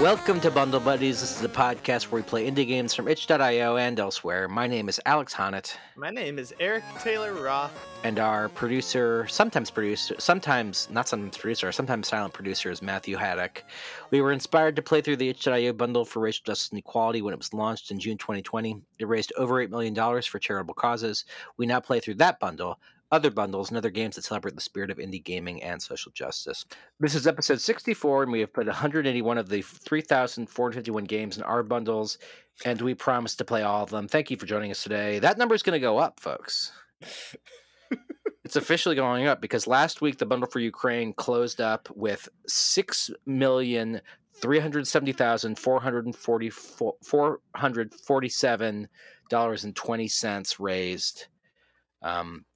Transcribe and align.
Welcome 0.00 0.40
to 0.40 0.50
Bundle 0.50 0.80
Buddies. 0.80 1.20
This 1.20 1.36
is 1.36 1.44
a 1.44 1.48
podcast 1.50 2.04
where 2.04 2.22
we 2.22 2.26
play 2.26 2.50
indie 2.50 2.66
games 2.66 2.94
from 2.94 3.06
itch.io 3.06 3.76
and 3.76 4.00
elsewhere. 4.00 4.48
My 4.48 4.66
name 4.66 4.88
is 4.88 4.98
Alex 5.04 5.34
Honnett. 5.34 5.76
My 5.94 6.08
name 6.08 6.38
is 6.38 6.54
Eric 6.58 6.84
Taylor 7.00 7.34
Roth. 7.34 7.86
And 8.02 8.18
our 8.18 8.48
producer, 8.48 9.26
sometimes 9.28 9.70
producer, 9.70 10.14
sometimes 10.18 10.88
not 10.90 11.06
sometimes 11.06 11.36
producer, 11.36 11.70
sometimes 11.70 12.08
silent 12.08 12.32
producer 12.32 12.70
is 12.70 12.80
Matthew 12.80 13.18
Haddock. 13.18 13.62
We 14.10 14.22
were 14.22 14.32
inspired 14.32 14.74
to 14.76 14.82
play 14.82 15.02
through 15.02 15.16
the 15.16 15.28
itch.io 15.28 15.74
bundle 15.74 16.06
for 16.06 16.20
racial 16.20 16.44
justice 16.46 16.70
and 16.70 16.78
equality 16.78 17.20
when 17.20 17.34
it 17.34 17.38
was 17.38 17.52
launched 17.52 17.90
in 17.90 18.00
June 18.00 18.16
2020. 18.16 18.80
It 19.00 19.06
raised 19.06 19.34
over 19.36 19.56
$8 19.56 19.68
million 19.68 19.94
for 20.22 20.38
charitable 20.38 20.72
causes. 20.72 21.26
We 21.58 21.66
now 21.66 21.78
play 21.80 22.00
through 22.00 22.14
that 22.14 22.40
bundle 22.40 22.80
other 23.12 23.30
bundles, 23.30 23.68
and 23.68 23.76
other 23.76 23.90
games 23.90 24.16
that 24.16 24.24
celebrate 24.24 24.54
the 24.54 24.60
spirit 24.60 24.90
of 24.90 24.98
indie 24.98 25.22
gaming 25.22 25.62
and 25.62 25.80
social 25.82 26.12
justice. 26.12 26.64
This 27.00 27.14
is 27.14 27.26
episode 27.26 27.60
64, 27.60 28.24
and 28.24 28.32
we 28.32 28.40
have 28.40 28.52
put 28.52 28.66
181 28.66 29.38
of 29.38 29.48
the 29.48 29.62
3,451 29.62 31.04
games 31.04 31.36
in 31.36 31.42
our 31.42 31.62
bundles, 31.62 32.18
and 32.64 32.80
we 32.80 32.94
promise 32.94 33.34
to 33.36 33.44
play 33.44 33.62
all 33.62 33.82
of 33.82 33.90
them. 33.90 34.06
Thank 34.06 34.30
you 34.30 34.36
for 34.36 34.46
joining 34.46 34.70
us 34.70 34.82
today. 34.82 35.18
That 35.18 35.38
number 35.38 35.54
is 35.54 35.62
going 35.62 35.74
to 35.74 35.80
go 35.80 35.98
up, 35.98 36.20
folks. 36.20 36.72
it's 38.44 38.56
officially 38.56 38.96
going 38.96 39.26
up 39.26 39.40
because 39.40 39.66
last 39.66 40.00
week 40.00 40.18
the 40.18 40.26
bundle 40.26 40.48
for 40.48 40.60
Ukraine 40.60 41.12
closed 41.12 41.60
up 41.60 41.88
with 41.94 42.28
6 42.46 43.10
million. 43.26 44.00
Three 44.32 44.60
hundred 44.60 44.86
seventy 44.86 45.12
thousand 45.12 45.58
four 45.58 45.80
hundred 45.80 46.14
forty 46.16 46.48
four 46.48 47.40
hundred 47.54 47.92
forty 47.92 48.30
seven 48.30 48.88
dollars 49.28 49.64
and 49.64 49.76
twenty 49.76 50.08
cents 50.08 50.58
raised. 50.58 51.26
Um, 52.00 52.46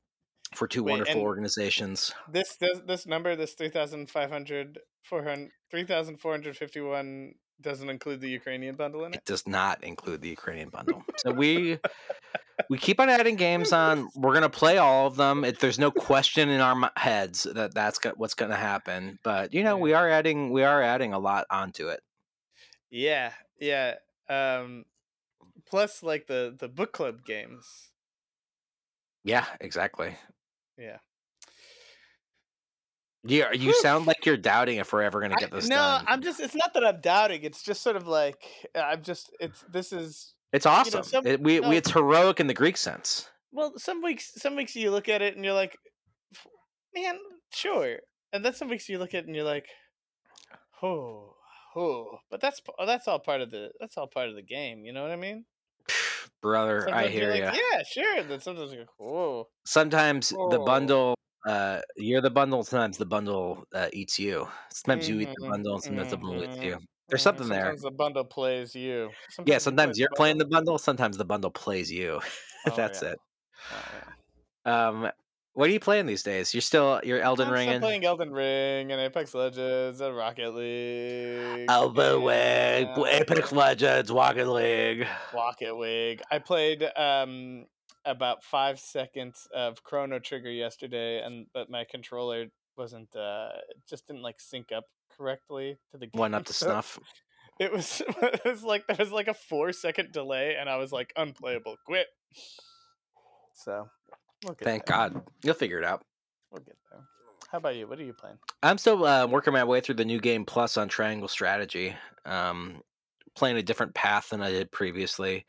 for 0.54 0.66
two 0.66 0.82
Wait, 0.82 0.92
wonderful 0.92 1.20
organizations. 1.20 2.12
This, 2.30 2.56
this 2.56 2.80
this 2.86 3.06
number, 3.06 3.36
this 3.36 3.52
3,500 3.54 4.78
3,451 5.08 7.34
doesn't 7.60 7.90
include 7.90 8.20
the 8.20 8.28
Ukrainian 8.28 8.74
bundle 8.74 9.04
in 9.04 9.14
it. 9.14 9.18
It 9.18 9.24
does 9.24 9.46
not 9.46 9.84
include 9.84 10.22
the 10.22 10.28
Ukrainian 10.28 10.70
bundle. 10.70 11.04
so 11.16 11.32
we 11.32 11.78
we 12.70 12.78
keep 12.78 13.00
on 13.00 13.08
adding 13.08 13.36
games 13.36 13.72
on. 13.72 14.08
We're 14.14 14.34
gonna 14.34 14.48
play 14.48 14.78
all 14.78 15.06
of 15.06 15.16
them. 15.16 15.44
It, 15.44 15.60
there's 15.60 15.78
no 15.78 15.90
question 15.90 16.48
in 16.48 16.60
our 16.60 16.90
heads 16.96 17.44
that 17.44 17.74
that's 17.74 17.98
what's 18.16 18.34
gonna 18.34 18.56
happen. 18.56 19.18
But 19.22 19.54
you 19.54 19.62
know, 19.62 19.76
we 19.76 19.92
are 19.92 20.08
adding 20.08 20.50
we 20.50 20.62
are 20.62 20.82
adding 20.82 21.12
a 21.12 21.18
lot 21.18 21.46
onto 21.50 21.88
it. 21.88 22.00
Yeah, 22.90 23.32
yeah. 23.60 23.94
Um, 24.28 24.84
plus, 25.66 26.02
like 26.02 26.26
the 26.26 26.56
the 26.58 26.68
book 26.68 26.92
club 26.92 27.24
games. 27.24 27.90
Yeah, 29.24 29.46
exactly. 29.60 30.16
Yeah. 30.78 30.98
Yeah, 33.26 33.52
you 33.52 33.72
sound 33.80 34.06
like 34.06 34.26
you're 34.26 34.36
doubting 34.36 34.76
if 34.76 34.92
we're 34.92 35.02
ever 35.02 35.18
going 35.18 35.32
to 35.32 35.38
get 35.38 35.50
this 35.50 35.64
I, 35.64 35.68
no, 35.68 35.76
done. 35.76 36.04
I'm 36.08 36.22
just. 36.22 36.40
It's 36.40 36.54
not 36.54 36.74
that 36.74 36.84
I'm 36.84 37.00
doubting. 37.00 37.42
It's 37.42 37.62
just 37.62 37.82
sort 37.82 37.96
of 37.96 38.06
like 38.06 38.36
uh, 38.74 38.80
I'm 38.80 39.02
just. 39.02 39.30
It's 39.40 39.64
this 39.72 39.92
is. 39.92 40.34
It's 40.52 40.66
awesome. 40.66 40.92
You 40.92 40.98
know, 40.98 41.02
some, 41.02 41.26
it, 41.26 41.40
we, 41.40 41.58
no, 41.58 41.70
we 41.70 41.76
it's 41.78 41.90
heroic 41.90 42.38
in 42.38 42.48
the 42.48 42.54
Greek 42.54 42.76
sense. 42.76 43.28
Well, 43.50 43.72
some 43.78 44.02
weeks, 44.02 44.32
some 44.36 44.56
weeks 44.56 44.76
you 44.76 44.90
look 44.90 45.08
at 45.08 45.22
it 45.22 45.36
and 45.36 45.44
you're 45.44 45.54
like, 45.54 45.78
man, 46.94 47.16
sure, 47.52 47.96
and 48.32 48.44
then 48.44 48.52
some 48.52 48.68
weeks 48.68 48.88
you 48.88 48.98
look 48.98 49.14
at 49.14 49.24
it 49.24 49.26
and 49.26 49.34
you're 49.34 49.44
like, 49.44 49.66
oh, 50.82 51.34
oh, 51.76 52.18
but 52.30 52.40
that's 52.40 52.60
that's 52.84 53.08
all 53.08 53.20
part 53.20 53.40
of 53.40 53.50
the 53.50 53.70
that's 53.80 53.96
all 53.96 54.06
part 54.06 54.28
of 54.28 54.34
the 54.34 54.42
game. 54.42 54.84
You 54.84 54.92
know 54.92 55.02
what 55.02 55.12
I 55.12 55.16
mean? 55.16 55.44
Brother. 56.44 56.82
Sometimes 56.82 57.06
I 57.06 57.08
hear 57.08 57.34
you. 57.34 57.44
Like, 57.44 57.56
yeah, 57.56 57.82
sure. 57.90 58.22
Then 58.22 58.40
sometimes 58.40 58.70
like, 58.70 58.86
whoa. 58.98 59.48
Sometimes 59.64 60.30
whoa. 60.30 60.50
the 60.50 60.58
bundle, 60.58 61.14
uh, 61.48 61.80
you're 61.96 62.20
the 62.20 62.30
bundle. 62.30 62.62
Sometimes 62.62 62.98
the 62.98 63.06
bundle 63.06 63.64
uh, 63.74 63.88
eats 63.92 64.18
you. 64.18 64.46
Sometimes 64.70 65.08
mm-hmm, 65.08 65.14
you 65.14 65.20
eat 65.22 65.34
the 65.34 65.42
mm-hmm, 65.42 65.50
bundle, 65.50 65.74
and 65.74 65.82
sometimes 65.82 66.08
mm-hmm, 66.08 66.10
the 66.10 66.16
bundle 66.18 66.44
eats 66.44 66.62
you. 66.62 66.78
There's 67.08 67.20
mm-hmm. 67.20 67.24
something 67.24 67.46
sometimes 67.46 67.48
there. 67.48 67.64
Sometimes 67.64 67.82
the 67.82 67.90
bundle 67.90 68.24
plays 68.24 68.74
you. 68.74 69.10
Sometimes 69.30 69.52
yeah, 69.52 69.58
sometimes 69.58 69.98
you're 69.98 70.08
playing 70.14 70.38
the 70.38 70.46
bundle. 70.46 70.78
Sometimes 70.78 71.16
the 71.16 71.24
bundle 71.24 71.50
plays 71.50 71.90
you. 71.90 72.20
Oh, 72.66 72.74
That's 72.74 73.02
yeah. 73.02 73.10
it. 73.10 73.18
Oh, 73.72 73.84
yeah. 74.64 74.88
Um, 74.88 75.10
what 75.54 75.68
are 75.68 75.72
you 75.72 75.80
playing 75.80 76.06
these 76.06 76.24
days? 76.24 76.52
You're 76.52 76.60
still 76.60 77.00
you're 77.04 77.20
Elden 77.20 77.48
Ring. 77.48 77.68
I'm 77.70 77.80
playing 77.80 78.04
Elden 78.04 78.32
Ring 78.32 78.90
and 78.90 79.00
Apex 79.00 79.34
Legends 79.34 80.00
and 80.00 80.16
Rocket 80.16 80.52
League. 80.52 81.66
Elden 81.68 82.24
Ring, 82.24 83.06
Apex 83.06 83.52
Legends, 83.52 84.10
Rocket 84.10 84.48
League. 84.48 85.06
Rocket 85.32 85.76
League. 85.76 86.22
I 86.30 86.40
played 86.40 86.84
um 86.96 87.66
about 88.04 88.42
five 88.42 88.80
seconds 88.80 89.46
of 89.54 89.82
Chrono 89.84 90.18
Trigger 90.18 90.50
yesterday, 90.50 91.22
and 91.22 91.46
but 91.54 91.70
my 91.70 91.84
controller 91.88 92.46
wasn't 92.76 93.14
uh 93.14 93.50
just 93.88 94.08
didn't 94.08 94.22
like 94.22 94.40
sync 94.40 94.72
up 94.72 94.84
correctly 95.16 95.78
to 95.92 95.98
the 95.98 96.06
game. 96.06 96.18
One 96.18 96.34
up 96.34 96.46
to 96.46 96.52
so 96.52 96.66
snuff. 96.66 96.98
It 97.60 97.72
was 97.72 98.02
it 98.08 98.44
was 98.44 98.64
like 98.64 98.88
there 98.88 98.96
was 98.98 99.12
like 99.12 99.28
a 99.28 99.34
four 99.34 99.72
second 99.72 100.10
delay, 100.10 100.56
and 100.58 100.68
I 100.68 100.78
was 100.78 100.90
like 100.90 101.12
unplayable. 101.16 101.76
Quit. 101.86 102.08
So 103.52 103.88
We'll 104.44 104.56
Thank 104.62 104.86
there. 104.86 104.96
God. 104.96 105.22
You'll 105.42 105.54
figure 105.54 105.78
it 105.78 105.84
out. 105.84 106.02
We'll 106.50 106.62
get 106.62 106.76
there. 106.90 107.00
How 107.50 107.58
about 107.58 107.76
you? 107.76 107.86
What 107.86 107.98
are 107.98 108.04
you 108.04 108.12
playing? 108.12 108.38
I'm 108.62 108.78
still 108.78 109.04
uh, 109.04 109.26
working 109.26 109.52
my 109.52 109.64
way 109.64 109.80
through 109.80 109.94
the 109.96 110.04
new 110.04 110.20
game 110.20 110.44
plus 110.44 110.76
on 110.76 110.88
Triangle 110.88 111.28
Strategy. 111.28 111.94
Um, 112.26 112.82
playing 113.34 113.56
a 113.56 113.62
different 113.62 113.94
path 113.94 114.30
than 114.30 114.42
I 114.42 114.50
did 114.50 114.70
previously. 114.70 115.44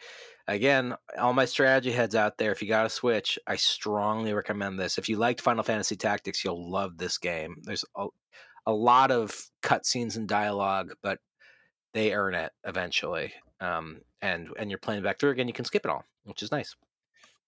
Again, 0.48 0.96
all 1.18 1.34
my 1.34 1.46
strategy 1.46 1.92
heads 1.92 2.16
out 2.16 2.38
there. 2.38 2.52
If 2.52 2.62
you 2.62 2.68
got 2.68 2.86
a 2.86 2.90
Switch, 2.90 3.40
I 3.48 3.56
strongly 3.56 4.34
recommend 4.34 4.80
this. 4.80 4.98
If 4.98 5.10
you 5.10 5.18
liked 5.18 5.42
Final 5.42 5.64
Fantasy 5.64 5.96
Tactics, 5.96 6.44
you'll 6.44 6.70
love 6.70 6.98
this 6.98 7.18
game. 7.18 7.56
There's 7.64 7.84
a, 7.96 8.08
a 8.68 8.72
lot 8.72 9.12
of 9.12 9.36
cutscenes 9.64 10.16
and 10.18 10.28
dialogue, 10.28 10.94
but 11.02 11.20
they 11.94 12.14
earn 12.14 12.36
it 12.36 12.52
eventually. 12.64 13.34
Um, 13.60 14.02
and 14.22 14.50
and 14.60 14.70
you're 14.70 14.80
playing 14.80 15.02
back 15.02 15.20
through 15.20 15.32
again. 15.32 15.48
You 15.48 15.54
can 15.54 15.66
skip 15.66 15.86
it 15.86 15.92
all, 15.92 16.04
which 16.26 16.44
is 16.44 16.52
nice. 16.52 16.76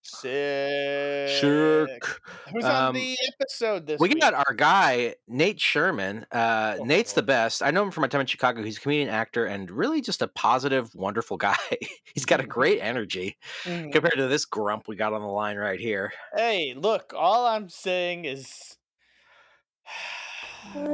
Sick. 0.02 1.42
Sick. 1.42 2.04
Who's 2.52 2.64
on 2.64 2.88
um, 2.88 2.96
the 2.96 3.18
episode 3.34 3.86
this 3.86 4.00
we 4.00 4.10
week? 4.10 4.22
got 4.22 4.34
our 4.34 4.54
guy 4.54 5.16
Nate 5.28 5.60
Sherman. 5.60 6.26
Uh, 6.32 6.78
oh, 6.80 6.84
Nate's 6.84 7.14
the 7.14 7.24
best. 7.24 7.62
I 7.62 7.72
know 7.72 7.84
him 7.84 7.92
from 7.92 8.02
my 8.02 8.08
time 8.08 8.22
in 8.22 8.28
Chicago. 8.28 8.64
He's 8.64 8.78
a 8.78 8.82
comedian, 8.82 9.10
actor, 9.10 9.46
and 9.46 9.70
really 9.70 10.02
just 10.02 10.22
a 10.22 10.28
positive, 10.28 10.94
wonderful 10.96 11.38
guy. 11.38 11.58
He's 12.14 12.26
got 12.26 12.40
a 12.40 12.46
great 12.46 12.80
energy 12.80 13.38
mm-hmm. 13.64 13.92
compared 13.92 14.16
to 14.16 14.28
this 14.28 14.46
grump 14.46 14.88
we 14.88 14.96
got 14.96 15.14
on 15.14 15.22
the 15.22 15.28
line 15.28 15.58
right 15.58 15.80
here. 15.80 16.14
Hey, 16.34 16.74
look! 16.76 17.14
All 17.16 17.46
I'm 17.46 17.70
saying 17.70 18.26
is. 18.26 18.78
um, 20.76 20.88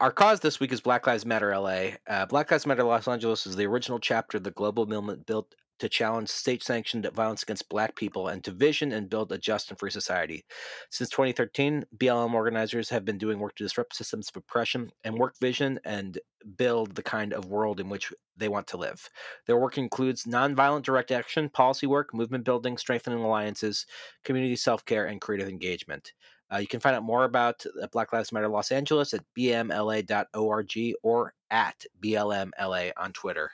our 0.00 0.12
cause 0.12 0.40
this 0.40 0.60
week 0.60 0.72
is 0.72 0.80
Black 0.80 1.06
Lives 1.06 1.24
Matter 1.24 1.58
LA. 1.58 1.92
Uh, 2.06 2.26
Black 2.26 2.50
Lives 2.50 2.66
Matter 2.66 2.84
Los 2.84 3.08
Angeles 3.08 3.46
is 3.46 3.56
the 3.56 3.66
original 3.66 3.98
chapter 3.98 4.36
of 4.36 4.44
the 4.44 4.50
global 4.50 4.86
movement 4.86 5.24
built 5.26 5.54
to 5.78 5.88
challenge 5.88 6.28
state 6.28 6.62
sanctioned 6.62 7.08
violence 7.14 7.42
against 7.42 7.68
black 7.68 7.96
people 7.96 8.28
and 8.28 8.44
to 8.44 8.50
vision 8.50 8.92
and 8.92 9.10
build 9.10 9.32
a 9.32 9.38
just 9.38 9.70
and 9.70 9.78
free 9.78 9.90
society. 9.90 10.44
Since 10.90 11.10
2013, 11.10 11.84
BLM 11.96 12.34
organizers 12.34 12.88
have 12.90 13.04
been 13.04 13.18
doing 13.18 13.38
work 13.38 13.54
to 13.56 13.64
disrupt 13.64 13.96
systems 13.96 14.28
of 14.28 14.36
oppression 14.36 14.90
and 15.02 15.18
work 15.18 15.34
vision 15.40 15.80
and 15.84 16.18
build 16.56 16.94
the 16.94 17.02
kind 17.02 17.32
of 17.32 17.46
world 17.46 17.80
in 17.80 17.88
which 17.88 18.12
they 18.36 18.48
want 18.48 18.66
to 18.68 18.76
live. 18.76 19.08
Their 19.46 19.58
work 19.58 19.78
includes 19.78 20.24
nonviolent 20.24 20.82
direct 20.82 21.10
action, 21.10 21.48
policy 21.48 21.86
work, 21.86 22.14
movement 22.14 22.44
building, 22.44 22.76
strengthening 22.76 23.20
alliances, 23.20 23.86
community 24.24 24.56
self 24.56 24.84
care, 24.84 25.06
and 25.06 25.20
creative 25.20 25.48
engagement. 25.48 26.12
Uh, 26.52 26.58
you 26.58 26.66
can 26.66 26.80
find 26.80 26.94
out 26.94 27.02
more 27.02 27.24
about 27.24 27.64
Black 27.92 28.12
Lives 28.12 28.30
Matter 28.30 28.48
Los 28.48 28.70
Angeles 28.70 29.14
at 29.14 29.24
blmla.org 29.36 30.94
or 31.02 31.34
at 31.50 31.84
BLMLA 32.02 32.92
on 32.96 33.12
Twitter. 33.12 33.50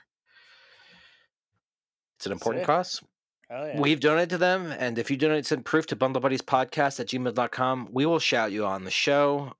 It's 2.21 2.27
an 2.27 2.33
important 2.33 2.65
cause. 2.65 3.01
Yeah. 3.49 3.81
We've 3.81 3.99
donated 3.99 4.29
to 4.29 4.37
them, 4.37 4.71
and 4.77 4.99
if 4.99 5.09
you 5.09 5.17
donate, 5.17 5.47
send 5.47 5.65
proof 5.65 5.87
to 5.87 5.95
bundlebuddiespodcast 5.95 6.99
at 6.99 7.07
gmail.com. 7.07 7.89
We 7.91 8.05
will 8.05 8.19
shout 8.19 8.51
you 8.51 8.63
on 8.63 8.83
the 8.83 8.91
show. 8.91 9.53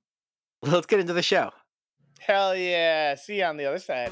Let's 0.61 0.85
get 0.85 0.99
into 0.99 1.13
the 1.13 1.23
show. 1.23 1.49
Hell 2.19 2.55
yeah. 2.55 3.15
See 3.15 3.39
you 3.39 3.45
on 3.45 3.57
the 3.57 3.65
other 3.65 3.79
side. 3.79 4.11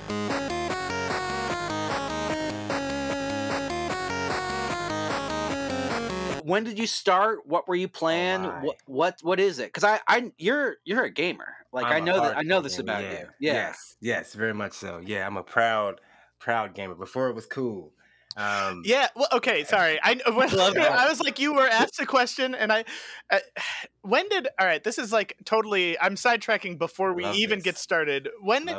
When 6.44 6.64
did 6.64 6.80
you 6.80 6.88
start? 6.88 7.46
What 7.46 7.68
were 7.68 7.76
you 7.76 7.86
oh 7.86 7.90
playing? 7.94 8.46
Oh 8.48 8.60
what 8.64 8.78
what 8.88 9.20
what 9.22 9.40
is 9.40 9.60
it? 9.60 9.68
Because 9.68 9.84
I 9.84 10.00
I 10.08 10.32
you're 10.40 10.78
you're 10.86 11.04
a 11.04 11.12
gamer. 11.12 11.54
Like 11.72 11.86
I'm 11.86 11.98
I 11.98 12.00
know 12.00 12.20
that 12.20 12.36
I 12.36 12.42
know 12.42 12.62
this 12.62 12.80
about 12.80 13.04
yeah. 13.04 13.12
you. 13.12 13.18
Yeah. 13.18 13.54
Yes, 13.54 13.96
yes, 14.02 14.34
very 14.34 14.56
much 14.56 14.74
so. 14.74 15.00
Yeah, 15.06 15.28
I'm 15.28 15.38
a 15.38 15.44
proud 15.44 16.02
proud 16.40 16.74
gamer. 16.74 16.96
Before 16.96 17.30
it 17.30 17.36
was 17.36 17.46
cool. 17.46 17.94
Um, 18.40 18.84
yeah. 18.86 19.08
Well, 19.16 19.28
okay. 19.34 19.66
Sorry. 19.66 20.00
I 20.02 20.14
when, 20.32 20.50
I 20.50 21.08
was 21.10 21.20
like, 21.20 21.40
you 21.40 21.54
were 21.54 21.68
asked 21.68 22.00
a 22.00 22.06
question, 22.06 22.56
and 22.56 22.72
I. 22.72 22.86
Uh, 23.30 23.40
when 24.02 24.28
did? 24.30 24.48
All 24.60 24.66
right. 24.66 24.84
This 24.84 24.98
is 24.98 25.12
like 25.12 25.36
totally. 25.46 26.00
I'm 26.00 26.16
sidetracking 26.16 26.78
before 26.78 27.14
we 27.14 27.28
even 27.28 27.60
this. 27.60 27.66
get 27.66 27.78
started. 27.78 28.30
When? 28.42 28.70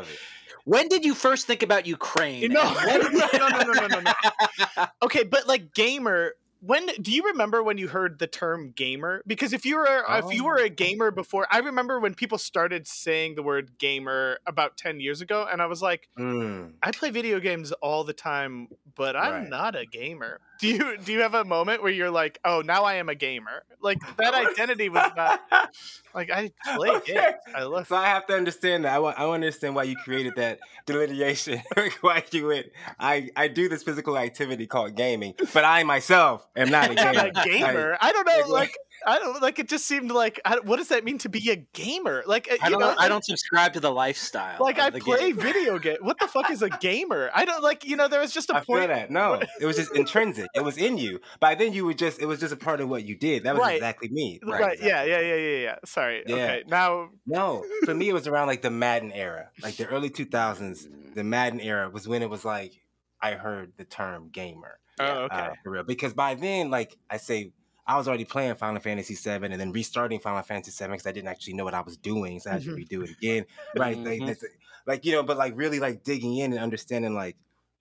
When 0.64 0.88
did 0.88 1.04
you 1.04 1.14
first 1.14 1.46
think 1.46 1.62
about 1.62 1.86
Ukraine? 1.86 2.52
No, 2.52 2.62
no, 2.86 2.96
no, 2.98 3.08
no, 3.08 3.48
no, 3.48 3.72
no, 3.72 3.86
no, 3.86 4.00
no. 4.00 4.86
Okay, 5.02 5.24
but 5.24 5.46
like 5.46 5.72
gamer, 5.74 6.34
when 6.60 6.86
do 7.00 7.10
you 7.12 7.24
remember 7.24 7.62
when 7.62 7.78
you 7.78 7.88
heard 7.88 8.18
the 8.18 8.26
term 8.26 8.72
gamer? 8.72 9.22
Because 9.26 9.52
if 9.52 9.64
you 9.64 9.76
were 9.76 10.04
if 10.08 10.32
you 10.32 10.44
were 10.44 10.58
Oh. 10.58 10.64
a 10.64 10.68
gamer 10.68 11.10
before, 11.10 11.46
I 11.50 11.58
remember 11.58 11.98
when 12.00 12.14
people 12.14 12.38
started 12.38 12.86
saying 12.86 13.34
the 13.34 13.42
word 13.42 13.78
gamer 13.78 14.38
about 14.46 14.76
ten 14.76 15.00
years 15.00 15.20
ago, 15.20 15.46
and 15.50 15.62
I 15.62 15.66
was 15.66 15.82
like, 15.82 16.08
Mm. 16.18 16.74
I 16.82 16.92
play 16.92 17.10
video 17.10 17.40
games 17.40 17.72
all 17.72 18.04
the 18.04 18.12
time, 18.12 18.68
but 18.96 19.16
I'm 19.16 19.44
Right. 19.44 19.48
not 19.48 19.74
a 19.76 19.86
gamer. 19.86 20.40
Do 20.60 20.68
you 20.68 20.98
do 20.98 21.12
you 21.12 21.20
have 21.20 21.34
a 21.34 21.44
moment 21.44 21.82
where 21.82 21.92
you're 21.92 22.10
like, 22.10 22.38
oh, 22.44 22.60
now 22.60 22.84
I 22.84 22.94
am 22.94 23.08
a 23.08 23.14
gamer? 23.14 23.62
Like 23.80 23.98
that 24.18 24.34
identity 24.58 24.88
was 24.88 25.10
not 25.16 25.40
like 26.14 26.30
I 26.30 26.52
play 26.76 26.88
Okay. 26.90 27.14
games. 27.14 27.34
I 27.54 27.62
love. 27.64 27.86
So 27.88 27.96
I 27.96 28.06
have 28.06 28.26
to 28.26 28.34
understand 28.34 28.84
that. 28.84 28.94
I 28.94 28.98
want. 28.98 29.18
I 29.18 29.22
to 29.22 29.30
understand 29.30 29.74
why 29.74 29.84
you 29.84 29.96
created 29.96 30.36
that 30.36 30.60
delineation. 30.86 31.62
why 32.02 32.24
you 32.30 32.46
went. 32.48 32.66
I 32.98 33.30
I 33.36 33.48
do 33.48 33.68
this 33.68 33.82
physical 33.82 34.18
activity 34.18 34.66
called 34.66 34.96
gaming, 34.96 35.34
but 35.54 35.64
I 35.64 35.82
myself 35.84 36.46
am 36.56 36.70
not 36.70 36.90
a 36.90 36.94
gamer. 36.94 37.26
a 37.26 37.30
gamer. 37.32 37.96
I 38.00 38.12
don't 38.12 38.26
know. 38.26 38.38
like, 38.40 38.48
Like 38.48 38.76
I 39.06 39.18
don't 39.18 39.40
like. 39.42 39.58
It 39.58 39.68
just 39.68 39.86
seemed 39.86 40.10
like. 40.10 40.40
I, 40.44 40.58
what 40.60 40.76
does 40.76 40.88
that 40.88 41.04
mean 41.04 41.18
to 41.18 41.28
be 41.28 41.50
a 41.50 41.56
gamer? 41.56 42.22
Like 42.26 42.50
uh, 42.50 42.56
I 42.62 42.66
you 42.66 42.70
don't. 42.72 42.80
know, 42.80 42.88
I 42.90 42.94
like- 42.94 43.08
don't 43.08 43.24
subscribe 43.24 43.72
to 43.74 43.80
the 43.80 43.90
lifestyle. 43.90 44.56
Like 44.60 44.78
I 44.78 44.90
play 44.90 45.32
game. 45.32 45.36
video 45.36 45.78
game. 45.78 45.96
What 46.02 46.18
the 46.18 46.26
fuck 46.28 46.50
is 46.50 46.62
a 46.62 46.68
gamer? 46.68 47.30
I 47.34 47.44
don't 47.44 47.62
like. 47.62 47.84
You 47.86 47.96
know, 47.96 48.08
there 48.08 48.20
was 48.20 48.32
just 48.32 48.50
a 48.50 48.56
I 48.56 48.60
feel 48.60 48.76
point. 48.76 48.88
that. 48.88 49.10
No, 49.10 49.40
it 49.60 49.64
was 49.66 49.76
just 49.76 49.94
intrinsic. 49.94 50.46
It 50.54 50.62
was 50.64 50.76
in 50.76 50.98
you. 50.98 51.20
By 51.40 51.54
then, 51.54 51.72
you 51.72 51.84
were 51.84 51.94
just. 51.94 52.20
It 52.20 52.26
was 52.26 52.40
just 52.40 52.52
a 52.52 52.56
part 52.56 52.80
of 52.80 52.88
what 52.88 53.04
you 53.04 53.14
did. 53.16 53.44
That 53.44 53.54
was 53.54 53.60
Right. 53.60 53.76
exactly 53.76 54.08
me. 54.10 54.40
Right. 54.42 54.78
Yeah. 54.80 55.02
exactly. 55.02 55.10
Yeah. 55.10 55.20
Yeah. 55.20 55.34
Yeah. 55.36 55.58
Yeah. 55.58 55.74
Sorry. 55.84 56.22
Yeah. 56.26 56.34
Okay. 56.34 56.62
Now. 56.66 57.08
No, 57.26 57.64
for 57.84 57.94
me, 57.94 58.08
it 58.08 58.12
was 58.12 58.26
around 58.26 58.48
like 58.48 58.62
the 58.62 58.70
Madden 58.70 59.12
era, 59.12 59.50
like 59.62 59.76
the 59.76 59.86
early 59.86 60.10
2000s. 60.10 61.14
The 61.14 61.24
Madden 61.24 61.60
era 61.60 61.88
was 61.90 62.06
when 62.08 62.22
it 62.22 62.30
was 62.30 62.44
like 62.44 62.72
I 63.20 63.32
heard 63.32 63.72
the 63.76 63.84
term 63.84 64.30
gamer. 64.32 64.78
Oh. 64.98 65.04
Okay. 65.24 65.36
uh, 65.36 65.50
for 65.64 65.70
real. 65.70 65.82
Because 65.84 66.12
by 66.12 66.34
then, 66.34 66.70
like 66.70 66.96
I 67.08 67.16
say, 67.16 67.52
I 67.90 67.96
was 67.96 68.06
already 68.06 68.24
playing 68.24 68.54
Final 68.54 68.80
Fantasy 68.80 69.16
VII 69.16 69.50
and 69.50 69.60
then 69.60 69.72
restarting 69.72 70.20
Final 70.20 70.42
Fantasy 70.42 70.70
VII 70.70 70.92
because 70.92 71.06
I 71.08 71.12
didn't 71.12 71.26
actually 71.26 71.54
know 71.54 71.64
what 71.64 71.74
I 71.74 71.80
was 71.80 71.96
doing, 71.96 72.38
so 72.38 72.50
I 72.50 72.52
had 72.54 72.62
to 72.62 72.70
Mhm. 72.70 72.76
redo 72.76 73.02
it 73.02 73.10
again. 73.10 73.46
Right? 73.74 73.98
Like, 74.04 74.20
Mhm. 74.20 74.26
that's, 74.26 74.44
like 74.86 75.04
you 75.04 75.10
know, 75.12 75.24
but 75.24 75.36
like 75.36 75.54
really 75.56 75.80
like 75.80 76.04
digging 76.04 76.36
in 76.36 76.52
and 76.52 76.62
understanding 76.62 77.14
like, 77.14 77.36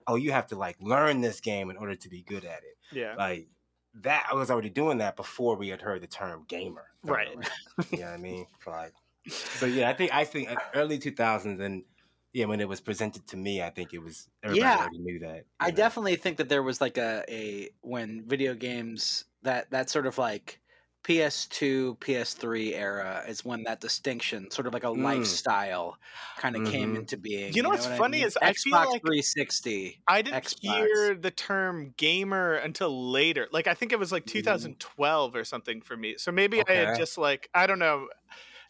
oh, 0.08 0.16
you 0.16 0.32
have 0.32 0.48
to 0.48 0.56
like 0.56 0.76
learn 0.80 1.20
this 1.20 1.40
game 1.40 1.70
in 1.70 1.76
order 1.76 1.94
to 1.94 2.08
be 2.08 2.22
good 2.22 2.44
at 2.44 2.64
it. 2.64 2.76
yeah. 2.90 3.14
Like 3.16 3.48
that, 3.94 4.26
I 4.30 4.34
was 4.34 4.50
already 4.50 4.70
doing 4.70 4.98
that 4.98 5.14
before 5.14 5.56
we 5.56 5.68
had 5.68 5.80
heard 5.80 6.00
the 6.02 6.08
term 6.08 6.44
gamer. 6.48 6.86
Right. 7.04 7.28
you 7.92 7.98
know 7.98 8.06
what 8.06 8.14
I 8.14 8.16
mean? 8.16 8.46
Like, 8.66 8.94
so 9.28 9.66
yeah, 9.66 9.88
I 9.88 9.92
think 9.94 10.12
I 10.12 10.24
think 10.24 10.50
uh, 10.50 10.56
early 10.74 10.98
2000s 10.98 11.60
and 11.60 11.84
yeah, 12.32 12.46
when 12.46 12.60
it 12.60 12.68
was 12.68 12.80
presented 12.80 13.26
to 13.28 13.36
me, 13.36 13.62
I 13.62 13.70
think 13.70 13.92
it 13.92 13.98
was 13.98 14.28
everybody 14.42 14.64
Yeah. 14.64 14.80
already 14.80 14.98
knew 14.98 15.18
that. 15.20 15.44
I 15.60 15.70
know? 15.70 15.76
definitely 15.76 16.16
think 16.16 16.38
that 16.38 16.48
there 16.48 16.62
was 16.62 16.80
like 16.80 16.98
a 16.98 17.24
a 17.28 17.70
when 17.82 18.26
video 18.26 18.54
games 18.54 19.24
that 19.42 19.70
that 19.70 19.90
sort 19.90 20.06
of 20.06 20.18
like 20.18 20.60
PS2, 21.02 21.96
PS3 22.00 22.74
era 22.74 23.24
is 23.26 23.42
when 23.42 23.62
that 23.62 23.80
distinction, 23.80 24.50
sort 24.50 24.66
of 24.66 24.74
like 24.74 24.84
a 24.84 24.88
Mm. 24.88 25.02
lifestyle, 25.02 25.96
kind 26.36 26.54
of 26.56 26.70
came 26.70 26.92
Mhm. 26.94 26.98
into 27.00 27.16
being. 27.16 27.54
You 27.54 27.62
know 27.62 27.70
what's 27.70 27.86
what 27.86 27.94
I 27.94 27.98
funny 27.98 28.18
mean? 28.18 28.26
is 28.26 28.36
I 28.36 28.52
Xbox 28.52 28.58
feel 28.62 28.72
like- 28.92 29.00
360. 29.02 30.02
I 30.06 30.20
didn't 30.20 30.44
Xbox. 30.44 30.60
hear 30.60 31.14
the 31.14 31.30
term 31.30 31.94
gamer 31.96 32.54
until 32.56 33.10
later. 33.10 33.48
Like 33.50 33.66
I 33.66 33.72
think 33.74 33.92
it 33.92 33.98
was 33.98 34.12
like 34.12 34.24
Mhm. 34.24 34.32
2012 34.32 35.34
or 35.34 35.42
something 35.44 35.80
for 35.80 35.96
me. 35.96 36.16
So 36.18 36.30
maybe 36.32 36.62
I 36.68 36.72
had 36.72 36.98
just 36.98 37.16
like 37.16 37.48
I 37.54 37.66
don't 37.66 37.78
know. 37.78 38.08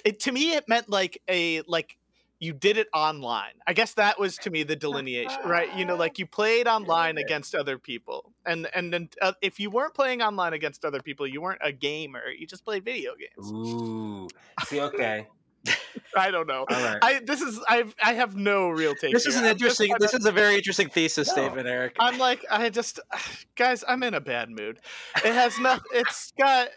It 0.04 0.20
to 0.20 0.32
me 0.32 0.52
it 0.54 0.68
meant 0.68 0.88
like 0.88 1.20
a 1.28 1.62
like 1.62 1.96
you 2.40 2.52
did 2.54 2.76
it 2.78 2.88
online. 2.94 3.52
I 3.66 3.74
guess 3.74 3.94
that 3.94 4.18
was 4.18 4.38
to 4.38 4.50
me 4.50 4.62
the 4.62 4.74
delineation, 4.74 5.38
right? 5.44 5.68
You 5.76 5.84
know, 5.84 5.94
like 5.94 6.18
you 6.18 6.26
played 6.26 6.66
online 6.76 7.16
Yeah. 7.16 7.24
against 7.24 7.54
other 7.54 7.78
people, 7.78 8.32
and 8.46 8.66
and 8.74 8.92
then 8.92 9.10
uh, 9.22 9.32
if 9.42 9.60
you 9.60 9.70
weren't 9.70 9.94
playing 9.94 10.22
online 10.22 10.54
against 10.54 10.84
other 10.84 11.00
people, 11.00 11.26
you 11.26 11.40
weren't 11.40 11.60
a 11.62 11.70
gamer. 11.70 12.28
You 12.36 12.46
just 12.46 12.64
played 12.64 12.84
video 12.84 13.12
games. 13.14 13.52
Ooh. 13.52 14.28
See, 14.66 14.80
okay. 14.80 15.28
I 16.16 16.30
don't 16.30 16.46
know. 16.46 16.64
All 16.68 16.82
right. 16.82 16.98
I 17.02 17.20
this 17.20 17.40
is 17.42 17.60
I 17.68 17.84
I 18.02 18.14
have 18.14 18.34
no 18.34 18.70
real 18.70 18.94
take. 18.94 19.12
This 19.12 19.26
is 19.26 19.36
an 19.36 19.44
I'm 19.44 19.50
interesting. 19.52 19.94
This 20.00 20.14
is 20.14 20.24
a 20.24 20.32
very 20.32 20.56
interesting 20.56 20.88
thesis 20.88 21.28
No. 21.28 21.32
statement, 21.34 21.68
Eric. 21.68 21.96
I'm 22.00 22.18
like, 22.18 22.44
I 22.50 22.70
just, 22.70 22.98
guys, 23.56 23.84
I'm 23.86 24.02
in 24.02 24.14
a 24.14 24.20
bad 24.20 24.50
mood. 24.50 24.80
It 25.24 25.34
has 25.34 25.58
nothing. 25.60 25.84
It's 25.92 26.32
got 26.38 26.68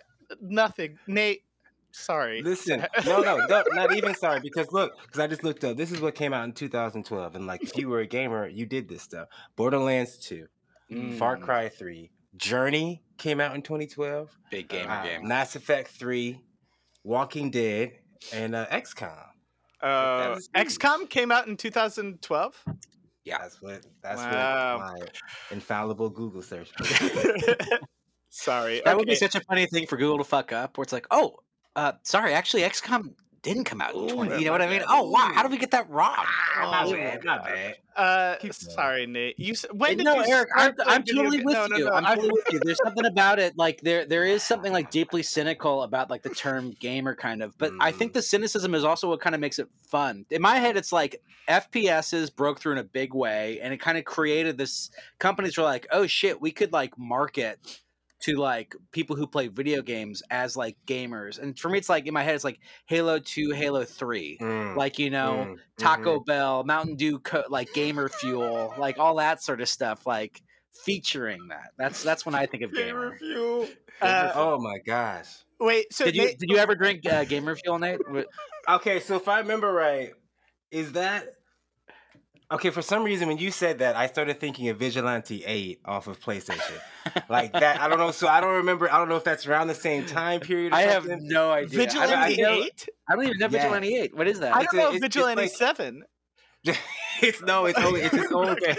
nothing. 0.41 0.99
Nate, 1.07 1.43
sorry. 1.93 2.41
Listen, 2.41 2.85
no, 3.05 3.21
no, 3.21 3.37
no, 3.47 3.63
not 3.73 3.95
even 3.95 4.13
sorry. 4.15 4.39
Because 4.41 4.71
look, 4.71 4.91
because 5.01 5.19
I 5.19 5.27
just 5.27 5.43
looked 5.43 5.63
up. 5.63 5.77
This 5.77 5.91
is 5.91 6.01
what 6.01 6.15
came 6.15 6.33
out 6.33 6.43
in 6.45 6.51
2012, 6.51 7.35
and 7.35 7.47
like, 7.47 7.63
if 7.63 7.77
you 7.77 7.87
were 7.89 7.99
a 8.01 8.07
gamer, 8.07 8.47
you 8.47 8.65
did 8.65 8.89
this 8.89 9.01
stuff. 9.01 9.27
Borderlands 9.55 10.17
2, 10.17 10.47
Far 11.17 11.37
Mm, 11.37 11.41
Cry 11.41 11.69
3, 11.69 12.11
Journey 12.35 13.03
came 13.17 13.39
out 13.39 13.55
in 13.55 13.61
2012. 13.61 14.29
big 14.51 14.67
gamer 14.67 14.91
uh, 14.91 15.03
game. 15.03 15.27
Mass 15.27 15.55
Effect 15.55 15.89
3, 15.89 16.39
Walking 17.03 17.49
Dead, 17.51 17.93
and 18.33 18.55
uh, 18.55 18.65
XCOM. 18.67 19.11
Uh. 19.81 20.37
XCOM 20.55 21.09
came 21.09 21.31
out 21.31 21.47
in 21.47 21.57
2012. 21.57 22.63
Yeah. 23.25 23.37
That's 23.39 23.61
what. 23.61 23.85
That's 24.01 24.17
Wow. 24.21 24.77
what 24.77 24.99
my 24.99 25.07
infallible 25.51 26.09
Google 26.09 26.41
search. 26.41 26.71
sorry. 28.29 28.81
That 28.85 28.97
would 28.97 29.07
be 29.07 29.15
such 29.15 29.35
a 29.35 29.41
funny 29.41 29.65
thing 29.65 29.87
for 29.87 29.97
Google 29.97 30.17
to 30.19 30.23
fuck 30.23 30.51
up, 30.51 30.77
where 30.77 30.83
it's 30.83 30.93
like, 30.93 31.07
oh, 31.11 31.35
uh, 31.75 31.93
sorry, 32.03 32.33
actually, 32.33 32.63
XCOM 32.63 33.13
didn't 33.41 33.65
come 33.65 33.81
out 33.81 33.93
in 33.93 34.01
Ooh, 34.01 34.07
20. 34.07 34.39
You 34.39 34.45
know 34.45 34.51
what 34.53 34.61
I 34.61 34.67
mean? 34.69 34.79
bad. 34.79 34.87
Oh, 34.89 35.09
wow, 35.09 35.31
how 35.33 35.43
did 35.43 35.51
we 35.51 35.57
get 35.57 35.71
that 35.71 35.89
wrong? 35.89 36.13
Ah, 36.17 36.71
not 36.71 36.87
Oh, 36.87 36.93
bad, 36.93 37.23
not 37.25 37.43
bad. 37.43 37.75
Uh, 37.95 38.35
Keep 38.37 38.53
sorry, 38.53 39.05
Nate. 39.05 39.37
You 39.37 39.53
when 39.73 39.97
did 39.97 40.05
no, 40.05 40.15
you 40.15 40.25
Eric, 40.27 40.49
I'm, 40.55 40.73
I'm 40.87 41.03
totally 41.03 41.43
with 41.43 41.53
no, 41.53 41.67
no, 41.67 41.77
you. 41.77 41.85
no, 41.85 41.91
I'm 41.91 42.05
totally 42.05 42.31
with 42.31 42.45
you. 42.51 42.59
There's 42.63 42.79
something 42.83 43.05
about 43.05 43.37
it, 43.37 43.55
like 43.57 43.81
there, 43.81 44.05
there 44.05 44.25
is 44.25 44.41
something 44.43 44.71
like 44.73 44.89
deeply 44.91 45.21
cynical 45.23 45.83
about 45.83 46.09
like 46.09 46.23
the 46.23 46.29
term 46.29 46.71
gamer, 46.79 47.15
kind 47.15 47.43
of. 47.43 47.55
But 47.57 47.73
I 47.81 47.91
think 47.91 48.11
Mm. 48.11 48.15
the 48.15 48.21
cynicism 48.21 48.73
is 48.75 48.83
also 48.83 49.09
what 49.09 49.19
kind 49.19 49.35
of 49.35 49.41
makes 49.41 49.59
it 49.59 49.67
fun. 49.89 50.25
In 50.31 50.41
my 50.41 50.57
head, 50.57 50.77
it's 50.77 50.91
like 50.91 51.21
FPSs 51.49 52.33
broke 52.35 52.59
through 52.59 52.73
in 52.73 52.77
a 52.79 52.83
big 52.83 53.13
way, 53.13 53.59
and 53.61 53.73
it 53.73 53.77
kind 53.77 53.97
of 53.97 54.05
created 54.05 54.57
this. 54.57 54.89
Companies 55.19 55.57
were 55.57 55.63
like, 55.63 55.85
"Oh 55.91 56.07
shit, 56.07 56.39
we 56.41 56.51
could 56.51 56.71
like 56.71 56.97
market." 56.97 57.59
To 58.23 58.37
like 58.37 58.75
people 58.91 59.15
who 59.15 59.27
play 59.27 59.47
video 59.49 59.81
games 59.81 60.23
as 60.29 60.55
like 60.55 60.77
gamers, 60.85 61.39
and 61.39 61.57
for 61.59 61.69
me, 61.69 61.77
it's 61.77 61.89
like 61.89 62.07
in 62.07 62.13
my 62.13 62.23
head, 62.23 62.35
it's 62.35 62.43
like 62.43 62.59
Halo 62.85 63.19
Two, 63.19 63.51
Halo 63.51 63.83
Three, 63.83 64.37
Mm, 64.41 64.77
like 64.77 64.97
you 64.97 65.09
know, 65.09 65.49
mm, 65.49 65.57
Taco 65.77 66.19
mhm. 66.19 66.25
Bell, 66.25 66.63
Mountain 66.63 66.95
Dew, 66.95 67.19
co- 67.19 67.43
like 67.49 67.73
gamer 67.73 68.07
fuel, 68.09 68.73
like 68.77 68.97
all 68.97 69.15
that 69.15 69.43
sort 69.43 69.59
of 69.61 69.67
stuff, 69.67 70.05
like 70.07 70.41
featuring 70.85 71.47
that. 71.49 71.71
That's 71.77 72.01
that's 72.01 72.25
when 72.25 72.35
I 72.35 72.45
think 72.45 72.63
of 72.63 72.73
gamer. 72.73 73.11
Gamer 73.11 73.17
fuel. 73.17 73.67
Uh, 74.01 74.31
oh 74.35 74.59
my 74.59 74.77
gosh. 74.85 75.27
Wait, 75.59 75.93
so 75.93 76.05
Did 76.05 76.15
you 76.15 76.25
Nate, 76.25 76.39
did 76.39 76.49
you 76.49 76.57
ever 76.57 76.75
drink 76.75 77.05
uh, 77.05 77.23
gamer 77.25 77.55
fuel, 77.55 77.79
Nate? 77.79 77.99
Okay, 78.69 78.99
so 79.01 79.17
if 79.17 79.27
I 79.27 79.39
remember 79.39 79.71
right, 79.73 80.13
is 80.71 80.93
that 80.93 81.25
okay? 82.53 82.69
For 82.69 82.81
some 82.81 83.03
reason, 83.03 83.27
when 83.27 83.37
you 83.37 83.51
said 83.51 83.79
that, 83.79 83.95
I 83.95 84.07
started 84.07 84.39
thinking 84.39 84.69
of 84.69 84.77
Vigilante 84.77 85.43
Eight 85.45 85.81
off 85.85 86.07
of 86.07 86.19
PlayStation, 86.19 86.79
like 87.29 87.51
that. 87.53 87.79
I 87.81 87.87
don't 87.87 87.99
know. 87.99 88.11
So 88.11 88.27
I 88.27 88.41
don't 88.41 88.55
remember. 88.55 88.91
I 88.91 88.97
don't 88.97 89.09
know 89.09 89.17
if 89.17 89.23
that's 89.23 89.45
around 89.47 89.67
the 89.67 89.75
same 89.75 90.05
time 90.05 90.39
period. 90.39 90.71
Or 90.73 90.75
I 90.75 90.81
have 90.81 91.05
no 91.07 91.51
idea. 91.51 91.79
I 91.79 91.83
I, 91.83 91.85
Vigilante 91.85 92.41
know, 92.41 92.53
Eight? 92.53 92.89
I 93.09 93.15
don't 93.15 93.23
even 93.25 93.37
know 93.39 93.45
Yeah. 93.45 93.61
Vigilante 93.61 93.95
Eight. 93.95 94.15
What 94.17 94.27
is 94.27 94.39
that? 94.39 94.55
I 94.55 94.63
don't 94.63 94.73
a- 94.73 94.77
know 94.77 94.81
it's- 94.83 94.95
it's 94.95 95.01
Vigilante 95.15 95.41
like- 95.43 95.51
Seven. 95.51 96.03
it's 97.21 97.41
no, 97.41 97.65
it's 97.65 97.77
only 97.77 97.99
it's 98.01 98.13
its 98.13 98.31
own 98.31 98.55
game. 98.55 98.75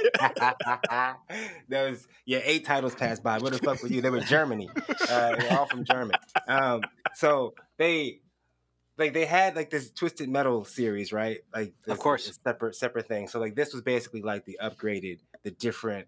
there 1.69 1.91
was 1.91 2.07
yeah, 2.25 2.41
eight 2.43 2.65
titles 2.65 2.95
passed 2.95 3.23
by. 3.23 3.39
What 3.39 3.53
the 3.53 3.59
fuck 3.59 3.83
were 3.83 3.89
you? 3.89 4.01
They 4.01 4.09
were 4.11 4.21
Germany. 4.21 4.71
Uh, 5.09 5.37
they're 5.37 5.59
all 5.59 5.67
from 5.67 5.85
Germany. 5.85 6.19
Um, 6.49 6.81
so 7.15 7.55
they 7.79 8.21
like 8.99 9.13
they 9.13 9.25
had 9.25 9.57
like 9.57 9.71
this 9.71 9.91
Twisted 9.91 10.29
Metal 10.29 10.65
series, 10.65 11.13
right? 11.13 11.41
Like 11.55 11.75
this, 11.85 11.99
course. 11.99 12.27
this 12.27 12.39
separate 12.45 12.75
separate 12.77 13.09
thing. 13.09 13.29
So 13.29 13.41
like 13.41 13.55
this 13.55 13.73
was 13.73 13.83
basically 13.83 14.23
like 14.23 14.45
the 14.45 14.59
upgraded, 14.63 15.21
the 15.43 15.51
different. 15.51 16.07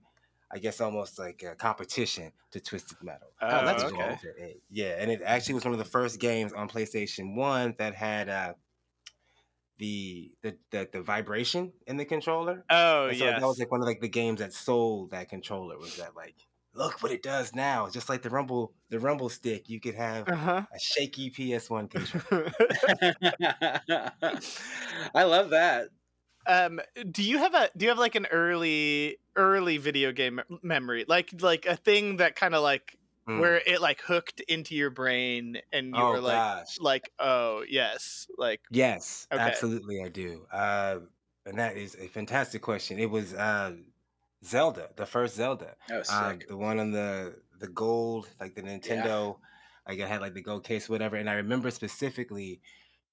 I 0.49 0.59
guess 0.59 0.81
almost 0.81 1.19
like 1.19 1.43
a 1.43 1.57
competition 1.57 2.31
to 2.53 2.61
Twisted 2.61 2.99
Metal. 3.03 3.33
Oh, 3.43 3.65
that's 3.65 3.83
Which 3.83 3.93
is 3.93 3.99
cool. 3.99 4.07
what 4.07 4.25
it 4.25 4.35
is. 4.39 4.63
Yeah, 4.71 4.95
and 4.99 5.11
it 5.11 5.21
actually 5.25 5.55
was 5.55 5.65
one 5.65 5.73
of 5.73 5.79
the 5.79 5.85
first 5.85 6.21
games 6.21 6.53
on 6.53 6.69
PlayStation 6.69 7.35
One 7.35 7.75
that 7.79 7.97
had 7.97 8.29
uh, 8.29 8.53
the, 9.79 10.31
the 10.43 10.57
the 10.71 10.89
the 10.93 11.03
vibration 11.03 11.73
in 11.89 11.97
the 11.97 12.05
controller. 12.05 12.65
Oh 12.71 13.09
And 13.09 13.19
so 13.19 13.25
yes. 13.25 13.41
that 13.41 13.47
was 13.47 13.59
like 13.59 13.73
one 13.73 13.81
of 13.81 13.89
like 13.89 14.01
the 14.01 14.09
games 14.09 14.39
that 14.39 14.53
sold 14.53 15.11
that 15.11 15.29
controller. 15.29 15.79
Was 15.79 15.97
that 15.97 16.15
like, 16.15 16.37
look 16.77 17.03
what 17.03 17.13
it 17.13 17.23
does 17.23 17.55
now? 17.55 17.89
Just 17.91 18.09
like 18.09 18.23
the 18.23 18.31
rumble, 18.31 18.75
the 18.91 19.01
rumble 19.01 19.29
stick, 19.29 19.69
you 19.69 19.81
could 19.81 19.95
have 19.95 20.27
Uh 20.27 20.65
a 20.75 20.79
shaky 20.79 21.31
PS1 21.31 21.89
controller. 21.89 22.53
I 25.15 25.25
love 25.25 25.51
that. 25.51 25.91
um, 26.47 26.81
do 27.11 27.23
you 27.25 27.39
have 27.39 27.55
a 27.55 27.71
do 27.77 27.85
you 27.85 27.89
have 27.89 27.99
like 27.99 28.15
an 28.15 28.27
early 28.27 29.19
early 29.37 29.79
video 29.79 30.13
game 30.13 30.41
memory, 30.63 31.05
like 31.09 31.31
like 31.43 31.67
a 31.67 31.77
thing 31.77 32.19
that 32.19 32.37
kind 32.37 32.55
of 32.55 32.63
like 32.63 32.97
Mm. 33.29 33.57
where 33.57 33.57
it 33.67 33.81
like 33.81 34.01
hooked 34.01 34.41
into 34.43 34.75
your 34.75 34.91
brain 34.91 35.61
and 35.73 35.97
you 35.97 36.07
oh 36.07 36.09
were 36.09 36.21
like 36.21 36.45
gosh, 36.47 36.79
like 36.79 37.11
oh 37.19 37.65
yes 37.69 38.29
like 38.39 38.61
yes, 38.71 39.29
Okay. 39.33 39.57
absolutely, 39.57 40.03
I 40.03 40.09
do. 40.09 40.47
Uh, 40.51 41.01
and 41.45 41.59
that 41.59 41.77
is 41.77 41.97
a 41.97 42.09
fantastic 42.09 42.63
question. 42.63 42.99
It 42.99 43.11
was 43.11 43.35
uh, 43.35 43.77
Zelda, 44.47 44.89
the 44.97 45.07
first 45.07 45.37
Zelda. 45.37 45.77
Oh, 45.91 46.03
Um, 46.11 46.39
the 46.49 46.57
one 46.57 46.79
on 46.79 46.93
the 46.93 47.37
the 47.59 47.69
gold, 47.69 48.29
like 48.41 48.55
the 48.55 48.63
Nintendo, 48.63 49.39
like 49.89 50.01
I 50.01 50.07
had 50.07 50.21
like 50.21 50.35
the 50.35 50.43
gold 50.43 50.65
case, 50.65 50.89
whatever. 50.89 51.17
And 51.17 51.29
I 51.29 51.35
remember 51.35 51.71
specifically, 51.71 52.61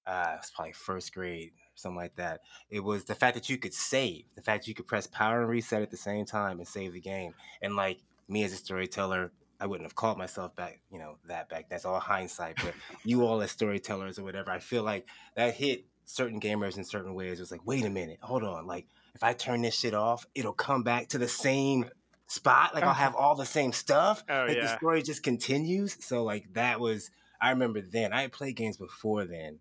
uh, 0.05 0.31
it 0.33 0.37
was 0.41 0.51
probably 0.53 0.73
first 0.73 1.13
grade, 1.13 1.51
something 1.75 1.95
like 1.95 2.15
that. 2.17 2.41
It 2.69 2.81
was 2.81 3.05
the 3.05 3.15
fact 3.15 3.35
that 3.35 3.49
you 3.49 3.57
could 3.57 3.73
save, 3.73 4.25
the 4.35 4.41
fact 4.41 4.67
you 4.67 4.73
could 4.73 4.87
press 4.87 5.07
power 5.07 5.41
and 5.41 5.49
reset 5.49 5.81
at 5.81 5.91
the 5.91 5.97
same 5.97 6.25
time 6.25 6.59
and 6.59 6.67
save 6.67 6.93
the 6.93 6.99
game. 6.99 7.33
And 7.61 7.75
like 7.75 7.99
me 8.27 8.43
as 8.43 8.53
a 8.53 8.57
storyteller, 8.57 9.31
I 9.59 9.65
wouldn't 9.65 9.85
have 9.85 9.95
called 9.95 10.17
myself 10.17 10.55
back, 10.55 10.81
you 10.91 10.99
know, 10.99 11.17
that 11.27 11.47
back. 11.47 11.69
That's 11.69 11.85
all 11.85 11.99
hindsight. 11.99 12.57
But 12.57 12.73
you 13.05 13.25
all 13.25 13.41
as 13.41 13.51
storytellers 13.51 14.19
or 14.19 14.23
whatever, 14.23 14.51
I 14.51 14.59
feel 14.59 14.83
like 14.83 15.07
that 15.35 15.53
hit 15.53 15.85
certain 16.05 16.39
gamers 16.41 16.75
in 16.77 16.83
certain 16.83 17.13
ways. 17.13 17.39
It 17.39 17.43
was 17.43 17.51
like, 17.51 17.65
wait 17.65 17.85
a 17.85 17.89
minute, 17.89 18.19
hold 18.21 18.43
on. 18.43 18.67
Like 18.67 18.87
if 19.15 19.23
I 19.23 19.33
turn 19.33 19.61
this 19.61 19.75
shit 19.77 19.93
off, 19.93 20.25
it'll 20.35 20.53
come 20.53 20.83
back 20.83 21.09
to 21.09 21.17
the 21.17 21.27
same 21.27 21.89
spot. 22.27 22.73
Like 22.73 22.83
I'll 22.83 22.93
have 22.93 23.15
all 23.17 23.35
the 23.35 23.45
same 23.45 23.71
stuff. 23.71 24.23
Oh 24.29 24.45
like 24.47 24.57
yeah. 24.57 24.63
the 24.63 24.77
story 24.77 25.01
just 25.01 25.23
continues. 25.23 25.97
So 26.03 26.23
like 26.23 26.53
that 26.53 26.79
was 26.79 27.11
I 27.41 27.49
remember 27.51 27.81
then. 27.81 28.13
I 28.13 28.21
had 28.21 28.31
played 28.31 28.55
games 28.55 28.77
before 28.77 29.25
then, 29.25 29.59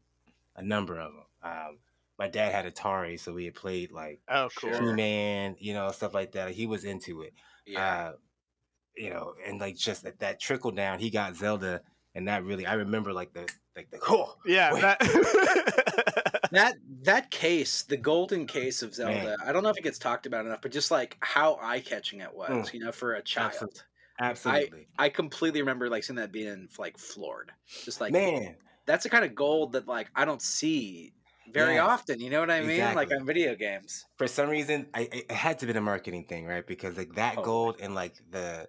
a 0.56 0.62
number 0.62 0.98
of 0.98 1.12
them. 1.12 1.24
Um, 1.42 1.78
my 2.18 2.28
dad 2.28 2.52
had 2.52 2.72
Atari, 2.72 3.18
so 3.18 3.32
we 3.32 3.46
had 3.46 3.54
played 3.54 3.92
like 3.92 4.20
Oh, 4.28 4.48
cool. 4.56 4.72
Sure. 4.72 4.90
He-Man, 4.90 5.56
you 5.58 5.74
know, 5.74 5.90
stuff 5.90 6.14
like 6.14 6.32
that. 6.32 6.50
He 6.52 6.66
was 6.66 6.84
into 6.84 7.22
it. 7.22 7.34
Yeah. 7.66 7.80
Uh, 7.80 8.12
you 8.96 9.10
know, 9.10 9.34
and 9.46 9.60
like 9.60 9.76
just 9.76 10.04
that, 10.04 10.20
that 10.20 10.38
trickle 10.38 10.70
down, 10.70 10.98
he 10.98 11.10
got 11.10 11.36
Zelda, 11.36 11.80
and 12.14 12.28
that 12.28 12.44
really 12.44 12.66
I 12.66 12.74
remember 12.74 13.12
like 13.12 13.32
the 13.32 13.48
like 13.76 13.90
the 13.90 13.98
oh 14.08 14.36
Yeah. 14.44 14.72
That... 14.74 14.98
that 16.52 16.74
that 17.04 17.30
case, 17.30 17.82
the 17.82 17.96
golden 17.96 18.46
case 18.46 18.82
of 18.82 18.94
Zelda, 18.94 19.14
Man. 19.24 19.36
I 19.44 19.52
don't 19.52 19.62
know 19.62 19.70
if 19.70 19.78
it 19.78 19.84
gets 19.84 19.98
talked 19.98 20.26
about 20.26 20.44
enough, 20.46 20.60
but 20.62 20.72
just 20.72 20.90
like 20.90 21.16
how 21.20 21.58
eye 21.60 21.80
catching 21.80 22.20
it 22.20 22.34
was, 22.34 22.50
Mm. 22.70 22.74
you 22.74 22.80
know, 22.80 22.92
for 22.92 23.14
a 23.14 23.22
child. 23.22 23.52
Absolutely. 23.52 23.80
absolutely. 24.20 24.86
I 24.98 25.08
completely 25.08 25.60
remember 25.60 25.88
like 25.88 26.04
seeing 26.04 26.16
that 26.16 26.32
being 26.32 26.68
like 26.78 26.98
floored. 26.98 27.50
Just 27.84 28.00
like 28.00 28.12
Man, 28.12 28.56
that's 28.86 29.04
the 29.04 29.10
kind 29.10 29.24
of 29.24 29.34
gold 29.34 29.72
that 29.72 29.88
like 29.88 30.08
I 30.14 30.24
don't 30.24 30.42
see 30.42 31.12
very 31.52 31.74
Yes, 31.74 31.88
often. 31.88 32.20
You 32.20 32.30
know 32.30 32.40
what 32.40 32.50
I 32.50 32.60
mean? 32.60 32.94
Like 32.94 33.10
on 33.10 33.26
video 33.26 33.54
games. 33.54 34.04
for 34.16 34.26
some 34.28 34.48
reason, 34.48 34.86
I 34.94 35.02
it 35.02 35.26
it 35.30 35.32
had 35.32 35.58
to 35.60 35.66
be 35.66 35.72
a 35.72 35.80
marketing 35.80 36.24
thing, 36.24 36.46
right? 36.46 36.66
Because 36.66 36.96
like 36.96 37.14
that 37.14 37.38
Oh. 37.38 37.42
gold 37.42 37.76
and 37.80 37.94
like 37.94 38.14
the 38.30 38.68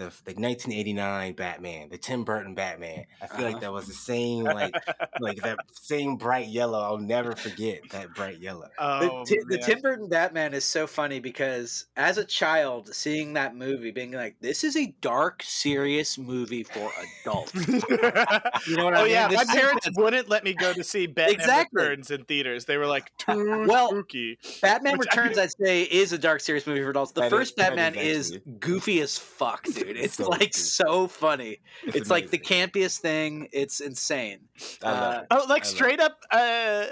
the 0.00 0.06
the 0.24 0.34
1989 0.40 1.34
Batman, 1.34 1.88
the 1.90 1.98
Tim 1.98 2.24
Burton 2.24 2.54
Batman. 2.54 3.04
I 3.22 3.26
feel 3.26 3.36
Uh-huh. 3.46 3.52
like 3.52 3.60
that 3.60 3.72
was 3.72 3.86
the 3.86 3.92
same 3.92 4.44
like 4.44 4.74
like 5.20 5.36
that 5.42 5.58
same 5.72 6.16
bright 6.16 6.48
yellow. 6.48 6.80
I'll 6.80 6.98
never 6.98 7.36
forget 7.36 7.80
that 7.92 8.14
bright 8.14 8.40
yellow. 8.40 8.68
oh, 8.78 9.24
the, 9.24 9.34
Ti- 9.36 9.42
the. 9.48 9.58
Tim 9.58 9.80
Burton 9.80 10.08
Batman 10.08 10.54
is 10.54 10.64
so 10.64 10.86
funny 10.86 11.20
because 11.20 11.86
as 11.96 12.18
a 12.18 12.24
child 12.24 12.92
seeing 12.94 13.34
that 13.34 13.54
movie, 13.54 13.90
being 13.90 14.12
like, 14.12 14.36
"This 14.40 14.64
is 14.64 14.76
a 14.76 14.86
dark, 15.00 15.42
serious 15.42 16.18
movie 16.18 16.62
for 16.64 16.90
adults." 17.22 17.52
You 18.66 18.76
know 18.76 18.84
what 18.84 18.94
I 18.94 19.00
oh 19.00 19.04
mean? 19.04 19.12
yeah, 19.12 19.26
my 19.28 19.30
This 19.34 19.42
is- 19.42 19.54
parents 19.54 19.88
wouldn't 19.96 20.28
let 20.28 20.44
me 20.44 20.54
go 20.54 20.72
to 20.72 20.82
see 20.84 21.06
Batman 21.06 21.34
Exactly. 21.40 21.82
Returns 21.82 22.10
in 22.10 22.24
theaters. 22.24 22.64
They 22.64 22.76
were 22.76 22.86
like 22.86 23.10
too 23.18 23.66
Well, 23.66 23.88
spooky. 23.88 24.38
Batman 24.62 24.98
Which 24.98 25.08
I- 25.12 25.16
Returns, 25.20 25.38
I'd 25.38 25.50
say, 25.52 25.82
is 25.82 26.12
a 26.12 26.18
dark, 26.18 26.40
serious 26.40 26.66
movie 26.66 26.82
for 26.82 26.90
adults. 26.90 27.12
The 27.12 27.20
That 27.22 27.26
is- 27.26 27.30
first 27.32 27.56
that 27.56 27.72
is 27.72 27.76
Batman 27.76 27.94
is, 27.94 28.32
actually- 28.36 28.52
goofy 28.60 29.00
as 29.00 29.18
fuck, 29.18 29.64
dude. 29.64 29.89
It's 29.96 30.16
So 30.16 30.28
like 30.28 30.40
goofy. 30.40 30.52
so 30.52 31.06
funny. 31.08 31.58
It's, 31.84 32.10
like 32.10 32.30
the 32.30 32.38
campiest 32.38 32.98
thing. 33.00 33.48
It's 33.52 33.80
insane. 33.80 34.40
Uh, 34.82 35.20
it. 35.22 35.26
Oh, 35.30 35.46
like 35.48 35.62
I 35.64 35.66
straight 35.66 36.00
up, 36.00 36.20
uh, 36.30 36.86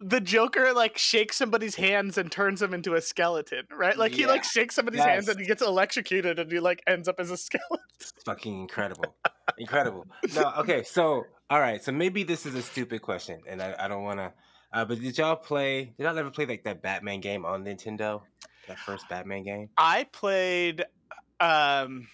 the 0.00 0.20
Joker 0.20 0.72
like 0.72 0.96
shakes 0.96 1.36
somebody's 1.36 1.74
hands 1.74 2.18
and 2.18 2.30
turns 2.30 2.60
them 2.60 2.72
into 2.72 2.94
a 2.94 3.00
skeleton, 3.00 3.64
right? 3.76 3.96
Like 3.98 4.12
he 4.12 4.26
like 4.26 4.44
shakes 4.44 4.74
somebody's 4.76 5.00
hands 5.02 5.28
and 5.28 5.40
he 5.40 5.46
gets 5.46 5.60
electrocuted 5.62 6.38
and 6.38 6.50
he 6.52 6.60
like 6.60 6.82
ends 6.86 7.08
up 7.08 7.16
as 7.18 7.30
a 7.32 7.36
skeleton. 7.36 7.78
fucking 8.24 8.60
incredible. 8.60 9.16
incredible. 9.58 10.06
No, 10.34 10.52
okay, 10.58 10.84
so 10.84 11.24
all 11.50 11.60
right, 11.60 11.82
so 11.82 11.90
maybe 11.90 12.22
this 12.22 12.46
is 12.46 12.54
a 12.54 12.62
stupid 12.62 13.02
question, 13.02 13.40
and 13.48 13.60
I, 13.62 13.74
I 13.78 13.88
don't 13.88 14.02
want 14.04 14.18
to. 14.18 14.32
Uh, 14.72 14.84
but 14.84 15.00
did 15.00 15.16
y'all 15.16 15.34
play? 15.34 15.86
Did 15.96 16.04
y'all 16.04 16.16
ever 16.18 16.30
play 16.30 16.44
like 16.46 16.62
that 16.64 16.82
Batman 16.82 17.20
game 17.20 17.44
on 17.46 17.64
Nintendo? 17.64 18.20
That 18.68 18.78
first 18.78 19.08
Batman 19.08 19.42
game. 19.44 19.70
I 19.78 20.04
played. 20.12 20.84
Um, 21.40 22.06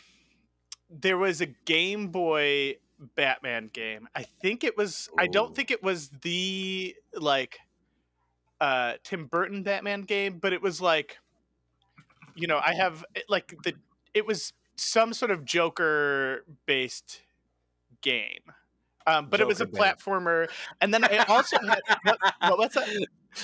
there 1.00 1.18
was 1.18 1.40
a 1.40 1.46
Game 1.46 2.08
Boy 2.08 2.76
Batman 3.16 3.70
game. 3.72 4.08
I 4.14 4.22
think 4.22 4.64
it 4.64 4.76
was. 4.76 5.08
I 5.18 5.26
don't 5.26 5.54
think 5.54 5.70
it 5.70 5.82
was 5.82 6.10
the 6.22 6.94
like 7.14 7.58
uh 8.60 8.94
Tim 9.02 9.26
Burton 9.26 9.62
Batman 9.62 10.02
game, 10.02 10.38
but 10.38 10.52
it 10.52 10.62
was 10.62 10.80
like, 10.80 11.18
you 12.34 12.46
know, 12.46 12.60
I 12.64 12.74
have 12.74 13.04
like 13.28 13.54
the. 13.64 13.74
It 14.12 14.26
was 14.26 14.52
some 14.76 15.12
sort 15.12 15.30
of 15.30 15.44
Joker 15.44 16.44
based 16.66 17.22
game. 18.00 18.52
Um, 19.06 19.28
but 19.28 19.40
it 19.40 19.46
was 19.46 19.60
a 19.60 19.66
platformer, 19.66 20.48
and 20.80 20.94
then 20.94 21.04
I 21.04 21.18
also 21.28 21.58
had 21.58 21.80
what, 22.04 22.18
what, 22.40 22.58
what's 22.58 22.74
that? 22.74 22.88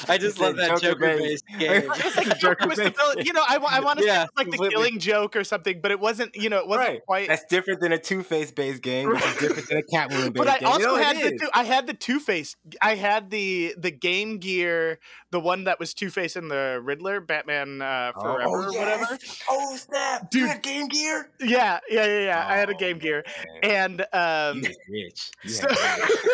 I 0.08 0.18
just 0.18 0.38
love 0.40 0.56
that 0.56 0.80
Joker 0.80 0.94
Joker 0.94 1.18
based. 1.18 1.44
based 1.46 1.60
game. 1.60 1.90
It's 1.94 2.16
like 2.16 2.26
Joker 2.38 2.38
Joker 2.38 2.68
was 2.68 2.78
the 2.78 2.84
based. 2.84 2.96
villain. 2.96 3.26
You 3.26 3.32
know, 3.32 3.44
I, 3.48 3.58
wa- 3.58 3.68
I 3.70 3.80
want 3.80 3.98
to 3.98 4.04
say 4.04 4.08
Yeah, 4.10 4.22
it's 4.24 4.32
like 4.36 4.50
the. 4.50 4.68
Killing 4.70 4.98
Joke 4.98 5.36
or 5.36 5.44
something, 5.44 5.80
but 5.80 5.90
it 5.90 6.00
wasn't. 6.00 6.34
You 6.36 6.48
know, 6.50 6.58
it 6.58 6.66
wasn't 6.68 6.88
Right. 6.88 7.06
quite. 7.06 7.28
That's 7.28 7.44
different 7.46 7.80
than 7.80 7.92
a 7.92 7.98
Two 7.98 8.22
Face 8.22 8.50
based 8.50 8.82
game. 8.82 9.08
Which 9.08 9.24
is 9.24 9.36
different 9.36 9.68
than 9.68 9.78
a 9.78 9.82
Catwoman 9.82 10.08
based 10.08 10.22
game. 10.24 10.32
but 10.34 10.48
I 10.48 10.58
game. 10.58 10.68
also 10.68 10.80
you 10.80 10.86
know, 10.86 10.96
had 11.02 11.16
the 11.18 11.38
two, 11.38 11.48
I 11.54 11.64
had 11.64 11.86
the 11.86 11.94
Two 11.94 12.20
Face. 12.20 12.56
I 12.80 12.94
had 12.94 13.30
the 13.30 13.74
the 13.78 13.90
Game 13.90 14.38
Gear, 14.38 14.98
the 15.30 15.40
one 15.40 15.64
that 15.64 15.78
was 15.80 15.94
Two 15.94 16.10
Face 16.10 16.36
and 16.36 16.50
the 16.50 16.80
Riddler, 16.82 17.20
Batman 17.20 17.82
uh, 17.82 18.12
Oh, 18.16 18.20
Forever 18.22 18.48
or 18.68 18.72
whatever. 18.72 19.18
Oh 19.50 19.76
snap, 19.76 20.30
Dude. 20.30 20.42
You 20.42 20.46
had 20.48 20.62
Game 20.62 20.88
Gear. 20.88 21.30
Yeah, 21.40 21.80
yeah, 21.88 22.04
yeah, 22.06 22.20
yeah. 22.20 22.46
I 22.48 22.56
had 22.56 22.70
a 22.70 22.74
Oh, 22.74 22.78
Game 22.78 22.98
Gear, 22.98 23.24
man. 23.62 24.00
and 24.00 24.06
um, 24.12 24.62
You 24.62 24.70
rich. 25.04 25.30
You 25.42 25.50
so- 25.50 25.68
rich. 25.68 25.78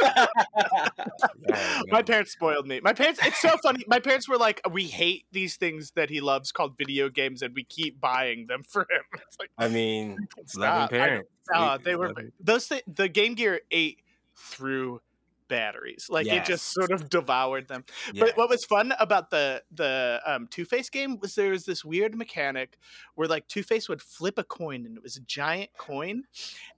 Yeah, 0.02 1.82
my 1.90 2.02
parents 2.02 2.32
spoiled 2.32 2.66
me. 2.66 2.80
My 2.80 2.92
parents. 2.92 3.20
It's 3.24 3.40
so 3.48 3.56
funny. 3.62 3.84
My 3.86 4.00
parents 4.00 4.28
were 4.28 4.36
like, 4.38 4.60
"We 4.70 4.84
hate 4.84 5.26
these 5.32 5.56
things 5.56 5.92
that 5.92 6.10
he 6.10 6.20
loves 6.20 6.52
called 6.52 6.76
video 6.76 7.08
games, 7.08 7.42
and 7.42 7.54
we 7.54 7.64
keep 7.64 8.00
buying 8.00 8.46
them 8.46 8.62
for 8.62 8.82
him." 8.82 9.02
It's 9.26 9.36
like, 9.38 9.50
I 9.58 9.68
mean, 9.68 10.16
loving 10.56 10.88
parents. 10.88 11.30
Uh, 11.52 11.78
they 11.78 11.96
were 11.96 12.14
those 12.40 12.68
th- 12.68 12.84
the 12.86 13.08
Game 13.08 13.34
Gear 13.34 13.60
ate 13.70 14.00
through 14.36 15.00
batteries. 15.48 16.08
Like 16.10 16.26
it 16.26 16.44
just 16.44 16.72
sort 16.72 16.90
of 16.90 17.08
devoured 17.08 17.68
them. 17.68 17.84
yeah. 18.12 18.24
But 18.24 18.36
what 18.36 18.48
was 18.48 18.64
fun 18.64 18.92
about 18.98 19.30
the 19.30 19.62
the 19.72 20.20
um, 20.26 20.48
Two 20.48 20.64
Face 20.64 20.90
game 20.90 21.18
was 21.20 21.34
there 21.34 21.50
was 21.50 21.64
this 21.64 21.84
weird 21.84 22.16
mechanic 22.16 22.78
where 23.14 23.28
like 23.28 23.46
Two 23.48 23.62
Face 23.62 23.88
would 23.88 24.02
flip 24.02 24.38
a 24.38 24.44
coin 24.44 24.86
and 24.86 24.96
it 24.96 25.02
was 25.02 25.16
a 25.16 25.22
giant 25.22 25.70
coin, 25.78 26.24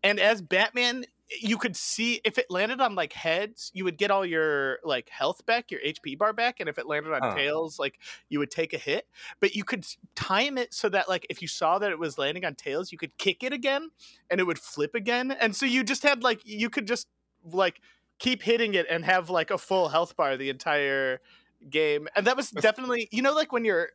and 0.03 0.19
as 0.21 0.43
Batman. 0.43 1.05
You 1.41 1.59
could 1.59 1.77
see 1.77 2.21
if 2.25 2.39
it 2.39 2.47
landed 2.51 2.81
on 2.81 2.95
like 2.95 3.13
heads, 3.13 3.71
you 3.75 3.85
would 3.85 3.99
get 3.99 4.11
all 4.11 4.25
your 4.25 4.79
like 4.83 5.11
health 5.11 5.45
back, 5.45 5.71
your 5.71 5.81
HP 5.81 6.17
bar 6.17 6.33
back, 6.33 6.61
and 6.61 6.69
if 6.69 6.79
it 6.79 6.87
landed 6.87 7.13
on 7.13 7.37
tails, 7.37 7.79
like 7.79 7.99
you 8.29 8.39
would 8.39 8.51
take 8.51 8.73
a 8.73 8.79
hit. 8.79 9.07
But 9.39 9.55
you 9.55 9.65
could 9.65 9.87
time 10.15 10.57
it 10.57 10.73
so 10.73 10.89
that 10.89 11.09
like 11.09 11.27
if 11.29 11.43
you 11.43 11.49
saw 11.49 11.79
that 11.79 11.91
it 11.91 11.99
was 11.99 12.17
landing 12.17 12.45
on 12.45 12.55
tails, 12.55 12.93
you 12.93 12.99
could 12.99 13.17
kick 13.19 13.43
it 13.43 13.53
again, 13.53 13.91
and 14.31 14.41
it 14.41 14.45
would 14.45 14.59
flip 14.59 14.95
again. 14.95 15.31
And 15.31 15.55
so 15.55 15.67
you 15.67 15.85
just 15.85 16.03
had 16.03 16.23
like 16.23 16.47
you 16.47 16.71
could 16.71 16.87
just 16.87 17.07
like 17.45 17.81
keep 18.19 18.43
hitting 18.43 18.75
it 18.75 18.87
and 18.89 19.05
have 19.05 19.29
like 19.29 19.51
a 19.51 19.59
full 19.59 19.89
health 19.89 20.17
bar 20.17 20.37
the 20.37 20.49
entire 20.49 21.21
game. 21.69 22.09
And 22.17 22.27
that 22.27 22.37
was 22.37 22.51
definitely 22.51 23.09
you 23.13 23.21
know 23.23 23.35
like 23.35 23.53
when 23.53 23.65
you're 23.65 23.91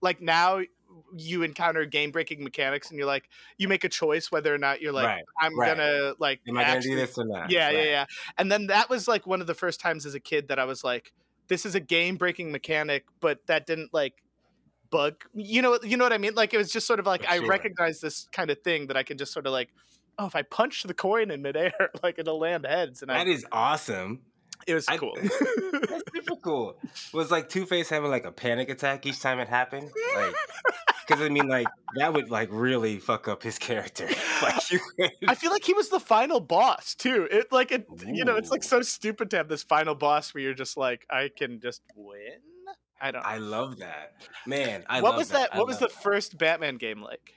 like 0.00 0.20
now 0.20 0.60
you 1.16 1.42
encounter 1.42 1.84
game 1.84 2.10
breaking 2.10 2.42
mechanics 2.42 2.90
and 2.90 2.98
you're 2.98 3.06
like 3.06 3.28
you 3.56 3.68
make 3.68 3.84
a 3.84 3.88
choice 3.88 4.30
whether 4.30 4.54
or 4.54 4.58
not 4.58 4.80
you're 4.80 4.92
like 4.92 5.06
right. 5.06 5.24
I'm 5.40 5.58
right. 5.58 5.76
gonna 5.76 6.14
like 6.18 6.40
Am 6.48 6.56
I 6.58 6.64
gonna 6.64 6.80
do 6.80 6.94
this 6.94 7.16
or 7.18 7.24
not? 7.24 7.50
yeah, 7.50 7.70
yeah, 7.70 7.78
Right. 7.78 7.86
yeah. 7.88 8.04
And 8.36 8.50
then 8.50 8.66
that 8.68 8.90
was 8.90 9.08
like 9.08 9.26
one 9.26 9.40
of 9.40 9.46
the 9.46 9.54
first 9.54 9.80
times 9.80 10.06
as 10.06 10.14
a 10.14 10.20
kid 10.20 10.48
that 10.48 10.58
I 10.58 10.64
was 10.64 10.84
like, 10.84 11.12
this 11.48 11.64
is 11.66 11.74
a 11.74 11.80
game 11.80 12.16
breaking 12.16 12.52
mechanic, 12.52 13.04
but 13.20 13.46
that 13.46 13.66
didn't 13.66 13.92
like 13.92 14.14
bug 14.90 15.22
you 15.34 15.60
know 15.60 15.78
you 15.82 15.96
know 15.96 16.04
what 16.04 16.12
I 16.12 16.18
mean? 16.18 16.34
Like 16.34 16.54
it 16.54 16.56
was 16.56 16.72
just 16.72 16.86
sort 16.86 16.98
of 16.98 17.06
like 17.06 17.24
For 17.24 17.30
I 17.30 17.38
recognize 17.38 18.00
this 18.00 18.28
kind 18.32 18.50
of 18.50 18.60
thing 18.62 18.86
that 18.86 18.96
I 18.96 19.02
can 19.02 19.18
just 19.18 19.32
sort 19.32 19.46
of 19.46 19.52
like, 19.52 19.68
oh, 20.18 20.26
if 20.26 20.34
I 20.34 20.42
punch 20.42 20.82
the 20.84 20.94
coin 20.94 21.30
in 21.30 21.42
midair, 21.42 21.72
like 22.02 22.18
it'll 22.18 22.38
land 22.38 22.66
heads. 22.66 23.02
And 23.02 23.10
I, 23.10 23.18
That 23.18 23.28
is 23.28 23.44
awesome. 23.52 24.20
It 24.66 24.74
was 24.74 24.86
I- 24.88 24.96
cool. 24.98 25.16
That's 25.16 26.02
super 26.14 26.36
cool. 26.42 26.78
Was 27.12 27.30
like 27.30 27.48
Two 27.48 27.66
Face 27.66 27.88
having 27.88 28.10
like 28.10 28.24
a 28.24 28.32
panic 28.32 28.68
attack 28.70 29.06
each 29.06 29.20
time 29.20 29.38
it 29.38 29.48
happened? 29.48 29.90
Like, 30.14 30.34
because 31.06 31.22
I 31.22 31.28
mean, 31.28 31.48
like 31.48 31.66
that 31.96 32.12
would 32.12 32.30
like 32.30 32.48
really 32.52 32.98
fuck 32.98 33.28
up 33.28 33.42
his 33.42 33.58
character. 33.58 34.08
like 34.42 34.70
you. 34.70 34.80
I 35.26 35.34
feel 35.34 35.50
like 35.50 35.64
he 35.64 35.72
was 35.74 35.88
the 35.88 36.00
final 36.00 36.40
boss 36.40 36.94
too. 36.94 37.26
It 37.30 37.50
like 37.52 37.72
it 37.72 37.86
you 38.06 38.24
know, 38.24 38.36
it's 38.36 38.50
like 38.50 38.62
so 38.62 38.82
stupid 38.82 39.30
to 39.30 39.36
have 39.38 39.48
this 39.48 39.62
final 39.62 39.94
boss 39.94 40.34
where 40.34 40.42
you're 40.42 40.54
just 40.54 40.76
like, 40.76 41.06
I 41.10 41.30
can 41.34 41.60
just 41.60 41.82
win. 41.94 42.40
I 43.00 43.10
don't 43.12 43.24
I 43.24 43.38
love 43.38 43.78
that, 43.78 44.12
man. 44.44 44.84
I 44.88 45.00
what 45.00 45.10
love 45.10 45.18
was 45.18 45.28
that? 45.30 45.54
I 45.54 45.58
What 45.58 45.66
was 45.68 45.78
the 45.78 45.86
that. 45.86 46.02
first 46.02 46.36
Batman 46.36 46.76
game 46.76 47.00
like? 47.00 47.32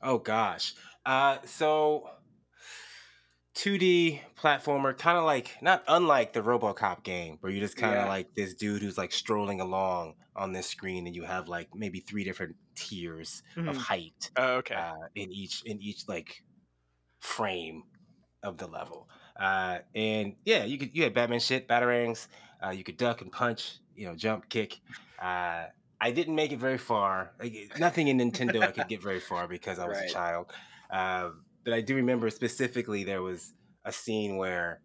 Oh 0.00 0.18
gosh. 0.18 0.74
Uh, 1.04 1.38
so 1.44 2.08
2D 3.54 4.20
platformer, 4.36 4.96
kind 4.96 5.18
of 5.18 5.24
like 5.24 5.56
not 5.62 5.84
unlike 5.88 6.32
the 6.32 6.42
RoboCop 6.42 7.04
game, 7.04 7.38
where 7.40 7.52
you 7.52 7.60
just 7.60 7.76
kind 7.76 7.98
of 7.98 8.04
Yeah. 8.04 8.08
like 8.08 8.34
this 8.34 8.54
dude 8.54 8.82
who's 8.82 8.98
like 8.98 9.12
strolling 9.12 9.60
along 9.60 10.14
on 10.36 10.52
this 10.52 10.68
screen, 10.68 11.06
and 11.06 11.14
you 11.16 11.24
have 11.24 11.48
like 11.48 11.68
maybe 11.74 12.00
three 12.00 12.24
different 12.24 12.56
tiers 12.76 13.42
of 13.66 13.76
Mhm. 13.76 13.86
height 13.88 14.30
Oh, 14.36 14.56
okay. 14.58 14.80
uh, 14.80 14.92
in 15.14 15.30
each 15.32 15.62
in 15.64 15.80
each 15.80 16.08
like 16.08 16.44
frame 17.20 17.84
of 18.42 18.58
the 18.58 18.66
level. 18.66 19.08
Uh, 19.38 19.80
and 19.94 20.36
yeah, 20.44 20.64
you 20.64 20.78
could 20.78 20.96
you 20.96 21.04
had 21.04 21.14
Batman 21.14 21.40
shit, 21.40 21.68
batarangs. 21.68 22.28
Uh, 22.64 22.70
you 22.70 22.84
could 22.84 22.96
duck 22.98 23.20
and 23.22 23.32
punch, 23.32 23.78
you 23.94 24.06
know, 24.06 24.16
jump, 24.16 24.48
kick. 24.48 24.80
Uh, 25.18 25.66
I 26.00 26.12
didn't 26.12 26.34
make 26.36 26.52
it 26.52 26.58
very 26.58 26.78
far. 26.78 27.34
Like, 27.40 27.54
nothing 27.76 28.08
in 28.08 28.18
Nintendo 28.18 28.62
I 28.64 28.72
could 28.72 28.88
get 28.88 29.02
very 29.02 29.20
far 29.20 29.48
because 29.48 29.78
I 29.78 29.86
was 29.86 30.00
Right. 30.00 30.02
a 30.02 30.12
child. 30.12 30.52
Uh, 30.90 31.30
but 31.64 31.72
I 31.72 31.80
do 31.80 31.96
remember 31.96 32.30
specifically 32.30 33.04
there 33.04 33.22
was 33.22 33.54
a 33.84 33.92
scene 33.92 34.36
where 34.36 34.80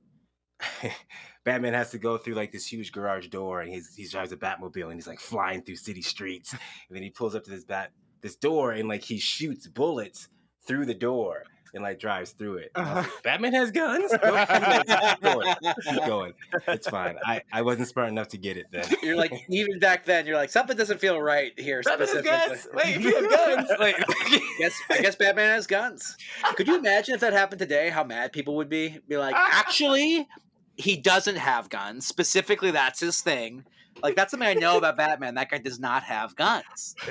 Batman 1.45 1.73
has 1.73 1.91
to 1.91 1.97
go 1.97 2.17
through 2.17 2.35
like 2.35 2.51
this 2.51 2.65
huge 2.65 2.91
garage 2.91 3.27
door, 3.27 3.61
and 3.61 3.71
he's 3.71 3.93
he 3.95 4.07
drives 4.07 4.31
a 4.31 4.37
Batmobile, 4.37 4.85
and 4.85 4.95
he's 4.95 5.07
like 5.07 5.19
flying 5.19 5.61
through 5.61 5.75
city 5.75 6.01
streets, 6.01 6.51
and 6.53 6.95
then 6.95 7.03
he 7.03 7.09
pulls 7.09 7.35
up 7.35 7.43
to 7.45 7.51
this 7.51 7.63
bat 7.63 7.91
this 8.21 8.35
door, 8.35 8.71
and 8.71 8.89
like 8.89 9.03
he 9.03 9.17
shoots 9.17 9.67
bullets 9.67 10.27
through 10.67 10.85
the 10.85 10.93
door, 10.93 11.43
and 11.73 11.83
like 11.83 11.99
drives 11.99 12.31
through 12.31 12.55
it. 12.57 12.71
Was 12.75 12.85
uh-huh. 12.85 13.01
like, 13.01 13.23
Batman 13.23 13.53
has 13.53 13.71
guns. 13.71 14.11
Keep 14.11 15.21
going, 15.21 15.55
keep 15.83 16.05
going. 16.05 16.33
It's 16.67 16.87
fine. 16.87 17.17
I 17.25 17.41
I 17.51 17.61
wasn't 17.61 17.87
smart 17.87 18.09
enough 18.09 18.29
to 18.29 18.37
get 18.37 18.57
it 18.57 18.67
then. 18.71 18.85
You're 19.03 19.15
like 19.15 19.33
even 19.49 19.79
back 19.79 20.05
then. 20.05 20.25
You're 20.25 20.37
like 20.37 20.49
something 20.49 20.75
doesn't 20.75 20.99
feel 20.99 21.19
right 21.21 21.57
here. 21.57 21.81
Batman 21.83 22.07
has 22.07 22.09
specifically." 22.09 22.47
guns. 22.47 22.67
Wait, 22.73 22.95
if 22.95 23.03
you 23.03 23.15
have 23.15 23.29
guns. 23.29 23.69
Wait. 23.79 23.95
I 24.89 25.01
guess 25.01 25.15
Batman 25.15 25.49
has 25.49 25.67
guns. 25.67 26.17
Could 26.55 26.67
you 26.67 26.77
imagine 26.77 27.15
if 27.15 27.21
that 27.21 27.33
happened 27.33 27.59
today? 27.59 27.89
How 27.89 28.03
mad 28.03 28.33
people 28.33 28.55
would 28.55 28.69
be? 28.69 28.99
Be 29.07 29.17
like, 29.17 29.35
actually, 29.35 30.27
he 30.75 30.97
doesn't 30.97 31.37
have 31.37 31.69
guns. 31.69 32.05
Specifically, 32.05 32.71
that's 32.71 32.99
his 32.99 33.21
thing. 33.21 33.65
Like 34.01 34.15
that's 34.15 34.31
something 34.31 34.47
I 34.47 34.53
know 34.53 34.77
about 34.77 34.97
Batman. 34.97 35.35
That 35.35 35.49
guy 35.49 35.57
does 35.57 35.79
not 35.79 36.03
have 36.03 36.35
guns. 36.35 36.95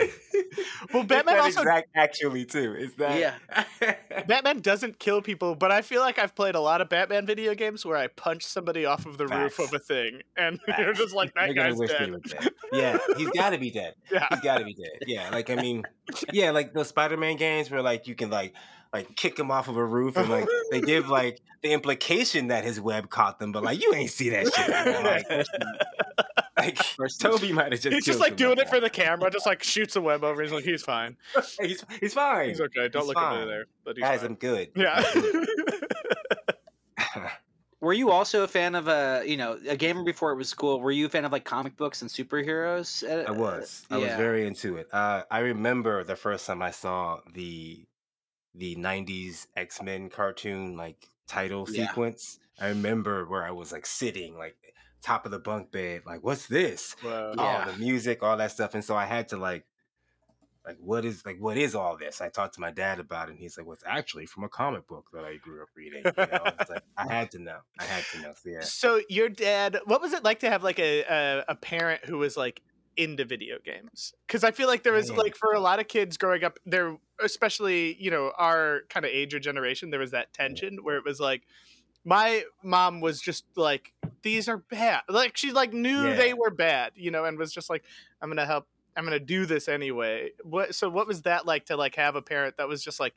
Well, 0.92 1.02
Batman 1.04 1.38
also 1.38 1.62
actually 1.94 2.44
too. 2.44 2.74
Is 2.74 2.94
that 2.94 3.18
Yeah. 3.18 3.94
Batman 4.26 4.60
doesn't 4.60 4.98
kill 4.98 5.20
people, 5.20 5.54
but 5.54 5.70
I 5.70 5.82
feel 5.82 6.00
like 6.00 6.18
I've 6.18 6.34
played 6.34 6.54
a 6.54 6.60
lot 6.60 6.80
of 6.80 6.88
Batman 6.88 7.26
video 7.26 7.54
games 7.54 7.84
where 7.84 7.96
I 7.96 8.06
punch 8.06 8.44
somebody 8.44 8.84
off 8.86 9.06
of 9.06 9.18
the 9.18 9.26
roof 9.26 9.58
of 9.58 9.72
a 9.74 9.78
thing, 9.78 10.22
and 10.36 10.58
you're 10.78 10.92
just 10.94 11.14
like, 11.14 11.34
that 11.34 11.54
guy's 11.54 11.78
he 11.78 11.86
dead. 11.86 12.22
dead. 12.22 12.50
Yeah, 12.72 12.98
he's 13.16 13.30
got 13.30 13.50
to 13.50 13.58
be 13.58 13.70
dead. 13.70 13.94
Yeah. 14.10 14.26
He's 14.30 14.40
got 14.40 14.58
to 14.58 14.64
be 14.64 14.74
dead. 14.74 15.02
Yeah, 15.06 15.30
like 15.30 15.50
I 15.50 15.56
mean, 15.56 15.84
yeah, 16.32 16.50
like 16.50 16.72
those 16.72 16.88
Spider-Man 16.88 17.36
games 17.36 17.70
where 17.70 17.82
like 17.82 18.06
you 18.06 18.14
can 18.14 18.30
like 18.30 18.54
like 18.92 19.14
kick 19.16 19.38
him 19.38 19.50
off 19.50 19.68
of 19.68 19.76
a 19.76 19.84
roof 19.84 20.16
and 20.16 20.28
like 20.28 20.48
they 20.70 20.80
give 20.80 21.08
like 21.10 21.40
the 21.62 21.72
implication 21.72 22.48
that 22.48 22.64
his 22.64 22.80
web 22.80 23.10
caught 23.10 23.38
them, 23.38 23.52
but 23.52 23.62
like 23.62 23.82
you 23.82 23.92
ain't 23.94 24.10
see 24.10 24.30
that 24.30 24.46
shit. 24.54 24.68
Like, 25.28 25.46
like 26.98 27.10
Tobey 27.20 27.52
might 27.52 27.72
have 27.72 27.80
just 27.80 27.94
He's 27.94 28.04
just 28.04 28.20
like 28.20 28.36
doing 28.36 28.58
it 28.58 28.68
for 28.68 28.80
the 28.80 28.90
camera, 28.90 29.30
just 29.30 29.46
like 29.46 29.62
shoots 29.62 29.96
a 29.96 30.00
web 30.00 30.24
over. 30.24 30.42
He's 30.42 30.52
like, 30.52 30.64
he's 30.64 30.82
fine. 30.82 31.16
he's 31.60 31.84
he's 32.00 32.14
fine. 32.14 32.48
He's 32.48 32.60
okay. 32.60 32.88
Don't 32.88 33.02
He's 33.02 33.08
look 33.08 33.16
fine. 33.16 33.34
under 33.38 33.46
there. 33.46 33.64
But 33.84 33.96
he's 33.96 34.04
Guys, 34.04 34.20
fine. 34.20 34.30
I'm 34.30 34.34
good. 34.36 34.70
Yeah. 34.76 35.04
Were 37.80 37.92
you 37.92 38.10
also 38.10 38.42
a 38.42 38.48
fan 38.48 38.74
of 38.74 38.88
a 38.88 39.22
you 39.24 39.36
know 39.36 39.56
a 39.68 39.76
gamer 39.76 40.02
before 40.02 40.32
it 40.32 40.36
was 40.36 40.52
cool? 40.52 40.80
Were 40.80 40.90
you 40.90 41.06
a 41.06 41.08
fan 41.08 41.24
of 41.24 41.30
like 41.30 41.44
comic 41.44 41.76
books 41.76 42.02
and 42.02 42.10
superheroes? 42.10 43.08
Uh, 43.08 43.28
I 43.28 43.30
was. 43.30 43.86
I 43.88 43.98
was 43.98 44.08
very 44.14 44.46
into 44.48 44.76
it. 44.78 44.88
Uh, 44.92 45.22
I 45.30 45.38
remember 45.40 46.02
the 46.02 46.16
first 46.16 46.44
time 46.46 46.60
I 46.60 46.72
saw 46.72 47.20
the 47.34 47.84
the 48.54 48.74
'90s 48.74 49.46
X 49.56 49.80
Men 49.80 50.10
cartoon 50.10 50.76
like 50.76 51.08
title 51.28 51.68
Yeah. 51.70 51.86
sequence. 51.86 52.40
I 52.60 52.70
remember 52.70 53.24
where 53.26 53.44
I 53.44 53.52
was 53.52 53.70
like 53.70 53.86
sitting 53.86 54.36
like 54.36 54.56
top 55.02 55.24
of 55.24 55.32
the 55.32 55.38
bunk 55.38 55.70
bed, 55.70 56.02
like 56.06 56.22
what's 56.22 56.46
this? 56.46 56.96
Wow. 57.02 57.32
Yeah. 57.36 57.64
Oh, 57.66 57.72
the 57.72 57.78
music, 57.78 58.22
all 58.22 58.36
that 58.36 58.50
stuff, 58.52 58.74
and 58.74 58.84
so 58.84 58.96
I 58.96 59.06
had 59.06 59.28
to 59.28 59.36
like. 59.36 59.64
Like 60.66 60.76
what 60.80 61.06
is 61.06 61.24
like 61.24 61.38
what 61.38 61.56
is 61.56 61.74
all 61.74 61.96
this? 61.96 62.20
I 62.20 62.28
talked 62.28 62.54
to 62.56 62.60
my 62.60 62.70
dad 62.70 63.00
about 63.00 63.28
it, 63.28 63.30
and 63.32 63.40
he's 63.40 63.56
like, 63.56 63.66
"Well, 63.66 63.72
it's 63.72 63.84
actually 63.86 64.26
from 64.26 64.44
a 64.44 64.50
comic 64.50 64.86
book 64.86 65.06
that 65.14 65.24
I 65.24 65.36
grew 65.36 65.62
up 65.62 65.68
reading." 65.74 66.02
You 66.04 66.26
know, 66.26 66.52
it's 66.60 66.68
like 66.68 66.82
I 66.94 67.06
had 67.10 67.30
to 67.30 67.38
know. 67.38 67.60
I 67.78 67.84
had 67.84 68.04
to 68.12 68.20
know. 68.20 68.32
So 68.34 68.50
yeah, 68.50 68.60
So 68.60 69.00
your 69.08 69.30
dad, 69.30 69.78
what 69.86 70.02
was 70.02 70.12
it 70.12 70.24
like 70.24 70.40
to 70.40 70.50
have 70.50 70.62
like 70.62 70.78
a 70.78 71.04
a, 71.04 71.44
a 71.48 71.54
parent 71.54 72.04
who 72.04 72.18
was 72.18 72.36
like 72.36 72.60
into 72.98 73.24
video 73.24 73.56
games? 73.64 74.12
Because 74.26 74.44
I 74.44 74.50
feel 74.50 74.68
like 74.68 74.82
there 74.82 74.92
was 74.92 75.08
Man. 75.08 75.16
like 75.16 75.36
for 75.36 75.54
a 75.54 75.60
lot 75.60 75.80
of 75.80 75.88
kids 75.88 76.18
growing 76.18 76.44
up, 76.44 76.58
there, 76.66 76.98
especially 77.22 77.96
you 77.98 78.10
know 78.10 78.32
our 78.36 78.82
kind 78.90 79.06
of 79.06 79.12
age 79.12 79.32
or 79.32 79.40
generation, 79.40 79.88
there 79.88 80.00
was 80.00 80.10
that 80.10 80.34
tension 80.34 80.80
where 80.82 80.98
it 80.98 81.04
was 81.04 81.18
like. 81.18 81.44
My 82.04 82.44
mom 82.62 83.00
was 83.00 83.20
just 83.20 83.44
like, 83.56 83.92
"These 84.22 84.48
are 84.48 84.58
bad." 84.58 85.02
Like 85.08 85.36
she 85.36 85.52
like 85.52 85.72
knew 85.72 86.08
Yeah. 86.08 86.14
they 86.14 86.34
were 86.34 86.50
bad, 86.50 86.92
you 86.96 87.10
know, 87.10 87.24
and 87.24 87.38
was 87.38 87.52
just 87.52 87.70
like, 87.70 87.84
"I'm 88.22 88.30
gonna 88.30 88.46
help. 88.46 88.66
I'm 88.96 89.04
gonna 89.04 89.20
do 89.20 89.46
this 89.46 89.68
anyway." 89.68 90.32
What? 90.44 90.74
So 90.74 90.88
what 90.88 91.06
was 91.06 91.22
that 91.22 91.46
like 91.46 91.66
to 91.66 91.76
like 91.76 91.96
have 91.96 92.16
a 92.16 92.22
parent 92.22 92.56
that 92.58 92.68
was 92.68 92.82
just 92.82 93.00
like, 93.00 93.14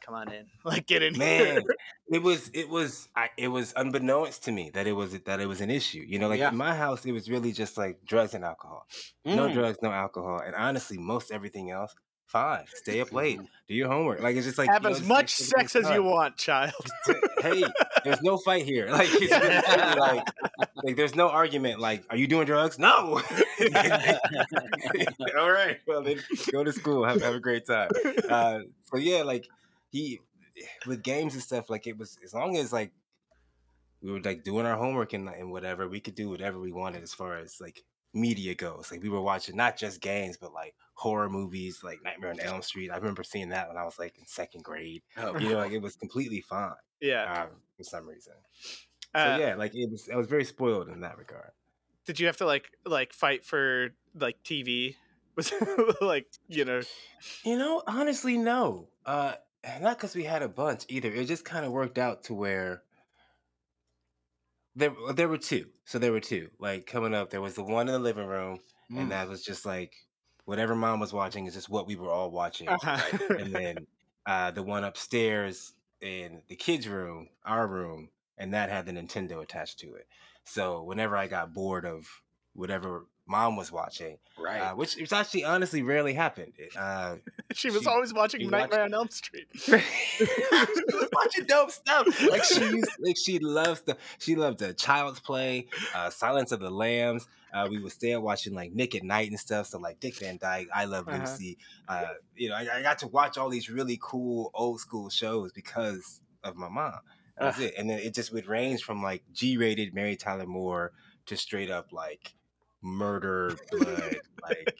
"Come 0.00 0.14
on 0.14 0.32
in, 0.32 0.50
like 0.64 0.86
get 0.86 1.02
in 1.02 1.14
here." 1.14 1.18
man 1.18 1.62
it 2.08 2.22
was 2.22 2.50
it 2.54 2.68
was 2.68 3.08
I, 3.14 3.30
it 3.36 3.48
was 3.48 3.72
unbeknownst 3.76 4.44
to 4.44 4.52
me 4.52 4.70
that 4.70 4.86
it 4.86 4.92
was 4.92 5.18
that 5.20 5.40
it 5.40 5.46
was 5.46 5.60
an 5.60 5.70
issue 5.70 6.04
you 6.06 6.18
know 6.18 6.28
like 6.28 6.40
Yeah. 6.40 6.50
in 6.50 6.56
my 6.56 6.74
house 6.74 7.04
it 7.06 7.12
was 7.12 7.30
really 7.30 7.52
just 7.52 7.76
like 7.76 8.04
drugs 8.04 8.34
and 8.34 8.44
alcohol 8.44 8.86
no 9.30 9.48
Mm. 9.48 9.52
drugs 9.52 9.78
no 9.82 9.90
alcohol 9.92 10.40
and 10.44 10.54
honestly 10.54 10.98
most 10.98 11.30
everything 11.30 11.70
else 11.70 11.94
fine 12.26 12.64
stay 12.74 13.00
up 13.00 13.12
late 13.12 13.40
do 13.68 13.74
your 13.74 13.88
homework 13.88 14.20
like 14.20 14.36
it's 14.36 14.46
just 14.46 14.58
like 14.58 14.68
have 14.68 14.82
you 14.82 14.90
know, 14.90 14.96
as 14.96 15.02
much 15.06 15.34
sex 15.36 15.76
as 15.76 15.88
you 15.90 16.02
want, 16.02 16.36
child. 16.36 16.72
hey 17.40 17.64
there's 18.04 18.22
no 18.22 18.36
fight 18.36 18.64
here. 18.64 18.88
Like 18.94 19.08
it's 19.10 19.32
really 19.32 19.98
like 19.98 20.28
like 20.84 20.96
there's 20.96 21.16
no 21.16 21.28
argument 21.28 21.80
like 21.80 22.04
are 22.10 22.16
you 22.16 22.26
doing 22.28 22.46
drugs? 22.46 22.78
No. 22.78 23.20
All 25.38 25.50
right. 25.50 25.78
Well 25.86 26.02
then 26.02 26.20
go 26.52 26.62
to 26.62 26.72
school 26.72 27.04
have, 27.04 27.22
have 27.22 27.34
a 27.34 27.40
great 27.40 27.66
time. 27.66 27.90
Uh 28.28 28.60
so 28.84 28.98
yeah 28.98 29.22
like 29.22 29.48
he 29.90 30.20
with 30.86 31.02
games 31.02 31.34
and 31.34 31.42
stuff 31.42 31.68
like 31.70 31.86
it 31.86 31.98
was 31.98 32.18
as 32.22 32.32
long 32.34 32.56
as 32.56 32.72
like 32.72 32.92
we 34.02 34.12
were 34.12 34.20
like 34.20 34.44
doing 34.44 34.66
our 34.66 34.76
homework 34.76 35.12
and, 35.14 35.28
and 35.28 35.50
whatever 35.50 35.88
we 35.88 35.98
could 35.98 36.14
do 36.14 36.28
whatever 36.28 36.60
we 36.60 36.72
wanted 36.72 37.02
as 37.02 37.14
far 37.14 37.38
as 37.38 37.60
like 37.60 37.82
media 38.12 38.54
goes. 38.54 38.92
Like 38.92 39.02
we 39.02 39.08
were 39.08 39.22
watching 39.22 39.56
not 39.56 39.76
just 39.76 40.00
games 40.00 40.36
but 40.36 40.52
like 40.52 40.74
horror 40.94 41.28
movies 41.28 41.80
like 41.82 41.98
nightmare 42.04 42.30
on 42.30 42.40
elm 42.40 42.62
street 42.62 42.90
i 42.90 42.96
remember 42.96 43.22
seeing 43.24 43.48
that 43.48 43.66
when 43.68 43.76
i 43.76 43.84
was 43.84 43.98
like 43.98 44.16
in 44.18 44.24
second 44.26 44.62
grade 44.62 45.02
Oh, 45.16 45.36
you 45.38 45.50
know 45.50 45.58
like 45.58 45.72
it 45.72 45.82
was 45.82 45.96
completely 45.96 46.40
fine 46.40 46.72
Yeah. 47.00 47.42
um, 47.42 47.48
for 47.76 47.82
some 47.84 48.08
reason 48.08 48.34
Uh, 49.14 49.36
so 49.36 49.40
yeah 49.44 49.54
like 49.56 49.74
it 49.74 49.90
was 49.90 50.08
i 50.12 50.16
was 50.16 50.26
very 50.28 50.44
spoiled 50.44 50.88
in 50.88 51.00
that 51.00 51.18
regard 51.18 51.50
Did 52.06 52.20
you 52.20 52.26
have 52.26 52.36
to 52.38 52.46
like 52.46 52.70
like 52.84 53.12
fight 53.12 53.44
for 53.44 53.90
like 54.14 54.36
TV? 54.44 54.94
Was 55.36 55.52
like 56.00 56.26
you 56.46 56.64
know? 56.64 56.82
You 57.44 57.58
know, 57.58 57.82
honestly, 57.88 58.38
no. 58.38 58.86
Uh, 59.04 59.32
not 59.80 59.96
because 59.96 60.14
we 60.14 60.22
had 60.22 60.42
a 60.42 60.48
bunch 60.48 60.84
either. 60.88 61.10
It 61.10 61.26
just 61.26 61.44
kind 61.44 61.64
of 61.66 61.72
worked 61.72 61.98
out 61.98 62.22
to 62.24 62.34
where 62.34 62.84
there 64.76 64.92
there 65.14 65.28
were 65.28 65.38
two. 65.38 65.66
So 65.84 65.98
there 65.98 66.12
were 66.12 66.20
two. 66.20 66.50
Like 66.60 66.86
coming 66.86 67.14
up, 67.14 67.30
there 67.30 67.40
was 67.40 67.54
the 67.54 67.64
one 67.64 67.88
in 67.88 67.94
the 67.94 67.98
living 67.98 68.26
room, 68.26 68.60
Mm. 68.92 69.00
and 69.00 69.10
that 69.12 69.28
was 69.28 69.42
just 69.42 69.64
like 69.66 69.92
whatever 70.44 70.74
mom 70.74 71.00
was 71.00 71.12
watching 71.12 71.46
is 71.46 71.54
just 71.54 71.68
what 71.68 71.86
we 71.86 71.96
were 71.96 72.10
all 72.10 72.30
watching. 72.30 72.68
Uh-huh. 72.68 73.18
and 73.38 73.54
then 73.54 73.86
uh, 74.26 74.50
the 74.50 74.62
one 74.62 74.84
upstairs 74.84 75.72
in 76.00 76.42
the 76.48 76.56
kids' 76.56 76.88
room, 76.88 77.28
our 77.44 77.66
room, 77.66 78.08
and 78.38 78.52
that 78.54 78.70
had 78.70 78.86
the 78.86 78.92
Nintendo 78.92 79.42
attached 79.42 79.78
to 79.80 79.94
it. 79.94 80.06
So 80.44 80.82
whenever 80.82 81.16
I 81.16 81.26
got 81.26 81.54
bored 81.54 81.86
of 81.86 82.06
whatever 82.52 83.06
mom 83.26 83.56
was 83.56 83.72
watching, 83.72 84.18
right. 84.38 84.60
uh, 84.60 84.74
which 84.74 84.96
which 84.96 85.12
actually 85.12 85.44
honestly 85.44 85.82
rarely 85.82 86.12
happened. 86.12 86.52
Uh, 86.76 87.16
she 87.54 87.70
was 87.70 87.82
she- 87.82 87.88
always 87.88 88.12
watching 88.12 88.42
Nightmare 88.50 88.80
watched- 88.80 88.92
on 88.92 88.94
Elm 88.94 89.08
Street. 89.08 89.46
she 89.54 89.74
was 89.74 91.08
watching 91.12 91.44
dope 91.46 91.70
stuff. 91.70 92.06
Like 92.28 92.44
she 92.44 92.60
used, 92.60 92.90
like 93.00 93.16
she 93.16 93.38
loves 93.38 93.80
the 93.82 93.96
she 94.18 94.36
loved 94.36 94.58
the 94.58 94.74
Child's 94.74 95.20
Play, 95.20 95.68
uh, 95.94 96.10
Silence 96.10 96.52
of 96.52 96.60
the 96.60 96.70
Lambs. 96.70 97.26
Uh, 97.54 97.68
we 97.70 97.78
would 97.78 97.92
stay 97.92 98.12
up 98.12 98.22
watching 98.22 98.52
like 98.52 98.72
Nick 98.72 98.94
at 98.96 99.04
Night 99.04 99.30
and 99.30 99.38
stuff. 99.38 99.68
So 99.68 99.78
like 99.78 100.00
Dick 100.00 100.16
Van 100.18 100.36
Dyke, 100.36 100.68
I 100.74 100.84
Love 100.86 101.08
Uh-huh. 101.08 101.18
Lucy. 101.20 101.56
Uh, 101.88 102.04
you 102.36 102.48
know, 102.48 102.56
I, 102.56 102.66
I 102.78 102.82
got 102.82 102.98
to 102.98 103.06
watch 103.06 103.38
all 103.38 103.48
these 103.48 103.70
really 103.70 103.98
cool 104.02 104.50
old 104.54 104.80
school 104.80 105.08
shows 105.08 105.52
because 105.52 106.20
of 106.42 106.56
my 106.56 106.68
mom. 106.68 106.98
That 107.38 107.46
was 107.46 107.60
it. 107.60 107.74
And 107.78 107.88
then 107.88 107.98
it 108.00 108.12
just 108.14 108.32
would 108.32 108.46
range 108.46 108.82
from 108.82 109.02
like 109.02 109.22
G-rated 109.32 109.94
Mary 109.94 110.16
Tyler 110.16 110.46
Moore 110.46 110.92
to 111.26 111.36
straight 111.36 111.70
up 111.70 111.92
like 111.92 112.34
murder, 112.82 113.56
blood, 113.70 114.16
like 114.42 114.76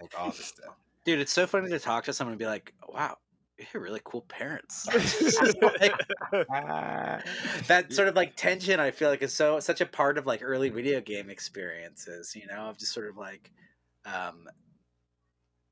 like 0.00 0.12
all 0.18 0.30
this 0.30 0.46
stuff. 0.46 0.74
Dude, 1.04 1.18
it's 1.20 1.32
so 1.32 1.46
funny 1.46 1.68
to 1.68 1.78
talk 1.78 2.04
to 2.04 2.12
someone 2.12 2.32
and 2.32 2.38
be 2.38 2.46
like, 2.46 2.72
"Wow, 2.88 3.18
you 3.58 3.66
have 3.72 3.82
really 3.82 4.00
cool 4.04 4.22
parents." 4.22 4.86
Like, 5.80 6.00
Ah. 6.50 7.22
that 7.68 7.92
sort 7.92 8.08
of 8.08 8.14
like 8.16 8.36
tension, 8.36 8.80
I 8.80 8.90
feel 8.90 9.08
like, 9.10 9.22
is 9.22 9.34
so 9.34 9.60
such 9.60 9.80
a 9.80 9.86
part 9.86 10.18
of 10.18 10.26
like 10.26 10.42
early 10.42 10.68
video 10.70 11.00
game 11.00 11.30
experiences. 11.30 12.34
You 12.36 12.46
know, 12.46 12.68
of 12.70 12.78
just 12.78 12.92
sort 12.92 13.08
of 13.08 13.16
like, 13.16 13.52
um, 14.04 14.48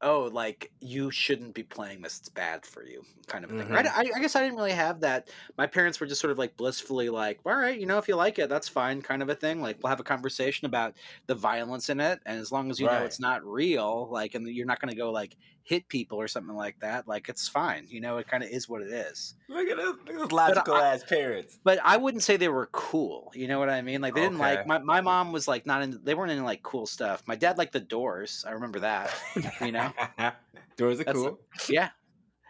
oh, 0.03 0.31
like 0.33 0.71
you 0.81 1.11
shouldn't 1.11 1.55
be 1.55 1.63
playing 1.63 2.03
this; 2.03 2.19
it's 2.19 2.29
bad 2.29 2.67
for 2.67 2.85
you, 2.85 3.03
kind 3.27 3.45
of 3.45 3.51
a 3.53 3.59
thing. 3.59 3.69
Mhm. 3.69 3.75
Right? 3.75 3.87
I, 3.87 4.11
I 4.17 4.21
guess 4.21 4.37
I 4.37 4.43
didn't 4.43 4.57
really 4.57 4.73
have 4.73 5.01
that. 5.01 5.29
My 5.57 5.67
parents 5.67 6.01
were 6.01 6.07
just 6.07 6.21
sort 6.21 6.31
of 6.33 6.39
like 6.39 6.57
blissfully 6.57 7.09
like, 7.09 7.41
"All 7.47 7.55
right, 7.55 7.79
you 7.79 7.87
know, 7.87 7.99
if 7.99 8.09
you 8.09 8.17
like 8.17 8.39
it, 8.39 8.49
that's 8.49 8.69
fine," 8.69 9.03
kind 9.03 9.23
of 9.23 9.29
a 9.29 9.35
thing. 9.35 9.61
Like 9.63 9.79
we'll 9.83 9.91
have 9.91 10.01
a 10.01 10.05
conversation 10.05 10.67
about 10.67 10.95
the 11.27 11.35
violence 11.35 11.89
in 11.89 12.01
it, 12.01 12.21
and 12.27 12.39
as 12.39 12.53
long 12.53 12.71
as 12.71 12.79
you 12.81 12.87
know 12.87 13.05
it's 13.05 13.21
not 13.21 13.45
real, 13.45 14.09
like, 14.11 14.35
and 14.35 14.47
you're 14.49 14.67
not 14.67 14.81
going 14.81 14.91
to 14.93 14.99
go 14.99 15.11
like 15.11 15.37
hit 15.65 15.87
people 15.89 16.19
or 16.21 16.27
something 16.27 16.57
like 16.57 16.77
that, 16.81 17.07
like 17.07 17.29
it's 17.29 17.47
fine. 17.47 17.87
You 17.89 18.01
know, 18.01 18.19
it 18.19 18.27
kind 18.27 18.43
of 18.43 18.51
is 18.51 18.69
what 18.69 18.83
it 18.83 18.89
is. 18.91 19.35
Look 19.49 19.69
at 19.69 19.77
those, 19.77 19.95
those 20.09 20.33
logical 20.33 20.75
I- 20.75 20.89
ass 20.95 21.05
parents. 21.05 21.57
But 21.63 21.79
I 21.85 21.97
wouldn't 21.99 22.25
say 22.25 22.37
they 22.37 22.49
were 22.49 22.69
cool. 22.73 23.31
You 23.35 23.47
know 23.47 23.61
what 23.61 23.69
I 23.71 23.81
mean? 23.81 24.01
Like 24.01 24.15
they 24.17 24.23
didn't 24.23 24.41
Okay. 24.41 24.57
like 24.57 24.67
my, 24.67 24.79
my 24.79 25.01
mom 25.01 25.31
was 25.31 25.47
like 25.47 25.65
not 25.65 25.83
in. 25.83 26.01
They 26.03 26.15
weren't 26.15 26.33
into 26.33 26.43
like 26.43 26.65
cool 26.65 26.87
stuff. 26.87 27.23
My 27.27 27.37
dad 27.37 27.59
liked 27.59 27.73
the 27.75 27.81
Doors. 27.81 28.45
I 28.47 28.51
remember 28.53 28.81
that. 28.81 29.15
You 29.61 29.71
know? 29.71 29.92
Doors 30.77 31.01
are 31.01 31.05
That's- 31.05 31.15
cool. 31.23 31.39
yeah. 31.69 31.91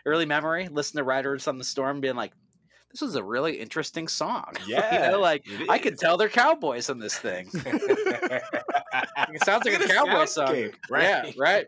Early 0.04 0.26
memory. 0.26 0.68
Listen 0.68 0.96
to 0.98 1.04
Riders 1.04 1.46
on 1.46 1.58
the 1.58 1.64
Storm, 1.64 2.00
being 2.00 2.16
like, 2.16 2.32
"This 2.90 3.02
is 3.02 3.14
a 3.14 3.22
really 3.22 3.54
interesting 3.60 4.08
song." 4.08 4.52
Yeah, 4.66 5.06
you 5.06 5.12
know, 5.12 5.20
like 5.20 5.44
I 5.68 5.78
could 5.78 5.96
tell 5.98 6.16
they're 6.16 6.28
cowboys 6.28 6.88
in 6.90 6.98
this 6.98 7.16
thing. 7.18 7.48
It 9.34 9.42
sounds 9.44 9.64
like 9.64 9.80
a 9.82 9.88
cowboy 9.88 10.24
song. 10.26 10.48
soundscape, 10.48 10.74
Yeah, 10.90 11.22
right. 11.22 11.34
right. 11.38 11.66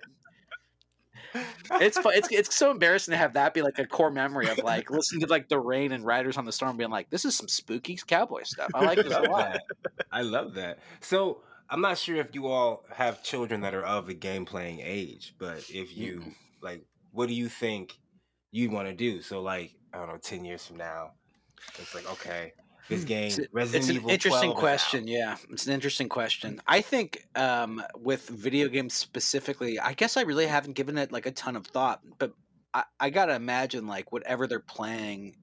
It's 1.80 1.96
it's 2.04 2.28
it's 2.30 2.54
so 2.54 2.70
embarrassing 2.70 3.12
to 3.12 3.16
have 3.18 3.32
that 3.32 3.54
be 3.54 3.62
like 3.62 3.78
a 3.78 3.86
core 3.86 4.10
memory 4.10 4.48
of 4.48 4.58
like 4.58 4.90
listening 4.90 5.22
to 5.22 5.26
like 5.26 5.48
the 5.48 5.58
rain 5.58 5.92
and 5.92 6.04
Riders 6.04 6.36
on 6.36 6.44
the 6.44 6.52
Storm, 6.52 6.76
being 6.76 6.90
like, 6.90 7.10
"This 7.10 7.24
is 7.24 7.36
some 7.36 7.48
spooky 7.48 7.96
cowboy 8.06 8.42
stuff." 8.44 8.70
I 8.74 8.84
like 8.84 8.98
this 8.98 9.12
a 9.12 9.20
lot. 9.22 9.52
that. 9.82 10.06
I 10.12 10.20
love 10.22 10.54
that. 10.54 10.78
So 11.00 11.40
I'm 11.70 11.80
not 11.80 11.98
sure 11.98 12.16
if 12.16 12.34
you 12.34 12.46
all 12.46 12.84
have 12.92 13.22
children 13.22 13.62
that 13.62 13.74
are 13.74 13.84
of 13.84 14.06
the 14.06 14.14
game 14.14 14.44
playing 14.44 14.80
age, 14.80 15.34
but 15.38 15.64
if 15.70 15.96
you 15.96 16.22
like, 16.62 16.84
what 17.12 17.28
do 17.28 17.34
you 17.34 17.48
think 17.48 17.98
you'd 18.50 18.72
want 18.72 18.88
to 18.88 18.94
do? 18.94 19.22
So 19.22 19.40
like, 19.40 19.74
I 19.92 19.98
don't 19.98 20.08
know, 20.08 20.18
ten 20.18 20.44
years 20.44 20.66
from 20.66 20.76
now, 20.76 21.12
it's 21.78 21.94
like 21.94 22.10
okay, 22.12 22.52
this 22.88 23.04
game, 23.04 23.26
It's, 23.28 23.40
Resident 23.52 23.88
it's 23.90 24.04
an 24.04 24.10
interesting 24.10 24.30
12 24.30 24.44
is 24.44 24.56
out. 24.56 24.60
question. 24.60 25.08
Yeah, 25.08 25.36
it's 25.50 25.66
an 25.66 25.72
interesting 25.72 26.08
question. 26.08 26.60
I 26.66 26.80
think 26.80 27.26
um, 27.34 27.82
with 27.96 28.28
video 28.28 28.68
games 28.68 28.94
specifically, 28.94 29.78
I 29.80 29.94
guess 29.94 30.16
I 30.16 30.22
really 30.22 30.46
haven't 30.46 30.74
given 30.74 30.98
it 30.98 31.10
like 31.12 31.26
a 31.26 31.30
ton 31.30 31.56
of 31.56 31.66
thought, 31.66 32.02
but 32.18 32.34
I, 32.74 32.84
I 33.00 33.10
gotta 33.10 33.34
imagine 33.34 33.86
like 33.86 34.12
whatever 34.12 34.46
they're 34.46 34.60
playing 34.60 35.36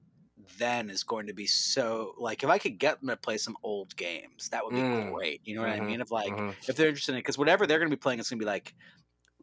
then 0.58 0.90
is 0.90 1.04
going 1.04 1.26
to 1.28 1.34
be 1.34 1.46
so 1.46 2.14
like 2.18 2.42
if 2.44 2.50
I 2.50 2.58
could 2.58 2.78
get 2.78 3.00
them 3.00 3.08
to 3.08 3.16
play 3.16 3.38
some 3.38 3.56
old 3.62 3.96
games, 3.96 4.48
that 4.50 4.64
would 4.64 4.74
be 4.74 4.86
Mm. 4.86 5.12
great. 5.12 5.40
You 5.44 5.54
know 5.54 5.62
what 5.62 5.70
Mhm, 5.70 5.76
I 5.76 5.80
mean? 5.80 6.00
Of 6.00 6.10
like 6.10 6.42
Mhm. 6.42 6.56
if 6.68 6.76
they're 6.76 6.88
interested 6.88 7.12
in 7.12 7.18
it, 7.18 7.20
because 7.22 7.38
whatever 7.38 7.66
they're 7.66 7.78
going 7.78 7.90
to 7.90 7.96
be 7.96 8.00
playing, 8.00 8.20
it's 8.20 8.30
going 8.30 8.38
to 8.40 8.44
be 8.44 8.50
like 8.50 8.74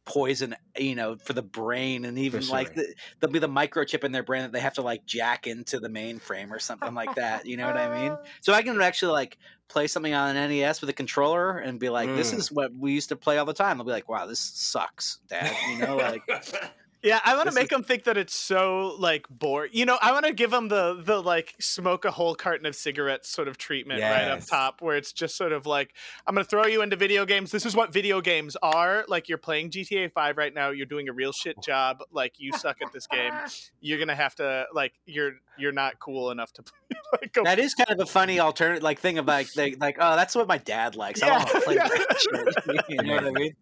poison, 0.05 0.55
you 0.77 0.95
know, 0.95 1.17
for 1.17 1.33
the 1.33 1.43
brain, 1.43 2.05
and 2.05 2.17
even 2.17 2.47
like 2.47 2.71
sure. 2.71 2.75
the, 2.75 2.95
there'll 3.19 3.31
be 3.31 3.39
the 3.39 3.47
microchip 3.47 4.03
in 4.03 4.11
their 4.11 4.23
brain 4.23 4.41
that 4.43 4.51
they 4.51 4.59
have 4.59 4.73
to 4.73 4.81
like 4.81 5.05
jack 5.05 5.45
into 5.47 5.79
the 5.79 5.89
mainframe 5.89 6.49
or 6.51 6.59
something 6.59 6.93
like 6.95 7.13
that. 7.15 7.45
You 7.45 7.57
know 7.57 7.67
what 7.67 7.77
I 7.77 7.89
mean? 7.89 8.19
So 8.41 8.53
I 8.53 8.63
can 8.63 8.81
actually 8.81 9.11
like 9.13 9.37
play 9.67 9.87
something 9.87 10.13
on 10.13 10.31
an 10.31 10.37
NES 10.37 10.81
with 10.81 10.89
a 10.89 10.93
controller 10.93 11.57
and 11.59 11.79
be 11.79 11.89
like, 11.89 12.13
"This 12.13 12.33
Mm. 12.33 12.39
is 12.39 12.49
what 12.51 12.73
we 12.73 12.93
used 12.93 13.09
to 13.09 13.15
play 13.17 13.37
all 13.37 13.45
the 13.45 13.53
time." 13.53 13.79
I'll 13.79 13.85
be 13.85 13.91
like, 13.91 14.09
"Wow, 14.09 14.25
this 14.25 14.39
sucks, 14.41 15.19
Dad." 15.27 15.59
You 15.63 15.75
know, 15.77 15.97
like 15.99 16.25
Yeah, 17.01 17.19
I 17.23 17.35
want 17.35 17.47
to 17.47 17.55
make 17.55 17.65
is- 17.65 17.69
them 17.69 17.83
think 17.83 18.03
that 18.05 18.17
it's 18.17 18.35
so 18.35 18.95
like 18.99 19.25
bored. 19.29 19.69
You 19.71 19.85
know, 19.85 19.97
I 20.01 20.11
want 20.11 20.25
to 20.25 20.33
give 20.33 20.51
them 20.51 20.67
the 20.67 21.01
the 21.01 21.21
like 21.21 21.55
smoke 21.59 22.03
a 22.03 22.11
whole 22.11 22.35
carton 22.35 22.65
of 22.65 22.75
cigarettes 22.75 23.29
sort 23.29 23.47
of 23.47 23.57
treatment 23.57 24.01
right 24.01 24.27
up 24.27 24.45
top, 24.45 24.81
where 24.81 24.97
it's 24.97 25.13
just 25.13 25.37
sort 25.37 25.53
of 25.53 25.65
like 25.65 25.93
I'm 26.27 26.35
gonna 26.35 26.43
throw 26.43 26.65
you 26.65 26.81
into 26.81 26.97
video 26.97 27.25
games. 27.25 27.51
This 27.51 27.65
is 27.65 27.75
what 27.75 27.93
video 27.93 28.19
games 28.19 28.57
are. 28.61 29.05
Like 29.07 29.29
you're 29.29 29.37
playing 29.37 29.71
GTA 29.71 30.11
Five 30.11 30.37
right 30.37 30.53
now. 30.53 30.71
You're 30.71 30.85
doing 30.85 31.07
a 31.07 31.13
real 31.13 31.31
shit 31.31 31.55
oh. 31.57 31.61
job. 31.61 31.99
Like 32.11 32.33
you 32.37 32.51
suck 32.53 32.77
at 32.81 32.91
this 32.91 33.07
game. 33.07 33.33
You're 33.81 33.97
gonna 33.97 34.15
have 34.15 34.35
to 34.35 34.65
like 34.73 34.93
you're 35.05 35.33
you're 35.57 35.71
not 35.71 35.99
cool 35.99 36.31
enough 36.31 36.51
to 36.53 36.63
like 37.13 37.31
go. 37.31 37.43
that 37.43 37.59
is 37.59 37.73
kind 37.73 37.89
of 37.89 37.99
a 38.01 38.05
funny 38.05 38.39
alternative 38.41 38.83
like 38.83 38.99
thing 38.99 39.17
of 39.17 39.25
like 39.25 39.51
they 39.53 39.75
like, 39.75 39.95
"Oh, 39.99 40.17
that's 40.17 40.35
what 40.35 40.47
my 40.47 40.57
dad 40.57 40.95
likes." 40.95 41.23
I 41.23 41.27
Yeah, 41.27 41.37
want 41.37 41.49
to 41.49 41.61
play 41.61 41.75
yeah. 41.75 42.81
You 42.89 43.03
know 43.03 43.15
what 43.15 43.25
I 43.25 43.31
mean? 43.31 43.53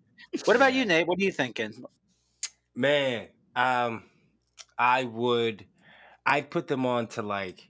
What 0.46 0.56
about 0.56 0.74
you, 0.74 0.86
Nate? 0.86 1.08
What 1.08 1.20
are 1.20 1.24
you 1.24 1.32
thinking? 1.32 1.86
Man, 2.78 3.28
um, 3.56 4.04
I 4.78 5.04
would, 5.04 5.66
I'd 6.26 6.50
put 6.52 6.68
them 6.68 6.86
on 6.86 7.08
to 7.08 7.22
like 7.24 7.68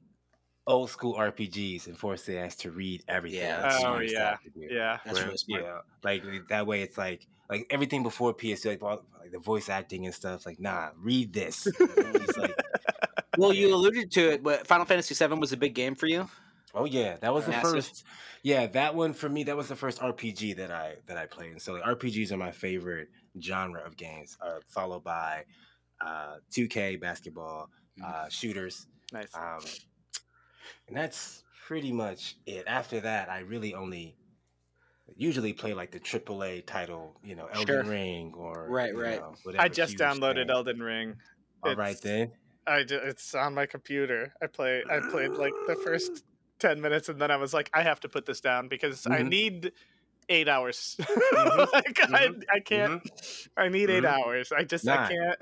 old 0.67 0.89
school 0.89 1.15
RPGs 1.15 1.87
and 1.87 1.97
force 1.97 2.23
the 2.23 2.37
ass 2.37 2.57
to 2.57 2.71
read 2.71 3.03
everything. 3.07 3.39
Yeah, 3.39 3.61
that's 3.61 3.83
Oh, 3.85 3.99
yeah. 3.99 4.29
have 4.31 4.43
to 4.43 4.49
do. 4.49 4.67
yeah. 4.69 4.97
That's 5.05 5.17
Where, 5.17 5.25
really 5.27 5.37
smart. 5.37 5.63
Yeah, 5.63 5.79
like 6.03 6.23
that 6.49 6.67
way, 6.67 6.81
it's 6.81 6.97
like 6.97 7.25
like 7.49 7.65
everything 7.69 8.03
before 8.03 8.33
PS2, 8.33 8.65
like, 8.65 8.83
all- 8.83 9.05
like 9.21 9.31
the 9.31 9.39
voice 9.39 9.69
acting 9.69 10.05
and 10.05 10.13
stuff. 10.13 10.45
Like, 10.45 10.59
nah, 10.59 10.89
read 11.01 11.31
this. 11.33 11.67
Like, 12.37 12.53
Well, 13.37 13.53
you 13.53 13.73
alluded 13.73 14.11
to 14.11 14.31
it, 14.33 14.43
but 14.43 14.67
Final 14.67 14.85
Fantasy 14.85 15.13
VII 15.15 15.35
was 15.35 15.53
a 15.53 15.57
big 15.57 15.73
game 15.75 15.95
for 15.95 16.07
you. 16.07 16.27
oh 16.75 16.85
yeah, 16.85 17.15
that 17.21 17.33
was 17.33 17.45
the 17.45 17.51
Massive. 17.51 17.71
first. 17.71 18.03
Yeah, 18.43 18.67
that 18.67 18.93
one 18.95 19.13
for 19.13 19.29
me, 19.29 19.43
that 19.45 19.55
was 19.55 19.67
the 19.69 19.75
first 19.75 19.99
RPG 19.99 20.57
that 20.57 20.71
I 20.71 20.95
that 21.07 21.17
I 21.17 21.25
played. 21.27 21.51
And 21.51 21.61
so 21.61 21.73
like, 21.73 21.83
RPGs 21.83 22.31
are 22.31 22.37
my 22.37 22.51
favorite 22.51 23.07
genre 23.41 23.81
of 23.83 23.95
games, 23.97 24.37
uh, 24.41 24.59
followed 24.67 25.03
by 25.03 25.43
uh, 26.01 26.37
2K 26.51 26.99
basketball, 26.99 27.69
uh, 28.03 28.29
shooters. 28.29 28.87
Nice. 29.11 29.33
Um, 29.35 29.59
and 30.87 30.95
that's 30.95 31.43
pretty 31.65 31.91
much 31.91 32.35
it. 32.45 32.63
After 32.67 32.99
that, 33.01 33.29
I 33.29 33.39
really 33.39 33.73
only 33.73 34.15
usually 35.15 35.53
play 35.53 35.73
like 35.73 35.91
the 35.91 35.99
AAA 35.99 36.65
title, 36.65 37.19
you 37.23 37.35
know, 37.35 37.47
Elden 37.47 37.65
Sure. 37.65 37.83
Ring 37.83 38.33
or 38.35 38.67
Right, 38.69 38.95
right. 38.95 39.19
know, 39.19 39.35
I 39.57 39.69
just 39.69 39.97
downloaded 39.97 40.35
thing. 40.47 40.49
Elden 40.49 40.79
Ring. 40.81 41.15
All 41.63 41.75
right 41.75 41.91
It's- 41.95 42.01
then. 42.01 42.31
I 42.67 42.79
it's 42.89 43.33
on 43.33 43.53
my 43.53 43.65
computer. 43.65 44.33
I 44.41 44.47
play 44.47 44.83
I 44.89 44.99
played 44.99 45.31
like 45.31 45.53
the 45.67 45.75
first 45.85 46.25
10 46.59 46.81
minutes 46.81 47.07
and 47.07 47.19
then 47.21 47.31
I 47.31 47.37
was 47.37 47.53
like 47.53 47.69
I 47.73 47.81
have 47.81 48.01
to 48.01 48.09
put 48.09 48.25
this 48.25 48.41
down 48.41 48.67
because 48.67 49.07
I 49.07 49.21
Mhm. 49.21 49.29
need 49.29 49.71
8 50.29 50.47
hours. 50.47 50.97
Mhm, 51.33 51.67
like 51.73 51.99
I 52.13 52.29
mhm, 52.29 52.43
I 52.53 52.59
can't 52.59 53.01
I 53.57 53.69
need 53.69 53.89
8 53.89 54.03
mhm. 54.03 54.05
hours. 54.05 54.51
I 54.51 54.63
just 54.63 54.83
Nah. 54.83 54.93
I 54.93 54.97
can't. 54.97 55.37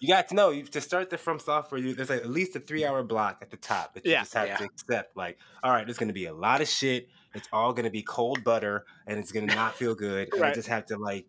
You 0.00 0.08
got 0.08 0.28
to 0.28 0.34
know 0.34 0.50
you, 0.50 0.64
to 0.64 0.80
start 0.80 1.10
the 1.10 1.18
From 1.18 1.38
Software. 1.38 1.80
You, 1.80 1.94
there's 1.94 2.10
like 2.10 2.20
at 2.22 2.30
least 2.30 2.56
a 2.56 2.60
three 2.60 2.84
hour 2.84 3.02
block 3.02 3.38
at 3.42 3.50
the 3.50 3.56
top 3.56 3.94
that 3.94 4.08
you 4.08 4.12
Yeah. 4.12 4.20
just 4.20 4.34
have 4.34 4.48
Yeah. 4.48 4.56
to 4.56 4.64
accept. 4.64 5.16
Like, 5.16 5.38
all 5.62 5.70
right, 5.72 5.86
there's 5.86 5.98
going 5.98 6.08
to 6.08 6.14
be 6.14 6.26
a 6.26 6.34
lot 6.34 6.60
of 6.60 6.68
shit. 6.68 7.08
It's 7.34 7.48
all 7.52 7.72
going 7.72 7.84
to 7.84 7.90
be 7.90 8.02
cold 8.02 8.44
butter, 8.44 8.84
and 9.06 9.18
it's 9.18 9.32
going 9.32 9.48
to 9.48 9.54
not 9.54 9.76
feel 9.76 9.94
good. 9.94 10.28
And 10.34 10.44
I 10.44 10.52
just 10.52 10.68
have 10.68 10.86
to 10.86 10.98
like 10.98 11.26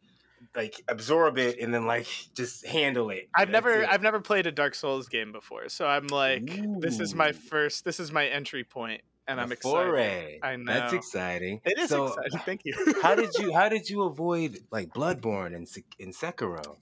like 0.56 0.84
absorb 0.90 1.38
it 1.38 1.60
and 1.60 1.74
then 1.74 1.86
like 1.86 2.08
just 2.36 2.66
handle 2.66 3.10
it. 3.10 3.30
I've 3.36 3.52
That's 3.52 3.52
never 3.52 3.82
it. 3.84 3.90
I've 3.90 4.02
never 4.02 4.20
played 4.22 4.46
a 4.48 4.52
Dark 4.52 4.76
Souls 4.76 5.08
game 5.08 5.32
before. 5.32 5.70
So 5.70 5.88
I'm 5.88 6.08
like 6.08 6.68
this 6.80 7.00
is 7.00 7.16
my 7.16 7.32
first 7.32 7.86
this 7.86 8.00
is 8.00 8.12
my 8.12 8.28
entry 8.28 8.64
point 8.64 9.02
and 9.28 9.40
A 9.40 9.44
I'm 9.44 9.52
excited. 9.52 9.92
foray. 9.92 10.40
I 10.42 10.56
That's 10.66 10.92
know. 10.92 10.98
exciting. 10.98 11.62
It 11.66 11.78
is 11.80 11.90
so, 11.90 12.08
exciting. 12.08 12.40
Thank 12.46 12.62
you. 12.66 12.74
how 13.02 13.16
did 13.16 13.38
you 13.38 13.54
how 13.56 13.70
did 13.70 13.90
you 13.90 14.04
avoid 14.04 14.60
like 14.72 14.90
Bloodborne 14.90 15.56
and 15.56 15.68
and 16.00 16.14
Sekiro? 16.14 16.78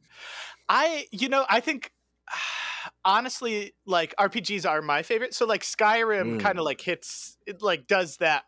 I, 0.70 1.08
you 1.12 1.30
know, 1.30 1.46
I 1.50 1.60
think 1.60 1.92
honestly, 3.06 3.74
like 3.86 4.14
RPGs 4.18 4.66
are 4.70 4.82
my 4.82 5.04
favorite. 5.04 5.34
So 5.34 5.46
like 5.46 5.62
Skyrim 5.64 6.38
Mm. 6.38 6.40
kind 6.40 6.60
of 6.60 6.66
like 6.66 6.82
hits, 6.82 7.38
it 7.46 7.62
like 7.62 7.88
does 7.88 8.18
that 8.18 8.46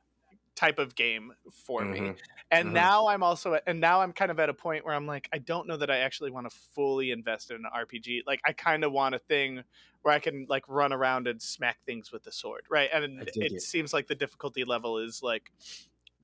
type 0.56 0.80
of 0.80 0.96
game 0.96 1.34
for 1.66 1.86
me. 1.86 2.14
And 2.54 2.74
Mhm. 2.74 2.74
now 2.74 3.08
I'm 3.08 3.24
also, 3.24 3.54
at, 3.56 3.64
and 3.66 3.80
now 3.80 4.02
I'm 4.02 4.14
kind 4.14 4.30
of 4.30 4.40
at 4.40 4.50
a 4.50 4.54
point 4.54 4.86
where 4.86 4.94
I'm 4.94 5.08
like, 5.08 5.30
I 5.34 5.40
don't 5.40 5.68
know 5.68 5.78
that 5.78 5.90
I 5.90 6.00
actually 6.00 6.30
want 6.32 6.50
to 6.50 6.56
fully 6.56 7.12
invest 7.12 7.50
in 7.52 7.58
an 7.58 7.66
RPG. 7.72 8.22
Like 8.28 8.42
I 8.46 8.54
kind 8.54 8.84
of 8.84 8.92
want 8.92 9.16
a 9.16 9.20
thing 9.20 9.64
where 10.04 10.14
I 10.14 10.20
can 10.20 10.46
like 10.50 10.68
run 10.68 10.94
around 10.94 11.28
and 11.28 11.42
smack 11.42 11.80
things 11.86 12.12
with 12.12 12.24
the 12.24 12.32
sword, 12.32 12.66
right? 12.70 12.90
And 12.94 13.26
it, 13.40 13.54
it. 13.54 13.54
seems 13.58 13.94
like 13.94 14.08
the 14.08 14.16
difficulty 14.16 14.66
level 14.66 15.00
is 15.00 15.24
like 15.24 15.52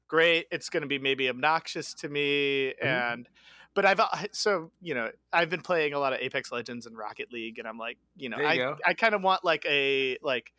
great. 0.07 0.47
It's 0.51 0.69
going 0.69 0.81
to 0.81 0.87
be 0.87 0.99
maybe 0.99 1.29
obnoxious 1.29 1.93
to 1.95 2.09
me, 2.09 2.73
Mhm. 2.81 3.03
and 3.03 3.29
but 3.73 3.85
I've 3.85 3.99
uh, 3.99 4.25
so 4.31 4.71
you 4.81 4.93
know 4.93 5.11
I've 5.31 5.49
been 5.49 5.61
playing 5.61 5.93
a 5.93 5.99
lot 5.99 6.13
of 6.13 6.19
Apex 6.19 6.51
Legends 6.51 6.85
and 6.85 6.97
Rocket 6.97 7.31
League, 7.31 7.59
and 7.59 7.67
I'm 7.67 7.77
like, 7.77 7.99
you 8.15 8.29
know, 8.29 8.39
you 8.39 8.53
I 8.53 8.61
go. 8.61 8.77
I 8.85 8.93
kind 8.93 9.15
of 9.15 9.21
want 9.21 9.43
like 9.43 9.65
a 9.65 10.17
like. 10.21 10.53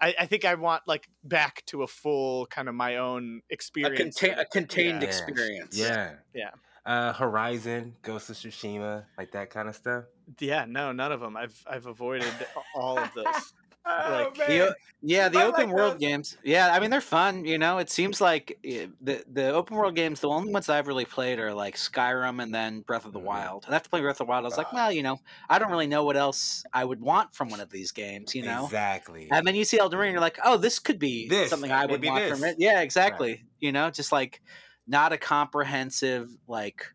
I, 0.00 0.14
I 0.20 0.26
think 0.26 0.44
I 0.44 0.54
want 0.54 0.82
like 0.86 1.08
back 1.24 1.62
to 1.66 1.82
a 1.82 1.86
full 1.86 2.46
kind 2.46 2.68
of 2.68 2.74
my 2.74 2.96
own 2.96 3.42
A, 3.50 3.52
experience. 3.54 4.18
contain, 4.18 4.38
a 4.38 4.44
contained 4.44 5.02
Yeah. 5.02 5.08
experience. 5.08 5.76
Yeah. 5.78 6.14
Yeah. 6.34 6.50
Uh, 6.86 7.12
Horizon, 7.12 7.94
Ghost 8.02 8.30
of 8.30 8.36
Tsushima, 8.36 9.04
like 9.18 9.32
that 9.32 9.50
kind 9.50 9.68
of 9.68 9.76
stuff. 9.76 10.04
Yeah, 10.38 10.64
no, 10.66 10.92
none 10.92 11.12
of 11.12 11.20
them. 11.20 11.36
I've 11.36 11.62
I've 11.68 11.86
avoided 11.86 12.32
all 12.74 12.98
of 12.98 13.12
those. 13.14 13.52
Oh, 13.84 14.32
Like, 14.34 14.34
The, 14.44 14.74
yeah, 15.02 15.28
the 15.28 15.42
I 15.42 15.44
open 15.44 15.70
like 15.70 15.70
world 15.70 15.98
those. 15.98 15.98
games. 15.98 16.36
Yeah, 16.42 16.68
I 16.72 16.80
mean 16.80 16.90
they're 16.90 17.00
fun. 17.00 17.44
You 17.46 17.58
know, 17.58 17.78
it 17.78 17.88
seems 17.90 18.20
like 18.20 18.58
eh, 18.64 18.88
the 19.00 19.24
the 19.30 19.48
open 19.50 19.76
world 19.76 19.94
games. 19.94 20.20
The 20.20 20.28
only 20.28 20.52
ones 20.52 20.68
I've 20.68 20.86
really 20.88 21.06
played 21.06 21.38
are 21.38 21.54
like 21.54 21.76
Skyrim 21.76 22.42
and 22.42 22.54
then 22.54 22.82
Breath 22.82 23.06
of 23.06 23.12
the 23.12 23.18
Mhm. 23.18 23.20
Wild. 23.20 23.64
And 23.66 23.74
after 23.74 23.88
playing 23.88 24.04
Breath 24.04 24.16
of 24.20 24.26
the 24.26 24.30
Wild, 24.30 24.44
I 24.44 24.48
was 24.48 24.56
like, 24.58 24.72
well, 24.72 24.92
you 24.92 25.02
know, 25.02 25.18
I 25.48 25.58
don't 25.58 25.70
really 25.70 25.86
know 25.86 26.04
what 26.04 26.16
else 26.16 26.64
I 26.72 26.84
would 26.84 27.00
want 27.00 27.34
from 27.34 27.48
one 27.50 27.60
of 27.60 27.70
these 27.70 27.92
games. 27.92 28.34
You 28.34 28.42
know, 28.42 28.72
exactly. 28.72 29.32
and 29.32 29.46
then 29.46 29.54
you 29.56 29.64
see 29.64 29.78
Elden 29.80 29.98
Ring, 29.98 30.08
and 30.10 30.14
you're 30.14 30.20
like, 30.22 30.38
oh, 30.44 30.58
this 30.58 30.78
could 30.80 30.98
be 31.00 31.30
This, 31.30 31.42
something 31.42 31.72
I 31.72 31.86
would 31.86 32.02
want 32.04 32.26
from 32.26 32.44
it. 32.44 32.56
Yeah, 32.58 32.80
exactly. 32.82 33.44
You 33.60 33.72
know, 33.72 33.90
just 33.90 34.12
like 34.12 34.42
not 34.86 35.12
a 35.12 35.18
comprehensive 35.18 36.30
like 36.48 36.86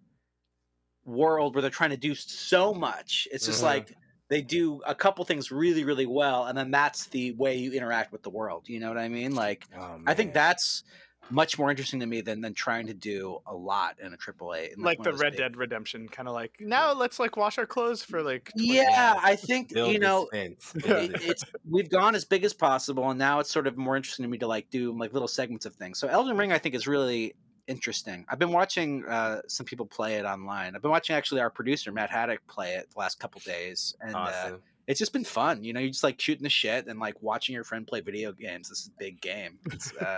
world 1.06 1.54
where 1.54 1.62
they're 1.62 1.70
trying 1.72 1.92
to 1.92 1.98
do 1.98 2.16
so 2.16 2.74
much. 2.74 3.28
It's 3.32 3.46
just 3.46 3.62
Mhm. 3.62 3.62
like 3.62 3.96
they 4.28 4.42
do 4.42 4.82
a 4.86 4.96
couple 4.96 5.24
things 5.26 5.52
really, 5.52 5.84
really 5.84 6.08
well, 6.08 6.46
and 6.46 6.58
then 6.58 6.72
that's 6.72 7.08
the 7.08 7.32
way 7.34 7.58
you 7.58 7.72
interact 7.74 8.12
with 8.12 8.24
the 8.24 8.30
world. 8.30 8.68
You 8.68 8.80
know 8.80 8.90
what 8.90 8.98
I 8.98 9.08
mean? 9.08 9.36
Like 9.36 9.68
Oh, 9.78 10.00
I 10.06 10.14
think 10.14 10.34
that's 10.34 10.84
much 11.32 11.58
more 11.58 11.72
interesting 11.72 12.00
to 12.00 12.06
me 12.06 12.22
than 12.22 12.42
than 12.42 12.54
trying 12.54 12.88
to 12.88 12.94
do 12.94 13.40
a 13.48 13.54
lot 13.56 14.00
in 14.00 14.14
a 14.14 14.18
AAA. 14.18 14.74
in, 14.74 14.82
like 14.82 15.00
one 15.00 15.12
the 15.12 15.18
Red 15.18 15.32
big- 15.32 15.40
Dead 15.40 15.58
Redemption, 15.58 16.08
kind 16.08 16.28
of 16.28 16.34
like 16.34 16.56
now 16.60 16.94
let's 16.94 17.20
like 17.20 17.36
wash 17.38 17.58
our 17.58 17.66
clothes 17.66 18.04
for 18.04 18.22
like 18.22 18.52
Yeah, 18.56 18.84
minutes." 18.84 19.20
I 19.24 19.36
think 19.36 19.74
Build 19.74 19.92
you 19.94 20.00
know 20.00 20.28
fence, 20.32 20.74
it, 20.76 21.12
it's 21.24 21.44
we've 21.70 21.90
gone 21.90 22.16
as 22.16 22.26
big 22.26 22.44
as 22.44 22.54
possible, 22.54 23.10
and 23.10 23.18
now 23.18 23.40
it's 23.40 23.52
sort 23.52 23.68
of 23.68 23.78
more 23.78 23.96
interesting 23.96 24.24
to 24.24 24.30
me 24.30 24.38
to 24.40 24.48
like 24.48 24.70
do 24.70 24.96
like 24.98 25.14
little 25.14 25.28
segments 25.28 25.66
of 25.66 25.76
things. 25.76 26.00
So 26.00 26.08
Elden 26.08 26.38
Ring, 26.38 26.52
I 26.52 26.58
think, 26.60 26.76
is 26.76 26.88
really 26.88 27.36
interesting. 27.68 28.26
I've 28.30 28.40
been 28.40 28.52
watching 28.52 29.06
uh, 29.06 29.42
some 29.48 29.66
people 29.66 29.86
play 29.86 30.16
it 30.16 30.26
online. 30.26 30.76
I've 30.76 30.82
been 30.82 30.92
watching 30.92 31.16
actually 31.16 31.42
our 31.42 31.50
producer 31.50 31.92
Matt 31.92 32.10
Haddock 32.10 32.46
play 32.48 32.76
it 32.76 32.90
the 32.94 33.00
last 33.00 33.20
couple 33.20 33.42
days, 33.46 33.96
and 34.02 34.16
uh, 34.16 34.58
it's 34.88 35.00
just 35.00 35.14
been 35.14 35.24
fun. 35.24 35.64
You 35.64 35.74
know, 35.74 35.80
you're 35.80 35.90
just 35.90 36.04
like 36.04 36.20
shooting 36.20 36.44
the 36.44 36.50
shit 36.50 36.88
and 36.88 37.00
like 37.00 37.22
watching 37.22 37.54
your 37.54 37.64
friend 37.64 37.86
play 37.86 38.02
video 38.02 38.32
games. 38.32 38.70
This 38.70 38.82
is 38.82 38.88
a 38.88 39.00
big 39.00 39.22
game. 39.22 39.58
It's 39.72 39.96
uh, 40.02 40.18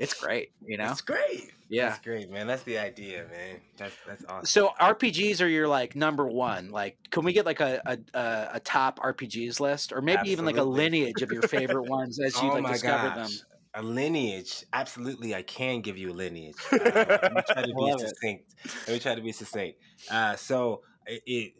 it's 0.00 0.14
great. 0.14 0.52
You 0.64 0.78
know, 0.78 0.90
It's 0.90 1.02
great. 1.02 1.50
yeah. 1.68 1.90
That's 1.90 2.00
great, 2.00 2.30
man. 2.30 2.46
That's 2.46 2.62
the 2.62 2.78
idea, 2.78 3.26
man. 3.30 3.60
That's 3.76 3.94
that's 4.06 4.24
awesome. 4.24 4.46
So 4.46 4.70
RPGs 4.80 5.44
are 5.44 5.46
your 5.46 5.68
like 5.68 5.94
number 5.94 6.26
one. 6.26 6.70
Like, 6.70 6.96
can 7.10 7.22
we 7.22 7.34
get 7.34 7.44
like 7.44 7.60
a 7.60 7.82
a, 8.14 8.48
a, 8.54 8.60
top 8.60 8.98
RPGs 9.00 9.60
list, 9.60 9.92
or 9.92 10.00
maybe 10.00 10.30
even 10.30 10.46
like 10.46 10.56
a 10.56 10.64
lineage 10.64 11.20
of 11.20 11.30
your 11.30 11.42
favorite 11.42 11.84
ones 11.84 12.18
as 12.24 12.34
you 12.42 12.50
oh 12.50 12.54
like 12.54 12.72
discover 12.72 13.08
gosh. 13.08 13.16
them? 13.16 13.46
A 13.74 13.82
lineage. 13.82 14.64
Absolutely, 14.72 15.34
I 15.34 15.42
can 15.42 15.80
give 15.80 15.96
you 15.96 16.10
a 16.10 16.12
lineage. 16.12 16.72
Uh, 16.80 17.06
let 17.28 17.32
me 17.36 17.42
try 17.52 17.62
to 17.66 17.74
be 17.74 17.92
succinct. 17.92 18.54
Let 18.86 18.94
me 18.94 18.98
try 19.00 19.14
to 19.14 19.20
be 19.22 19.32
succinct. 19.32 19.78
Uh, 20.08 20.34
so 20.36 20.82
it, 21.06 21.22
it, 21.26 21.52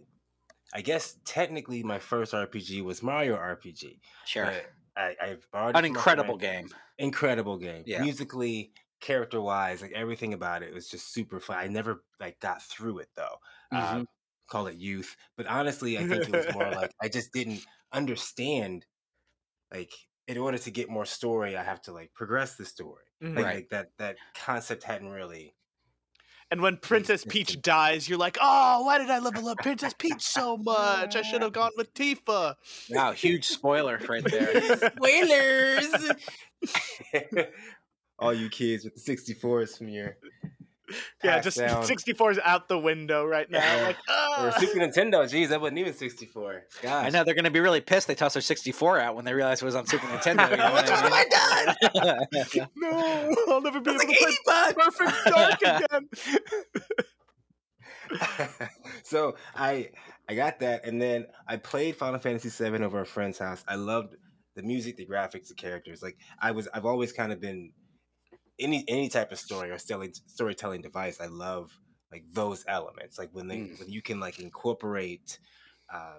I 0.75 0.83
guess 0.83 1.19
technically 1.25 1.83
my 1.85 1.99
first 2.01 2.35
RPG 2.35 2.83
was 2.83 3.03
Mario 3.03 3.37
RPG. 3.37 4.01
Sure, 4.25 4.53
I, 4.97 5.17
I've 5.21 5.49
borrowed 5.53 5.77
an 5.77 5.85
incredible 5.85 6.37
game. 6.37 6.69
incredible 6.99 7.59
game 7.59 7.85
Yeah. 7.87 8.03
musically 8.03 8.73
character 9.01 9.41
wise 9.41 9.81
like 9.81 9.93
everything 9.93 10.35
about 10.35 10.63
it 10.63 10.75
was 10.75 10.87
just 10.89 11.15
super 11.15 11.41
fun 11.41 11.57
i 11.57 11.67
never 11.67 12.05
like 12.21 12.39
got 12.41 12.61
through 12.63 12.99
it 12.99 13.09
though 13.17 13.37
Mm-hmm. 13.73 14.01
uh, 14.01 14.03
call 14.47 14.67
it 14.67 14.77
youth 14.77 15.17
but 15.37 15.47
honestly 15.47 15.99
i 15.99 16.05
think 16.05 16.29
it 16.29 16.33
was 16.33 16.51
more 16.51 16.71
like 16.75 16.91
i 17.01 17.09
just 17.09 17.33
didn't 17.33 17.65
understand 17.93 18.85
like 19.73 19.93
in 20.31 20.39
order 20.39 20.59
to 20.59 20.71
get 20.71 20.89
more 20.89 21.05
story 21.05 21.57
i 21.57 21.63
have 21.63 21.81
to 21.83 21.93
like 21.93 22.13
progress 22.15 22.57
the 22.57 22.65
story 22.65 23.05
Mhm. 23.23 23.37
like, 23.37 23.45
Right. 23.45 23.55
like 23.57 23.69
that 23.71 23.89
that 23.99 24.17
concept 24.35 24.83
hadn't 24.85 25.09
really 25.11 25.55
And 26.53 26.63
when 26.63 26.79
Princess 26.79 27.25
Peach 27.25 27.63
dies, 27.63 28.09
you're 28.09 28.19
like, 28.19 28.37
oh, 28.43 28.83
why 28.85 28.99
did 28.99 29.09
I 29.09 29.21
level 29.21 29.47
up 29.49 29.59
Princess 29.59 29.95
Peach 30.03 30.21
so 30.23 30.57
much? 30.57 31.15
I 31.15 31.23
should 31.23 31.43
have 31.43 31.53
gone 31.53 31.71
with 31.77 31.95
Tifa. 31.95 32.57
Wow, 32.91 33.13
huge 33.13 33.47
spoiler 33.47 34.01
right 34.09 34.25
there. 34.25 34.77
spoilers 34.91 36.11
all 38.19 38.35
you 38.35 38.49
kids 38.49 38.85
with 38.85 38.95
the 38.97 39.01
64s 39.17 39.79
from 39.79 39.89
your 39.91 40.17
Yeah, 41.23 41.41
just 41.41 41.59
down 41.59 41.85
64 41.85 42.31
is 42.33 42.39
out 42.43 42.69
the 42.69 42.79
window 42.79 43.25
right 43.25 43.51
now. 43.51 43.59
Yeah. 43.59 43.83
Like, 43.89 43.97
or 43.97 44.49
ah. 44.49 44.57
super 44.59 44.81
nintendo 44.81 45.29
geez, 45.29 45.51
that 45.51 45.61
wasn't 45.61 45.79
even 45.79 45.95
64 45.95 46.63
gosh 46.83 47.07
I 47.07 47.11
know 47.11 47.25
they're 47.25 47.35
going 47.35 47.45
to 47.45 47.51
be 47.51 47.61
really 47.61 47.81
pissed. 47.81 48.07
They 48.07 48.15
tossed 48.15 48.35
their 48.35 48.43
64 48.43 49.01
out 49.01 49.17
when 49.17 49.25
they 49.25 49.35
realized 49.35 49.63
it 49.63 49.67
was 49.67 49.75
on 49.75 49.87
Super 49.87 50.07
Nintendo. 50.13 50.51
You 50.51 50.57
know 50.57 50.73
what 50.73 50.91
I 50.91 51.03
mean? 52.55 52.69
no, 52.77 53.35
I'll 53.49 53.61
never 53.61 53.81
be 53.81 53.91
able 53.91 53.99
That's 53.99 54.19
to 54.19 54.25
like 54.25 54.37
play 54.45 54.73
Perfect 54.75 55.25
Dark 55.27 55.63
again. 55.63 56.09
so 59.03 59.37
I 59.55 59.91
I 60.29 60.35
got 60.35 60.61
that, 60.61 60.85
and 60.85 61.01
then 61.01 61.27
I 61.47 61.57
played 61.57 61.97
Final 61.97 62.21
Fantasy 62.21 62.49
VII 62.49 62.85
over 62.85 63.01
a 63.01 63.07
friend's 63.07 63.39
house. 63.39 63.65
I 63.67 63.75
loved 63.75 64.15
the 64.55 64.63
music, 64.63 64.97
the 64.97 65.07
graphics, 65.07 65.49
the 65.49 65.55
characters. 65.55 66.03
Like 66.03 66.17
I 66.41 66.53
was, 66.53 66.69
I've 66.73 66.87
always 66.87 67.13
kind 67.13 67.33
of 67.33 67.41
been 67.41 67.73
any 68.61 68.85
any 68.89 69.09
type 69.09 69.33
of 69.33 69.39
story 69.39 69.71
or 69.71 69.79
story, 69.79 70.13
storytelling 70.27 70.83
device. 70.83 71.21
I 71.21 71.27
love 71.27 71.77
like 72.13 72.25
those 72.33 72.65
elements. 72.69 73.19
Like 73.19 73.31
when 73.33 73.49
they 73.49 73.59
Mm. 73.59 73.79
when 73.81 73.89
you 73.91 74.03
can 74.03 74.21
like 74.21 74.39
incorporate 74.41 75.39
uh, 75.93 76.19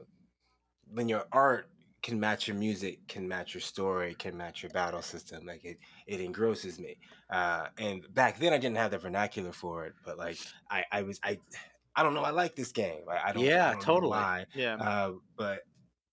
when 0.93 1.07
your 1.09 1.25
art 1.31 1.69
can 2.01 2.19
match 2.19 2.47
your 2.47 2.57
music, 2.57 3.07
can 3.07 3.27
match 3.27 3.53
your 3.53 3.61
story, 3.61 4.15
can 4.15 4.35
match 4.35 4.63
your 4.63 4.71
battle 4.71 5.01
system. 5.01 5.45
Like 5.45 5.63
it, 5.63 5.77
it 6.07 6.19
engrosses 6.19 6.79
me. 6.79 6.97
Uh, 7.29 7.67
and 7.77 8.11
back 8.13 8.39
then 8.39 8.53
I 8.53 8.57
didn't 8.57 8.77
have 8.77 8.91
the 8.91 8.97
vernacular 8.97 9.51
for 9.53 9.85
it, 9.85 9.93
but 10.03 10.17
like 10.17 10.37
I, 10.69 10.83
I 10.91 11.03
was, 11.03 11.19
I, 11.23 11.37
I 11.95 12.03
don't 12.03 12.13
know. 12.13 12.23
I 12.23 12.31
like 12.31 12.55
this 12.55 12.71
game. 12.71 13.03
I, 13.09 13.29
I 13.29 13.33
don't. 13.33 13.43
Yeah, 13.43 13.67
I 13.67 13.73
don't 13.73 13.79
know 13.79 13.85
totally. 13.85 14.11
why. 14.11 14.45
Yeah. 14.55 14.75
Uh, 14.75 15.11
but 15.37 15.59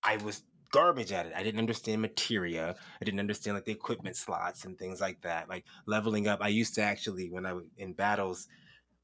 I 0.03 0.19
was 0.19 0.43
garbage 0.71 1.13
at 1.13 1.27
it. 1.27 1.33
I 1.35 1.43
didn't 1.43 1.61
understand 1.61 2.03
materia. 2.03 2.77
I 3.01 3.05
didn't 3.05 3.21
understand 3.21 3.57
like 3.57 3.65
the 3.65 3.73
equipment 3.73 4.17
slots 4.17 4.65
and 4.65 4.79
things 4.79 5.01
like 5.01 5.21
that. 5.23 5.49
Like 5.49 5.65
leveling 5.87 6.29
up. 6.29 6.41
I 6.43 6.49
used 6.49 6.75
to 6.77 6.83
actually 6.83 7.31
when 7.31 7.47
I 7.47 7.53
was 7.53 7.65
in 7.77 7.93
battles, 7.93 8.49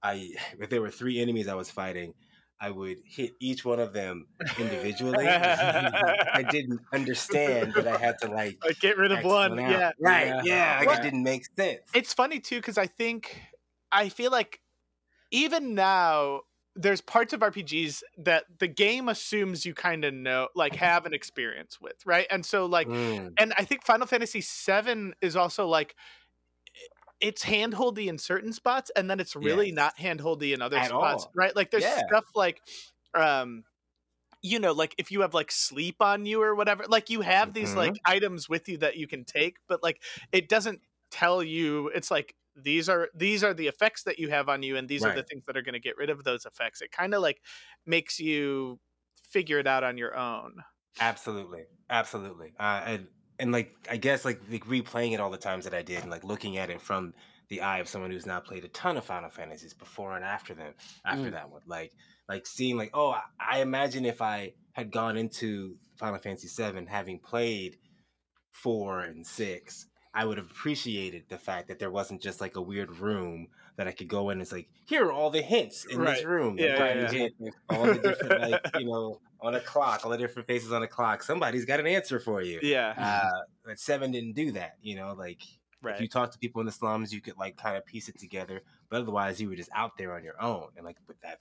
I 0.03 0.31
if 0.61 0.71
there 0.71 0.83
were 0.83 0.91
three 0.91 1.21
enemies 1.21 1.49
I 1.49 1.55
was 1.55 1.71
fighting, 1.71 2.15
I 2.61 2.71
would 2.71 2.99
hit 3.05 3.33
each 3.41 3.65
one 3.65 3.81
of 3.81 3.93
them 3.93 4.27
individually. 4.59 5.27
I 5.29 6.43
didn't 6.51 6.81
understand 6.93 7.75
that 7.75 7.87
I 7.87 7.99
had 7.99 8.19
to 8.21 8.29
like 8.29 8.59
Like, 8.65 8.81
get 8.81 8.97
rid 8.97 9.13
of 9.13 9.25
one. 9.25 9.59
Yeah. 9.59 9.93
Right. 10.01 10.27
Yeah. 10.27 10.43
Yeah. 10.45 10.77
Like 10.79 10.89
Well, 10.89 10.99
it 10.99 11.03
didn't 11.03 11.25
make 11.25 11.45
sense. 11.57 11.81
It's 11.95 12.15
funny 12.15 12.41
too 12.41 12.57
because 12.57 12.79
I 12.79 12.87
think 12.87 13.41
I 13.91 14.09
feel 14.09 14.31
like 14.31 14.61
even 15.31 15.75
now 15.75 16.43
there's 16.77 17.01
parts 17.01 17.33
of 17.33 17.43
RPGs 17.43 18.03
that 18.19 18.45
the 18.59 18.69
game 18.69 19.09
assumes 19.09 19.65
you 19.65 19.75
kind 19.75 20.05
of 20.05 20.13
know, 20.15 20.49
like 20.55 20.75
have 20.77 21.07
an 21.07 21.15
experience 21.15 21.81
with, 21.81 22.05
right? 22.05 22.27
And 22.31 22.45
so 22.45 22.67
like, 22.67 22.93
Mm, 22.93 23.39
and 23.39 23.53
I 23.57 23.65
think 23.65 23.85
Final 23.85 24.07
Fantasy 24.07 24.41
VII 24.41 25.15
is 25.23 25.37
also 25.37 25.67
like 25.69 25.95
it's 27.21 27.45
handholdy 27.45 28.07
in 28.09 28.19
certain 28.19 28.53
spots, 28.53 28.91
and 28.97 29.09
then 29.11 29.21
it's 29.21 29.37
really 29.37 29.71
Yes. 29.71 29.73
not 29.73 29.97
handholdy 29.99 30.53
in 30.53 30.61
other 30.63 30.83
At 30.83 30.93
spots, 30.99 31.27
all. 31.27 31.35
right? 31.35 31.55
Like 31.55 31.71
there's 31.71 31.87
Yeah. 31.87 32.03
stuff 32.07 32.25
like, 32.35 32.61
um, 33.15 33.65
you 34.43 34.61
know, 34.61 34.73
like 34.73 34.95
if 34.99 35.11
you 35.13 35.23
have 35.23 35.35
like 35.35 35.53
sleep 35.53 35.97
on 36.03 36.27
you 36.27 36.43
or 36.43 36.55
whatever, 36.55 36.87
like 36.89 37.11
you 37.11 37.23
have 37.23 37.55
these 37.55 37.75
Mhm. 37.75 37.77
like 37.77 38.01
items 38.07 38.49
with 38.49 38.69
you 38.69 38.79
that 38.79 38.97
you 38.97 39.09
can 39.09 39.25
take, 39.25 39.59
but 39.69 39.83
like 39.83 40.03
it 40.33 40.49
doesn't 40.49 40.83
tell 41.11 41.43
you. 41.43 41.89
It's 41.91 42.11
like 42.11 42.35
these 42.57 42.89
are 42.89 43.11
these 43.15 43.45
are 43.45 43.55
the 43.55 43.67
effects 43.69 44.05
that 44.05 44.19
you 44.19 44.31
have 44.31 44.49
on 44.49 44.63
you, 44.63 44.77
and 44.77 44.89
these 44.89 45.05
are 45.05 45.13
the 45.13 45.23
things 45.25 45.45
that 45.47 45.57
are 45.57 45.63
going 45.63 45.75
to 45.75 45.81
get 45.81 45.97
rid 45.97 46.11
of 46.11 46.25
those 46.25 46.47
effects. 46.47 46.81
It 46.83 46.91
kind 46.93 47.15
of 47.15 47.23
like 47.23 47.43
makes 47.87 48.21
you 48.21 48.81
figure 49.23 49.59
it 49.59 49.67
out 49.67 49.85
on 49.85 49.99
your 49.99 50.17
own. 50.17 50.63
Absolutely, 51.01 51.65
absolutely. 51.91 52.55
Uh, 52.59 52.83
and 52.87 53.09
and 53.39 53.51
like 53.53 53.75
I 53.91 53.97
guess 53.97 54.25
like, 54.25 54.41
like 54.49 54.65
replaying 54.65 55.13
it 55.13 55.21
all 55.21 55.31
the 55.31 55.39
times 55.39 55.65
that 55.65 55.75
I 55.75 55.83
did, 55.83 56.03
and 56.03 56.11
like 56.11 56.23
looking 56.25 56.57
at 56.57 56.71
it 56.71 56.81
from 56.81 57.15
the 57.49 57.61
eye 57.63 57.79
of 57.79 57.89
someone 57.89 58.11
who's 58.11 58.27
not 58.27 58.45
played 58.45 58.65
a 58.65 58.69
ton 58.69 58.97
of 58.97 59.05
Final 59.05 59.29
Fantasies 59.31 59.75
before 59.75 60.15
and 60.17 60.25
after 60.25 60.55
them, 60.55 60.75
after 61.05 61.31
Mm. 61.31 61.33
that 61.33 61.51
one, 61.51 61.63
like 61.67 61.93
like 62.29 62.47
seeing 62.47 62.77
like 62.77 62.91
oh, 62.95 63.11
I, 63.11 63.23
I 63.41 63.61
imagine 63.61 64.05
if 64.07 64.23
I 64.23 64.55
had 64.73 64.93
gone 64.93 65.17
into 65.17 65.79
Final 65.99 66.19
Fantasy 66.19 66.49
VII 66.49 66.87
having 66.87 67.19
played 67.21 67.79
four 68.53 69.01
and 69.01 69.27
six. 69.27 69.87
I 70.15 70.25
would 70.25 70.39
have 70.39 70.49
appreciated 70.51 71.25
the 71.29 71.39
fact 71.39 71.67
that 71.69 71.81
there 71.81 71.91
wasn't 71.91 72.23
just 72.23 72.41
like 72.41 72.57
a 72.57 72.63
weird 72.63 72.99
room 72.99 73.49
that 73.77 73.89
I 73.89 73.93
could 73.93 74.07
go 74.07 74.31
in 74.31 74.35
and 74.35 74.43
it's 74.43 74.53
like, 74.53 74.69
here 74.87 75.07
are 75.07 75.13
all 75.13 75.31
the 75.31 75.43
hints 75.43 75.85
in 75.85 76.03
this 76.05 76.25
room. 76.25 76.57
Yeah, 76.57 76.79
Like, 76.79 76.79
yeah, 76.79 76.95
you 76.95 77.01
yeah. 77.19 77.29
hit 77.41 77.55
all 77.69 77.85
the 77.87 77.95
different 77.95 78.41
like, 78.51 78.61
you 78.79 78.87
know, 78.87 79.21
on 79.41 79.57
a 79.57 79.61
clock, 79.61 80.03
all 80.05 80.13
the 80.13 80.17
different 80.17 80.47
faces 80.47 80.73
on 80.73 80.85
a 80.85 80.87
clock. 80.87 81.23
Somebody's 81.25 81.65
got 81.65 81.81
an 81.81 81.89
answer 81.89 82.21
for 82.21 82.41
you. 82.43 82.61
Yeah, 82.63 82.95
Uh, 82.97 83.41
but 83.65 83.81
seven 83.81 84.13
didn't 84.13 84.35
do 84.35 84.53
that, 84.53 84.77
you 84.81 84.95
know, 84.95 85.15
like 85.19 85.43
right. 85.83 85.97
if 85.97 86.01
you 86.01 86.09
talk 86.09 86.31
to 86.31 86.39
people 86.39 86.61
in 86.61 86.67
the 86.67 86.73
slums, 86.73 87.13
you 87.13 87.21
could 87.21 87.37
like 87.37 87.57
kind 87.57 87.77
of 87.77 87.85
piece 87.85 88.09
it 88.09 88.19
together. 88.19 88.63
But 88.89 89.03
otherwise, 89.03 89.41
you 89.41 89.49
were 89.49 89.57
just 89.57 89.71
out 89.75 89.99
there 89.99 90.15
on 90.15 90.23
your 90.23 90.41
own, 90.41 90.69
and 90.77 90.87
like 90.87 90.97
with 91.09 91.21
that 91.23 91.41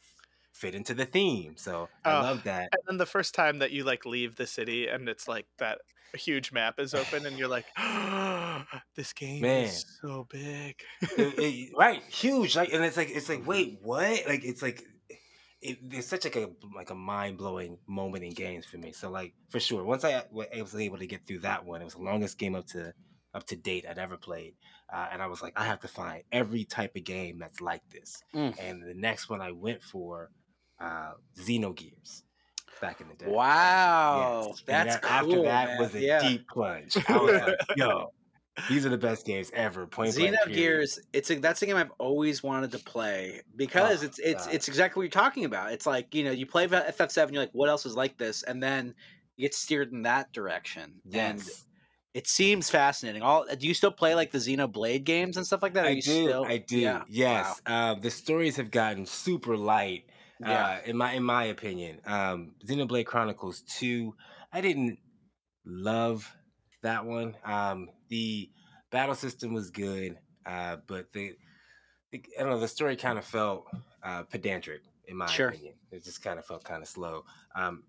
fit 0.53 0.75
into 0.75 0.93
the 0.93 1.05
theme. 1.05 1.55
So 1.57 1.89
I 2.05 2.17
Oh, 2.17 2.21
love 2.21 2.43
that. 2.43 2.69
And 2.71 2.81
then 2.87 2.97
the 2.97 3.05
first 3.05 3.33
time 3.35 3.59
that 3.59 3.71
you 3.71 3.83
like 3.83 4.05
leave 4.05 4.35
the 4.35 4.47
city 4.47 4.87
and 4.87 5.09
it's 5.09 5.27
like 5.27 5.45
that 5.57 5.79
huge 6.15 6.51
map 6.51 6.79
is 6.79 6.93
open 6.93 7.25
and 7.25 7.37
you're 7.37 7.47
like, 7.47 7.65
this 8.95 9.13
game 9.13 9.41
Man. 9.41 9.65
is 9.65 9.85
so 10.01 10.27
big. 10.29 10.75
It- 11.01 11.09
it- 11.39 11.71
right, 11.77 12.01
huge. 12.03 12.55
Like, 12.55 12.71
and 12.73 12.83
it's 12.83 12.97
like 12.97 13.09
it's 13.09 13.29
like 13.29 13.45
wait, 13.45 13.79
what? 13.81 14.25
Like 14.27 14.43
it's 14.43 14.61
like. 14.61 14.83
It, 15.65 15.77
it's 15.91 16.07
such 16.07 16.25
like 16.25 16.35
a 16.35 16.49
like 16.75 16.89
a 16.89 16.95
mind 16.95 17.37
blowing 17.37 17.77
moment 17.87 18.25
in 18.25 18.31
games 18.31 18.65
for 18.65 18.77
me. 18.77 18.91
So 18.91 19.09
like 19.09 19.33
for 19.49 19.61
sure, 19.61 19.81
once 19.85 20.03
I, 20.03 20.15
I 20.15 20.61
was 20.61 20.75
able 20.75 20.97
to 20.97 21.07
get 21.07 21.25
through 21.25 21.39
that 21.39 21.63
one, 21.63 21.79
it 21.79 21.85
was 21.85 21.93
the 21.93 22.01
longest 22.01 22.37
game 22.37 22.53
up 22.53 22.67
to 22.67 22.93
up 23.33 23.45
to 23.47 23.55
date 23.55 23.85
I'd 23.89 23.97
ever 23.97 24.17
played, 24.17 24.55
uh, 24.93 25.07
and 25.13 25.21
I 25.21 25.27
was 25.27 25.41
like, 25.41 25.53
I 25.55 25.63
have 25.63 25.79
to 25.79 25.87
find 25.87 26.23
every 26.33 26.65
type 26.65 26.97
of 26.97 27.05
game 27.05 27.39
that's 27.39 27.61
like 27.61 27.81
this. 27.89 28.21
Mm. 28.35 28.59
And 28.59 28.83
the 28.83 28.93
next 28.93 29.29
one 29.29 29.39
I 29.39 29.53
went 29.53 29.81
for, 29.81 30.31
uh, 30.83 31.13
Xenogears, 31.39 32.23
back 32.81 32.99
in 33.01 33.07
the 33.07 33.15
day. 33.15 33.27
Wow, 33.31 34.45
Yes. 34.49 34.63
That's 34.65 34.95
that- 34.97 35.05
after 35.11 35.41
that 35.43 35.67
man. 35.69 35.79
was 35.79 35.95
a 35.95 35.99
Yeah. 36.01 36.19
deep 36.21 36.47
plunge. 36.49 36.97
I 37.07 37.17
was 37.17 37.41
like, 37.41 37.55
yo, 37.77 38.11
these 38.69 38.85
are 38.85 38.89
the 38.89 38.97
best 38.97 39.25
games 39.25 39.49
ever. 39.53 39.87
Point. 39.87 40.13
Xenogears, 40.13 40.99
it's 41.13 41.31
a, 41.31 41.35
that's 41.35 41.61
a 41.61 41.65
game 41.65 41.75
I've 41.77 41.91
always 41.97 42.43
wanted 42.43 42.71
to 42.73 42.79
play 42.79 43.41
because 43.55 44.03
Oh, 44.03 44.05
it's 44.07 44.19
it's 44.19 44.47
it's 44.47 44.67
exactly 44.67 44.99
what 44.99 45.03
you're 45.03 45.23
talking 45.23 45.45
about. 45.45 45.71
It's 45.71 45.85
like 45.85 46.13
you 46.13 46.23
know 46.23 46.31
you 46.31 46.45
play 46.45 46.67
FF7, 46.67 47.31
you're 47.31 47.41
like, 47.43 47.51
what 47.53 47.69
else 47.69 47.85
is 47.85 47.95
like 47.95 48.17
this, 48.17 48.43
and 48.43 48.61
then 48.61 48.93
you 49.37 49.43
get 49.45 49.55
steered 49.55 49.91
in 49.91 50.03
that 50.03 50.31
direction. 50.33 50.93
And 51.13 51.39
Yes. 51.39 51.65
It 52.13 52.27
seems 52.27 52.69
fascinating. 52.69 53.23
All 53.23 53.43
do 53.57 53.67
you 53.67 53.73
still 53.73 53.89
play 53.91 54.13
like 54.13 54.29
the 54.29 54.37
Xenoblade 54.37 55.03
games 55.03 55.35
and 55.35 55.43
stuff 55.47 55.63
like 55.63 55.73
that? 55.73 55.85
Are 55.85 55.87
I 55.87 55.93
you 55.93 56.01
do. 56.03 56.25
Still, 56.27 56.45
I 56.45 56.57
do. 56.57 56.77
Yeah. 56.77 57.01
Yes. 57.09 57.59
Uh, 57.65 57.95
the 57.95 58.11
stories 58.11 58.55
have 58.57 58.69
gotten 58.69 59.07
super 59.07 59.57
light. 59.57 60.03
Yeah. 60.45 60.65
Uh, 60.65 60.77
in 60.85 60.97
my 60.97 61.13
in 61.13 61.23
my 61.23 61.45
opinion, 61.45 61.99
um, 62.05 62.55
Xenoblade 62.65 63.05
Chronicles 63.05 63.61
Two. 63.61 64.15
I 64.51 64.61
didn't 64.61 64.99
love 65.65 66.31
that 66.81 67.05
one. 67.05 67.35
Um, 67.43 67.89
the 68.09 68.49
battle 68.91 69.15
system 69.15 69.53
was 69.53 69.71
good, 69.71 70.17
uh, 70.45 70.77
but 70.87 71.11
the, 71.13 71.33
the 72.11 72.23
I 72.37 72.43
don't 72.43 72.51
know 72.51 72.59
the 72.59 72.67
story 72.67 72.95
kind 72.95 73.17
of 73.17 73.25
felt 73.25 73.65
uh, 74.03 74.23
pedantic 74.23 74.81
in 75.07 75.17
my 75.17 75.25
Sure. 75.27 75.49
opinion. 75.49 75.73
It 75.91 76.03
just 76.03 76.21
kind 76.21 76.37
of 76.37 76.45
felt 76.45 76.63
kind 76.63 76.81
of 76.81 76.87
slow. 76.87 77.23
Um, 77.55 77.83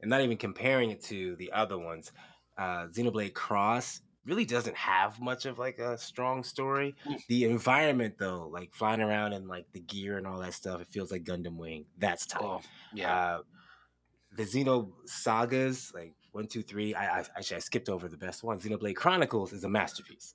and 0.00 0.10
not 0.10 0.20
even 0.20 0.36
comparing 0.36 0.90
it 0.90 1.02
to 1.04 1.36
the 1.36 1.52
other 1.52 1.78
ones, 1.78 2.12
uh, 2.56 2.86
Xenoblade 2.88 3.34
Cross 3.34 4.00
really 4.28 4.44
doesn't 4.44 4.76
have 4.76 5.20
much 5.20 5.46
of 5.46 5.58
like 5.58 5.78
a 5.78 5.96
strong 5.96 6.44
story. 6.44 6.94
Mm. 7.08 7.26
The 7.28 7.44
environment 7.44 8.16
though, 8.18 8.48
like 8.52 8.74
flying 8.74 9.00
around 9.00 9.32
and 9.32 9.48
like 9.48 9.66
the 9.72 9.80
gear 9.80 10.18
and 10.18 10.26
all 10.26 10.38
that 10.40 10.54
stuff, 10.54 10.80
it 10.80 10.88
feels 10.88 11.10
like 11.10 11.24
Gundam 11.24 11.56
Wing. 11.56 11.86
That's 11.96 12.26
tight. 12.26 12.42
Oh, 12.42 12.60
yeah. 12.92 13.16
Uh, 13.16 13.38
the 14.36 14.44
Xeno 14.44 14.92
sagas, 15.06 15.90
like 15.94 16.14
one, 16.32 16.46
two, 16.46 16.62
three. 16.62 16.94
I, 16.94 17.20
I 17.20 17.24
actually 17.36 17.56
I 17.56 17.60
skipped 17.60 17.88
over 17.88 18.08
the 18.08 18.16
best 18.16 18.44
one. 18.44 18.60
Xenoblade 18.60 18.96
Chronicles 18.96 19.52
is 19.52 19.64
a 19.64 19.68
masterpiece. 19.68 20.34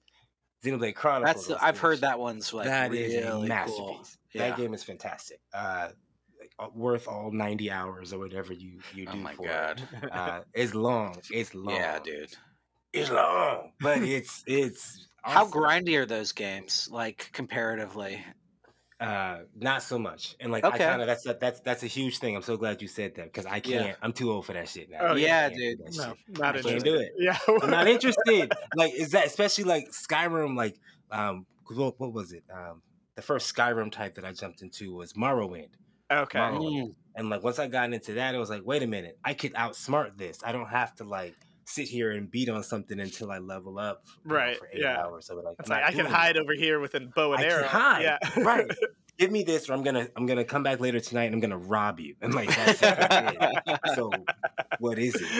Xenoblade 0.63 0.95
Chronicles. 0.95 1.47
That's 1.47 1.63
I've 1.63 1.79
heard 1.79 2.01
that 2.01 2.19
one's 2.19 2.53
like 2.53 2.65
that 2.65 2.89
really 2.91 3.03
is 3.03 3.25
a 3.25 3.31
cool. 3.31 3.43
masterpiece. 3.43 4.17
Yeah. 4.33 4.49
That 4.49 4.57
game 4.57 4.73
is 4.73 4.83
fantastic. 4.83 5.39
Uh, 5.53 5.89
like, 6.39 6.51
uh, 6.57 6.67
worth 6.73 7.07
all 7.07 7.31
ninety 7.31 7.69
hours 7.69 8.11
or 8.11 8.19
whatever 8.19 8.53
you 8.53 8.79
you 8.93 9.05
do. 9.05 9.11
Oh 9.13 9.17
my 9.17 9.33
for 9.35 9.45
God. 9.45 9.81
It. 10.01 10.09
Uh, 10.11 10.41
it's 10.53 10.73
long. 10.73 11.15
It's 11.31 11.53
long. 11.55 11.75
Yeah, 11.75 11.99
dude. 11.99 12.35
It's 12.93 13.09
long, 13.09 13.71
but 13.79 13.97
it's 14.03 14.43
it's 14.47 15.07
How 15.23 15.45
awesome. 15.45 15.61
grindy 15.61 15.97
are 15.97 16.05
those 16.05 16.31
games? 16.31 16.87
Like 16.91 17.29
comparatively? 17.33 18.23
Uh, 18.99 19.39
not 19.55 19.83
so 19.83 19.99
much. 19.99 20.35
And 20.39 20.51
like 20.51 20.63
Okay. 20.63 20.75
I 20.75 20.87
kind 20.89 21.01
of 21.01 21.07
that's 21.07 21.23
that's 21.23 21.59
that's 21.61 21.83
a 21.83 21.87
huge 21.87 22.19
thing. 22.19 22.35
I'm 22.35 22.41
so 22.41 22.55
glad 22.55 22.81
you 22.81 22.87
said 22.87 23.15
that 23.15 23.25
because 23.25 23.45
I 23.45 23.59
can't. 23.59 23.97
I'm 24.01 24.13
too 24.13 24.31
old 24.31 24.45
for 24.45 24.53
that 24.53 24.69
shit 24.69 24.89
now. 24.89 24.99
Oh, 25.01 25.13
I 25.13 25.17
yeah, 25.17 25.49
can't 25.49 25.59
dude. 25.59 25.79
No, 25.95 26.13
not 26.29 26.55
I 26.55 26.59
interested. 26.59 26.69
can't 26.71 26.83
do 26.85 26.95
it. 26.95 27.11
Yeah, 27.17 27.37
I'm 27.61 27.69
not 27.71 27.87
interested. 27.87 28.53
Like, 28.75 28.93
is 28.93 29.11
that 29.11 29.25
especially 29.25 29.65
like 29.65 29.89
Skyrim? 29.91 30.55
Like, 30.55 30.79
um, 31.11 31.45
what, 31.69 31.99
what 31.99 32.13
was 32.13 32.31
it? 32.31 32.43
Um, 32.53 32.81
the 33.15 33.21
first 33.21 33.53
Skyrim 33.53 33.91
type 33.91 34.15
that 34.15 34.25
I 34.25 34.31
jumped 34.31 34.61
into 34.61 34.93
was 34.95 35.13
Morrowind, 35.13 35.69
Okay. 36.11 36.39
Morrowind. 36.39 36.95
and 37.15 37.29
like 37.29 37.43
once 37.43 37.59
I 37.59 37.67
got 37.67 37.91
into 37.93 38.13
that, 38.13 38.33
it 38.35 38.37
was 38.37 38.49
like, 38.49 38.61
wait 38.63 38.83
a 38.83 38.87
minute, 38.87 39.17
I 39.25 39.33
could 39.33 39.53
outsmart 39.53 40.17
this. 40.17 40.39
I 40.43 40.51
don't 40.51 40.69
have 40.69 40.95
to 40.95 41.03
like 41.03 41.35
sit 41.65 41.87
here 41.87 42.11
and 42.11 42.29
beat 42.29 42.49
on 42.49 42.63
something 42.63 42.99
until 42.99 43.31
I 43.31 43.37
level 43.39 43.79
up, 43.79 44.03
you 44.23 44.29
know, 44.29 44.35
Right, 44.35 44.57
for 44.57 44.67
eight 44.73 44.81
yeah. 44.81 45.01
hours. 45.01 45.27
So 45.27 45.35
like, 45.35 45.55
It's 45.59 45.69
like 45.69 45.83
I 45.83 45.91
can 45.91 46.05
hide 46.05 46.37
over 46.37 46.53
here 46.53 46.79
with 46.79 46.93
a 46.95 46.99
bow 47.01 47.33
and 47.33 47.41
I 47.41 47.43
can 47.47 47.51
arrow. 47.59 47.67
hide. 47.67 48.01
Yeah. 48.03 48.17
Right. 48.43 48.71
Give 49.19 49.31
me 49.31 49.43
this, 49.43 49.69
or 49.69 49.73
I'm 49.73 49.83
gonna 49.83 50.07
I'm 50.15 50.25
gonna 50.25 50.43
come 50.43 50.63
back 50.63 50.79
later 50.79 50.99
tonight 50.99 51.25
and 51.25 51.35
I'm 51.35 51.39
gonna 51.39 51.57
rob 51.57 51.99
you. 51.99 52.15
And 52.21 52.33
like 52.33 52.53
that's 52.55 52.79
so 53.85 54.25
what 54.79 54.97
is 54.97 55.21
it? 55.21 55.37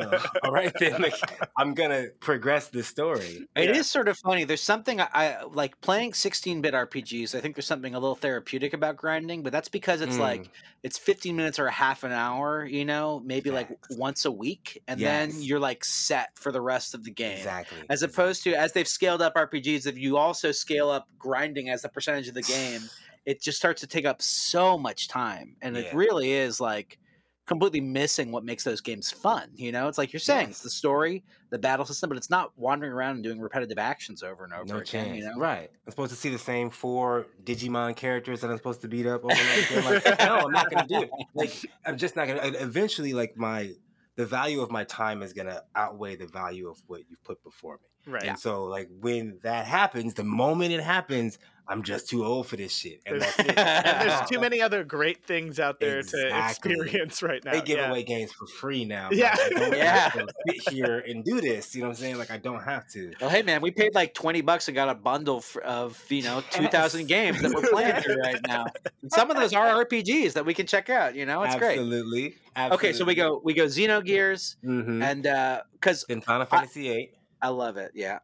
Uh, 0.00 0.18
all 0.42 0.52
right 0.52 0.72
then, 0.78 1.00
like, 1.00 1.14
I'm 1.56 1.72
gonna 1.74 2.08
progress 2.20 2.68
the 2.68 2.82
story. 2.82 3.46
It 3.54 3.70
is 3.70 3.76
Yeah. 3.76 3.82
sort 3.82 4.08
of 4.08 4.18
funny. 4.18 4.44
There's 4.44 4.60
something 4.62 5.00
I, 5.00 5.08
I 5.12 5.42
like 5.44 5.80
playing 5.80 6.14
16-bit 6.14 6.74
RPGs. 6.74 7.34
I 7.34 7.40
think 7.40 7.54
there's 7.54 7.66
something 7.66 7.94
a 7.94 8.00
little 8.00 8.16
therapeutic 8.16 8.72
about 8.72 8.96
grinding, 8.96 9.42
but 9.42 9.52
that's 9.52 9.68
because 9.68 10.00
it's 10.00 10.16
Mm. 10.16 10.20
like 10.20 10.50
it's 10.82 10.98
15 10.98 11.36
minutes 11.36 11.58
or 11.58 11.66
a 11.66 11.70
half 11.72 12.02
an 12.02 12.12
hour, 12.12 12.64
you 12.66 12.84
know, 12.84 13.20
maybe 13.24 13.50
like 13.50 13.68
once 13.90 14.24
a 14.24 14.32
week, 14.32 14.82
and 14.88 15.00
then 15.00 15.40
you're 15.40 15.60
like 15.60 15.84
set 15.84 16.30
for 16.38 16.50
the 16.50 16.60
rest 16.60 16.94
of 16.94 17.04
the 17.04 17.10
game. 17.12 17.36
exactly. 17.36 17.78
As 17.88 18.02
opposed 18.02 18.42
to 18.44 18.54
as 18.54 18.72
they've 18.72 18.88
scaled 18.88 19.22
up 19.22 19.34
RPGs, 19.36 19.86
if 19.86 19.96
you 19.96 20.16
also 20.16 20.50
scale 20.50 20.90
up 20.90 21.08
grinding 21.18 21.68
as 21.70 21.84
a 21.84 21.88
percentage 21.88 22.28
of 22.28 22.34
the 22.34 22.42
game, 22.42 22.90
it 23.26 23.40
just 23.40 23.58
starts 23.58 23.80
to 23.82 23.86
take 23.86 24.04
up 24.04 24.20
so 24.22 24.76
much 24.78 25.08
time, 25.08 25.56
and 25.62 25.76
it 25.76 25.92
really 25.94 26.32
is 26.32 26.60
like 26.60 26.98
completely 27.44 27.80
missing 27.80 28.30
what 28.30 28.44
makes 28.44 28.62
those 28.64 28.80
games 28.80 29.10
fun. 29.10 29.50
You 29.54 29.72
know, 29.72 29.88
it's 29.88 29.98
like 29.98 30.12
you're 30.12 30.20
saying, 30.20 30.50
it's 30.50 30.62
the 30.62 30.70
story, 30.70 31.24
the 31.50 31.58
battle 31.58 31.84
system, 31.84 32.08
but 32.08 32.16
it's 32.16 32.30
not 32.30 32.56
wandering 32.56 32.92
around 32.92 33.16
and 33.16 33.24
doing 33.24 33.40
repetitive 33.40 33.78
actions 33.78 34.22
over 34.22 34.44
and 34.44 34.52
over 34.52 34.64
no 34.64 34.76
again. 34.76 34.84
chance. 35.06 35.18
You 35.18 35.24
know, 35.24 35.36
Right. 35.36 35.68
I'm 35.84 35.90
supposed 35.90 36.10
to 36.10 36.16
see 36.16 36.28
the 36.28 36.38
same 36.38 36.70
four 36.70 37.26
Digimon 37.44 37.96
characters 37.96 38.40
that 38.40 38.50
I'm 38.50 38.56
supposed 38.56 38.80
to 38.82 38.88
beat 38.88 39.06
up 39.06 39.24
over 39.24 39.34
and 39.34 39.76
over. 39.76 39.94
Like, 39.94 40.18
no, 40.20 40.36
I'm 40.38 40.52
not 40.52 40.70
gonna 40.70 40.86
do 40.86 41.02
it. 41.02 41.10
Like, 41.34 41.52
I'm 41.84 41.98
just 41.98 42.14
not 42.16 42.28
gonna. 42.28 42.40
Eventually, 42.44 43.12
like 43.12 43.36
my 43.36 43.72
the 44.14 44.24
value 44.26 44.60
of 44.60 44.70
my 44.70 44.84
time 44.84 45.20
is 45.22 45.32
gonna 45.32 45.62
outweigh 45.74 46.16
the 46.16 46.26
value 46.28 46.68
of 46.68 46.80
what 46.86 47.00
you've 47.08 47.22
put 47.24 47.42
before 47.42 47.74
me. 47.82 48.12
Right. 48.12 48.24
And 48.24 48.38
so, 48.38 48.64
like, 48.64 48.88
when 49.00 49.38
that 49.42 49.66
happens, 49.66 50.14
the 50.14 50.24
moment 50.24 50.72
it 50.72 50.80
happens, 50.80 51.38
I'm 51.68 51.82
just 51.84 52.08
too 52.08 52.24
old 52.24 52.48
for 52.48 52.56
this 52.56 52.72
shit. 52.76 53.00
And 53.06 53.20
There's, 53.20 53.36
that's 53.36 53.48
it. 53.48 53.58
and 53.58 54.00
there's 54.10 54.28
too 54.28 54.40
many 54.46 54.60
other 54.60 54.84
great 54.84 55.24
things 55.24 55.60
out 55.60 55.78
there 55.80 56.00
Exactly. 56.00 56.74
to 56.74 56.80
experience 56.80 57.22
right 57.22 57.42
now. 57.44 57.52
They 57.52 57.60
give 57.62 57.78
yeah. 57.78 57.88
away 57.88 58.02
games 58.02 58.32
for 58.32 58.46
free 58.46 58.84
now. 58.84 59.08
Yeah. 59.12 59.34
man. 59.36 59.38
I 59.38 59.48
don't 59.58 59.72
Yeah. 59.76 60.08
have 60.10 60.12
to 60.12 60.26
sit 60.60 60.72
here 60.72 60.98
and 61.06 61.24
do 61.24 61.40
this. 61.40 61.74
You 61.74 61.82
know 61.82 61.88
what 61.88 61.96
I'm 61.96 62.02
saying? 62.02 62.18
Like, 62.18 62.30
I 62.30 62.38
don't 62.38 62.62
have 62.62 62.88
to. 62.90 63.12
Well, 63.20 63.30
hey 63.30 63.42
man, 63.42 63.60
we 63.62 63.70
paid 63.70 63.94
like 63.94 64.12
twenty 64.14 64.40
bucks 64.40 64.68
and 64.68 64.74
got 64.74 64.88
a 64.88 64.94
bundle 64.94 65.42
of 65.64 66.02
you 66.08 66.22
know 66.22 66.42
two 66.50 66.66
thousand 66.68 67.06
games 67.06 67.40
that 67.42 67.52
we're 67.54 67.68
playing 67.70 68.02
through 68.02 68.16
right 68.16 68.40
now. 68.46 68.66
And 69.02 69.12
some 69.12 69.30
of 69.30 69.36
those 69.36 69.52
are 69.54 69.84
RPGs 69.84 70.32
that 70.34 70.44
we 70.44 70.54
can 70.54 70.66
check 70.66 70.90
out. 70.90 71.14
You 71.14 71.26
know, 71.26 71.42
it's 71.42 71.56
great. 71.56 71.78
Absolutely. 71.78 72.34
Okay, 72.58 72.92
so 72.92 73.04
we 73.04 73.14
go 73.14 73.40
we 73.42 73.54
go 73.54 73.64
Xenogears 73.66 74.56
hmm 74.62 75.02
and 75.02 75.26
uh 75.26 75.62
because 75.72 76.04
Then 76.08 76.20
Final 76.20 76.46
Fantasy 76.46 76.82
VIII. 76.82 77.10
I 77.40 77.48
love 77.48 77.76
it. 77.76 77.92
Yeah. 77.94 78.18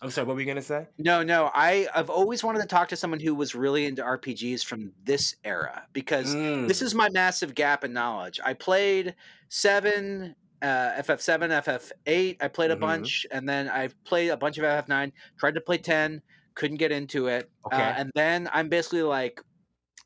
I'm 0.00 0.10
sorry. 0.10 0.26
What 0.28 0.34
were 0.34 0.40
you 0.40 0.46
gonna 0.46 0.62
say? 0.62 0.86
No, 0.98 1.22
no. 1.24 1.50
I 1.54 1.88
I've 1.94 2.08
always 2.10 2.44
wanted 2.44 2.60
to 2.60 2.66
talk 2.66 2.88
to 2.88 2.96
someone 2.96 3.18
who 3.20 3.34
was 3.34 3.54
really 3.54 3.84
into 3.86 4.02
RPGs 4.02 4.64
from 4.64 4.92
this 5.04 5.34
era 5.44 5.86
because 5.92 6.34
this 6.34 6.78
Mm. 6.80 6.82
is 6.82 6.94
my 6.94 7.08
massive 7.10 7.54
gap 7.54 7.82
in 7.84 7.92
knowledge. 7.92 8.38
I 8.44 8.54
played 8.54 9.16
seven, 9.48 10.36
uh, 10.62 10.92
FF7, 10.98 11.50
FF8. 11.50 12.36
I 12.40 12.48
played 12.48 12.70
a 12.70 12.76
Mhm. 12.76 12.80
bunch, 12.80 13.26
and 13.32 13.48
then 13.48 13.68
I 13.68 13.88
played 14.04 14.28
a 14.30 14.36
bunch 14.36 14.56
of 14.58 14.64
FF9. 14.64 15.12
Tried 15.38 15.54
to 15.54 15.60
play 15.60 15.78
10, 15.78 16.22
couldn't 16.54 16.76
get 16.76 16.92
into 16.92 17.26
it. 17.26 17.50
Uh, 17.64 17.74
Okay. 17.74 17.94
and 17.96 18.10
then 18.14 18.48
I'm 18.52 18.68
basically 18.68 19.02
like, 19.02 19.40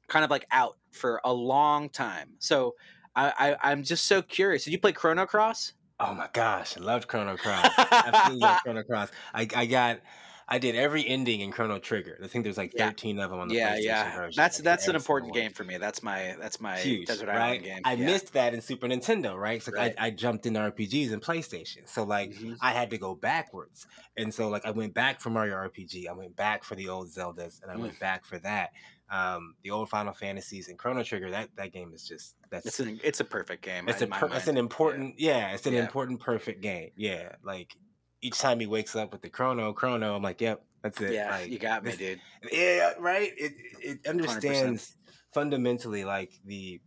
kind 0.08 0.24
of 0.24 0.30
like 0.30 0.46
out 0.50 0.78
for 0.90 1.20
a 1.24 1.32
long 1.32 1.88
time. 1.90 2.30
So 2.38 2.74
I, 3.14 3.32
I 3.62 3.70
I'm 3.72 3.82
just 3.82 4.06
so 4.06 4.22
curious. 4.22 4.64
Did 4.64 4.72
you 4.72 4.78
play 4.80 4.92
Chrono 4.92 5.26
Cross? 5.26 5.74
Oh 6.04 6.14
my 6.14 6.28
gosh, 6.32 6.76
I 6.76 6.80
loved 6.80 7.06
Chrono 7.08 7.36
Cross. 7.36 7.70
Absolutely 7.78 8.40
loved 8.40 8.60
Chrono 8.64 8.82
Cross. 8.82 9.10
I, 9.32 9.46
I 9.54 9.66
got, 9.66 10.00
I 10.48 10.58
did 10.58 10.74
every 10.74 11.06
ending 11.06 11.40
in 11.40 11.52
Chrono 11.52 11.78
Trigger. 11.78 12.18
I 12.22 12.26
think 12.26 12.42
there's 12.44 12.56
like 12.58 12.72
Yeah. 12.74 12.88
13 12.88 13.20
of 13.20 13.30
them 13.30 13.38
on 13.38 13.48
the 13.48 13.54
yeah, 13.54 13.76
PlayStation 13.76 13.84
yeah. 13.84 14.16
version. 14.16 14.42
That's 14.42 14.58
that's 14.58 14.88
an 14.88 14.96
important 14.96 15.32
game 15.32 15.52
for 15.52 15.62
me. 15.64 15.76
That's 15.78 16.02
my 16.02 16.34
that's 16.40 16.60
my 16.60 16.76
Huge, 16.78 17.06
Desert 17.06 17.28
right? 17.28 17.36
Island 17.40 17.64
game. 17.64 17.80
I 17.84 17.94
yeah. 17.94 18.06
missed 18.06 18.32
that 18.32 18.52
in 18.52 18.60
Super 18.60 18.88
Nintendo, 18.88 19.36
right? 19.36 19.62
So 19.62 19.72
Right. 19.72 19.94
I, 19.96 20.06
I 20.08 20.10
jumped 20.10 20.44
into 20.44 20.58
RPGs 20.60 21.12
and 21.12 21.22
PlayStation. 21.22 21.88
So 21.88 22.02
like 22.02 22.32
Mhm. 22.32 22.56
I 22.60 22.72
had 22.72 22.90
to 22.90 22.98
go 22.98 23.14
backwards, 23.14 23.86
and 24.16 24.34
so 24.34 24.48
like 24.48 24.66
I 24.66 24.72
went 24.72 24.94
back 24.94 25.20
for 25.20 25.30
Mario 25.30 25.54
RPG. 25.54 26.08
I 26.08 26.12
went 26.12 26.34
back 26.36 26.64
for 26.64 26.74
the 26.74 26.88
old 26.88 27.08
Zeldas, 27.08 27.62
and 27.62 27.70
I 27.70 27.76
Mm. 27.76 27.80
went 27.82 28.00
back 28.00 28.24
for 28.24 28.38
that. 28.40 28.72
Um, 29.12 29.54
the 29.62 29.70
old 29.70 29.90
Final 29.90 30.14
Fantasies 30.14 30.68
and 30.68 30.78
Chrono 30.78 31.02
Trigger. 31.02 31.30
That 31.30 31.50
that 31.56 31.72
game 31.72 31.92
is 31.92 32.06
just 32.08 32.36
that's 32.50 32.66
It's 32.66 32.80
an 32.80 32.98
it's 33.04 33.20
a 33.20 33.24
perfect 33.24 33.62
game. 33.62 33.88
It's 33.88 34.00
a 34.00 34.06
per- 34.06 34.34
it's 34.34 34.48
an 34.48 34.56
important 34.56 35.18
yeah, 35.20 35.52
it's 35.52 35.66
an 35.66 35.74
Yeah. 35.74 35.80
important 35.80 36.20
perfect 36.20 36.62
game. 36.62 36.90
Yeah, 36.96 37.36
like 37.42 37.76
each 38.22 38.38
time 38.38 38.58
he 38.60 38.66
wakes 38.66 38.96
up 38.96 39.12
with 39.12 39.20
the 39.22 39.28
chrono 39.28 39.72
chrono, 39.74 40.16
I'm 40.16 40.22
like, 40.22 40.40
yep, 40.40 40.64
that's 40.82 41.00
it. 41.00 41.12
Yeah, 41.12 41.30
like, 41.30 41.50
you 41.50 41.58
got 41.58 41.84
me, 41.84 41.94
dude. 41.96 42.20
Yeah, 42.50 42.94
right. 42.98 43.32
It 43.36 43.52
it 43.82 44.06
understands 44.06 44.96
100%. 45.04 45.12
fundamentally 45.34 46.04
like 46.04 46.32
the 46.44 46.80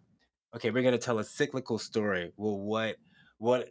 okay, 0.55 0.71
we're 0.71 0.83
gonna 0.83 0.97
tell 0.97 1.19
a 1.19 1.23
cyclical 1.23 1.77
story. 1.77 2.33
Well, 2.37 2.59
what 2.59 2.97
what 3.37 3.69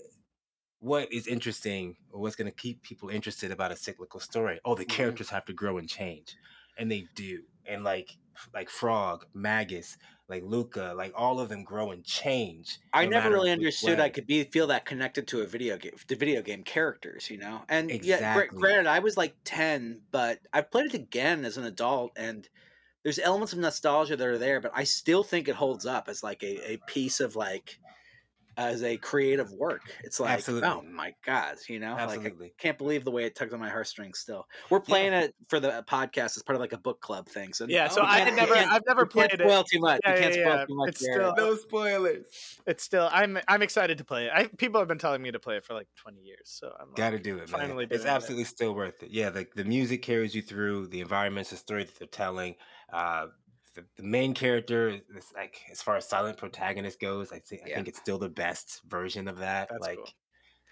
what 0.79 1.13
is 1.13 1.27
interesting 1.27 1.97
or 2.11 2.21
what's 2.21 2.37
gonna 2.37 2.51
keep 2.53 2.83
people 2.83 3.09
interested 3.09 3.51
about 3.51 3.73
a 3.73 3.77
cyclical 3.77 4.21
story? 4.21 4.61
Oh, 4.65 4.75
the 4.75 4.85
Mhm. 4.85 4.89
characters 4.91 5.31
have 5.31 5.45
to 5.47 5.53
grow 5.53 5.79
and 5.79 5.89
change, 5.89 6.37
and 6.79 6.91
they 6.91 7.09
do. 7.15 7.45
And 7.67 7.85
like 7.85 8.17
like 8.53 8.71
Frog, 8.71 9.27
Magus, 9.35 9.97
like 10.29 10.43
Lucca, 10.45 10.95
like 10.97 11.13
all 11.15 11.41
of 11.41 11.49
them 11.49 11.65
grow 11.65 11.91
and 11.91 12.05
change. 12.05 12.79
I 12.93 13.05
no 13.05 13.11
never 13.11 13.31
really 13.31 13.51
understood 13.51 14.01
I 14.01 14.09
could 14.09 14.27
be 14.27 14.45
feel 14.45 14.69
that 14.69 14.85
connected 14.85 15.27
to 15.29 15.43
a 15.43 15.47
video 15.47 15.77
game, 15.77 15.93
to 16.09 16.17
video 16.17 16.43
game 16.43 16.63
characters, 16.63 17.31
you 17.31 17.39
know. 17.39 17.63
And 17.69 17.91
yeah, 17.91 18.47
granted, 18.47 18.87
I 18.87 19.01
was 19.01 19.17
like 19.17 19.35
ten, 19.45 20.01
but 20.11 20.41
I've 20.53 20.71
played 20.71 20.87
it 20.87 20.95
again 20.95 21.45
as 21.45 21.57
an 21.57 21.65
adult, 21.65 22.13
and 22.17 22.49
there's 23.03 23.19
elements 23.19 23.53
of 23.53 23.59
nostalgia 23.59 24.17
that 24.17 24.27
are 24.27 24.39
there, 24.39 24.61
but 24.61 24.73
I 24.75 24.85
still 24.85 25.23
think 25.23 25.47
it 25.47 25.55
holds 25.55 25.85
up 25.85 26.09
as 26.09 26.23
like 26.23 26.43
a, 26.43 26.73
a 26.73 26.79
piece 26.87 27.21
of 27.21 27.37
like 27.37 27.79
as 28.57 28.83
a 28.83 28.97
creative 28.99 29.51
work. 29.53 29.83
It's 30.03 30.21
like, 30.21 30.31
Absolutely. 30.31 30.69
oh 30.69 30.83
my 30.83 31.15
god, 31.25 31.57
you 31.69 31.79
know, 31.81 31.95
like 31.95 32.25
I 32.25 32.51
can't 32.59 32.79
believe 32.79 33.05
the 33.05 33.11
way 33.11 33.25
it 33.25 33.35
tugs 33.35 33.53
on 33.53 33.61
my 33.61 33.69
heartstrings. 33.69 34.19
Still, 34.19 34.47
we're 34.71 34.81
playing 34.81 35.13
it 35.13 35.35
for 35.49 35.61
the 35.61 35.85
podcast 35.89 36.37
as 36.37 36.43
part 36.43 36.55
of 36.57 36.61
like 36.61 36.73
a 36.73 36.79
book 36.79 37.01
club 37.01 37.29
thing. 37.29 37.53
So 37.53 37.67
Yeah, 37.69 37.89
so 37.89 38.03
I 38.03 38.19
can't- 38.19 38.21
had 38.21 38.31
we 38.31 38.37
never, 38.41 38.55
can't- 38.55 38.71
I've 38.73 38.83
never 38.87 39.03
we 39.05 39.09
can't 39.09 39.31
played 39.31 39.41
it. 39.41 39.45
spoil 39.45 39.65
too 39.65 39.81
much. 39.81 40.01
Yeah, 40.05 40.15
we 40.15 40.21
can't 40.21 40.35
yeah, 40.37 40.43
spoil 40.43 40.57
yeah. 40.59 40.65
too 40.67 40.75
much. 40.77 40.89
It's 40.91 41.01
there. 41.01 41.13
still- 41.15 41.35
no 41.37 41.57
spoilers. 41.57 42.27
It's 42.67 42.83
still, 42.85 43.09
I'm, 43.13 43.39
I'm 43.49 43.63
excited 43.63 43.99
to 43.99 44.05
play 44.05 44.27
it. 44.27 44.33
I, 44.35 44.47
people 44.47 44.81
have 44.81 44.89
been 44.89 44.99
telling 44.99 45.23
me 45.23 45.31
to 45.33 45.39
play 45.39 45.57
it 45.57 45.65
for 45.65 45.75
like 45.75 45.89
20 45.97 46.21
years, 46.21 46.41
so 46.45 46.73
I'm 46.81 46.89
like, 46.89 46.97
Got 46.97 47.11
to 47.11 47.19
do 47.19 47.35
it, 47.37 47.51
man. 47.51 47.61
finally 47.61 47.85
it's 47.85 47.97
doing 48.03 48.07
it. 48.07 48.11
absolutely 48.11 48.45
still 48.45 48.75
worth 48.75 49.03
it. 49.03 49.11
Yeah, 49.11 49.31
the 49.31 49.47
the 49.55 49.65
music 49.65 50.03
carries 50.03 50.35
you 50.35 50.43
through. 50.43 50.89
The 50.89 51.01
environments, 51.01 51.51
the 51.51 51.57
story 51.57 51.85
that 51.85 51.99
they're 51.99 52.09
telling. 52.09 52.55
Uh, 52.93 53.27
the, 53.75 53.85
the 53.97 54.03
main 54.03 54.35
character 54.35 55.01
is 55.17 55.33
like 55.35 55.61
as 55.71 55.83
far 55.83 55.97
as 55.97 56.09
silent 56.09 56.37
protagonist 56.37 57.01
goes. 57.01 57.33
I 57.33 57.39
think 57.39 57.63
I 57.67 57.75
think 57.75 57.89
it's 57.89 57.99
still 57.99 58.19
the 58.19 58.29
best 58.29 58.81
version 58.89 59.29
of 59.29 59.39
that. 59.39 59.69
That's 59.71 59.81
like, 59.81 59.97
cool. 59.97 60.09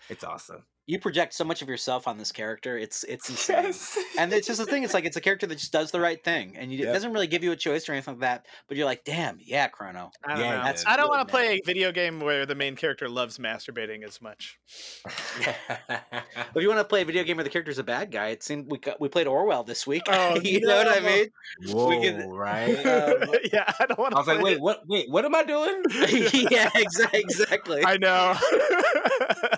it's 0.08 0.24
awesome. 0.24 0.64
You 0.86 0.98
project 0.98 1.32
so 1.32 1.44
much 1.44 1.62
of 1.62 1.68
yourself 1.68 2.08
on 2.08 2.18
this 2.18 2.32
character. 2.32 2.76
It's 2.76 3.04
it's 3.04 3.28
insane. 3.48 3.72
And 4.18 4.32
it's 4.32 4.48
just 4.48 4.58
the 4.58 4.66
thing. 4.66 4.82
It's 4.82 4.94
like 4.94 5.04
it's 5.04 5.16
a 5.16 5.20
character 5.20 5.46
that 5.46 5.56
just 5.58 5.72
does 5.72 5.92
the 5.92 6.00
right 6.00 6.22
thing, 6.22 6.56
and 6.56 6.72
you, 6.72 6.80
it 6.88 6.92
doesn't 6.92 7.12
really 7.12 7.28
give 7.28 7.44
you 7.44 7.52
a 7.52 7.56
choice 7.56 7.88
or 7.88 7.92
anything 7.92 8.14
like 8.14 8.20
that. 8.22 8.46
But 8.66 8.76
you're 8.76 8.86
like, 8.86 9.04
damn, 9.04 9.38
yeah, 9.40 9.68
Chrono. 9.68 10.10
I 10.24 10.30
don't 10.34 10.40
Yeah, 10.40 10.56
know. 10.58 10.64
that's 10.64 10.84
I 10.84 10.96
don't 10.96 11.08
want 11.08 11.26
to 11.26 11.30
play 11.32 11.54
a 11.56 11.60
video 11.64 11.92
game 11.92 12.18
where 12.20 12.46
the 12.46 12.56
main 12.56 12.74
character 12.74 13.08
loves 13.08 13.38
masturbating 13.38 14.02
as 14.04 14.20
much. 14.20 14.58
If 15.06 16.62
you 16.62 16.68
want 16.68 16.80
to 16.80 16.84
play 16.84 17.02
a 17.02 17.04
video 17.04 17.22
game 17.24 17.36
where 17.36 17.44
the 17.44 17.50
character's 17.50 17.78
a 17.78 17.84
bad 17.84 18.10
guy, 18.10 18.28
it 18.28 18.42
seemed 18.42 18.70
we 18.70 18.78
got, 18.78 19.00
we 19.00 19.08
played 19.08 19.26
Orwell 19.26 19.62
this 19.64 19.86
week. 19.86 20.02
Oh, 20.08 20.38
you 20.42 20.60
know 20.60 20.76
what 20.76 20.88
I 20.88 21.00
mean? 21.00 21.26
Whoa, 21.68 22.00
can- 22.00 22.28
right? 22.30 22.72
Um, 22.92 23.34
yeah, 23.52 23.70
I 23.78 23.86
don't 23.86 23.98
want 23.98 24.12
to. 24.14 24.18
I 24.18 24.22
to. 24.22 24.26
was 24.26 24.28
like, 24.28 24.42
wait, 24.42 24.60
what? 24.60 24.82
Wait, 24.88 25.08
what 25.10 25.24
am 25.24 25.34
I 25.34 25.44
doing? 25.44 25.82
yeah, 26.50 26.68
exa- 26.70 27.12
exactly. 27.14 27.82
I 27.84 27.96
know. 27.96 28.34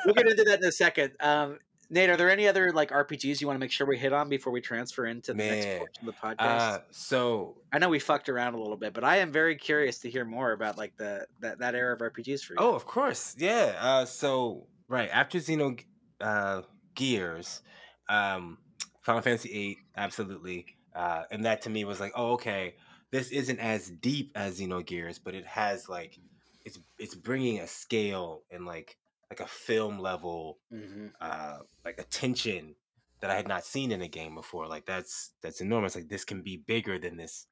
we'll 0.04 0.14
get 0.14 0.26
into 0.28 0.44
that 0.44 0.60
in 0.60 0.68
a 0.68 0.72
second. 0.72 1.12
Um, 1.20 1.58
Nate, 1.90 2.10
are 2.10 2.16
there 2.16 2.30
any 2.30 2.48
other 2.48 2.72
like 2.72 2.90
RPGs 2.90 3.40
you 3.40 3.46
want 3.46 3.56
to 3.56 3.60
make 3.60 3.70
sure 3.70 3.86
we 3.86 3.98
hit 3.98 4.12
on 4.12 4.28
before 4.28 4.52
we 4.52 4.60
transfer 4.60 5.06
into 5.06 5.32
the 5.32 5.38
next 5.38 5.78
portion 5.78 6.00
of 6.00 6.06
the 6.06 6.12
podcast? 6.12 6.60
Uh, 6.60 6.78
so 6.90 7.56
I 7.72 7.78
know 7.78 7.88
we 7.88 7.98
fucked 7.98 8.28
around 8.28 8.54
a 8.54 8.58
little 8.58 8.76
bit, 8.76 8.94
but 8.94 9.04
I 9.04 9.18
am 9.18 9.30
very 9.30 9.56
curious 9.56 9.98
to 10.00 10.10
hear 10.10 10.24
more 10.24 10.52
about 10.52 10.78
like 10.78 10.96
the 10.96 11.26
that, 11.40 11.58
that 11.58 11.74
era 11.74 11.94
of 11.94 12.00
RPGs 12.00 12.42
for 12.42 12.54
you. 12.54 12.58
Oh, 12.58 12.74
of 12.74 12.86
course. 12.86 13.34
Yeah. 13.38 13.76
Uh, 13.78 14.04
so 14.06 14.66
right 14.88 15.10
after 15.12 15.38
Xeno 15.38 15.78
uh, 16.20 16.62
Gears, 16.94 17.62
um, 18.08 18.58
Final 19.02 19.22
Fantasy 19.22 19.48
VIII, 19.50 19.78
absolutely. 19.96 20.66
Uh, 20.94 21.24
and 21.30 21.44
that 21.44 21.62
to 21.62 21.70
me 21.70 21.84
was 21.84 22.00
like, 22.00 22.12
oh, 22.14 22.32
okay, 22.32 22.76
this 23.10 23.30
isn't 23.30 23.58
as 23.58 23.90
deep 23.90 24.32
as 24.34 24.60
Xenogears, 24.60 25.20
but 25.22 25.34
it 25.34 25.46
has 25.46 25.88
like, 25.88 26.18
it's 26.64 26.78
it's 26.98 27.14
bringing 27.14 27.60
a 27.60 27.66
scale 27.66 28.42
and 28.50 28.64
like 28.64 28.96
like 29.38 29.46
a 29.48 29.50
film 29.50 29.98
level 29.98 30.60
hmm 30.70 31.08
uh 31.20 31.58
like 31.84 31.98
attention 31.98 32.76
that 33.20 33.30
I 33.30 33.36
had 33.36 33.48
not 33.48 33.64
seen 33.64 33.92
in 33.92 34.02
a 34.02 34.08
game 34.08 34.34
before. 34.34 34.66
Like 34.68 34.86
that's 34.86 35.34
that's 35.42 35.60
enormous. 35.60 35.94
Like 35.96 36.08
this 36.08 36.24
can 36.24 36.42
be 36.42 36.58
bigger 36.58 36.98
than 36.98 37.16
this 37.16 37.46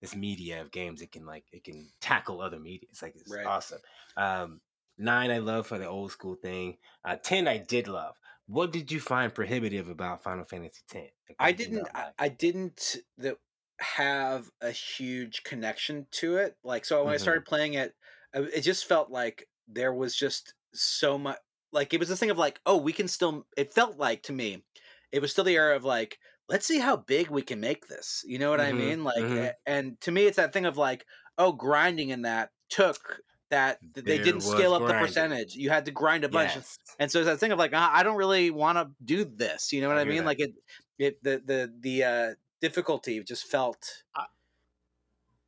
this 0.00 0.14
media 0.14 0.60
of 0.62 0.70
games. 0.70 1.02
It 1.02 1.12
can 1.12 1.26
like 1.26 1.46
it 1.52 1.64
can 1.64 1.90
tackle 2.00 2.40
other 2.40 2.60
media. 2.60 2.88
It's 2.90 3.02
like 3.02 3.14
it's 3.16 3.38
Right. 3.38 3.44
awesome. 3.44 3.80
Um 4.16 4.60
nine 4.98 5.30
I 5.30 5.38
love 5.38 5.66
for 5.66 5.78
the 5.78 5.88
old 5.88 6.12
school 6.12 6.36
thing. 6.36 6.78
Uh 7.04 7.16
ten 7.16 7.48
I 7.48 7.58
did 7.58 7.88
love. 7.88 8.16
What 8.46 8.72
did 8.72 8.92
you 8.92 9.00
find 9.00 9.34
prohibitive 9.34 9.88
about 9.88 10.22
Final 10.22 10.44
Fantasy 10.44 10.82
X? 10.94 11.12
Like, 11.28 11.38
I 11.38 11.52
didn't. 11.52 11.88
I. 11.94 12.12
I 12.18 12.28
didn't 12.28 12.96
that 13.18 13.38
have 13.78 14.50
a 14.60 14.70
huge 14.70 15.42
connection 15.42 16.06
to 16.12 16.36
it. 16.36 16.56
Like 16.64 16.84
so, 16.84 17.04
when 17.04 17.12
I 17.14 17.18
Mhm. 17.18 17.18
started 17.18 17.44
playing 17.44 17.74
it, 17.74 17.94
it 18.32 18.62
just 18.62 18.86
felt 18.86 19.10
like 19.10 19.48
there 19.68 19.92
was 19.92 20.16
just 20.16 20.54
so 20.82 21.18
much. 21.18 21.38
Like 21.72 21.92
it 21.94 22.00
was 22.00 22.08
this 22.08 22.20
thing 22.20 22.30
of 22.30 22.38
like, 22.38 22.60
oh, 22.66 22.76
we 22.78 22.92
can 22.92 23.08
still. 23.08 23.46
It 23.56 23.74
felt 23.74 23.96
like 23.98 24.22
to 24.24 24.32
me, 24.32 24.64
it 25.12 25.20
was 25.20 25.32
still 25.32 25.44
the 25.44 25.56
era 25.56 25.76
of 25.76 25.84
like, 25.84 26.18
let's 26.48 26.66
see 26.66 26.78
how 26.78 26.96
big 26.96 27.28
we 27.30 27.42
can 27.42 27.60
make 27.60 27.86
this. 27.88 28.22
You 28.26 28.38
know 28.38 28.50
what 28.50 28.60
I 28.60 28.72
Mhm, 28.72 28.78
mean? 28.78 29.04
Like, 29.04 29.28
mhm. 29.28 29.52
and 29.66 30.00
to 30.02 30.12
me, 30.12 30.26
it's 30.26 30.36
that 30.36 30.52
thing 30.52 30.66
of 30.66 30.76
like, 30.76 31.06
oh, 31.38 31.52
grinding 31.52 32.10
in 32.10 32.22
that 32.22 32.50
took 32.70 33.20
that 33.50 33.78
th- 33.94 34.06
they 34.06 34.18
didn't 34.18 34.40
scale 34.42 34.74
up 34.74 34.86
the 34.86 34.94
percentage. 34.94 35.54
You 35.54 35.70
had 35.70 35.84
to 35.86 35.92
grind 35.92 36.24
a 36.24 36.28
bunch. 36.28 36.56
Yes. 36.56 36.78
And 36.98 37.10
so 37.10 37.20
it's 37.20 37.26
that 37.28 37.38
thing 37.38 37.52
of 37.52 37.58
like, 37.58 37.72
"Ah, 37.74 37.90
I 37.94 38.02
don't 38.02 38.16
really 38.16 38.50
want 38.50 38.78
to 38.78 38.90
do 39.04 39.24
this. 39.24 39.72
You 39.72 39.80
know 39.80 39.88
what 39.88 39.98
I 39.98 40.04
I, 40.04 40.04
mean? 40.04 40.24
that. 40.24 40.24
Like 40.24 40.40
it, 40.40 40.52
it, 40.98 41.22
the 41.22 41.42
the 41.44 41.72
the 41.80 42.04
uh, 42.04 42.34
difficulty 42.60 43.22
just 43.22 43.46
felt 43.46 44.02
I- 44.14 44.26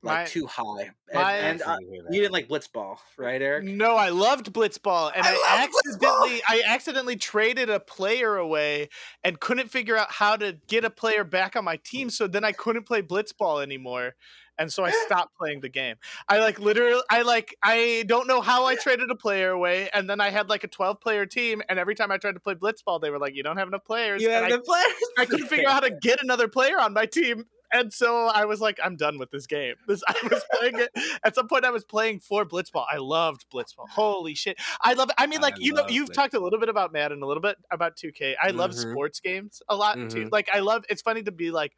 like 0.03 0.19
my- 0.19 0.25
too 0.27 0.47
high. 0.47 0.91
And, 1.11 1.15
my- 1.15 1.33
and 1.35 1.63
uh, 1.63 1.65
Absolutely 1.65 1.95
hear 1.95 2.03
that. 2.05 2.15
you 2.15 2.21
didn't 2.21 2.33
like 2.33 2.49
Blitzball, 2.49 2.99
right, 3.17 3.41
Eric? 3.41 3.65
No, 3.65 3.97
I 3.97 4.11
loved 4.11 4.53
Blitzball, 4.53 5.11
and 5.15 5.27
I 5.27 5.31
I, 5.31 5.61
love 5.63 5.71
Blitzball! 5.71 6.23
accidentally 6.25 6.43
I 6.49 6.63
accidentally 6.67 7.17
traded 7.17 7.71
a 7.71 7.81
player 7.81 8.37
away 8.37 8.89
and 9.25 9.41
couldn't 9.41 9.69
figure 9.71 9.97
out 9.97 10.11
how 10.13 10.37
to 10.37 10.59
get 10.69 10.85
a 10.85 10.91
player 10.91 11.25
back 11.25 11.57
on 11.57 11.65
my 11.65 11.77
team. 11.85 12.11
So 12.11 12.27
then 12.27 12.45
I 12.45 12.53
couldn't 12.53 12.85
play 12.85 13.03
Blitzball 13.03 13.63
anymore, 13.63 14.15
and 14.59 14.73
so 14.73 14.85
I 14.85 14.91
stopped 15.07 15.35
playing 15.37 15.61
the 15.63 15.69
game. 15.69 15.97
I 16.29 16.41
like 16.41 16.59
literally, 16.61 17.03
I 17.11 17.23
like 17.23 17.57
I 17.63 18.05
don't 18.07 18.29
know 18.29 18.41
how 18.41 18.67
I 18.67 18.77
traded 18.77 19.11
a 19.11 19.17
player 19.17 19.51
away, 19.51 19.89
and 19.95 20.09
then 20.09 20.21
I 20.21 20.31
had 20.31 20.49
like 20.49 20.63
a 20.63 20.69
twelve 20.69 21.01
player 21.01 21.27
team, 21.27 21.63
and 21.69 21.79
every 21.79 21.95
time 21.95 22.13
I 22.13 22.19
tried 22.19 22.35
to 22.35 22.41
play 22.41 22.55
Blitzball, 22.55 23.01
they 23.01 23.11
were 23.11 23.19
like, 23.19 23.35
"You 23.35 23.43
don't 23.43 23.57
have 23.57 23.69
enough 23.69 23.85
players." 23.85 24.23
You 24.23 24.31
have 24.31 24.45
I, 24.45 24.51
the 24.51 24.61
players. 24.61 24.95
I 25.19 25.25
couldn't 25.25 25.47
figure 25.49 25.69
out 25.69 25.73
how 25.75 25.81
to 25.81 25.91
get 25.91 26.23
another 26.23 26.47
player 26.49 26.79
on 26.79 26.93
my 26.93 27.07
team. 27.07 27.47
And 27.73 27.93
so 27.93 28.27
I 28.29 28.45
was 28.47 28.61
like, 28.61 28.79
I'm 28.83 28.97
done 28.97 29.19
with 29.19 29.31
this 29.31 29.47
game. 29.47 29.75
This 29.87 30.03
I 30.09 30.15
was 30.29 30.43
playing 30.55 30.79
it 30.79 30.91
at 31.25 31.35
some 31.35 31.49
point. 31.49 31.65
I 31.65 31.71
was 31.71 31.85
playing 31.85 32.21
for 32.21 32.45
Blitzball. 32.45 32.85
I 32.93 32.97
loved 32.99 33.47
Blitzball. 33.53 33.89
Holy 33.91 34.35
shit, 34.35 34.57
I 34.83 34.95
love 34.95 35.11
it. 35.11 35.15
I 35.19 35.27
mean, 35.27 35.41
I 35.41 35.43
like 35.43 35.55
you 35.59 35.73
know, 35.73 35.87
you've 35.89 36.07
Blitz- 36.07 36.17
talked 36.17 36.35
a 36.35 36.41
little 36.41 36.59
bit 36.59 36.69
about 36.69 36.93
Madden, 36.93 37.23
a 37.23 37.27
little 37.27 37.43
bit 37.43 37.57
about 37.71 37.97
2K. 37.97 38.35
I 38.43 38.51
love 38.51 38.71
Mhm. 38.73 38.91
sports 38.93 39.21
games 39.21 39.63
a 39.69 39.77
lot 39.77 39.95
too. 39.95 40.27
Mhm. 40.27 40.33
Like 40.33 40.49
I 40.53 40.61
love. 40.61 40.85
It's 40.89 41.03
funny 41.03 41.23
to 41.25 41.33
be 41.33 41.51
like, 41.51 41.77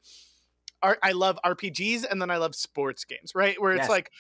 I 0.83 1.13
love 1.13 1.39
RPGs 1.45 2.05
and 2.11 2.21
then 2.21 2.31
I 2.31 2.37
love 2.39 2.55
sports 2.55 3.05
games, 3.05 3.33
right? 3.35 3.61
Where 3.61 3.73
it's 3.73 3.81
Yes, 3.81 3.89
like 3.89 4.11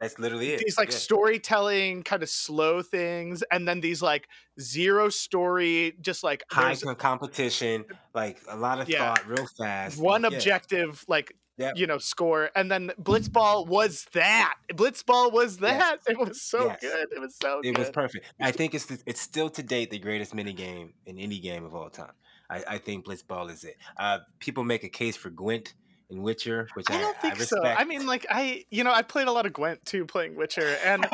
that's, 0.00 0.18
literally 0.18 0.50
it. 0.54 0.64
these 0.64 0.78
like 0.78 0.90
Yeah. 0.90 0.98
storytelling 0.98 2.02
kind 2.02 2.22
of 2.22 2.28
slow 2.30 2.82
things, 2.82 3.42
and 3.50 3.66
then 3.68 3.80
these 3.80 4.02
like 4.02 4.28
zero 4.60 5.08
story, 5.08 5.96
just 6.00 6.22
like 6.24 6.42
high 6.50 6.76
competition, 6.98 7.84
like 8.14 8.38
a 8.48 8.56
lot 8.56 8.80
of 8.80 8.88
Yeah. 8.88 8.98
thought, 8.98 9.26
real 9.26 9.46
fast. 9.58 10.00
one 10.00 10.22
Yeah. 10.22 10.28
objective 10.28 11.04
like 11.08 11.32
Yep. 11.58 11.74
you 11.76 11.86
know 11.86 11.98
score 11.98 12.50
and 12.56 12.70
then 12.70 12.90
blitzball 12.98 13.66
was 13.66 14.06
that 14.14 14.54
blitzball 14.72 15.30
was 15.30 15.58
that 15.58 15.98
it 16.08 16.18
was 16.18 16.40
so 16.40 16.64
Yes. 16.68 16.80
good 16.80 17.06
it 17.14 17.20
was 17.20 17.36
so 17.36 17.60
It 17.62 17.72
good 17.72 17.76
was 17.76 17.90
perfect. 17.90 18.32
I 18.40 18.50
think 18.50 18.74
it's 18.74 18.86
the, 18.86 18.98
it's 19.06 19.20
still 19.20 19.50
to 19.50 19.62
date 19.62 19.90
the 19.90 19.98
greatest 19.98 20.34
mini 20.34 20.54
game 20.54 20.94
in 21.04 21.18
any 21.18 21.38
game 21.38 21.64
of 21.64 21.74
all 21.74 21.90
time. 21.90 22.12
I, 22.48 22.64
I 22.66 22.78
think 22.78 23.04
Blitzball 23.06 23.50
is 23.50 23.62
it. 23.64 23.76
Uh, 23.98 24.20
people 24.40 24.64
make 24.64 24.84
a 24.84 24.88
case 24.88 25.16
for 25.16 25.30
Gwent 25.30 25.74
in 26.10 26.22
Witcher, 26.22 26.68
which 26.74 26.90
I, 26.90 26.96
i 26.96 27.00
don't 27.00 27.16
think 27.20 27.36
so 27.36 27.56
respect. 27.56 27.80
i 27.80 27.84
mean 27.84 28.06
like 28.06 28.26
i 28.30 28.64
you 28.70 28.82
know 28.84 28.92
i 28.92 29.02
played 29.02 29.28
a 29.28 29.32
lot 29.32 29.46
of 29.46 29.52
gwent 29.52 29.84
too 29.84 30.04
playing 30.04 30.34
witcher 30.36 30.76
and 30.84 31.04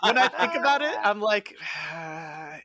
when 0.00 0.16
i 0.18 0.28
think 0.28 0.54
about 0.54 0.80
it 0.82 0.96
i'm 1.04 1.20
like 1.20 1.54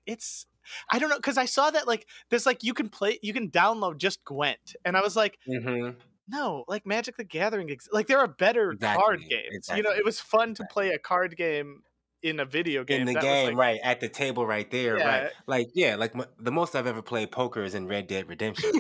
it's 0.06 0.46
i 0.92 1.00
don't 1.00 1.10
know 1.10 1.18
because 1.18 1.38
i 1.38 1.46
saw 1.46 1.70
that 1.72 1.88
like 1.88 2.08
there's 2.30 2.46
like 2.46 2.64
you 2.64 2.74
can 2.74 2.90
play 2.90 3.20
you 3.22 3.34
can 3.34 3.50
download 3.50 3.98
just 3.98 4.24
gwent 4.24 4.76
and 4.86 4.96
i 4.96 5.02
was 5.02 5.16
like 5.16 5.38
Mhm. 5.48 5.96
no 6.30 6.64
like 6.68 6.86
magic 6.86 7.18
the 7.18 7.24
gathering 7.24 7.70
ex- 7.72 7.90
like 7.92 8.08
there 8.08 8.20
are 8.20 8.28
better 8.28 8.76
card 8.80 9.22
Exactly, 9.22 9.50
games 9.52 9.70
you 9.76 9.84
know 9.84 9.92
it 9.92 10.06
was 10.06 10.20
fun 10.20 10.54
to 10.56 10.64
play 10.72 10.90
a 10.90 11.00
card 11.00 11.36
game 11.36 11.82
in 12.24 12.40
a 12.40 12.46
video 12.46 12.84
game 12.84 13.02
in 13.02 13.08
the 13.08 13.14
that 13.14 13.24
game, 13.24 13.48
like, 13.48 13.58
right 13.58 13.80
at 13.84 14.00
the 14.00 14.10
table, 14.10 14.46
right 14.46 14.70
there, 14.72 14.98
Yeah. 14.98 15.08
right. 15.24 15.32
Like 15.48 15.70
yeah, 15.74 15.96
like 15.96 16.16
m- 16.16 16.26
the 16.40 16.52
most 16.52 16.76
I've 16.76 16.88
ever 16.88 17.02
played 17.02 17.32
poker 17.32 17.64
is 17.64 17.74
in 17.76 17.88
Red 17.88 18.08
Dead 18.08 18.28
Redemption. 18.30 18.72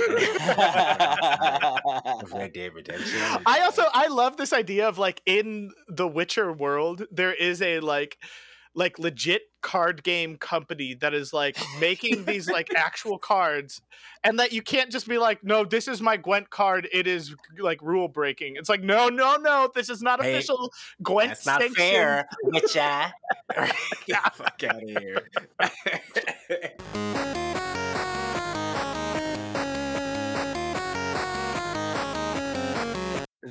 Red 2.33 2.53
Dead 2.53 2.73
Redemption. 2.73 3.19
I 3.45 3.61
also 3.61 3.83
I 3.93 4.07
love 4.07 4.37
this 4.37 4.53
idea 4.53 4.87
of 4.87 4.97
like 4.97 5.21
in 5.25 5.71
the 5.87 6.07
Witcher 6.07 6.51
world 6.51 7.03
there 7.11 7.33
is 7.33 7.61
a 7.61 7.79
like 7.79 8.17
like 8.73 8.97
legit 8.99 9.43
card 9.61 10.03
game 10.03 10.37
company 10.37 10.93
that 10.95 11.13
is 11.13 11.33
like 11.33 11.57
making 11.79 12.25
these 12.25 12.49
like 12.49 12.67
actual 12.75 13.17
cards 13.17 13.81
and 14.23 14.39
that 14.39 14.51
you 14.51 14.61
can't 14.61 14.91
just 14.91 15.07
be 15.07 15.17
like 15.19 15.43
no 15.43 15.63
this 15.63 15.87
is 15.87 16.01
my 16.01 16.17
Gwent 16.17 16.49
card 16.49 16.87
it 16.91 17.05
is 17.05 17.35
like 17.59 17.79
rule 17.81 18.07
breaking 18.07 18.55
it's 18.55 18.69
like 18.69 18.81
no 18.81 19.09
no 19.09 19.35
no 19.35 19.69
this 19.75 19.89
is 19.89 20.01
not 20.01 20.23
Hey, 20.23 20.33
official 20.33 20.71
Gwent 21.03 21.29
That's 21.29 21.45
not 21.45 21.61
sanctioned." 21.61 21.77
fair, 21.77 22.27
Witcher. 22.45 22.79
Ah. 22.81 23.13
Get 24.07 24.23
the 24.23 24.31
fuck 24.35 24.63
out 24.63 24.81
of 24.81 24.89
here. 24.89 25.27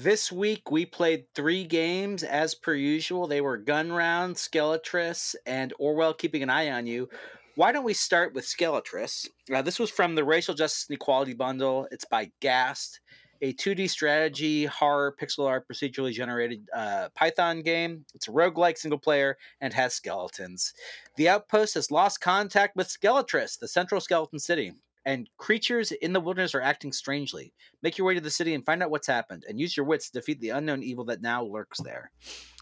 This 0.02 0.32
week 0.32 0.70
we 0.70 0.86
played 0.86 1.26
three 1.34 1.62
games 1.62 2.22
as 2.22 2.54
per 2.54 2.72
usual. 2.72 3.26
They 3.26 3.42
were 3.42 3.58
Gun 3.58 3.92
Round, 3.92 4.34
Skeletris, 4.34 5.34
and 5.44 5.74
Orwell 5.78 6.14
Keeping 6.14 6.42
an 6.42 6.48
Eye 6.48 6.70
on 6.70 6.86
You. 6.86 7.10
Why 7.54 7.70
don't 7.70 7.84
we 7.84 7.92
start 7.92 8.32
with 8.32 8.46
Skeletris? 8.46 9.28
Now, 9.50 9.60
this 9.60 9.78
was 9.78 9.90
from 9.90 10.14
the 10.14 10.24
Racial 10.24 10.54
Justice 10.54 10.86
and 10.88 10.94
Equality 10.94 11.34
Bundle. 11.34 11.86
It's 11.90 12.06
by 12.06 12.30
Gast. 12.40 13.00
a 13.42 13.52
2D 13.52 13.90
strategy 13.90 14.64
horror 14.64 15.14
pixel 15.20 15.46
art 15.46 15.68
procedurally 15.68 16.12
generated 16.12 16.66
uh, 16.74 17.10
Python 17.14 17.60
game. 17.60 18.06
It's 18.14 18.28
a 18.28 18.32
roguelike 18.32 18.78
single 18.78 18.98
player 18.98 19.36
and 19.60 19.74
has 19.74 19.92
skeletons. 19.92 20.72
The 21.16 21.28
outpost 21.28 21.74
has 21.74 21.90
lost 21.90 22.22
contact 22.22 22.74
with 22.74 22.88
Skeletress, 22.88 23.58
the 23.58 23.68
central 23.68 24.00
skeleton 24.00 24.38
city, 24.38 24.72
and 25.10 25.28
creatures 25.36 25.92
in 25.92 26.12
the 26.12 26.20
wilderness 26.20 26.54
are 26.54 26.60
acting 26.60 26.92
strangely. 26.92 27.52
Make 27.82 27.98
your 27.98 28.06
way 28.06 28.14
to 28.14 28.20
the 28.20 28.30
city 28.30 28.54
and 28.54 28.64
find 28.64 28.82
out 28.82 28.90
what's 28.90 29.06
happened, 29.06 29.44
and 29.48 29.58
use 29.60 29.76
your 29.76 29.86
wits 29.86 30.10
to 30.10 30.18
defeat 30.18 30.40
the 30.40 30.50
unknown 30.50 30.82
evil 30.82 31.04
that 31.06 31.20
now 31.22 31.42
lurks 31.44 31.80
there. 31.80 32.10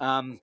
Um, 0.01 0.41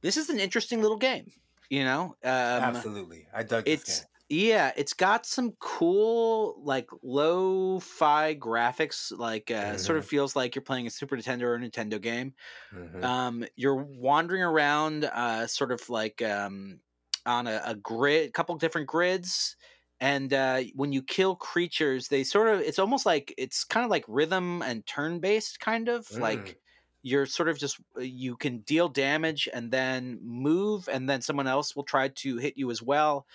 this 0.00 0.16
is 0.16 0.30
an 0.30 0.38
interesting 0.40 0.80
little 0.82 0.96
game. 0.98 1.32
You 1.70 1.84
know, 1.84 2.16
um, 2.24 2.74
Absolutely, 2.74 3.26
I 3.34 3.42
dug 3.42 3.68
this 3.68 3.80
it's 3.80 4.00
game. 4.00 4.08
yeah, 4.30 4.72
it's 4.76 4.94
got 4.94 5.26
some 5.26 5.52
cool 5.58 6.60
like 6.62 6.88
lo-fi 7.02 8.34
graphics. 8.36 9.12
Like 9.16 9.50
uh, 9.50 9.76
sort 9.76 9.98
of 9.98 10.06
feels 10.06 10.34
like 10.36 10.54
you're 10.54 10.62
playing 10.62 10.86
a 10.86 10.90
Super 10.90 11.16
Nintendo 11.16 11.42
or 11.42 11.54
a 11.56 11.58
Nintendo 11.58 12.00
game. 12.00 12.32
Mhm. 12.74 13.02
Um, 13.04 13.44
you're 13.56 13.76
wandering 13.76 14.42
around, 14.42 15.04
uh, 15.04 15.46
sort 15.46 15.72
of 15.72 15.88
like 15.90 16.22
um, 16.22 16.80
on 17.26 17.46
a, 17.46 17.60
a 17.66 17.74
grid, 17.74 18.32
couple 18.32 18.54
different 18.56 18.86
grids. 18.86 19.56
And 20.00 20.32
uh, 20.32 20.62
when 20.74 20.92
you 20.92 21.02
kill 21.02 21.34
creatures, 21.34 22.08
they 22.08 22.22
sort 22.24 22.48
of, 22.48 22.60
it's 22.60 22.78
almost 22.78 23.04
like, 23.04 23.34
it's 23.36 23.64
kind 23.64 23.84
of 23.84 23.90
like 23.90 24.04
rhythm 24.06 24.62
and 24.62 24.86
turn 24.86 25.18
based, 25.18 25.58
kind 25.60 25.88
of. 25.88 26.06
Mm. 26.08 26.20
Like 26.20 26.58
you're 27.02 27.26
sort 27.26 27.48
of 27.48 27.58
just, 27.58 27.80
uh, 27.96 28.02
you 28.02 28.36
can 28.36 28.58
deal 28.58 28.88
damage 28.88 29.48
and 29.52 29.70
then 29.70 30.20
move, 30.22 30.88
and 30.90 31.08
then 31.08 31.20
someone 31.20 31.48
else 31.48 31.74
will 31.74 31.84
try 31.84 32.08
to 32.08 32.36
hit 32.36 32.54
you 32.56 32.70
as 32.70 32.82
well. 32.82 33.26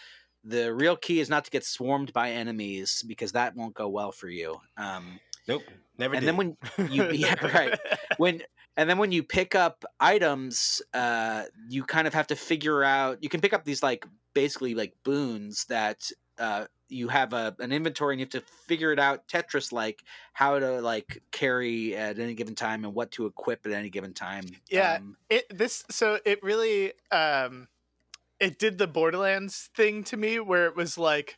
The 0.45 0.73
real 0.73 0.95
key 0.95 1.19
is 1.19 1.29
not 1.29 1.45
to 1.45 1.51
get 1.51 1.65
swarmed 1.65 2.13
by 2.13 2.31
enemies 2.31 3.03
because 3.07 3.33
that 3.33 3.55
won't 3.55 3.73
go 3.73 3.87
well 3.89 4.11
for 4.11 4.29
you. 4.29 4.59
Um, 4.77 5.19
Nope, 5.47 5.63
never 5.97 6.15
and 6.15 6.21
did. 6.21 6.27
then 6.27 6.37
when 6.37 6.57
you, 6.89 7.09
yeah, 7.11 7.35
right 7.53 7.77
when 8.17 8.41
and 8.77 8.89
then 8.89 8.97
when 8.97 9.11
you 9.11 9.23
pick 9.23 9.55
up 9.55 9.83
items 9.99 10.81
uh 10.93 11.43
you 11.69 11.83
kind 11.83 12.07
of 12.07 12.13
have 12.13 12.27
to 12.27 12.35
figure 12.35 12.83
out 12.83 13.21
you 13.21 13.29
can 13.29 13.41
pick 13.41 13.53
up 13.53 13.65
these 13.65 13.83
like 13.83 14.05
basically 14.33 14.73
like 14.73 14.93
boons 15.03 15.65
that 15.65 16.09
uh 16.39 16.65
you 16.89 17.07
have 17.07 17.33
a 17.33 17.55
an 17.59 17.71
inventory 17.71 18.13
and 18.13 18.19
you 18.19 18.25
have 18.25 18.31
to 18.45 18.53
figure 18.67 18.91
it 18.91 18.99
out 18.99 19.27
tetris 19.27 19.71
like 19.71 20.03
how 20.33 20.59
to 20.59 20.81
like 20.81 21.21
carry 21.31 21.95
at 21.95 22.19
any 22.19 22.33
given 22.33 22.55
time 22.55 22.85
and 22.85 22.93
what 22.93 23.11
to 23.11 23.25
equip 23.25 23.65
at 23.65 23.71
any 23.71 23.89
given 23.89 24.13
time 24.13 24.61
Yeah. 24.69 24.97
um, 24.97 25.17
it 25.29 25.45
this 25.49 25.83
so 25.89 26.19
it 26.25 26.41
really 26.43 26.93
um 27.11 27.67
it 28.39 28.59
did 28.59 28.77
the 28.77 28.87
borderlands 28.87 29.69
thing 29.75 30.03
to 30.05 30.17
me 30.17 30.39
where 30.39 30.67
it 30.67 30.75
was 30.75 30.97
like 30.97 31.37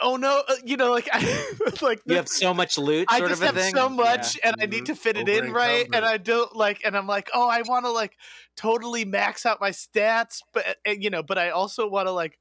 oh 0.00 0.16
no 0.16 0.42
uh, 0.48 0.56
you 0.64 0.76
know 0.76 0.90
like 0.92 1.08
I, 1.12 1.44
like 1.82 2.02
you 2.06 2.16
have 2.16 2.28
so 2.28 2.54
much 2.54 2.78
loot 2.78 3.10
I 3.10 3.20
sort 3.20 3.30
just 3.30 3.42
of 3.42 3.42
a 3.42 3.48
have 3.48 3.60
thing 3.60 3.76
so 3.76 3.88
Yeah. 3.98 4.32
much 4.32 4.38
and 4.44 4.54
I 4.60 4.66
Mhm. 4.66 4.70
need 4.70 4.86
to 4.86 4.94
fit 4.96 5.16
it 5.16 5.28
Over 5.28 5.28
in 5.28 5.52
right 5.52 5.88
and. 5.92 6.04
I 6.04 6.18
don't 6.18 6.54
like 6.56 6.82
and 6.84 6.96
I'm 6.96 7.06
like 7.06 7.30
oh 7.34 7.48
I 7.48 7.62
want 7.62 7.86
to 7.86 7.90
like 7.90 8.16
totally 8.56 9.04
max 9.04 9.46
out 9.46 9.60
my 9.60 9.70
stats 9.70 10.42
but 10.52 10.78
uh, 10.86 10.92
you 10.92 11.10
know 11.10 11.22
but 11.22 11.38
I 11.38 11.50
also 11.50 11.88
want 11.88 12.08
to 12.08 12.12
like 12.12 12.38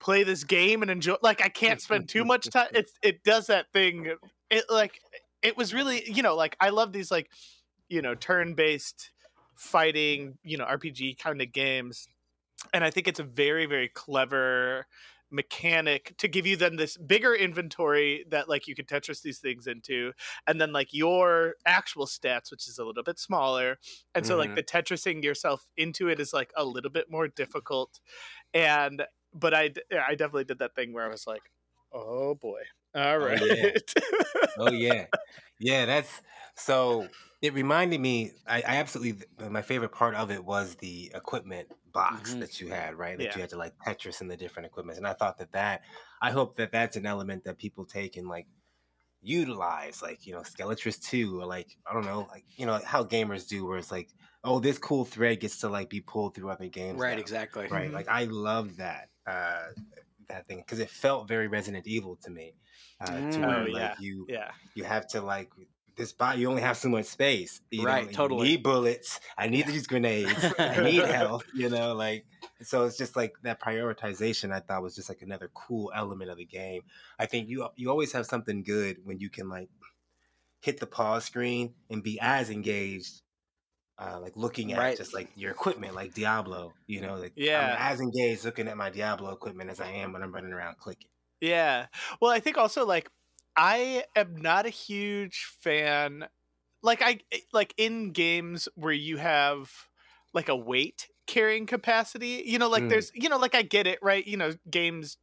play 0.00 0.22
this 0.24 0.44
game 0.44 0.82
and 0.82 0.90
enjoy 0.90 1.16
like 1.22 1.42
I 1.42 1.48
can't 1.48 1.80
spend 1.80 2.08
too 2.08 2.24
much 2.24 2.50
time 2.50 2.68
it's 2.74 2.92
it 3.02 3.22
does 3.24 3.46
that 3.46 3.72
thing 3.72 4.14
it 4.50 4.64
like 4.70 5.00
it 5.42 5.56
was 5.56 5.72
really 5.74 6.08
you 6.10 6.22
know 6.22 6.34
like 6.36 6.56
I 6.60 6.70
love 6.70 6.92
these 6.92 7.10
like 7.10 7.30
you 7.88 8.02
know 8.02 8.14
turn 8.14 8.54
based 8.54 9.12
fighting 9.56 10.38
you 10.42 10.58
know 10.58 10.64
RPG 10.64 11.14
kind 11.14 11.40
of 11.40 11.52
games 11.52 12.08
and 12.72 12.84
I 12.84 12.90
think 12.90 13.08
it's 13.08 13.20
a 13.20 13.24
very 13.24 13.66
very 13.66 13.88
clever 13.88 14.86
mechanic 15.30 16.14
to 16.18 16.28
give 16.28 16.46
you 16.46 16.56
then 16.56 16.76
this 16.76 16.96
bigger 16.96 17.34
inventory 17.34 18.24
that 18.30 18.48
like 18.48 18.68
you 18.68 18.74
can 18.74 18.84
tetris 18.84 19.22
these 19.22 19.40
things 19.40 19.66
into 19.66 20.12
and 20.46 20.60
then 20.60 20.72
like 20.72 20.92
your 20.92 21.54
actual 21.66 22.06
stats 22.06 22.50
which 22.52 22.68
is 22.68 22.78
a 22.78 22.84
little 22.84 23.02
bit 23.02 23.18
smaller 23.18 23.78
and 24.14 24.24
so 24.26 24.36
like 24.36 24.50
Mhm. 24.50 24.54
the 24.54 24.62
tetrising 24.62 25.24
yourself 25.24 25.66
into 25.76 26.08
it 26.08 26.20
is 26.20 26.32
like 26.32 26.52
a 26.56 26.64
little 26.64 26.90
bit 26.90 27.10
more 27.10 27.26
difficult 27.26 28.00
and 28.54 29.04
but 29.34 29.54
I, 29.54 29.72
I 29.92 30.14
definitely 30.14 30.44
did 30.44 30.58
that 30.60 30.74
thing 30.74 30.92
where 30.92 31.04
i 31.04 31.08
was 31.08 31.26
like 31.26 31.42
oh 31.92 32.34
boy 32.34 32.62
all 32.94 33.18
right 33.18 33.40
yeah. 33.42 33.70
oh 34.58 34.70
yeah, 34.70 35.06
yeah. 35.58 35.86
That's 35.86 36.22
so. 36.56 37.08
It 37.42 37.52
reminded 37.52 38.00
me. 38.00 38.32
I, 38.46 38.58
I 38.58 38.76
absolutely. 38.76 39.26
My 39.50 39.62
favorite 39.62 39.92
part 39.92 40.14
of 40.14 40.30
it 40.30 40.42
was 40.44 40.76
the 40.76 41.10
equipment 41.14 41.68
box 41.92 42.34
Mhm. 42.34 42.40
that 42.40 42.60
you 42.60 42.68
had, 42.68 42.94
right? 42.94 43.18
That 43.18 43.24
Yeah. 43.24 43.34
you 43.34 43.40
had 43.42 43.50
to 43.50 43.58
like 43.58 43.74
Tetris 43.86 44.20
in 44.20 44.28
the 44.28 44.36
different 44.36 44.66
equipments, 44.66 44.98
and 44.98 45.06
I 45.06 45.12
thought 45.12 45.38
that 45.38 45.52
that. 45.52 45.82
I 46.22 46.30
hope 46.30 46.56
that 46.56 46.72
that's 46.72 46.96
an 46.96 47.04
element 47.04 47.44
that 47.44 47.58
people 47.58 47.84
take 47.84 48.16
and 48.16 48.28
like 48.28 48.46
utilize, 49.22 50.02
like 50.02 50.26
you 50.26 50.32
know, 50.32 50.40
Skeletris 50.40 51.00
two, 51.02 51.40
or 51.40 51.46
like 51.46 51.76
I 51.86 51.92
don't 51.92 52.04
know, 52.04 52.26
like 52.30 52.44
you 52.56 52.66
know 52.66 52.80
how 52.84 53.04
gamers 53.04 53.48
do, 53.48 53.66
where 53.66 53.78
it's 53.78 53.90
like, 53.92 54.10
oh, 54.42 54.60
this 54.60 54.78
cool 54.78 55.04
thread 55.04 55.40
gets 55.40 55.58
to 55.58 55.68
like 55.68 55.90
be 55.90 56.00
pulled 56.00 56.34
through 56.34 56.50
other 56.50 56.68
games, 56.68 57.00
right 57.00 57.16
now 57.16 57.20
exactly 57.20 57.66
right? 57.68 57.90
Mhm. 57.90 57.94
Like 57.94 58.08
I 58.08 58.24
love 58.24 58.76
that 58.76 59.08
uh, 59.26 59.66
that 60.28 60.46
thing 60.46 60.58
because 60.58 60.78
it 60.78 60.90
felt 60.90 61.28
very 61.28 61.48
Resident 61.48 61.86
Evil 61.86 62.16
to 62.22 62.30
me. 62.30 62.54
Uh, 63.00 63.20
Mm. 63.20 63.32
to 63.32 63.42
where 63.42 63.62
Oh, 63.62 63.66
like 63.66 63.80
yeah. 63.80 63.94
you 63.98 64.26
yeah 64.28 64.50
you 64.74 64.84
have 64.84 65.06
to 65.08 65.20
like 65.20 65.50
this 65.96 66.12
body 66.12 66.40
you 66.40 66.48
only 66.50 66.62
have 66.62 66.76
so 66.76 66.88
much 66.88 67.06
space. 67.06 67.60
You 67.70 67.84
Right, 67.84 68.06
know, 68.06 68.12
totally. 68.12 68.48
Need 68.48 68.62
bullets. 68.62 69.20
I 69.36 69.48
need 69.48 69.66
these 69.66 69.86
grenades. 69.86 70.44
I 70.58 70.80
need 70.80 71.04
health. 71.04 71.44
You 71.52 71.68
know, 71.68 71.94
like 71.94 72.26
so 72.62 72.84
it's 72.84 72.96
just 72.96 73.16
like 73.16 73.32
that 73.42 73.60
prioritization. 73.60 74.52
I 74.52 74.60
thought 74.60 74.82
was 74.82 74.94
just 74.94 75.08
like 75.08 75.22
another 75.22 75.50
cool 75.54 75.92
element 75.94 76.30
of 76.30 76.38
the 76.38 76.46
game. 76.46 76.82
I 77.18 77.26
think 77.26 77.48
you 77.48 77.68
you 77.76 77.90
always 77.90 78.12
have 78.12 78.26
something 78.26 78.62
good 78.62 78.98
when 79.04 79.18
you 79.18 79.28
can 79.30 79.48
like 79.48 79.68
hit 80.60 80.80
the 80.80 80.86
pause 80.86 81.24
screen 81.24 81.74
and 81.90 82.02
be 82.02 82.18
as 82.20 82.50
engaged 82.50 83.22
uh, 83.98 84.18
like 84.20 84.36
looking 84.36 84.72
at 84.72 84.78
Right. 84.78 84.94
just 84.94 85.14
like 85.14 85.30
your 85.36 85.52
equipment, 85.52 85.94
like 85.94 86.14
Diablo. 86.14 86.74
You 86.86 87.00
know, 87.02 87.16
like 87.16 87.34
Yeah. 87.36 87.60
I'm 87.60 87.74
as 87.76 88.00
engaged 88.00 88.44
looking 88.44 88.68
at 88.68 88.76
my 88.76 88.90
Diablo 88.90 89.32
equipment 89.32 89.70
as 89.70 89.80
I 89.80 89.88
am 89.90 90.12
when 90.12 90.22
I'm 90.22 90.32
running 90.34 90.52
around 90.52 90.78
clicking. 90.78 91.10
Yeah. 91.40 91.86
Well, 92.20 92.30
I 92.30 92.40
think 92.40 92.56
also 92.56 92.86
like 92.86 93.10
I 93.56 94.04
am 94.16 94.36
not 94.36 94.66
a 94.66 94.70
huge 94.70 95.44
fan 95.60 96.26
like 96.82 97.02
I 97.02 97.20
like 97.52 97.74
in 97.78 98.12
games 98.12 98.68
where 98.76 98.92
you 98.94 99.18
have 99.18 99.72
like 100.34 100.48
a 100.48 100.56
weight 100.56 101.08
carrying 101.26 101.66
capacity, 101.66 102.44
you 102.46 102.58
know, 102.60 102.70
like 102.70 102.84
Mm. 102.84 102.88
there's 102.88 103.10
you 103.14 103.28
know 103.28 103.38
like 103.38 103.56
I 103.56 103.62
get 103.62 103.88
it, 103.88 103.98
right? 104.02 104.26
You 104.26 104.36
know, 104.38 104.52
games 104.70 105.18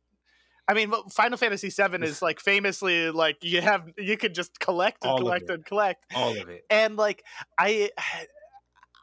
I 0.68 0.74
mean, 0.76 0.94
Final 1.12 1.38
Fantasy 1.38 1.70
7 1.72 2.04
is 2.04 2.22
like 2.22 2.40
famously 2.40 3.12
like 3.12 3.44
you 3.44 3.62
have 3.62 3.92
you 3.98 4.18
could 4.18 4.36
just 4.36 4.60
collect 4.60 5.06
and 5.06 5.12
All 5.12 5.18
collect 5.18 5.50
and 5.50 5.66
collect 5.66 6.06
All 6.14 6.40
of 6.42 6.50
it. 6.50 6.66
and 6.70 6.98
like 6.98 7.24
i 7.60 7.92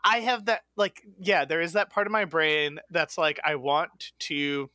i 0.04 0.20
have 0.20 0.46
that 0.46 0.62
like 0.76 1.02
yeah 1.18 1.44
there 1.44 1.60
is 1.60 1.72
that 1.74 1.90
part 1.90 2.06
of 2.06 2.12
my 2.12 2.24
brain 2.24 2.78
that's 2.90 3.18
like 3.18 3.40
i 3.44 3.54
want 3.54 4.12
to 4.18 4.70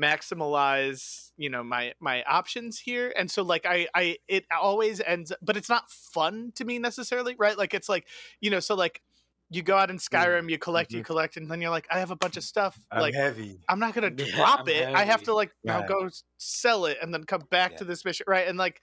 maximize 0.00 1.32
you 1.36 1.50
know 1.50 1.62
my 1.64 1.92
my 2.00 2.22
options 2.24 2.78
here 2.78 3.12
and 3.16 3.30
so 3.30 3.42
like 3.42 3.66
i 3.66 3.86
i 3.94 4.16
it 4.28 4.44
always 4.60 5.00
ends 5.00 5.32
but 5.42 5.56
it's 5.56 5.68
not 5.68 5.90
fun 5.90 6.52
to 6.54 6.64
me 6.64 6.78
necessarily 6.78 7.34
right 7.38 7.58
like 7.58 7.74
it's 7.74 7.88
like 7.88 8.06
you 8.40 8.48
know 8.50 8.60
so 8.60 8.74
like 8.74 9.02
you 9.50 9.62
go 9.62 9.76
out 9.76 9.90
in 9.90 9.96
skyrim 9.98 10.48
you 10.50 10.58
collect 10.58 10.92
you 10.92 11.00
Mhm. 11.00 11.06
collect 11.06 11.36
and 11.36 11.50
then 11.50 11.60
you're 11.60 11.70
like 11.70 11.86
i 11.90 11.98
have 11.98 12.10
a 12.12 12.16
bunch 12.16 12.36
of 12.36 12.44
stuff 12.44 12.78
I'm 12.90 13.00
like 13.00 13.14
heavy. 13.14 13.58
I'm 13.68 13.78
not 13.80 13.92
gonna 13.94 14.10
drop 14.36 14.60
I'm 14.60 14.68
it. 14.68 14.88
I 14.94 15.04
have 15.04 15.22
to 15.24 15.34
like 15.34 15.52
now 15.64 15.82
go 15.82 16.08
sell 16.38 16.86
it 16.86 16.98
and 17.02 17.12
then 17.12 17.24
come 17.24 17.42
back 17.50 17.72
Yeah. 17.72 17.78
to 17.78 17.84
this 17.84 18.04
mission, 18.04 18.24
right? 18.26 18.48
And 18.48 18.56
like, 18.58 18.80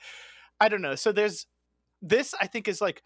I 0.60 0.70
don't 0.70 0.82
know. 0.82 0.96
So 0.96 1.12
there's 1.12 1.48
this. 2.02 2.34
I 2.40 2.48
think 2.48 2.68
is 2.68 2.82
like 2.82 3.02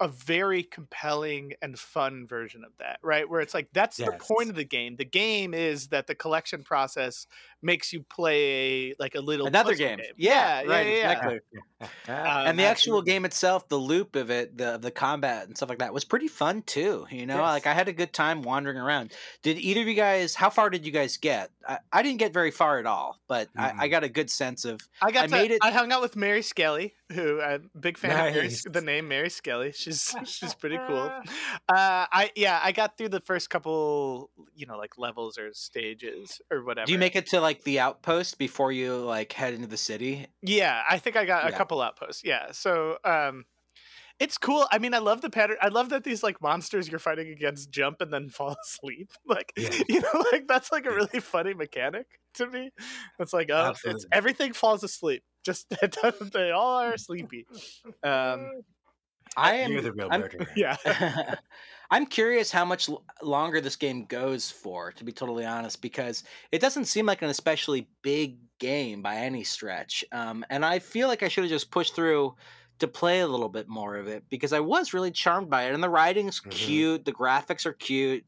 a 0.00 0.08
very 0.08 0.62
compelling 0.62 1.52
and 1.60 1.78
fun 1.78 2.26
version 2.26 2.64
of 2.64 2.72
that, 2.78 2.98
right? 3.02 3.28
Where 3.28 3.40
it's 3.40 3.52
like 3.54 3.68
that's 3.72 3.98
the 3.98 4.12
point 4.18 4.48
of 4.48 4.56
the 4.56 4.64
game. 4.64 4.96
The 4.96 5.04
game 5.04 5.52
is 5.52 5.88
that 5.88 6.06
the 6.06 6.14
collection 6.14 6.62
process 6.62 7.26
makes 7.62 7.92
you 7.92 8.02
play 8.02 8.94
like 8.98 9.14
a 9.14 9.20
little 9.20 9.46
another 9.46 9.72
puzzle 9.72 9.86
game. 9.86 10.00
Yeah, 10.16 10.62
yeah, 10.62 10.70
right, 10.72 10.86
yeah, 10.86 10.92
yeah. 10.94 11.12
exactly. 11.12 11.40
Um, 11.80 11.88
and 12.08 12.58
the 12.58 12.64
actual 12.64 12.96
absolutely. 12.98 13.12
game 13.12 13.24
itself, 13.24 13.66
the 13.70 13.76
loop 13.78 14.14
of 14.14 14.30
it, 14.30 14.58
the 14.58 14.76
the 14.76 14.90
combat 14.90 15.46
and 15.46 15.56
stuff 15.56 15.70
like 15.70 15.78
that 15.78 15.94
was 15.94 16.04
pretty 16.04 16.28
fun 16.28 16.60
too. 16.60 17.06
You 17.10 17.24
know, 17.24 17.36
Yes. 17.36 17.42
like 17.42 17.66
I 17.66 17.72
had 17.72 17.88
a 17.88 17.92
good 17.94 18.12
time 18.12 18.42
wandering 18.42 18.76
around. 18.76 19.12
Did 19.42 19.56
either 19.56 19.80
of 19.80 19.88
you 19.88 19.94
guys? 19.94 20.34
How 20.34 20.50
far 20.50 20.68
did 20.68 20.84
you 20.84 20.92
guys 20.92 21.16
get? 21.16 21.50
I, 21.66 21.78
I 21.90 22.02
didn't 22.02 22.18
get 22.18 22.34
very 22.34 22.50
far 22.50 22.78
at 22.80 22.84
all, 22.86 23.18
but 23.28 23.48
I, 23.56 23.72
I 23.78 23.88
got 23.88 24.04
a 24.04 24.10
good 24.10 24.28
sense 24.30 24.66
of. 24.66 24.80
I 25.00 25.10
got 25.10 25.24
I 25.24 25.26
to, 25.28 25.32
made 25.32 25.50
it- 25.52 25.60
I 25.62 25.70
hung 25.70 25.90
out 25.90 26.02
with 26.02 26.16
Mary 26.16 26.42
Skelly, 26.42 26.92
who 27.12 27.40
I'm 27.40 27.70
a 27.74 27.78
big 27.78 27.98
fan 27.98 28.10
of 28.10 28.34
Mary, 28.34 28.50
the 28.64 28.80
name 28.80 29.08
Mary 29.08 29.30
Skelly. 29.30 29.72
She's 29.72 30.14
she's 30.24 30.54
pretty 30.54 30.78
cool. 30.86 31.10
Uh, 31.68 32.06
I 32.12 32.30
yeah, 32.34 32.58
I 32.62 32.72
got 32.72 32.98
through 32.98 33.10
the 33.10 33.20
first 33.20 33.48
couple, 33.48 34.30
you 34.54 34.66
know, 34.66 34.76
like 34.76 34.98
levels 34.98 35.38
or 35.38 35.52
stages 35.52 36.40
or 36.50 36.64
whatever. 36.64 36.86
Do 36.86 36.92
you 36.92 36.98
make 36.98 37.14
it 37.14 37.26
to 37.28 37.40
like 37.40 37.62
the 37.62 37.78
outpost 37.78 38.38
before 38.38 38.72
you 38.72 38.96
like 38.96 39.32
head 39.32 39.54
into 39.54 39.68
the 39.68 39.76
city? 39.76 40.26
Yeah, 40.42 40.82
I 40.88 40.98
think 40.98 41.16
I 41.16 41.24
got 41.24 41.48
a 41.48 41.52
couple 41.52 41.80
outposts. 41.80 42.22
Yeah, 42.24 42.52
so 42.52 42.98
um, 43.04 43.44
it's 44.20 44.36
cool. 44.36 44.66
I 44.70 44.78
mean, 44.78 44.92
I 44.92 44.98
love 44.98 45.22
the 45.22 45.30
pattern. 45.30 45.56
I 45.62 45.68
love 45.68 45.88
that 45.88 46.04
these 46.04 46.22
like 46.22 46.42
monsters 46.42 46.88
you're 46.88 46.98
fighting 46.98 47.28
against 47.30 47.70
jump 47.70 48.02
and 48.02 48.12
then 48.12 48.28
fall 48.30 48.54
asleep. 48.62 49.10
Like 49.26 49.52
Yeah. 49.56 49.70
you 49.88 50.00
know, 50.00 50.24
like 50.30 50.46
that's 50.46 50.70
like 50.70 50.84
a 50.86 50.90
really 50.94 51.20
funny 51.20 51.54
mechanic. 51.54 52.19
To 52.34 52.46
me. 52.46 52.70
It's 53.18 53.32
like 53.32 53.50
oh, 53.52 53.74
it's 53.84 54.06
everything 54.12 54.52
falls 54.52 54.82
asleep. 54.84 55.22
Just 55.44 55.66
they 56.32 56.50
all 56.50 56.78
are 56.80 56.96
sleepy. 56.98 57.46
Um, 58.02 58.50
I 59.36 59.54
am. 59.56 59.72
You're 59.72 59.82
the 59.82 59.92
real 59.92 60.08
I'm- 60.10 60.20
murderer. 60.20 60.46
yeah. 60.56 60.76
I'm 61.92 62.06
curious 62.06 62.52
how 62.52 62.64
much 62.64 62.88
longer 63.20 63.60
this 63.60 63.74
game 63.74 64.04
goes 64.04 64.48
for, 64.48 64.92
to 64.92 65.02
be 65.02 65.10
totally 65.10 65.44
honest, 65.44 65.82
because 65.82 66.22
it 66.52 66.60
doesn't 66.60 66.84
seem 66.84 67.04
like 67.04 67.20
an 67.22 67.30
especially 67.30 67.88
big 68.02 68.38
game 68.60 69.02
by 69.02 69.16
any 69.16 69.42
stretch. 69.42 70.04
Um, 70.12 70.44
and 70.50 70.64
I 70.64 70.78
feel 70.78 71.08
like 71.08 71.24
I 71.24 71.28
should 71.28 71.42
have 71.42 71.50
just 71.50 71.72
pushed 71.72 71.96
through 71.96 72.36
to 72.78 72.86
play 72.86 73.20
a 73.20 73.26
little 73.26 73.48
bit 73.48 73.66
more 73.68 73.96
of 73.96 74.06
it 74.06 74.22
because 74.30 74.52
I 74.52 74.60
was 74.60 74.94
really 74.94 75.10
charmed 75.10 75.50
by 75.50 75.64
it. 75.64 75.74
And 75.74 75.82
the 75.82 75.90
writing's 75.90 76.40
Mhm. 76.40 76.50
cute, 76.52 77.04
the 77.04 77.12
graphics 77.12 77.66
are 77.66 77.72
cute, 77.72 78.24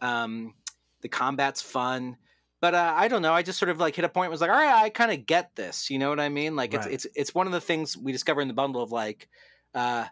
um, 0.00 0.52
the 1.00 1.08
combat's 1.08 1.62
fun. 1.62 2.16
But 2.64 2.74
uh, 2.74 2.94
I 2.96 3.08
don't 3.08 3.20
know. 3.20 3.34
I 3.34 3.42
just 3.42 3.58
sort 3.58 3.68
of 3.68 3.78
like 3.78 3.94
hit 3.94 4.06
a 4.06 4.08
point. 4.08 4.28
and 4.28 4.30
Was 4.30 4.40
like, 4.40 4.48
all 4.48 4.56
right, 4.56 4.84
I 4.84 4.88
kind 4.88 5.12
of 5.12 5.26
get 5.26 5.54
this. 5.54 5.90
You 5.90 5.98
know 5.98 6.08
what 6.08 6.18
I 6.18 6.30
mean? 6.30 6.56
Like 6.56 6.72
Right. 6.72 6.86
it's 6.86 7.04
it's 7.04 7.14
it's 7.14 7.34
one 7.34 7.46
of 7.46 7.52
the 7.52 7.60
things 7.60 7.94
we 7.94 8.10
discover 8.10 8.40
in 8.40 8.48
the 8.48 8.54
bundle 8.54 8.82
of 8.82 8.90
like, 8.90 9.28
uh, 9.74 10.06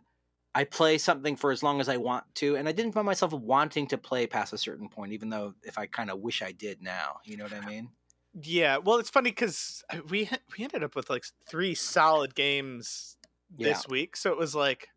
I 0.54 0.64
play 0.64 0.98
something 0.98 1.34
for 1.36 1.50
as 1.50 1.62
long 1.62 1.80
as 1.80 1.88
I 1.88 1.96
want 1.96 2.24
to, 2.34 2.56
and 2.56 2.68
I 2.68 2.72
didn't 2.72 2.92
find 2.92 3.06
myself 3.06 3.32
wanting 3.32 3.86
to 3.86 3.96
play 3.96 4.26
past 4.26 4.52
a 4.52 4.58
certain 4.58 4.90
point, 4.90 5.14
even 5.14 5.30
though 5.30 5.54
if 5.62 5.78
I 5.78 5.86
kind 5.86 6.10
of 6.10 6.18
wish 6.20 6.42
I 6.42 6.52
did 6.52 6.82
now. 6.82 7.20
You 7.24 7.38
know 7.38 7.44
what 7.44 7.54
I 7.54 7.64
mean? 7.64 7.88
Yeah, 8.34 8.76
well, 8.76 8.98
it's 8.98 9.08
funny 9.08 9.30
because 9.30 9.82
we 10.10 10.28
we 10.58 10.64
ended 10.64 10.82
up 10.82 10.94
with 10.94 11.08
like 11.08 11.24
three 11.48 11.74
solid 11.74 12.34
games 12.34 13.16
this 13.48 13.88
week, 13.88 14.14
so 14.14 14.30
it 14.30 14.36
was 14.36 14.54
like, 14.54 14.88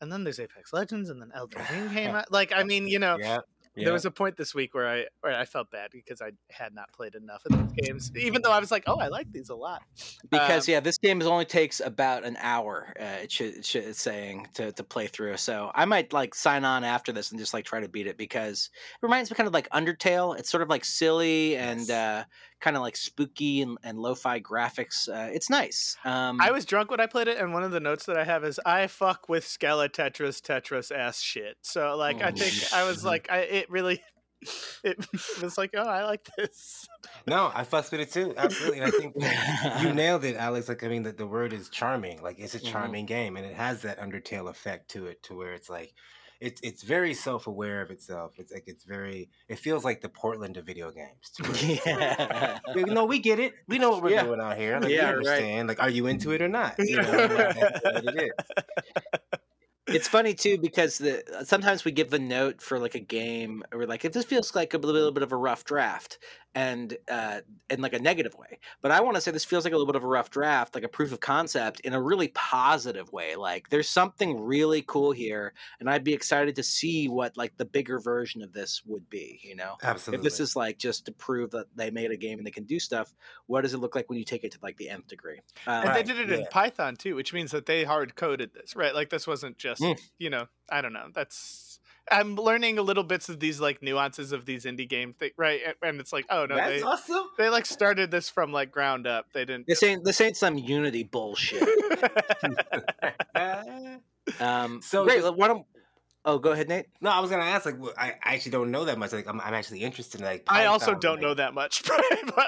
and 0.00 0.10
then 0.10 0.24
there's 0.24 0.40
Apex 0.40 0.72
Legends, 0.72 1.10
and 1.10 1.22
then 1.22 1.30
Elden 1.32 1.62
Ring 1.70 1.90
came 1.90 2.10
out. 2.16 2.32
Like, 2.32 2.50
I 2.52 2.64
mean, 2.64 2.88
you 2.88 2.98
know, 2.98 3.18
Yeah. 3.20 3.38
There 3.84 3.92
was 3.92 4.04
a 4.04 4.10
point 4.10 4.36
this 4.36 4.54
week 4.54 4.74
where 4.74 4.88
I 4.88 5.06
where 5.20 5.34
I 5.34 5.44
felt 5.44 5.70
bad 5.70 5.90
because 5.92 6.20
I 6.20 6.32
had 6.50 6.74
not 6.74 6.92
played 6.92 7.14
enough 7.14 7.44
of 7.46 7.52
those 7.52 7.72
games, 7.76 8.12
even 8.16 8.42
though 8.42 8.52
I 8.52 8.60
was 8.60 8.70
like, 8.70 8.84
oh, 8.86 8.98
I 8.98 9.08
like 9.08 9.30
these 9.32 9.48
a 9.48 9.54
lot. 9.54 9.82
Because 10.30 10.68
Um, 10.68 10.72
yeah, 10.72 10.80
this 10.80 10.98
game 10.98 11.22
only 11.22 11.44
takes 11.44 11.80
about 11.80 12.24
an 12.24 12.36
hour. 12.40 12.92
Uh, 12.98 13.22
it 13.22 13.32
should, 13.32 13.56
it 13.56 13.64
should 13.64 13.84
it's 13.84 14.00
saying 14.00 14.48
to 14.54 14.72
to 14.72 14.84
play 14.84 15.06
through. 15.06 15.36
So 15.36 15.70
I 15.74 15.84
might 15.84 16.12
like 16.12 16.34
sign 16.34 16.64
on 16.64 16.84
after 16.84 17.12
this 17.12 17.30
and 17.30 17.38
just 17.38 17.54
like 17.54 17.64
try 17.64 17.80
to 17.80 17.88
beat 17.88 18.06
it 18.06 18.16
because 18.16 18.70
it 18.74 19.06
reminds 19.06 19.30
me 19.30 19.36
kind 19.36 19.46
of 19.46 19.54
like 19.54 19.68
Undertale. 19.70 20.38
It's 20.38 20.50
sort 20.50 20.62
of 20.62 20.68
like 20.68 20.84
silly 20.84 21.56
and 21.56 21.90
uh, 21.90 22.24
kind 22.60 22.76
of 22.76 22.82
like 22.82 22.96
spooky 22.96 23.62
and, 23.62 23.78
and 23.82 23.98
lo-fi 23.98 24.40
graphics. 24.40 25.08
Uh, 25.08 25.30
it's 25.32 25.48
nice. 25.50 25.96
Um, 26.04 26.40
I 26.40 26.50
was 26.50 26.64
drunk 26.64 26.90
when 26.90 27.00
I 27.00 27.06
played 27.06 27.28
it, 27.28 27.38
and 27.38 27.52
one 27.52 27.62
of 27.64 27.70
the 27.70 27.80
notes 27.80 28.06
that 28.06 28.16
I 28.16 28.24
have 28.24 28.44
is 28.44 28.60
I 28.66 28.86
fuck 28.86 29.28
with 29.28 29.44
Skele 29.44 29.88
Tetris 29.88 30.40
Tetris 30.40 30.90
ass 30.94 31.20
shit. 31.20 31.56
So 31.62 31.96
like, 31.96 32.22
I 32.22 32.28
Oh, 32.28 32.32
think 32.32 32.72
I 32.72 32.84
was 32.84 33.04
like, 33.04 33.28
I 33.30 33.38
it 33.40 33.70
really. 33.70 34.02
It 34.84 35.04
was 35.42 35.58
like, 35.58 35.70
oh, 35.74 35.82
I 35.82 36.04
like 36.04 36.28
this. 36.36 36.86
No, 37.26 37.50
I 37.52 37.64
fussed 37.64 37.90
with 37.90 38.00
it 38.02 38.12
too. 38.12 38.34
Absolutely. 38.36 38.78
And 38.78 38.86
I 38.86 38.90
think 38.92 39.16
you 39.82 39.92
nailed 39.92 40.22
it, 40.24 40.36
Alex. 40.36 40.68
Like, 40.68 40.84
I 40.84 40.88
mean, 40.88 41.02
the, 41.02 41.10
the 41.10 41.26
word 41.26 41.52
is 41.52 41.68
charming. 41.68 42.22
Like, 42.22 42.38
it's 42.38 42.54
a 42.54 42.60
Mhm. 42.60 42.70
charming 42.70 43.06
game, 43.06 43.36
and 43.36 43.44
it 43.44 43.56
has 43.56 43.82
that 43.82 43.98
Undertale 43.98 44.48
effect 44.48 44.90
to 44.92 45.06
it, 45.06 45.24
to 45.24 45.36
where 45.36 45.54
it's 45.54 45.68
like, 45.68 45.92
it's 46.40 46.60
it's 46.62 46.82
very 46.82 47.14
self 47.14 47.46
aware 47.46 47.80
of 47.82 47.90
itself. 47.90 48.32
It's 48.38 48.52
like 48.52 48.64
it's 48.66 48.84
very. 48.84 49.28
It 49.48 49.58
feels 49.58 49.84
like 49.84 50.00
the 50.00 50.08
Portland 50.08 50.56
of 50.56 50.64
video 50.66 50.90
games. 50.90 51.30
To 51.36 51.42
where- 51.50 51.80
yeah. 51.86 52.58
You 52.74 52.86
know, 52.86 53.06
we 53.06 53.18
get 53.18 53.38
it. 53.40 53.54
We 53.66 53.78
know 53.78 53.90
what 53.90 54.02
we're 54.02 54.10
Yeah. 54.10 54.22
doing 54.24 54.40
out 54.40 54.56
here. 54.56 54.78
Like, 54.78 54.90
Yeah, 54.90 55.16
we 55.16 55.26
right. 55.28 55.66
Like, 55.66 55.80
are 55.80 55.90
you 55.90 56.06
into 56.06 56.30
it 56.32 56.40
or 56.42 56.48
not? 56.48 56.74
You 56.78 56.96
know, 57.02 57.10
like, 57.10 57.56
it 58.04 58.22
is. 58.22 58.30
it's 59.88 60.08
funny 60.08 60.34
too 60.34 60.58
because 60.58 60.98
the 60.98 61.22
sometimes 61.44 61.84
we 61.84 61.92
give 61.92 62.10
the 62.10 62.18
note 62.18 62.60
for 62.60 62.78
like 62.78 62.94
a 62.94 63.00
game 63.00 63.62
or 63.72 63.86
like 63.86 64.04
if 64.04 64.12
this 64.12 64.24
feels 64.24 64.54
like 64.54 64.74
a 64.74 64.78
little 64.78 65.12
bit 65.12 65.22
of 65.22 65.32
a 65.32 65.36
rough 65.36 65.64
draft 65.64 66.18
and 66.54 66.96
uh 67.10 67.40
in 67.68 67.80
like 67.82 67.92
a 67.92 67.98
negative 67.98 68.34
way 68.38 68.58
but 68.80 68.90
i 68.90 69.00
want 69.00 69.14
to 69.14 69.20
say 69.20 69.30
this 69.30 69.44
feels 69.44 69.64
like 69.64 69.72
a 69.72 69.76
little 69.76 69.86
bit 69.86 69.96
of 69.96 70.04
a 70.04 70.06
rough 70.06 70.30
draft 70.30 70.74
like 70.74 70.84
a 70.84 70.88
proof 70.88 71.12
of 71.12 71.20
concept 71.20 71.80
in 71.80 71.92
a 71.92 72.00
really 72.00 72.28
positive 72.28 73.12
way 73.12 73.36
like 73.36 73.68
there's 73.68 73.88
something 73.88 74.40
really 74.40 74.82
cool 74.82 75.12
here 75.12 75.52
and 75.78 75.90
i'd 75.90 76.04
be 76.04 76.14
excited 76.14 76.56
to 76.56 76.62
see 76.62 77.06
what 77.08 77.36
like 77.36 77.56
the 77.58 77.64
bigger 77.66 77.98
version 77.98 78.42
of 78.42 78.52
this 78.52 78.82
would 78.86 79.08
be 79.10 79.40
you 79.42 79.54
know 79.54 79.76
Absolutely. 79.82 80.18
if 80.18 80.24
this 80.24 80.40
is 80.40 80.56
like 80.56 80.78
just 80.78 81.04
to 81.04 81.12
prove 81.12 81.50
that 81.50 81.66
they 81.76 81.90
made 81.90 82.10
a 82.10 82.16
game 82.16 82.38
and 82.38 82.46
they 82.46 82.50
can 82.50 82.64
do 82.64 82.80
stuff 82.80 83.12
what 83.46 83.60
does 83.60 83.74
it 83.74 83.78
look 83.78 83.94
like 83.94 84.08
when 84.08 84.18
you 84.18 84.24
take 84.24 84.42
it 84.42 84.52
to 84.52 84.58
like 84.62 84.76
the 84.78 84.88
nth 84.88 85.06
degree 85.06 85.40
um, 85.66 85.86
And 85.86 85.94
they 85.96 86.02
did 86.02 86.18
it 86.18 86.30
in. 86.30 86.46
Python 86.50 86.96
too, 86.96 87.14
which 87.14 87.32
means 87.32 87.50
that 87.52 87.66
they 87.66 87.84
hard 87.84 88.14
coded 88.16 88.52
this, 88.54 88.76
right? 88.76 88.94
Like 88.94 89.10
this 89.10 89.26
wasn't 89.26 89.58
just, 89.58 89.77
Mm. 89.78 89.98
you 90.18 90.30
know, 90.30 90.46
I 90.70 90.80
don't 90.80 90.92
know. 90.92 91.08
That's 91.14 91.78
I'm 92.10 92.36
learning 92.36 92.78
a 92.78 92.82
little 92.82 93.04
bits 93.04 93.28
of 93.28 93.38
these 93.38 93.60
like 93.60 93.82
nuances 93.82 94.32
of 94.32 94.46
these 94.46 94.64
indie 94.64 94.88
game 94.88 95.12
thing, 95.12 95.30
right? 95.36 95.60
And- 95.66 95.74
And 95.82 96.00
it's 96.00 96.12
like, 96.12 96.24
oh 96.30 96.46
no, 96.46 96.56
That's 96.56 96.70
they 96.80 96.82
awesome. 96.82 97.24
they 97.36 97.48
like 97.50 97.66
started 97.66 98.10
this 98.10 98.30
from 98.30 98.50
like 98.52 98.70
ground 98.72 99.06
up. 99.06 99.26
They 99.34 99.44
didn't. 99.44 99.66
this 99.66 99.82
ain't 99.82 100.04
this 100.04 100.20
ain't 100.20 100.36
some 100.36 100.56
unity 100.56 101.02
bullshit 101.04 101.62
Um, 104.40 104.80
So 104.82 104.98
so 104.98 105.04
great. 105.04 105.22
just- 105.22 105.34
Why 105.36 105.48
don't? 105.48 105.64
Oh, 106.24 106.38
go 106.38 106.50
ahead, 106.52 106.68
Nate. 106.68 106.86
no, 107.00 107.10
I 107.10 107.20
was 107.20 107.30
gonna 107.30 107.44
ask. 107.44 107.64
Like, 107.64 107.76
I, 107.96 108.08
I 108.22 108.34
actually 108.34 108.50
don't 108.52 108.70
know 108.70 108.84
that 108.84 108.98
much. 108.98 109.12
Like, 109.12 109.26
I'm, 109.26 109.40
I'm 109.40 109.54
actually 109.54 109.80
interested 109.80 110.20
in 110.20 110.26
like. 110.26 110.44
I 110.48 110.66
also 110.66 110.94
don't 110.94 111.14
like- 111.14 111.22
know 111.22 111.32
that 111.34 111.54
much, 111.54 111.82
but, 111.86 112.02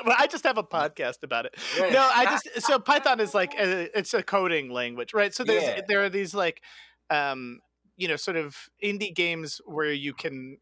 but 0.04 0.20
I 0.20 0.26
just 0.26 0.44
have 0.44 0.58
a 0.58 0.62
podcast 0.62 1.22
about 1.22 1.46
it. 1.46 1.54
Yeah. 1.78 1.88
No, 1.90 2.10
I 2.14 2.24
just 2.26 2.66
so 2.66 2.78
Python 2.78 3.20
is 3.20 3.32
like 3.32 3.54
a, 3.58 3.96
it's 3.98 4.12
a 4.12 4.22
coding 4.22 4.70
language, 4.70 5.14
right? 5.14 5.32
So 5.32 5.44
there's 5.44 5.62
Yeah. 5.62 5.80
there 5.88 6.02
are 6.04 6.10
these 6.10 6.34
like 6.34 6.60
um 7.10 7.60
you 7.96 8.08
know 8.08 8.16
sort 8.16 8.36
of 8.36 8.56
indie 8.82 9.14
games 9.14 9.60
where 9.66 9.92
you 9.92 10.14
can 10.14 10.58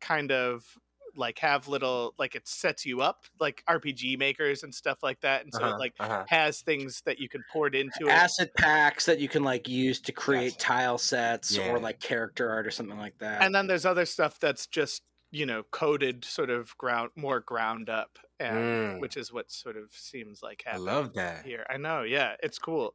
kind 0.00 0.32
of 0.32 0.78
like 1.16 1.38
have 1.40 1.68
little 1.68 2.14
like 2.18 2.34
it 2.36 2.48
sets 2.48 2.86
you 2.86 3.00
up 3.02 3.26
like 3.40 3.64
RPG 3.68 4.16
makers 4.16 4.62
and 4.64 4.74
stuff 4.74 5.02
like 5.02 5.20
that, 5.22 5.44
and 5.44 5.54
so 5.54 5.64
Uh-huh, 5.64 5.68
it 5.68 5.78
like 5.78 5.94
uh-huh. 5.98 6.26
has 6.26 6.62
things 6.62 7.02
that 7.06 7.18
you 7.20 7.28
can 7.28 7.44
port 7.44 7.74
into 7.74 8.10
it. 8.10 8.24
Packs 8.56 9.06
that 9.06 9.18
you 9.20 9.28
can 9.28 9.44
like 9.44 9.68
use 9.68 10.00
to 10.02 10.12
create 10.12 10.58
Gotcha. 10.58 10.58
tile 10.58 10.98
sets 10.98 11.58
Yeah. 11.58 11.58
or 11.58 11.80
like 11.80 12.00
character 12.00 12.50
art 12.50 12.66
or 12.66 12.70
something 12.70 12.98
like 12.98 13.18
that. 13.18 13.40
and 13.40 13.54
then 13.54 13.66
there's 13.66 13.86
other 13.86 14.06
stuff 14.06 14.38
that's 14.40 14.66
just 14.66 15.02
you 15.30 15.46
know 15.46 15.62
coded 15.64 16.24
sort 16.24 16.50
of 16.50 16.76
ground 16.78 17.10
more 17.16 17.40
ground 17.40 17.88
up 17.90 18.18
and 18.38 18.58
Mm, 18.58 18.98
which 18.98 19.16
is 19.16 19.32
what 19.32 19.50
sort 19.50 19.76
of 19.76 19.92
seems 19.92 20.42
like 20.42 20.64
I 20.70 20.76
love 20.76 21.14
that. 21.14 21.46
here 21.46 21.66
i 21.70 21.76
know 21.76 22.02
yeah 22.02 22.36
it's 22.42 22.58
cool 22.58 22.94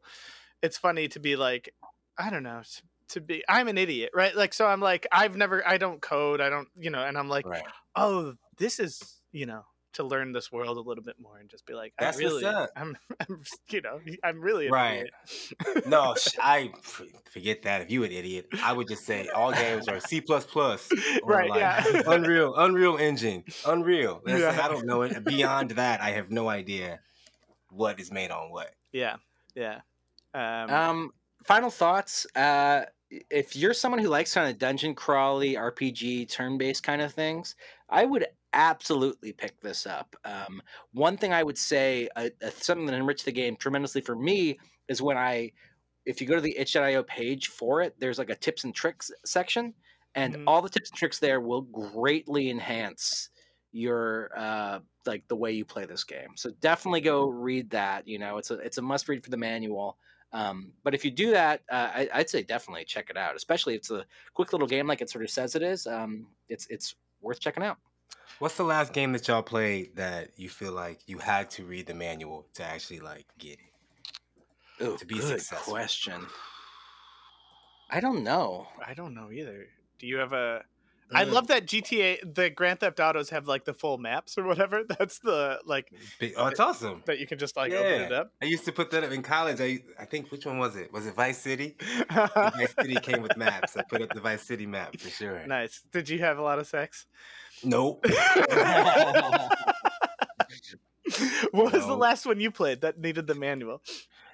it's 0.61 0.77
funny 0.77 1.07
to 1.07 1.19
be 1.19 1.35
like 1.35 1.73
i 2.17 2.29
don't 2.29 2.43
know 2.43 2.61
to, 3.12 3.20
to 3.20 3.22
be 3.22 3.43
i'm 3.49 3.68
an 3.68 3.78
idiot 3.78 4.09
right 4.14 4.36
like 4.36 4.53
so 4.53 4.66
i'm 4.68 4.80
like 4.82 5.05
i've 5.12 5.36
never 5.36 5.66
i 5.68 5.78
don't 5.78 6.01
code 6.01 6.41
i 6.41 6.49
don't 6.49 6.68
you 6.78 6.89
know 6.89 7.03
and 7.03 7.18
i'm 7.18 7.30
like 7.30 7.45
Right. 7.45 7.64
oh 7.95 8.34
this 8.57 8.80
is 8.80 9.22
you 9.32 9.45
know 9.45 9.64
to 9.93 10.03
learn 10.05 10.32
this 10.32 10.49
world 10.53 10.78
a 10.78 10.82
little 10.82 11.03
bit 11.03 11.18
more 11.20 11.38
and 11.38 11.49
just 11.49 11.66
be 11.66 11.74
like 11.74 11.93
That's 11.99 12.18
i 12.18 12.24
what's 12.24 12.34
really 12.36 12.45
up. 12.45 12.70
I'm, 12.78 12.95
I'm 13.20 13.43
you 13.70 13.82
know 13.82 13.99
i'm 14.24 14.39
really 14.39 14.68
an 14.68 14.72
Right. 14.72 15.09
idiot. 15.66 15.86
No, 15.88 16.16
i 16.41 16.72
forget 17.30 17.64
that. 17.64 17.82
If 17.82 17.91
you 17.91 18.03
an 18.05 18.12
idiot, 18.12 18.47
I 18.64 18.72
would 18.72 18.88
just 18.88 19.05
say 19.05 19.28
all 19.30 19.51
games 19.51 19.88
are 19.89 19.99
C 19.99 20.22
plus 20.22 20.45
plus. 20.45 20.89
right 21.24 21.49
like 21.49 21.59
yeah 21.59 22.01
Unreal, 22.07 22.55
Unreal 22.55 22.97
Engine, 22.97 23.43
Unreal. 23.68 24.22
That's 24.26 24.41
like, 24.41 24.55
Yeah. 24.55 24.66
I 24.66 24.68
don't 24.70 24.86
know 24.86 25.01
it. 25.01 25.24
Beyond 25.26 25.72
that, 25.72 26.01
I 26.01 26.12
have 26.12 26.32
no 26.32 26.47
idea 26.49 26.99
what 27.70 27.99
is 27.99 28.12
made 28.12 28.32
on 28.32 28.49
what. 28.51 28.72
yeah 28.93 29.18
yeah 29.55 29.82
um, 30.34 30.70
um, 30.70 31.12
final 31.43 31.70
thoughts. 31.70 32.26
Uh, 32.36 32.84
if 33.30 33.55
you're 33.55 33.74
someone 33.74 33.99
who 34.01 34.07
likes 34.09 34.34
kind 34.34 34.49
of 34.49 34.57
dungeon 34.57 34.95
crawly 34.95 35.57
RPG 35.57 36.26
turn 36.26 36.57
based 36.57 36.84
kind 36.84 37.01
of 37.01 37.14
things, 37.14 37.55
I 37.89 38.05
would 38.05 38.26
absolutely 38.53 39.34
pick 39.34 39.59
this 39.62 39.86
up. 39.86 40.16
Um, 40.26 40.62
one 40.91 41.18
thing 41.18 41.34
I 41.34 41.43
would 41.43 41.57
say, 41.57 42.09
uh, 42.16 42.30
uh, 42.41 42.49
something 42.51 42.86
that 42.88 42.95
enriched 42.95 43.26
the 43.26 43.32
game 43.32 43.55
tremendously 43.57 44.01
for 44.01 44.16
me, 44.16 44.59
is 44.88 45.01
when 45.01 45.18
I, 45.18 45.51
if 46.05 46.22
you 46.22 46.28
go 46.28 46.36
to 46.36 46.41
the 46.41 46.57
itch.io 46.57 47.03
page 47.03 47.47
for 47.47 47.82
it, 47.82 47.99
there's 47.99 48.18
like 48.18 48.30
a 48.30 48.36
tips 48.36 48.64
and 48.64 48.74
tricks 48.74 49.12
section, 49.26 49.76
and 50.16 50.36
Mhm. 50.36 50.47
all 50.47 50.62
the 50.62 50.70
tips 50.70 50.89
and 50.91 50.97
tricks 50.97 51.20
there 51.20 51.41
will 51.41 51.62
greatly 51.62 52.49
enhance 52.49 53.30
your 53.74 54.30
uh 54.38 54.80
like 55.05 55.26
the 55.30 55.36
way 55.36 55.49
you 55.53 55.64
play 55.64 55.86
this 55.86 56.03
game 56.03 56.36
so 56.36 56.51
definitely 56.59 56.99
go 56.99 57.30
read 57.30 57.70
that 57.70 58.05
you 58.05 58.20
know 58.20 58.38
it's 58.38 58.51
a 58.51 58.55
it's 58.55 58.78
a 58.78 58.82
must 58.82 59.07
read 59.07 59.24
for 59.24 59.30
the 59.30 59.38
manual 59.38 59.97
um, 60.34 60.71
but 60.84 60.93
if 60.93 61.03
you 61.03 61.11
do 61.11 61.32
that, 61.32 61.61
uh, 61.69 61.89
I, 61.93 62.09
I'd 62.13 62.29
say 62.29 62.43
definitely 62.43 62.86
check 62.86 63.09
it 63.09 63.17
out, 63.17 63.36
especially 63.36 63.73
if 63.75 63.79
it's 63.79 63.91
a 63.91 64.05
quick 64.34 64.53
little 64.53 64.67
game 64.67 64.88
like 64.88 65.01
it 65.01 65.09
sort 65.09 65.23
of 65.23 65.29
says 65.29 65.55
it 65.55 65.61
is. 65.63 65.86
Um, 65.88 66.27
it's 66.49 66.67
it's 66.69 66.95
worth 67.21 67.39
checking 67.39 67.63
out. 67.63 67.77
What's 68.39 68.55
the 68.57 68.63
last 68.63 68.93
game 68.93 69.11
that 69.11 69.27
y'all 69.27 69.43
played 69.43 69.95
that 69.97 70.29
you 70.38 70.49
feel 70.49 70.71
like 70.71 70.99
you 71.05 71.17
had 71.19 71.49
to 71.51 71.65
read 71.65 71.86
the 71.86 71.93
manual 71.93 72.47
to 72.55 72.63
actually 72.63 72.99
like 72.99 73.25
get 73.38 73.53
it? 73.59 73.59
Oh, 74.79 74.97
To 74.97 75.05
be 75.05 75.15
good 75.15 75.23
successful. 75.39 75.73
question. 75.73 76.25
I 77.89 77.99
don't 77.99 78.23
know. 78.23 78.67
i 78.88 78.93
don't 78.93 79.13
know 79.13 79.32
either 79.32 79.67
do 79.99 80.07
you 80.07 80.15
have 80.17 80.32
a 80.34 80.63
I 81.14 81.26
Mm. 81.26 81.32
love 81.34 81.47
that 81.47 81.66
GTA, 81.66 82.20
the 82.34 82.49
Grand 82.49 82.80
Theft 82.80 82.99
Autos 82.99 83.30
have 83.32 83.47
like 83.47 83.66
the 83.66 83.74
full 83.74 83.97
maps 83.97 84.38
or 84.38 84.43
whatever. 84.43 84.84
That's 84.97 85.20
the 85.20 85.59
like 85.66 85.91
Oh, 86.38 86.47
it's 86.47 86.59
awesome. 86.59 87.03
that 87.05 87.20
you 87.20 87.28
can 87.28 87.38
just 87.38 87.55
like 87.57 87.72
open 87.74 88.01
it 88.03 88.12
up. 88.12 88.32
I 88.41 88.45
used 88.45 88.66
to 88.66 88.72
put 88.72 88.91
that 88.91 89.03
up 89.03 89.12
in 89.12 89.22
college. 89.22 89.59
I 89.59 89.80
I 89.99 90.05
think 90.05 90.32
which 90.32 90.45
one 90.45 90.57
was 90.57 90.76
it? 90.76 90.91
Was 90.93 91.05
it 91.07 91.16
Vice 91.16 91.38
City? 91.39 91.76
Vice 92.12 92.74
City 92.80 92.95
came 92.95 93.22
with 93.22 93.36
maps. 93.38 93.76
I 93.78 93.84
put 93.84 94.01
up 94.01 94.14
the 94.14 94.22
Vice 94.22 94.43
City 94.43 94.66
map 94.66 94.97
for 94.99 95.09
sure. 95.09 95.45
nice. 95.47 95.82
Did 95.91 96.07
you 96.09 96.20
have 96.20 96.38
a 96.38 96.41
lot 96.41 96.59
of 96.59 96.68
sex? 96.68 97.05
Nope. 97.64 98.05
what 101.51 101.74
was 101.74 101.86
the 101.86 101.95
last 101.97 102.26
one 102.26 102.39
you 102.39 102.51
played 102.51 102.82
that 102.82 102.99
needed 102.99 103.28
the 103.28 103.36
manual? 103.36 103.82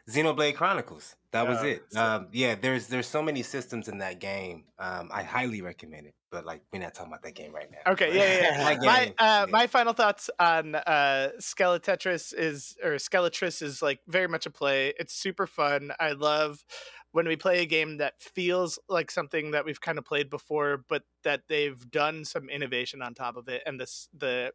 Xenoblade 0.10 0.56
Chronicles. 0.56 1.16
That 1.32 1.48
was 1.48 1.60
Oh, 1.62 1.66
it. 1.66 1.84
so- 1.90 2.02
Um, 2.02 2.28
yeah, 2.32 2.56
there's 2.56 2.88
there's 2.88 3.08
so 3.08 3.22
many 3.22 3.44
systems 3.44 3.88
in 3.88 3.98
that 4.00 4.20
game. 4.20 4.66
Um, 4.80 5.10
I 5.14 5.24
highly 5.24 5.62
recommend 5.62 6.08
it. 6.08 6.14
But 6.30 6.46
like, 6.46 6.62
we're 6.74 6.80
not 6.80 6.94
talking 6.94 7.12
about 7.12 7.24
that 7.24 7.36
game 7.36 7.54
right 7.54 7.70
now. 7.72 7.92
Okay, 7.94 8.14
yeah, 8.14 8.42
yeah. 8.42 8.70
yeah. 8.82 8.86
my 8.86 9.06
uh, 9.08 9.14
yeah. 9.20 9.46
my 9.50 9.68
final 9.68 9.94
thoughts 9.94 10.30
on 10.40 10.76
uh, 10.76 11.30
Skeletetris 11.40 12.34
is 12.38 12.76
or 12.84 12.96
Skeletris 12.96 13.62
is 13.62 13.82
like 13.82 14.00
very 14.08 14.28
much 14.28 14.46
a 14.46 14.50
play. 14.50 14.94
It's 15.00 15.14
super 15.14 15.48
fun. 15.48 15.92
I 16.00 16.12
love 16.12 16.66
when 17.12 17.28
we 17.28 17.36
play 17.38 17.62
a 17.62 17.66
game 17.66 17.98
that 17.98 18.22
feels 18.22 18.78
like 18.90 19.10
something 19.10 19.52
that 19.52 19.64
we've 19.66 19.80
kind 19.80 19.98
of 19.98 20.06
played 20.06 20.30
before, 20.30 20.84
but 20.90 21.04
that 21.24 21.44
they've 21.48 21.90
done 21.92 22.26
some 22.26 22.50
innovation 22.50 23.02
on 23.02 23.14
top 23.14 23.38
of 23.38 23.48
it. 23.48 23.64
And 23.66 23.80
this 23.80 24.10
the 24.18 24.52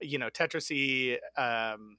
you 0.00 0.18
know 0.18 0.28
Tetrisy 0.28 1.16
um, 1.38 1.96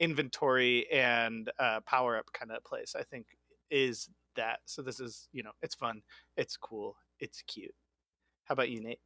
inventory 0.00 0.90
and 0.90 1.50
uh, 1.58 1.80
power 1.86 2.16
up 2.16 2.32
kind 2.32 2.50
of 2.50 2.64
place. 2.64 2.94
I 2.98 3.02
think 3.04 3.26
is 3.70 4.08
that. 4.36 4.60
So 4.64 4.82
this 4.82 4.98
is 4.98 5.28
you 5.32 5.42
know 5.42 5.52
it's 5.62 5.74
fun, 5.74 6.02
it's 6.36 6.56
cool, 6.56 6.96
it's 7.20 7.42
cute. 7.42 7.74
How 8.44 8.54
about 8.54 8.70
you, 8.70 8.82
Nate? 8.82 8.98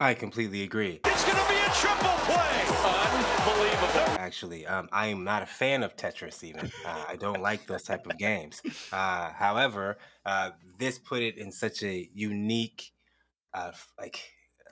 I 0.00 0.14
completely 0.14 0.62
agree. 0.62 1.00
It's 1.04 1.24
going 1.24 1.36
to 1.36 1.48
be 1.48 1.58
a 1.58 1.70
triple 1.74 2.08
play. 2.24 2.64
Unbelievable. 3.44 4.18
Actually, 4.18 4.66
um, 4.66 4.88
I 4.90 5.08
am 5.08 5.24
not 5.24 5.42
a 5.42 5.46
fan 5.46 5.82
of 5.82 5.96
Tetris. 5.96 6.42
Even 6.42 6.72
uh, 6.86 7.04
I 7.08 7.16
don't 7.16 7.40
like 7.40 7.66
those 7.66 7.82
type 7.82 8.06
of 8.06 8.18
games. 8.18 8.62
Uh, 8.92 9.30
however, 9.32 9.98
uh, 10.26 10.50
this 10.78 10.98
put 10.98 11.22
it 11.22 11.38
in 11.38 11.52
such 11.52 11.82
a 11.82 12.08
unique, 12.14 12.92
uh, 13.54 13.68
f- 13.68 13.92
like 13.98 14.20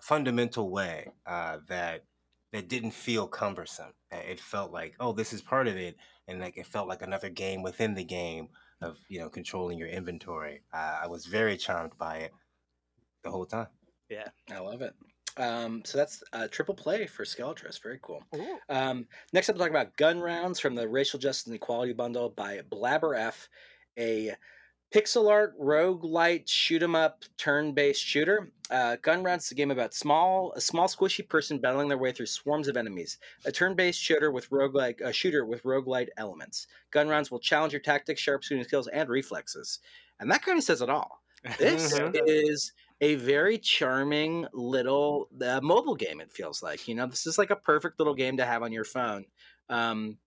fundamental 0.01 0.71
way 0.71 1.13
uh, 1.27 1.59
that 1.69 2.05
that 2.53 2.69
didn't 2.69 2.93
feel 2.93 3.27
cumbersome. 3.27 3.93
Uh, 4.13 4.17
It 4.17 4.41
felt 4.41 4.73
like, 4.73 4.95
oh, 5.01 5.13
this 5.13 5.33
is 5.33 5.43
part 5.43 5.69
of 5.69 5.77
it, 5.77 5.97
and 6.29 6.41
like 6.41 6.57
it 6.57 6.67
felt 6.67 6.89
like 6.89 7.03
another 7.03 7.29
game 7.29 7.63
within 7.63 7.95
the 7.95 8.05
game 8.05 8.49
of 8.83 8.99
you 9.09 9.21
know 9.21 9.29
controlling 9.29 9.79
your 9.79 9.89
inventory. 9.89 10.63
Uh, 10.73 10.99
I 11.03 11.07
was 11.07 11.27
very 11.27 11.57
charmed 11.57 11.97
by 11.99 12.17
it 12.19 12.33
the 13.23 13.31
whole 13.31 13.47
time. 13.47 13.69
Yeah, 14.09 14.29
I 14.51 14.59
love 14.59 14.83
it. 14.83 14.95
Um, 15.37 15.83
so 15.85 15.97
that's 15.97 16.23
a 16.33 16.49
triple 16.49 16.75
play 16.75 17.07
for 17.07 17.25
Skeletris. 17.25 17.81
Very 17.83 18.01
cool. 18.03 18.23
Um, 18.69 19.07
next 19.33 19.49
up, 19.49 19.55
we're 19.55 19.61
talking 19.61 19.75
about 19.75 19.97
Gun 19.97 20.19
Rounds 20.21 20.59
from 20.59 20.75
the 20.75 20.89
Racial 20.89 21.19
Justice 21.19 21.47
and 21.47 21.55
Equality 21.55 21.93
Bundle 21.93 22.31
by 22.31 22.61
Blabber 22.69 23.15
F, 23.15 23.49
a 23.99 24.35
pixel 24.93 25.29
art 25.31 25.55
rogue 25.59 26.03
roguelite, 26.03 26.49
shoot 26.49 26.83
'em 26.83 26.95
up 26.95 27.25
turn 27.37 27.73
based 27.73 28.03
shooter. 28.03 28.53
Uh, 28.71 28.97
Gun 28.97 29.23
Rounds 29.25 29.47
is 29.47 29.53
a 29.53 29.55
game 29.55 29.71
about 29.71 29.95
small 29.95 30.53
a 30.55 30.61
small 30.61 30.89
squishy 30.89 31.29
person 31.29 31.59
battling 31.61 31.89
their 31.89 31.99
way 31.99 32.13
through 32.13 32.27
swarms 32.27 32.69
of 32.69 32.77
enemies. 32.77 33.19
A 33.45 33.53
turn 33.53 33.75
based 33.75 34.01
shooter 34.01 34.31
with 34.31 34.51
roguelike 34.51 35.01
a 35.01 35.13
shooter 35.13 35.45
with 35.45 35.63
roguelite 35.65 36.09
elements. 36.17 36.67
Gun 36.91 37.09
Rounds 37.09 37.31
will 37.31 37.41
challenge 37.41 37.73
your 37.73 37.81
tactics, 37.83 38.21
sharpshooting 38.21 38.65
skills, 38.65 38.89
and 38.89 39.09
reflexes. 39.09 39.81
And 40.19 40.31
that 40.31 40.43
kind 40.43 40.59
of 40.59 40.65
says 40.65 40.83
it 40.83 40.91
all. 40.91 41.23
This 41.59 42.01
Mhm. 42.03 42.13
is 42.13 42.73
a 43.01 43.15
very 43.17 43.59
charming 43.59 44.47
little 44.53 45.29
uh, 45.45 45.61
mobile 45.63 45.95
game. 45.95 46.21
It 46.21 46.33
feels 46.33 46.63
like 46.63 46.87
you 46.89 46.95
know 46.95 47.07
this 47.07 47.27
is 47.27 47.39
like 47.39 47.51
a 47.51 47.57
perfect 47.57 47.99
little 47.99 48.15
game 48.15 48.37
to 48.37 48.45
have 48.47 48.63
on 48.63 48.73
your 48.73 48.85
phone. 48.85 49.27
Um, 49.69 50.19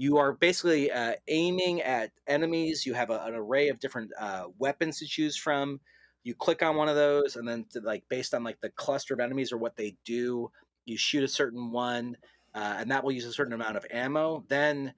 you 0.00 0.16
are 0.16 0.32
basically 0.32 0.90
uh, 0.90 1.12
aiming 1.28 1.82
at 1.82 2.10
enemies. 2.26 2.86
You 2.86 2.94
have 2.94 3.10
a, 3.10 3.22
an 3.22 3.34
array 3.34 3.68
of 3.68 3.78
different 3.78 4.10
uh, 4.18 4.44
weapons 4.58 4.98
to 5.00 5.06
choose 5.06 5.36
from. 5.36 5.78
You 6.24 6.34
click 6.34 6.62
on 6.62 6.74
one 6.74 6.88
of 6.88 6.94
those, 6.94 7.36
and 7.36 7.46
then 7.46 7.66
to, 7.72 7.80
like 7.80 8.04
based 8.08 8.32
on 8.32 8.42
like 8.42 8.58
the 8.62 8.70
cluster 8.70 9.12
of 9.12 9.20
enemies 9.20 9.52
or 9.52 9.58
what 9.58 9.76
they 9.76 9.96
do, 10.06 10.50
you 10.86 10.96
shoot 10.96 11.22
a 11.22 11.28
certain 11.28 11.70
one, 11.70 12.16
uh, 12.54 12.76
and 12.78 12.90
that 12.90 13.04
will 13.04 13.12
use 13.12 13.26
a 13.26 13.32
certain 13.34 13.52
amount 13.52 13.76
of 13.76 13.84
ammo. 13.90 14.42
Then 14.48 14.94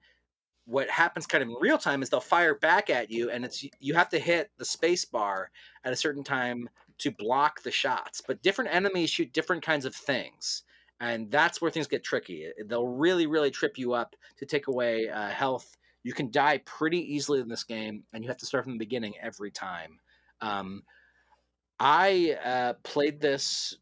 what 0.63 0.89
happens 0.89 1.27
kind 1.27 1.43
of 1.43 1.49
in 1.49 1.55
real 1.59 1.77
time 1.77 2.01
is 2.01 2.09
they'll 2.09 2.21
fire 2.21 2.55
back 2.55 2.89
at 2.89 3.11
you, 3.11 3.29
and 3.29 3.43
it's 3.43 3.65
you 3.81 3.95
have 3.95 4.07
to 4.07 4.19
hit 4.19 4.51
the 4.57 4.63
space 4.63 5.03
bar 5.03 5.51
at 5.83 5.91
a 5.91 5.97
certain 5.97 6.23
time 6.23 6.69
to 6.99 7.11
block 7.11 7.61
the 7.63 7.71
shots. 7.71 8.21
But 8.25 8.41
different 8.41 8.73
enemies 8.73 9.09
shoot 9.09 9.33
different 9.33 9.63
kinds 9.63 9.83
of 9.83 9.93
things, 9.93 10.63
and 11.03 11.29
that's 11.29 11.61
where 11.61 11.69
things 11.69 11.87
get 11.87 12.01
tricky. 12.01 12.47
They'll 12.65 12.87
really, 12.87 13.27
really 13.27 13.51
trip 13.51 13.77
you 13.77 13.91
up 13.91 14.15
to 14.37 14.45
take 14.45 14.67
away 14.67 15.09
uh, 15.09 15.27
health. 15.27 15.75
You 16.03 16.13
can 16.13 16.31
die 16.31 16.59
pretty 16.59 16.99
easily 17.13 17.41
in 17.41 17.49
this 17.49 17.65
game, 17.65 18.03
and 18.13 18.23
you 18.23 18.29
have 18.29 18.37
to 18.37 18.45
start 18.45 18.63
from 18.63 18.73
the 18.73 18.79
beginning 18.79 19.13
every 19.21 19.51
time. 19.51 19.99
Um, 20.39 20.83
I 21.77 22.37
uh, 22.43 22.73
played 22.83 23.19
this 23.19 23.75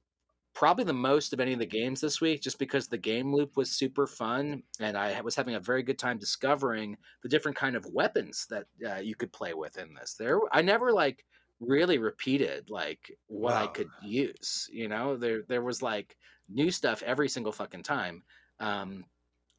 probably 0.55 0.83
the 0.83 0.93
most 0.93 1.31
of 1.31 1.39
any 1.39 1.53
of 1.53 1.59
the 1.59 1.65
games 1.65 2.01
this 2.01 2.21
week 2.21 2.41
just 2.41 2.57
because 2.57 2.87
the 2.87 2.97
game 2.97 3.31
loop 3.31 3.55
was 3.55 3.71
super 3.71 4.05
fun 4.05 4.61
and 4.81 4.97
i 4.97 5.21
was 5.21 5.33
having 5.33 5.55
a 5.55 5.59
very 5.61 5.81
good 5.81 5.97
time 5.97 6.17
discovering 6.17 6.97
the 7.23 7.29
different 7.29 7.55
kind 7.55 7.73
of 7.73 7.85
weapons 7.93 8.47
that 8.49 8.65
uh, 8.85 8.99
you 8.99 9.15
could 9.15 9.31
play 9.31 9.53
with 9.53 9.77
in 9.77 9.93
this 9.93 10.15
there 10.19 10.41
i 10.51 10.61
never 10.61 10.91
like 10.91 11.23
really 11.61 11.97
repeated 11.99 12.69
like 12.69 13.15
what 13.27 13.53
i 13.53 13.67
could 13.67 13.87
use 14.03 14.67
you 14.73 14.87
know 14.89 15.15
there 15.15 15.43
there 15.47 15.61
was 15.61 15.81
like 15.81 16.17
new 16.49 16.71
stuff 16.71 17.01
every 17.03 17.29
single 17.29 17.51
fucking 17.51 17.83
time 17.83 18.23
um 18.59 19.05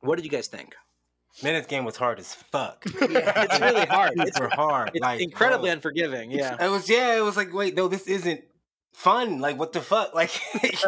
what 0.00 0.16
did 0.16 0.24
you 0.24 0.30
guys 0.30 0.48
think 0.48 0.74
Man, 1.42 1.54
this 1.54 1.64
game 1.64 1.86
was 1.86 1.96
hard 1.96 2.18
as 2.18 2.34
fuck. 2.34 2.84
Yeah, 3.08 3.32
it's 3.44 3.58
really 3.58 3.86
hard. 3.96 4.12
It's- 4.20 4.38
hard. 4.54 4.90
it's 4.92 5.00
like 5.00 5.18
incredibly 5.22 5.68
bro. 5.70 5.72
unforgiving 5.72 6.30
yeah 6.30 6.62
It 6.62 6.68
was 6.68 6.90
yeah. 6.90 7.16
It 7.16 7.22
was 7.22 7.38
like 7.38 7.54
wait, 7.54 7.74
no, 7.74 7.88
this 7.88 8.06
isn't 8.06 8.42
fun. 8.92 9.40
Like 9.40 9.58
what 9.58 9.72
the 9.72 9.80
fuck? 9.80 10.12
Like 10.22 10.30
it's, 10.62 10.84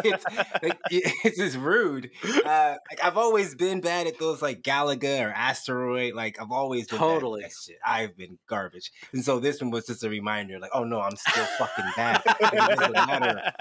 like, 0.63 0.79
it's 0.91 1.37
just 1.37 1.57
rude. 1.57 2.11
Uh, 2.23 2.75
like 2.89 3.03
I've 3.03 3.17
always 3.17 3.55
been 3.55 3.81
bad 3.81 4.07
at 4.07 4.19
those 4.19 4.41
like 4.41 4.61
Galaga 4.61 5.25
or 5.25 5.31
Asteroid. 5.31 6.13
Like 6.13 6.39
I've 6.39 6.51
always 6.51 6.87
been 6.87 6.99
Totally. 6.99 7.41
bad 7.41 7.51
shit. 7.51 7.77
I've 7.85 8.15
been 8.15 8.37
garbage, 8.47 8.91
and 9.13 9.23
so 9.23 9.39
this 9.39 9.61
one 9.61 9.71
was 9.71 9.87
just 9.87 10.03
a 10.03 10.09
reminder. 10.09 10.59
Like 10.59 10.71
oh 10.73 10.83
no, 10.83 11.01
I'm 11.01 11.15
still 11.15 11.45
fucking 11.57 11.85
bad. 11.95 12.21
It 12.25 12.77
doesn't 12.77 12.93
matter 12.93 13.51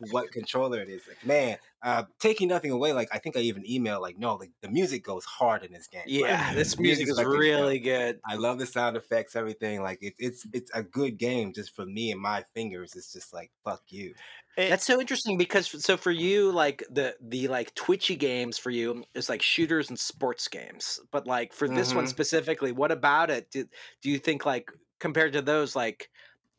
what 0.10 0.32
controller 0.32 0.80
it 0.80 0.88
is. 0.88 1.02
Like 1.06 1.24
man, 1.24 1.56
uh, 1.82 2.04
taking 2.20 2.48
nothing 2.48 2.70
away. 2.70 2.92
Like 2.92 3.08
I 3.12 3.18
think 3.18 3.36
I 3.36 3.40
even 3.40 3.64
emailed 3.64 4.00
like 4.00 4.18
no, 4.18 4.34
like 4.36 4.52
the 4.62 4.70
music 4.70 5.04
goes 5.04 5.24
hard 5.24 5.64
in 5.64 5.72
this 5.72 5.88
game. 5.88 6.02
yeah 6.04 6.52
Like, 6.54 6.54
this 6.54 6.78
the 6.78 6.78
music 6.78 7.08
is 7.08 7.16
fucking 7.16 7.22
really 7.22 7.46
dope. 7.50 7.78
good 7.78 8.20
I 8.28 8.36
love 8.36 8.58
the 8.58 8.66
sound 8.66 8.96
effects, 8.96 9.36
everything. 9.36 9.82
Like 9.82 9.98
it, 10.02 10.14
it's 10.18 10.46
it's 10.52 10.70
a 10.74 10.82
good 10.82 11.18
game. 11.18 11.52
Just 11.52 11.74
for 11.74 11.86
me 11.86 12.12
and 12.12 12.20
my 12.20 12.44
fingers, 12.54 12.94
it's 12.96 13.12
just 13.12 13.32
like 13.32 13.52
fuck 13.64 13.82
you. 13.90 14.16
It- 14.56 14.68
That's 14.68 14.84
so 14.86 15.00
interesting 15.00 15.38
because 15.38 15.68
so 15.84 15.96
for 15.96 16.10
you, 16.10 16.52
like 16.52 16.84
the 16.90 17.16
the 17.20 17.48
like 17.48 17.74
twitchy 17.74 18.16
games 18.16 18.58
for 18.58 18.70
you 18.70 19.04
is 19.14 19.28
like 19.28 19.42
shooters 19.42 19.88
and 19.88 19.98
sports 19.98 20.46
games. 20.48 21.00
But 21.10 21.26
like 21.26 21.52
for 21.52 21.68
this 21.68 21.94
one 21.94 22.06
Mhm. 22.06 22.06
specifically, 22.06 22.72
what 22.72 22.92
about 22.92 23.30
it? 23.30 23.50
Do, 23.50 23.66
do 24.02 24.10
you 24.10 24.18
think 24.18 24.44
like 24.46 24.70
compared 25.00 25.32
to 25.34 25.42
those, 25.42 25.74
like 25.74 26.10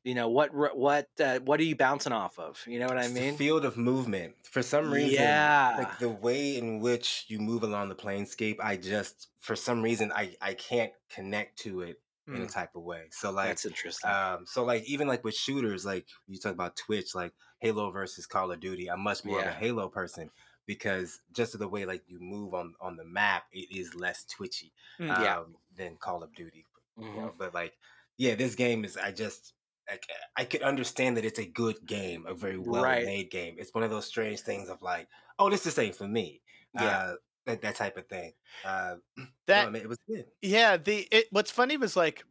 you 0.04 0.16
know 0.16 0.30
what 0.30 0.54
what 0.54 1.08
uh, 1.20 1.40
what 1.40 1.60
are 1.60 1.64
you 1.64 1.76
bouncing 1.76 2.14
off 2.14 2.38
of? 2.40 2.62
You 2.68 2.80
know 2.80 2.88
what 2.88 2.98
I 2.98 3.08
mean? 3.08 3.38
field 3.38 3.66
of 3.66 3.78
movement. 3.78 4.36
For 4.44 4.62
some 4.62 4.92
reason, 4.92 5.24
Yeah. 5.24 5.76
like 5.78 6.00
the 6.00 6.10
way 6.10 6.58
in 6.58 6.80
which 6.80 7.26
you 7.28 7.40
move 7.40 7.64
along 7.64 7.90
the 7.90 7.96
planescape, 7.96 8.58
I 8.62 8.78
just 8.78 9.30
for 9.40 9.56
some 9.56 9.82
reason 9.82 10.12
I 10.12 10.36
I 10.42 10.54
can't 10.54 10.92
connect 11.10 11.60
to 11.60 11.82
it 11.82 12.00
in 12.28 12.36
a 12.36 12.46
Mm. 12.46 12.54
type 12.54 12.76
of 12.76 12.84
way. 12.84 13.08
So 13.12 13.32
like 13.32 13.48
That's 13.50 13.66
interesting. 13.66 14.10
um 14.10 14.46
so 14.46 14.64
like 14.64 14.84
even 14.86 15.08
like 15.08 15.24
with 15.24 15.36
shooters, 15.36 15.86
like 15.86 16.06
you 16.28 16.38
talk 16.40 16.54
about 16.54 16.76
Twitch, 16.76 17.16
like 17.16 17.34
Halo 17.60 17.92
versus 17.92 18.26
Call 18.26 18.52
of 18.52 18.60
Duty, 18.60 18.90
I'm 18.90 19.02
much 19.02 19.24
more 19.26 19.40
of 19.40 19.46
a 19.48 19.52
Halo 19.52 19.88
person 19.90 20.30
because 20.66 21.20
just 21.34 21.58
the 21.60 21.68
way 21.68 21.86
like 21.86 22.04
you 22.08 22.20
move 22.22 22.54
on 22.54 22.76
on 22.80 22.96
the 22.98 23.04
map, 23.06 23.44
it 23.52 23.68
is 23.76 23.96
less 23.96 24.26
twitchy 24.26 24.72
Mm. 25.00 25.22
Yeah. 25.22 25.40
um, 25.40 25.56
than 25.76 25.96
Call 25.98 26.24
of 26.24 26.34
Duty. 26.36 26.66
you 26.98 27.08
Mhm. 27.08 27.16
know 27.16 27.34
but 27.38 27.54
like 27.56 27.74
yeah 28.18 28.36
this 28.36 28.54
game 28.54 28.86
is 28.86 28.96
i 28.98 29.12
just 29.12 29.54
like 29.90 30.06
i 30.38 30.46
could 30.46 30.62
understand 30.62 31.18
that 31.18 31.26
it's 31.26 31.40
a 31.40 31.46
good 31.46 31.76
game 31.86 32.26
a 32.28 32.34
very 32.34 32.58
well 32.58 32.84
Right. 32.84 33.06
made 33.06 33.30
game 33.32 33.56
it's 33.58 33.74
one 33.74 33.84
of 33.84 33.90
those 33.90 34.06
strange 34.06 34.42
things 34.42 34.70
of 34.70 34.82
like 34.82 35.08
oh 35.40 35.50
this 35.50 35.66
is 35.66 35.78
ain't 35.78 35.96
for 35.96 36.08
me 36.08 36.42
Yeah. 36.74 36.98
uh 36.98 37.16
that, 37.46 37.62
that 37.62 37.76
type 37.76 37.98
of 37.98 38.08
thing 38.08 38.34
uh 38.64 38.96
That 39.48 39.66
no, 39.66 39.72
man, 39.72 39.82
it 39.82 39.90
was 39.90 39.98
good 40.08 40.26
yeah 40.42 40.78
the 40.78 41.08
it 41.12 41.28
what's 41.32 41.52
funny 41.52 41.78
was 41.78 41.96
like 41.96 42.24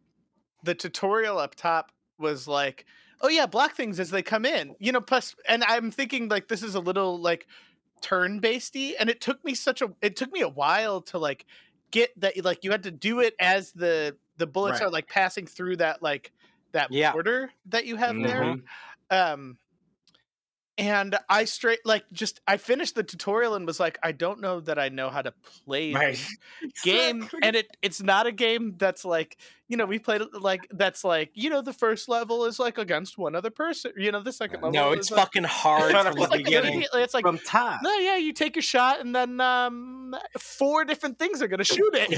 the 0.65 0.75
tutorial 0.75 1.39
up 1.39 1.55
top 1.55 1.93
was 2.19 2.49
like 2.49 2.87
oh 3.21 3.29
yeah 3.29 3.47
block 3.47 3.75
things 3.75 4.01
as 4.01 4.11
they 4.11 4.23
come 4.23 4.47
in 4.47 4.75
you 4.79 4.93
know 4.93 5.01
plus 5.01 5.35
and 5.47 5.63
i'm 5.65 5.91
thinking 5.91 6.29
like 6.29 6.49
this 6.49 6.63
is 6.63 6.75
a 6.75 6.81
little 6.81 7.21
like 7.21 7.47
turn 8.01 8.41
basedy 8.41 8.95
and 8.99 9.11
it 9.11 9.21
took 9.21 9.45
me 9.45 9.55
such 9.55 9.83
a 9.83 9.93
it 10.01 10.17
took 10.17 10.33
me 10.33 10.41
a 10.41 10.49
while 10.49 11.01
to 11.03 11.19
like 11.19 11.47
get 11.91 12.11
that 12.19 12.43
like 12.45 12.65
you 12.65 12.71
had 12.71 12.83
to 12.83 12.91
do 12.91 13.21
it 13.21 13.35
as 13.39 13.73
the 13.73 14.17
the 14.39 14.47
bullets 14.47 14.81
Right. 14.81 14.87
are 14.87 14.91
like 14.91 15.09
passing 15.09 15.47
through 15.47 15.77
that 15.77 16.03
like 16.03 16.33
that 16.73 16.91
Yeah. 16.93 17.13
border 17.13 17.51
that 17.67 17.87
you 17.87 17.97
have 17.97 18.17
there 18.17 18.43
Mhm. 18.43 18.63
um 19.11 19.59
and 20.79 21.19
I 21.29 21.45
straight 21.45 21.81
like 21.85 22.05
just 22.13 22.41
I 22.49 22.57
finished 22.57 22.95
the 22.95 23.03
tutorial 23.03 23.55
and 23.55 23.67
was 23.67 23.79
like, 23.79 23.99
I 24.03 24.13
don't 24.13 24.41
know 24.41 24.59
that 24.61 24.79
I 24.79 24.89
know 24.89 25.11
how 25.11 25.21
to 25.21 25.31
play 25.67 25.93
Right. 25.93 26.15
this 26.15 26.33
game, 26.83 27.17
Exactly. 27.19 27.41
and 27.43 27.57
it 27.57 27.77
it's 27.83 28.03
not 28.03 28.27
a 28.27 28.33
game 28.33 28.77
that's 28.79 29.05
like 29.05 29.37
you 29.69 29.77
know 29.77 29.85
we 29.85 29.99
played 29.99 30.23
like 30.33 30.67
that's 30.71 31.05
like 31.05 31.31
you 31.35 31.51
know 31.51 31.61
the 31.61 31.75
first 31.75 32.09
level 32.09 32.47
is 32.47 32.59
like 32.59 32.79
against 32.79 33.19
one 33.19 33.35
other 33.37 33.51
person, 33.51 33.93
you 33.99 34.11
know 34.13 34.23
the 34.23 34.33
second 34.33 34.63
level. 34.63 34.73
No, 34.73 34.93
is 34.93 35.01
it's 35.01 35.11
like, 35.11 35.21
fucking 35.21 35.45
hard 35.45 35.91
Trying 35.91 36.05
to 36.07 36.13
from 36.13 36.21
the 36.23 36.29
like 36.31 36.45
beginning. 36.45 36.73
immediately 36.73 37.03
it's 37.03 37.13
like 37.15 37.23
from 37.25 37.39
top. 37.41 37.81
no, 37.83 37.95
yeah, 37.99 38.17
you 38.17 38.33
take 38.33 38.57
a 38.57 38.63
shot 38.63 39.01
and 39.01 39.15
then 39.15 39.43
um 39.43 40.17
four 40.39 40.87
different 40.87 41.19
things 41.19 41.43
are 41.43 41.49
gonna 41.49 41.65
shoot 41.65 41.95
at 41.95 42.11
you. 42.11 42.17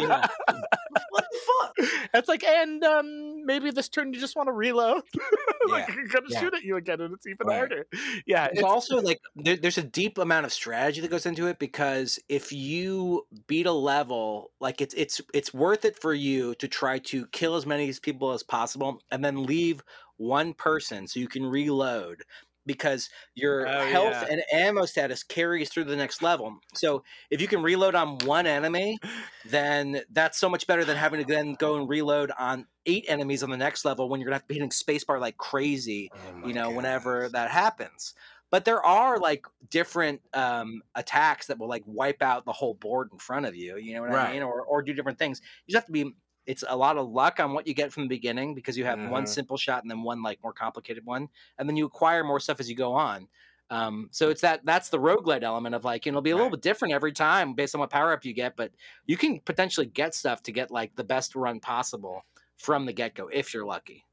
Yeah. 0.00 0.26
what 1.10 1.24
the 1.30 1.38
fuck? 1.46 1.74
It's 2.14 2.28
like, 2.28 2.44
and 2.44 2.82
um, 2.84 3.44
maybe 3.46 3.70
this 3.70 3.88
turn 3.88 4.12
you 4.12 4.20
just 4.20 4.36
want 4.36 4.48
to 4.48 4.52
reload. 4.52 5.02
like 5.70 5.86
Yeah, 5.86 5.88
you're 5.88 6.08
gonna 6.08 6.28
yeah. 6.28 6.40
shoot 6.40 6.54
at 6.54 6.62
you 6.62 6.76
again, 6.76 7.00
and 7.00 7.14
it's 7.14 7.26
even 7.26 7.46
Right. 7.46 7.48
harder. 7.48 7.86
Yeah, 8.26 8.48
There's 8.52 8.62
it's, 8.62 8.72
also 8.72 9.00
like 9.00 9.20
there, 9.36 9.56
there's 9.56 9.78
a 9.78 9.82
deep 9.84 10.18
amount 10.18 10.46
of 10.46 10.52
strategy 10.52 11.00
that 11.00 11.10
goes 11.10 11.26
into 11.26 11.46
it 11.46 11.58
because 11.58 12.18
if 12.28 12.52
you 12.52 13.26
beat 13.46 13.66
a 13.66 13.72
level, 13.72 14.52
like 14.60 14.80
it's 14.80 14.94
it's 14.94 15.20
it's 15.34 15.54
worth 15.54 15.84
it 15.84 16.00
for 16.00 16.14
you 16.14 16.54
to 16.56 16.68
try 16.68 16.98
to 17.00 17.26
kill 17.28 17.56
as 17.56 17.66
many 17.66 17.92
people 18.02 18.32
as 18.32 18.42
possible 18.42 19.00
and 19.12 19.24
then 19.24 19.44
leave 19.44 19.82
one 20.16 20.54
person 20.54 21.06
so 21.08 21.20
you 21.20 21.28
can 21.28 21.46
reload 21.46 22.24
because 22.72 23.08
your 23.34 23.66
Oh, 23.66 23.82
health 23.90 24.22
yeah. 24.22 24.26
and 24.30 24.42
ammo 24.52 24.84
status 24.86 25.22
carries 25.22 25.70
through 25.70 25.84
the 25.84 25.96
next 25.96 26.22
level. 26.22 26.58
So 26.74 27.02
if 27.30 27.40
you 27.40 27.48
can 27.48 27.62
reload 27.62 27.94
on 27.94 28.18
one 28.18 28.46
enemy, 28.46 28.98
then 29.44 30.02
that's 30.10 30.38
so 30.38 30.48
much 30.48 30.66
better 30.66 30.84
than 30.84 30.96
having 30.96 31.20
to 31.20 31.26
then 31.26 31.54
go 31.54 31.76
and 31.76 31.88
reload 31.88 32.30
on 32.38 32.66
eight 32.86 33.04
enemies 33.08 33.42
on 33.42 33.50
the 33.50 33.56
next 33.56 33.84
level 33.84 34.08
when 34.08 34.20
you're 34.20 34.26
gonna 34.26 34.36
have 34.36 34.42
to 34.42 34.48
be 34.48 34.54
hitting 34.54 34.70
spacebar 34.70 35.20
like 35.20 35.36
crazy 35.36 36.12
Oh 36.12 36.32
you 36.42 36.52
know 36.54 36.70
whenever 36.70 37.28
that 37.30 37.50
happens. 37.50 38.14
But 38.50 38.64
there 38.64 38.84
are 38.84 39.18
like 39.18 39.46
different 39.68 40.22
um 40.34 40.82
attacks 40.94 41.46
that 41.46 41.58
will 41.58 41.68
like 41.68 41.82
wipe 41.86 42.22
out 42.22 42.44
the 42.44 42.52
whole 42.52 42.74
board 42.74 43.08
in 43.12 43.18
front 43.18 43.46
of 43.46 43.54
you 43.54 43.76
you 43.76 43.94
know 43.94 44.00
what 44.02 44.10
i 44.10 44.18
mean? 44.18 44.42
Or, 44.42 44.62
or 44.62 44.82
do 44.82 44.92
different 44.92 45.18
things. 45.18 45.40
You 45.66 45.72
just 45.72 45.82
have 45.82 45.86
to 45.86 45.92
be 45.92 46.14
it's 46.50 46.64
a 46.68 46.76
lot 46.76 46.98
of 46.98 47.08
luck 47.08 47.40
on 47.40 47.52
what 47.52 47.66
you 47.66 47.74
get 47.74 47.92
from 47.92 48.04
the 48.04 48.08
beginning 48.08 48.54
because 48.54 48.76
you 48.76 48.84
have 48.84 49.02
one 49.02 49.24
Mhm. 49.24 49.26
simple 49.26 49.56
shot 49.56 49.82
and 49.82 49.90
then 49.90 50.02
one 50.02 50.22
like 50.22 50.42
more 50.42 50.52
complicated 50.52 51.04
one 51.06 51.28
and 51.58 51.68
then 51.68 51.76
you 51.76 51.86
acquire 51.86 52.24
more 52.24 52.40
stuff 52.40 52.60
as 52.60 52.68
you 52.68 52.76
go 52.76 52.92
on 52.94 53.28
um, 53.70 54.08
so 54.10 54.30
it's 54.30 54.40
that 54.40 54.64
that's 54.64 54.88
the 54.88 54.98
roguelite 54.98 55.44
element 55.44 55.76
of 55.76 55.84
like 55.84 56.04
you 56.04 56.10
know, 56.10 56.16
it'll 56.18 56.22
be 56.22 56.30
a 56.30 56.36
little 56.36 56.50
Right. 56.50 56.50
bit 56.50 56.60
different 56.60 56.92
every 56.92 57.12
time 57.12 57.54
based 57.54 57.74
on 57.74 57.80
what 57.80 57.90
power 57.90 58.12
up 58.12 58.24
you 58.24 58.32
get, 58.32 58.56
but 58.56 58.72
you 59.06 59.16
can 59.16 59.40
potentially 59.40 59.86
get 59.86 60.12
stuff 60.12 60.42
to 60.42 60.52
get 60.52 60.72
like 60.72 60.96
the 60.96 61.04
best 61.04 61.36
run 61.36 61.60
possible 61.60 62.22
from 62.56 62.84
the 62.84 62.92
get 62.92 63.14
go 63.14 63.28
if 63.28 63.54
you're 63.54 63.64
lucky. 63.64 64.04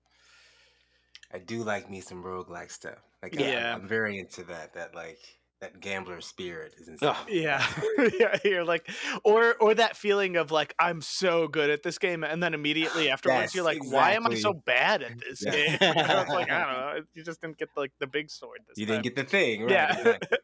I 1.31 1.39
do 1.39 1.63
like 1.63 1.89
me 1.89 2.01
some 2.01 2.21
roguelike 2.23 2.69
stuff. 2.71 2.99
Like 3.23 3.37
Yeah. 3.37 3.37
I, 3.37 3.75
I'm 3.75 3.87
very 3.87 4.17
into 4.19 4.43
that. 4.45 4.73
That 4.73 4.93
like 4.93 5.39
that 5.61 5.79
gambler 5.79 6.21
spirit 6.21 6.73
is. 6.77 6.89
Ugh. 7.01 7.15
me. 7.27 7.41
yeah, 7.41 7.65
yeah. 8.19 8.37
You're 8.43 8.63
like, 8.63 8.89
or 9.23 9.55
or 9.59 9.73
that 9.75 9.97
feeling 9.97 10.35
of 10.35 10.51
like 10.51 10.75
I'm 10.79 11.01
so 11.01 11.47
good 11.47 11.69
at 11.69 11.83
this 11.83 11.97
game, 11.97 12.23
and 12.23 12.41
then 12.43 12.53
immediately 12.53 13.09
afterwards 13.11 13.41
Yes, 13.41 13.55
you're 13.55 13.63
like, 13.65 13.83
why 13.83 14.11
am 14.11 14.27
I 14.27 14.35
so 14.35 14.53
bad 14.53 15.01
at 15.03 15.19
this 15.19 15.43
Yeah. 15.43 15.51
game? 15.51 15.77
it's 15.81 16.29
like 16.29 16.51
I 16.51 16.59
don't 16.65 16.73
know. 16.97 17.01
You 17.13 17.23
just 17.23 17.41
didn't 17.41 17.57
get 17.57 17.69
like 17.75 17.91
the 17.99 18.07
big 18.07 18.29
sword 18.29 18.59
this 18.67 18.77
You 18.77 18.85
time. 18.85 19.01
didn't 19.01 19.03
get 19.03 19.15
the 19.15 19.23
thing, 19.29 19.61
right? 19.63 19.71
yeah. 19.71 19.97
Exactly. 19.97 20.37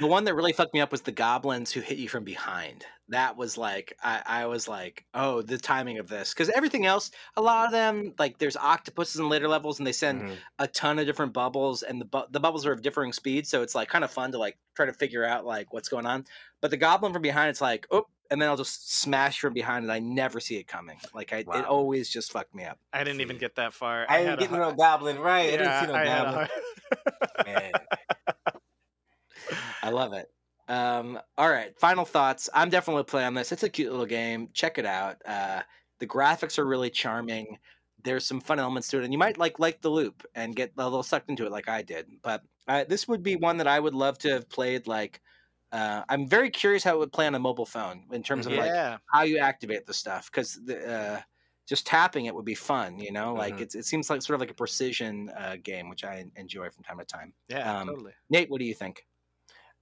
The 0.00 0.06
one 0.06 0.24
that 0.24 0.34
really 0.34 0.52
fucked 0.52 0.74
me 0.74 0.80
up 0.80 0.90
was 0.92 1.02
the 1.02 1.12
goblins 1.12 1.70
who 1.72 1.80
hit 1.80 1.98
you 1.98 2.08
from 2.08 2.24
behind. 2.24 2.84
That 3.08 3.36
was 3.36 3.58
like 3.58 3.96
I, 4.02 4.22
I 4.26 4.46
was 4.46 4.66
like, 4.66 5.04
oh, 5.14 5.42
the 5.42 5.58
timing 5.58 5.98
of 5.98 6.08
this 6.08 6.32
because 6.32 6.48
everything 6.50 6.86
else, 6.86 7.10
a 7.36 7.42
lot 7.42 7.66
of 7.66 7.72
them 7.72 8.14
like 8.18 8.38
there's 8.38 8.56
octopuses 8.56 9.20
in 9.20 9.28
later 9.28 9.46
levels 9.48 9.78
and 9.78 9.86
they 9.86 9.92
send 9.92 10.22
Mhm. 10.22 10.36
a 10.58 10.66
ton 10.66 10.98
of 10.98 11.06
different 11.06 11.32
bubbles 11.34 11.82
and 11.82 12.00
the 12.00 12.06
bu- 12.06 12.26
the 12.30 12.40
bubbles 12.40 12.64
are 12.64 12.72
of 12.72 12.80
differing 12.82 13.12
speeds, 13.12 13.48
so 13.50 13.62
it's 13.62 13.74
like 13.74 13.88
kind 13.88 14.04
of 14.04 14.10
fun 14.10 14.32
to 14.32 14.38
like 14.38 14.56
try 14.74 14.86
to 14.86 14.92
figure 14.94 15.24
out 15.24 15.44
like 15.44 15.72
what's 15.72 15.88
going 15.90 16.06
on. 16.06 16.24
But 16.62 16.70
the 16.70 16.76
goblin 16.78 17.12
from 17.12 17.20
behind, 17.22 17.50
it's 17.50 17.60
like 17.60 17.86
oh, 17.90 18.06
and 18.30 18.40
then 18.40 18.48
I'll 18.48 18.56
just 18.56 18.90
smash 18.98 19.38
from 19.38 19.52
behind 19.52 19.82
and 19.84 19.92
I 19.92 19.98
never 19.98 20.40
see 20.40 20.56
it 20.56 20.66
coming. 20.66 20.96
Like 21.14 21.34
I, 21.34 21.38
it 21.40 21.64
always 21.66 22.08
just 22.08 22.32
fucked 22.32 22.54
me 22.54 22.64
up. 22.64 22.78
I 22.90 23.04
didn't 23.04 23.20
even 23.20 23.36
get 23.36 23.56
that 23.56 23.74
far. 23.74 24.06
I 24.08 24.20
had 24.20 24.38
didn't 24.38 24.40
get 24.40 24.48
hu- 24.50 24.56
no 24.56 24.72
goblin 24.72 25.18
right. 25.18 25.48
I 25.48 25.50
didn't 25.50 25.66
yeah, 25.66 25.80
see 25.82 25.86
no 25.88 25.94
I 25.94 26.04
goblin. 26.06 26.48
Man. 27.46 27.72
I 29.82 29.90
love 29.90 30.12
it. 30.12 30.28
Um, 30.68 31.18
all 31.36 31.50
right, 31.50 31.78
final 31.78 32.04
thoughts. 32.04 32.48
I'm 32.54 32.70
definitely 32.70 33.04
playing 33.04 33.26
on 33.28 33.34
this. 33.34 33.52
It's 33.52 33.62
a 33.62 33.68
cute 33.68 33.90
little 33.90 34.06
game. 34.06 34.48
Check 34.52 34.78
it 34.78 34.86
out. 34.86 35.20
Uh, 35.26 35.62
the 35.98 36.06
graphics 36.06 36.58
are 36.58 36.64
really 36.64 36.90
charming. 36.90 37.58
There's 38.02 38.24
some 38.26 38.40
fun 38.40 38.58
elements 38.58 38.88
to 38.88 38.98
it, 38.98 39.04
and 39.04 39.12
you 39.12 39.18
might 39.18 39.38
like 39.38 39.58
like 39.58 39.80
the 39.80 39.90
loop 39.90 40.24
and 40.34 40.56
get 40.56 40.72
a 40.76 40.84
little 40.84 41.02
sucked 41.02 41.28
into 41.30 41.46
it, 41.46 41.52
like 41.52 41.68
I 41.68 41.82
did. 41.82 42.08
But 42.22 42.42
uh, 42.66 42.84
this 42.84 43.06
would 43.08 43.22
be 43.22 43.36
one 43.36 43.58
that 43.58 43.66
I 43.66 43.78
would 43.80 43.94
love 43.94 44.18
to 44.18 44.30
have 44.30 44.48
played. 44.48 44.86
Like, 44.86 45.20
uh, 45.72 46.04
I'm 46.08 46.26
very 46.28 46.50
curious 46.50 46.84
how 46.84 46.94
it 46.94 46.98
would 46.98 47.12
play 47.12 47.26
on 47.26 47.34
a 47.34 47.38
mobile 47.38 47.66
phone 47.66 48.06
in 48.12 48.22
terms 48.22 48.46
of 48.46 48.54
like 48.54 48.78
how 49.12 49.22
you 49.22 49.38
activate 49.38 49.86
the 49.86 49.94
stuff 49.94 50.30
because 50.30 50.58
uh, 50.68 51.20
just 51.66 51.86
tapping 51.86 52.26
it 52.26 52.34
would 52.34 52.44
be 52.44 52.54
fun. 52.54 52.98
You 52.98 53.12
know, 53.12 53.34
like 53.34 53.54
Mhm. 53.54 53.62
it's, 53.62 53.74
it 53.74 53.84
seems 53.86 54.10
like 54.10 54.22
sort 54.22 54.34
of 54.34 54.40
like 54.40 54.50
a 54.50 54.54
precision 54.54 55.30
uh, 55.30 55.56
game, 55.62 55.88
which 55.88 56.04
I 56.04 56.24
enjoy 56.36 56.70
from 56.70 56.84
time 56.84 56.98
to 56.98 57.04
time. 57.04 57.34
Yeah, 57.48 57.80
um, 57.80 57.88
totally. 57.88 58.12
Nate, 58.30 58.50
what 58.50 58.58
do 58.60 58.64
you 58.66 58.74
think? 58.74 59.06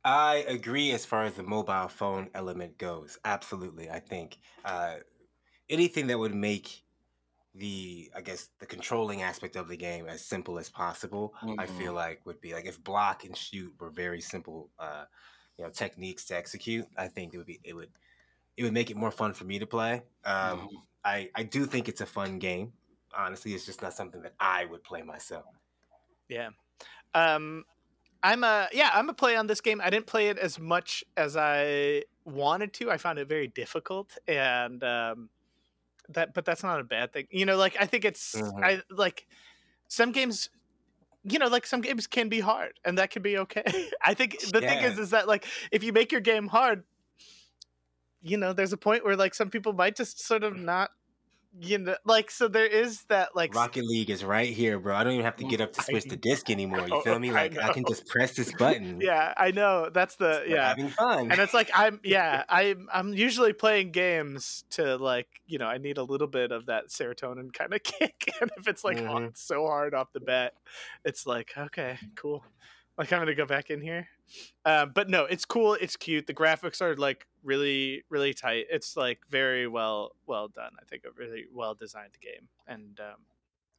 I 0.05 0.37
agree 0.49 0.91
as 0.93 1.05
far 1.07 1.25
as 1.25 1.35
the 1.35 1.43
mobile 1.43 1.89
phone 1.89 2.31
element 2.35 2.79
goes. 2.79 3.19
Absolutely. 3.25 3.89
I 3.91 4.01
think 4.01 4.39
uh, 4.65 4.99
anything 5.69 6.09
that 6.09 6.19
would 6.19 6.35
make 6.35 6.85
the, 7.55 8.13
I 8.15 8.23
guess, 8.23 8.51
the 8.61 8.67
controlling 8.67 9.23
aspect 9.23 9.57
of 9.57 9.69
the 9.69 9.77
game 9.77 10.07
as 10.09 10.25
simple 10.25 10.59
as 10.59 10.71
possible, 10.71 11.35
I 11.59 11.67
Mhm. 11.67 11.67
feel 11.67 11.95
like 11.95 12.27
would 12.27 12.41
be 12.41 12.55
like 12.55 12.67
if 12.67 12.83
block 12.83 13.25
and 13.25 13.37
shoot 13.37 13.75
were 13.81 13.91
very 13.91 14.21
simple, 14.23 14.73
uh, 14.79 15.07
you 15.59 15.65
know, 15.65 15.71
techniques 15.71 16.27
to 16.27 16.37
execute. 16.37 16.89
I 16.97 17.09
think 17.09 17.35
it 17.35 17.39
would 17.39 17.47
be, 17.47 17.61
it 17.65 17.75
would, 17.75 17.93
it 18.57 18.65
would 18.65 18.75
make 18.75 18.91
it 18.91 18.97
more 18.99 19.13
fun 19.13 19.35
for 19.35 19.45
me 19.45 19.59
to 19.61 19.67
play. 19.67 20.05
Um, 20.25 20.69
Mhm. 20.69 20.87
I, 21.05 21.31
I 21.35 21.45
do 21.45 21.67
think 21.67 21.89
it's 21.89 22.03
a 22.03 22.07
fun 22.07 22.39
game. 22.41 22.75
Honestly, 23.17 23.55
it's 23.55 23.67
just 23.67 23.83
not 23.83 23.95
something 23.95 24.23
that 24.23 24.35
I 24.41 24.67
would 24.67 24.85
play 24.85 25.03
myself. 25.03 25.47
Yeah. 26.29 26.51
Um 27.15 27.65
I'm 28.23 28.45
a 28.45 28.69
yeah, 28.73 28.91
I'm 28.95 29.09
a 29.09 29.15
play 29.15 29.37
on 29.37 29.47
this 29.47 29.61
game. 29.61 29.81
I 29.83 29.91
didn't 29.91 30.07
play 30.07 30.29
it 30.29 30.39
as 30.39 30.59
much 30.59 31.05
as 31.17 31.37
I 31.37 32.05
wanted 32.25 32.73
to. 32.75 32.91
I 32.91 32.97
found 32.97 33.19
it 33.19 33.29
very 33.29 33.49
difficult 33.49 34.17
and 34.29 34.83
um 34.85 35.31
that 36.09 36.35
but 36.35 36.45
that's 36.45 36.63
not 36.63 36.81
a 36.81 36.85
bad 36.85 37.13
thing. 37.13 37.27
You 37.31 37.47
know, 37.47 37.57
like 37.57 37.77
I 37.81 37.87
think 37.87 38.05
it's 38.05 38.35
Mhm. 38.35 38.65
I 38.65 38.83
like 38.91 39.27
some 39.89 40.13
games 40.13 40.51
you 41.25 41.39
know, 41.39 41.49
like 41.49 41.67
some 41.67 41.81
games 41.83 42.07
can 42.07 42.29
be 42.29 42.41
hard 42.41 42.81
and 42.85 42.99
that 42.99 43.11
can 43.11 43.23
be 43.23 43.39
okay. 43.39 43.65
I 44.05 44.15
think 44.15 44.39
the 44.53 44.61
thing 44.63 44.83
is 44.83 44.99
is 44.99 45.11
that 45.11 45.29
like 45.29 45.47
if 45.73 45.85
you 45.85 45.93
make 45.93 46.13
your 46.13 46.21
game 46.21 46.49
hard, 46.49 46.85
you 48.23 48.37
know, 48.37 48.53
there's 48.53 48.73
a 48.73 48.77
point 48.77 49.05
where 49.05 49.17
like 49.17 49.35
some 49.35 49.51
people 49.51 49.73
might 49.73 49.97
just 49.97 50.21
sort 50.21 50.45
of 50.45 50.57
not 50.57 50.91
you 51.61 51.77
know 51.79 51.95
like 52.07 52.31
so 52.31 52.49
there 52.49 52.67
is 52.67 53.03
that 53.05 53.37
like 53.37 53.55
Rocket 53.55 53.85
League 53.85 54.09
is 54.09 54.25
right 54.25 54.49
here, 54.53 54.79
bro. 54.79 54.95
I 54.97 55.05
don't 55.05 55.13
even 55.13 55.25
have 55.25 55.37
to 55.37 55.45
get 55.45 55.61
up 55.61 55.73
to 55.75 55.81
I 55.83 55.85
switch 55.85 56.05
the 56.05 56.17
disc 56.17 56.49
anymore. 56.51 56.87
You 56.89 57.01
feel 57.05 57.19
me? 57.19 57.31
Like 57.31 57.59
I, 57.59 57.73
can 57.73 57.85
just 57.87 58.07
press 58.07 58.33
this 58.35 58.53
button. 58.59 59.01
yeah, 59.03 59.35
I 59.37 59.51
know. 59.51 59.91
That's 59.93 60.17
the 60.17 60.45
yeah. 60.47 60.69
having 60.69 60.89
fun. 60.89 61.31
and 61.31 61.41
it's 61.41 61.53
like 61.53 61.71
I'm 61.75 62.01
yeah 62.05 62.45
I'm 62.49 62.89
I'm 62.93 63.13
usually 63.13 63.53
playing 63.53 63.91
games 63.93 64.65
to 64.71 64.97
like 64.97 65.29
you 65.47 65.59
know 65.59 65.67
I 65.67 65.79
need 65.79 65.99
a 65.99 66.05
little 66.05 66.27
bit 66.29 66.53
of 66.53 66.67
that 66.67 66.89
serotonin 66.89 67.53
kind 67.53 67.75
of 67.75 67.83
kick 67.83 68.33
and 68.41 68.51
if 68.57 68.67
it's 68.69 68.83
like 68.85 68.97
Mhm. 68.97 69.07
hot 69.07 69.37
so 69.37 69.67
hard 69.67 69.93
off 69.95 70.13
the 70.13 70.21
bat 70.21 70.55
it's 71.05 71.27
like 71.27 71.53
okay 71.57 71.99
cool 72.15 72.45
like 72.99 73.13
I'm 73.13 73.21
gonna 73.21 73.35
go 73.35 73.47
back 73.47 73.71
in 73.71 73.81
here 73.81 74.09
uh, 74.65 74.87
but 74.87 75.09
no 75.09 75.25
it's 75.25 75.45
cool 75.45 75.75
it's 75.75 75.97
cute 75.97 76.27
the 76.27 76.35
graphics 76.35 76.81
are 76.81 76.97
like 76.97 77.27
really 77.43 78.05
really 78.11 78.35
tight 78.35 78.67
it's 78.71 78.97
like 78.97 79.21
very 79.31 79.67
well 79.67 80.13
well 80.27 80.49
done 80.49 80.73
I 80.81 80.85
think 80.85 81.05
a 81.05 81.11
really 81.19 81.45
well 81.53 81.75
designed 81.75 82.17
game 82.21 82.49
and 82.67 82.99
um, 83.01 83.21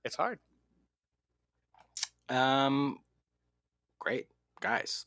it's 0.04 0.16
hard 0.16 0.40
Um, 2.30 3.00
great 4.00 4.28
guys. 4.62 5.06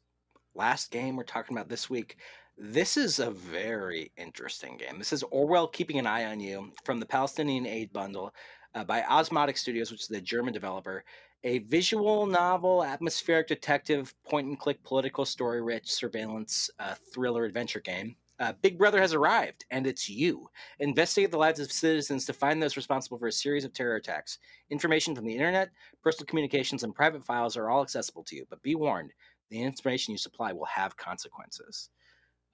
Last 0.54 0.90
game 0.90 1.16
we're 1.16 1.24
talking 1.24 1.56
about 1.56 1.68
this 1.68 1.90
week. 1.90 2.16
This 2.58 2.96
is 2.96 3.18
a 3.18 3.30
very 3.30 4.12
interesting 4.16 4.76
game. 4.78 4.98
This 4.98 5.12
is 5.12 5.22
Orwell 5.24 5.68
Keeping 5.68 5.98
an 5.98 6.06
Eye 6.06 6.26
on 6.26 6.40
You 6.40 6.72
from 6.84 7.00
the 7.00 7.06
Palestinian 7.06 7.66
Aid 7.66 7.92
Bundle 7.92 8.32
uh, 8.74 8.84
by 8.84 9.02
Osmotic 9.04 9.56
Studios, 9.58 9.90
which 9.90 10.02
is 10.02 10.08
the 10.08 10.20
German 10.20 10.54
developer. 10.54 11.04
A 11.44 11.58
visual 11.60 12.26
novel, 12.26 12.82
atmospheric 12.82 13.46
detective, 13.46 14.14
point 14.24 14.48
and 14.48 14.58
click 14.58 14.82
political 14.82 15.24
story 15.24 15.62
rich 15.62 15.92
surveillance 15.92 16.70
uh, 16.78 16.94
thriller 17.14 17.44
adventure 17.44 17.80
game. 17.80 18.16
Uh, 18.38 18.52
Big 18.60 18.76
Brother 18.76 19.00
has 19.00 19.14
arrived, 19.14 19.64
and 19.70 19.86
it's 19.86 20.08
you. 20.08 20.48
Investigate 20.78 21.30
the 21.30 21.38
lives 21.38 21.60
of 21.60 21.72
citizens 21.72 22.26
to 22.26 22.32
find 22.34 22.62
those 22.62 22.76
responsible 22.76 23.18
for 23.18 23.28
a 23.28 23.32
series 23.32 23.64
of 23.64 23.72
terror 23.72 23.96
attacks. 23.96 24.38
Information 24.68 25.14
from 25.14 25.24
the 25.24 25.32
internet, 25.32 25.70
personal 26.02 26.26
communications, 26.26 26.82
and 26.82 26.94
private 26.94 27.24
files 27.24 27.56
are 27.56 27.70
all 27.70 27.82
accessible 27.82 28.24
to 28.24 28.36
you, 28.36 28.44
but 28.50 28.62
be 28.62 28.74
warned 28.74 29.12
the 29.50 29.62
information 29.62 30.12
you 30.12 30.18
supply 30.18 30.52
will 30.52 30.66
have 30.66 30.96
consequences. 30.96 31.90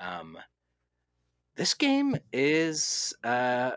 Um, 0.01 0.37
this 1.57 1.75
game 1.75 2.17
is 2.33 3.15
uh, 3.25 3.73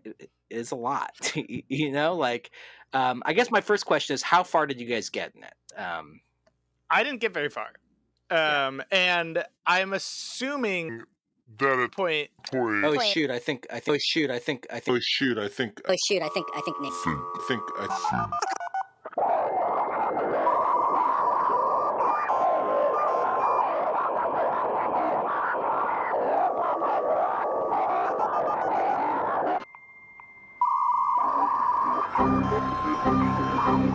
is 0.50 0.70
a 0.72 0.76
lot, 0.76 1.12
you 1.34 1.92
know. 1.92 2.14
Like, 2.14 2.50
um, 2.92 3.22
I 3.24 3.32
guess 3.32 3.50
my 3.50 3.60
first 3.60 3.86
question 3.86 4.14
is, 4.14 4.22
how 4.22 4.42
far 4.42 4.66
did 4.66 4.80
you 4.80 4.86
guys 4.86 5.08
get 5.08 5.32
in 5.34 5.44
it? 5.44 5.78
Um, 5.78 6.20
I 6.90 7.02
didn't 7.02 7.20
get 7.20 7.32
very 7.32 7.48
far. 7.48 7.68
Um, 8.30 8.82
and 8.90 9.44
I'm 9.66 9.92
assuming 9.92 11.02
that 11.58 11.78
at 11.78 11.92
point. 11.92 12.30
point 12.52 12.84
Oh 12.84 12.98
shoot! 13.00 13.30
I 13.30 13.38
think 13.38 13.66
I 13.70 13.80
think. 13.80 13.96
Oh 13.96 13.98
shoot! 13.98 14.30
I 14.30 14.38
think 14.38 14.66
I 14.70 14.78
think. 14.78 14.96
oh 14.96 15.00
shoot 15.00 15.38
I 15.38 15.48
think 15.48 15.80
Oh 15.86 15.96
shoot, 16.06 16.22
I 16.22 16.28
think 16.28 16.46
I 16.54 16.60
think 16.60 16.80
Nick. 16.80 16.92
think 17.48 17.62
I 17.78 17.86
think 17.86 18.30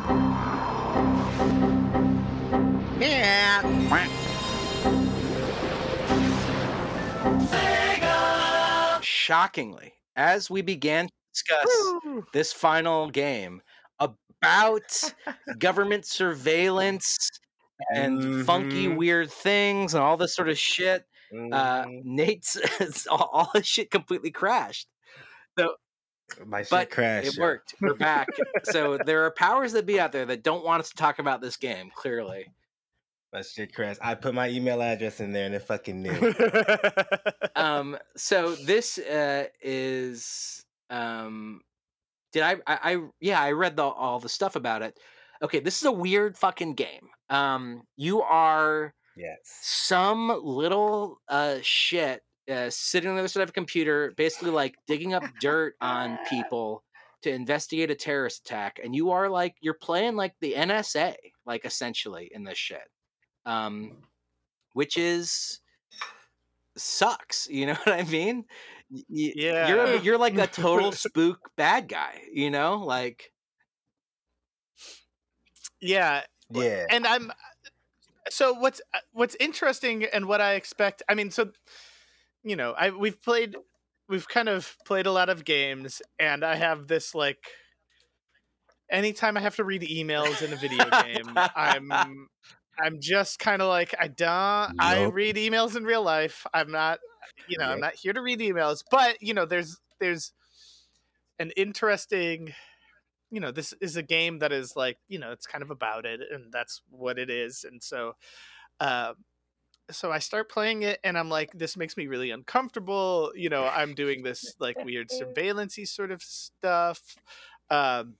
I 0.08 0.12
think 9.00 9.04
Shockingly, 9.04 9.94
as 10.16 10.50
we 10.50 10.62
began 10.62 11.08
to 11.08 11.14
discuss 11.34 11.94
this 12.34 12.54
final 12.54 13.10
game 13.10 13.62
about 14.00 15.14
government 15.58 16.06
surveillance 16.06 17.30
and 17.94 18.46
funky 18.46 18.88
Mhm. 18.88 18.98
weird 18.98 19.32
things 19.32 19.94
and 19.94 20.04
all 20.04 20.18
this 20.18 20.36
sort 20.36 20.50
of 20.50 20.58
shit, 20.58 21.06
uh, 21.32 21.86
Mhm. 21.86 22.04
Nate's 22.04 22.58
all, 23.08 23.30
all 23.34 23.50
his 23.54 23.68
shit 23.68 23.92
completely 23.92 24.32
crashed. 24.32 24.88
My 26.46 26.62
shit 26.62 26.70
But 26.70 26.90
crashed. 26.92 27.28
it 27.28 27.38
yo. 27.38 27.42
worked. 27.44 27.76
We're 27.82 27.94
back. 27.96 28.28
so 28.64 28.98
there 29.06 29.26
are 29.26 29.32
powers 29.32 29.72
that 29.74 29.86
be 29.86 30.00
out 30.00 30.12
there 30.12 30.26
that 30.26 30.44
don't 30.44 30.66
want 30.66 30.82
us 30.82 30.90
to 30.90 30.96
talk 30.96 31.20
about 31.20 31.42
this 31.42 31.58
game. 31.58 31.92
Clearly, 31.96 32.46
My 33.34 33.42
shit 33.42 33.74
crashed. 33.74 34.00
I 34.04 34.16
put 34.16 34.34
my 34.34 34.50
email 34.50 34.82
address 34.82 35.20
in 35.20 35.32
there 35.32 35.46
and 35.46 35.56
it 35.56 35.62
fucking 35.64 36.02
knew. 36.02 36.34
um, 37.56 37.98
so 38.16 38.56
this 38.56 38.98
uh, 38.98 39.46
is 39.62 40.64
um, 40.90 41.62
did 42.34 42.44
I, 42.44 42.56
I 42.68 42.94
I 42.94 42.98
yeah 43.20 43.42
I 43.42 43.52
read 43.52 43.76
the, 43.76 43.84
all 43.84 44.20
the 44.20 44.30
stuff 44.30 44.56
about 44.56 44.82
it. 44.82 45.00
Okay, 45.42 45.60
this 45.60 45.78
is 45.78 45.86
a 45.86 45.92
weird 45.92 46.38
fucking 46.38 46.74
game. 46.76 47.08
Um, 47.30 47.84
you 47.98 48.22
are 48.22 48.94
yes. 49.18 49.38
some 49.62 50.40
little 50.44 51.18
uh 51.28 51.58
shit 51.62 52.22
uh, 52.50 52.70
sitting 52.70 53.10
on 53.10 53.16
the 53.16 53.22
other 53.22 53.28
side 53.28 53.44
of 53.44 53.50
a 53.50 53.54
computer, 53.54 54.14
basically 54.18 54.52
like 54.52 54.76
digging 54.88 55.14
up 55.14 55.24
dirt 55.40 55.76
on 55.82 56.20
people 56.30 56.84
to 57.22 57.32
investigate 57.32 57.90
a 57.92 57.96
terrorist 57.96 58.42
attack, 58.46 58.80
and 58.84 58.96
you 58.96 59.12
are 59.12 59.30
like 59.30 59.56
you're 59.62 59.74
playing 59.74 60.16
like 60.16 60.36
the 60.42 60.54
NSA, 60.56 61.16
like 61.46 61.66
essentially 61.66 62.30
in 62.34 62.44
this 62.44 62.58
shit, 62.58 62.88
um, 63.46 64.04
which 64.74 64.98
is 64.98 65.62
sucks. 66.78 67.48
You 67.50 67.66
know 67.68 67.74
what 67.84 68.00
I 68.00 68.04
mean? 68.04 68.46
Y- 68.90 69.04
y- 69.10 69.34
you're 69.60 69.96
you're 69.96 70.18
like 70.18 70.38
a 70.38 70.48
total 70.48 70.92
spook 70.94 71.52
bad 71.56 71.88
guy. 71.88 72.22
You 72.32 72.52
know, 72.52 72.78
like 72.78 73.32
yeah, 75.82 76.24
Yeah. 76.50 76.86
and 76.90 77.06
I'm 77.08 77.32
so 78.30 78.54
what's 78.54 78.82
uh, 78.94 79.00
what's 79.14 79.36
interesting 79.40 80.06
and 80.06 80.28
what 80.28 80.42
I 80.42 80.54
expect. 80.56 81.04
I 81.10 81.16
mean, 81.16 81.32
so 81.32 81.52
you 82.46 82.56
know, 82.56 82.74
I 82.78 82.92
we've 82.92 83.22
played, 83.22 83.56
we've 84.08 84.28
kind 84.28 84.48
of 84.48 84.78
played 84.86 85.08
a 85.08 85.12
lot 85.12 85.30
of 85.30 85.44
games, 85.44 86.02
and 86.20 86.46
I 86.46 86.56
have 86.56 86.88
this 86.88 87.14
like. 87.14 87.40
Anytime 88.88 89.36
I 89.36 89.40
have 89.40 89.56
to 89.56 89.64
read 89.64 89.82
emails 89.82 90.44
in 90.44 90.54
a 90.54 90.56
video 90.56 90.88
game, 91.02 91.34
I'm 91.56 91.92
I'm 92.80 93.00
just 93.00 93.40
kind 93.40 93.64
of 93.64 93.68
like 93.68 93.96
I 94.00 94.08
don't. 94.08 94.76
I 94.80 95.06
read 95.12 95.38
emails 95.38 95.76
in 95.76 95.86
real 95.86 96.04
life. 96.04 96.46
I'm 96.54 96.72
not, 96.72 97.00
you 97.48 97.58
know, 97.58 97.66
I'm 97.66 97.80
not 97.80 97.96
here 97.96 98.14
to 98.14 98.22
read 98.22 98.40
emails. 98.42 98.84
But 98.92 99.24
you 99.24 99.34
know, 99.34 99.48
there's 99.48 99.82
there's 100.00 100.34
an 101.40 101.52
interesting 101.58 102.54
you 103.32 103.40
know 103.40 103.52
this 103.52 103.74
is 103.82 103.98
a 103.98 104.04
game 104.04 104.40
that 104.40 104.52
is 104.52 104.76
like 104.76 104.98
you 105.08 105.20
know 105.20 105.32
it's 105.32 105.48
kind 105.48 105.64
of 105.64 105.72
about 105.72 106.06
it 106.06 106.22
and 106.32 106.52
that's 106.52 106.82
what 106.90 107.18
it 107.18 107.30
is 107.30 107.66
and 107.70 107.82
so 107.84 108.14
uh 108.80 109.14
so 109.92 110.12
i 110.12 110.20
start 110.20 110.50
playing 110.50 110.84
it 110.84 111.00
and 111.04 111.18
i'm 111.18 111.30
like 111.30 111.52
this 111.54 111.78
makes 111.78 111.96
me 111.98 112.08
really 112.08 112.32
uncomfortable 112.32 113.32
you 113.36 113.50
know 113.50 113.66
i'm 113.66 113.94
doing 113.94 114.24
this 114.24 114.56
like 114.60 114.84
weird 114.84 115.10
surveillancey 115.22 115.88
sort 115.88 116.12
of 116.12 116.22
stuff 116.22 117.16
um 117.70 118.16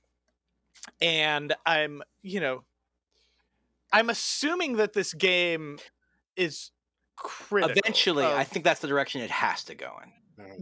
and 1.02 1.56
i'm 1.66 2.02
you 2.22 2.40
know 2.40 2.64
i'm 3.92 4.10
assuming 4.10 4.78
that 4.78 4.94
this 4.94 5.14
game 5.14 5.78
is 6.36 6.72
critical 7.16 7.72
eventually, 7.78 8.26
I 8.26 8.44
think 8.44 8.66
that's 8.66 8.82
the 8.82 8.88
direction 8.88 9.22
it 9.22 9.32
has 9.32 9.64
to 9.66 9.76
go 9.76 9.92
in. 10.04 10.12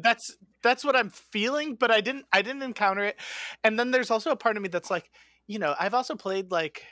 that's 0.01 0.35
that's 0.61 0.83
what 0.83 0.95
I'm 0.95 1.09
feeling, 1.09 1.75
but 1.75 1.91
I 1.91 2.01
didn't 2.01 2.25
I 2.31 2.41
didn't 2.41 2.63
encounter 2.63 3.03
it. 3.03 3.19
And 3.63 3.77
then 3.77 3.91
there's 3.91 4.11
also 4.11 4.31
a 4.31 4.35
part 4.35 4.55
of 4.55 4.63
me 4.63 4.69
that's 4.69 4.91
like, 4.91 5.09
you 5.47 5.59
know, 5.59 5.75
I've 5.79 5.93
also 5.93 6.15
played 6.15 6.51
like, 6.51 6.83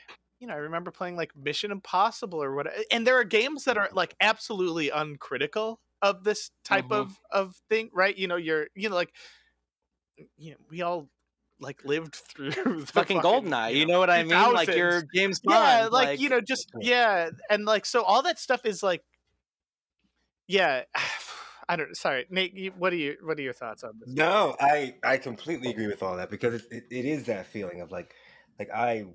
you 0.42 0.48
know, 0.48 0.54
I 0.56 0.58
remember 0.58 0.92
playing 0.92 1.16
like 1.16 1.36
Mission 1.38 1.72
Impossible 1.72 2.44
or 2.44 2.54
what 2.56 2.68
and 2.92 3.08
there 3.08 3.18
are 3.20 3.24
games 3.24 3.66
that 3.66 3.78
are 3.78 3.90
like 3.94 4.16
absolutely 4.20 4.90
uncritical 4.90 5.80
of 6.02 6.24
this 6.24 6.52
type 6.66 6.86
Mhm. 6.86 6.92
of 6.92 7.20
of 7.32 7.56
thing, 7.70 7.92
right? 7.94 8.18
You 8.18 8.28
know, 8.28 8.38
you're 8.38 8.68
you 8.76 8.90
know 8.90 8.96
like 8.96 9.14
you 10.38 10.52
know, 10.52 10.58
we 10.70 10.82
all 10.82 11.10
like 11.60 11.84
lived 11.86 12.16
through 12.16 12.52
the 12.82 12.88
fucking 12.88 13.22
Goldeneye. 13.22 13.76
You 13.76 13.86
know 13.86 14.00
what 14.00 14.10
I 14.10 14.24
mean? 14.24 14.52
Like 14.54 14.68
2000s. 14.70 14.78
you're 14.78 15.04
James 15.14 15.40
Bond. 15.42 15.60
yeah 15.62 15.88
like, 15.92 16.20
you 16.20 16.30
know 16.30 16.42
just 16.42 16.72
yeah 16.82 17.30
and 17.50 17.66
like 17.66 17.86
so 17.86 18.04
all 18.04 18.24
that 18.24 18.40
stuff 18.40 18.66
is 18.66 18.82
like 18.84 19.04
yeah 20.48 20.84
i 21.70 21.76
don't 21.76 21.96
sorry 21.96 22.26
nate 22.30 22.74
what 22.78 22.92
are 22.94 22.98
you 22.98 23.18
what 23.22 23.38
are 23.40 23.42
your 23.42 23.54
thoughts 23.54 23.84
on 23.84 23.94
this 24.00 24.10
No, 24.16 24.56
I 24.60 24.96
I 25.04 25.18
completely 25.18 25.70
agree 25.70 25.88
with 25.88 26.02
all 26.02 26.18
that 26.18 26.30
because 26.32 26.56
it, 26.56 26.66
it, 26.72 26.84
it 26.90 27.06
is 27.06 27.26
that 27.26 27.46
feeling 27.46 27.82
of 27.82 27.92
like 27.92 28.16
like 28.58 28.70
I 28.72 29.06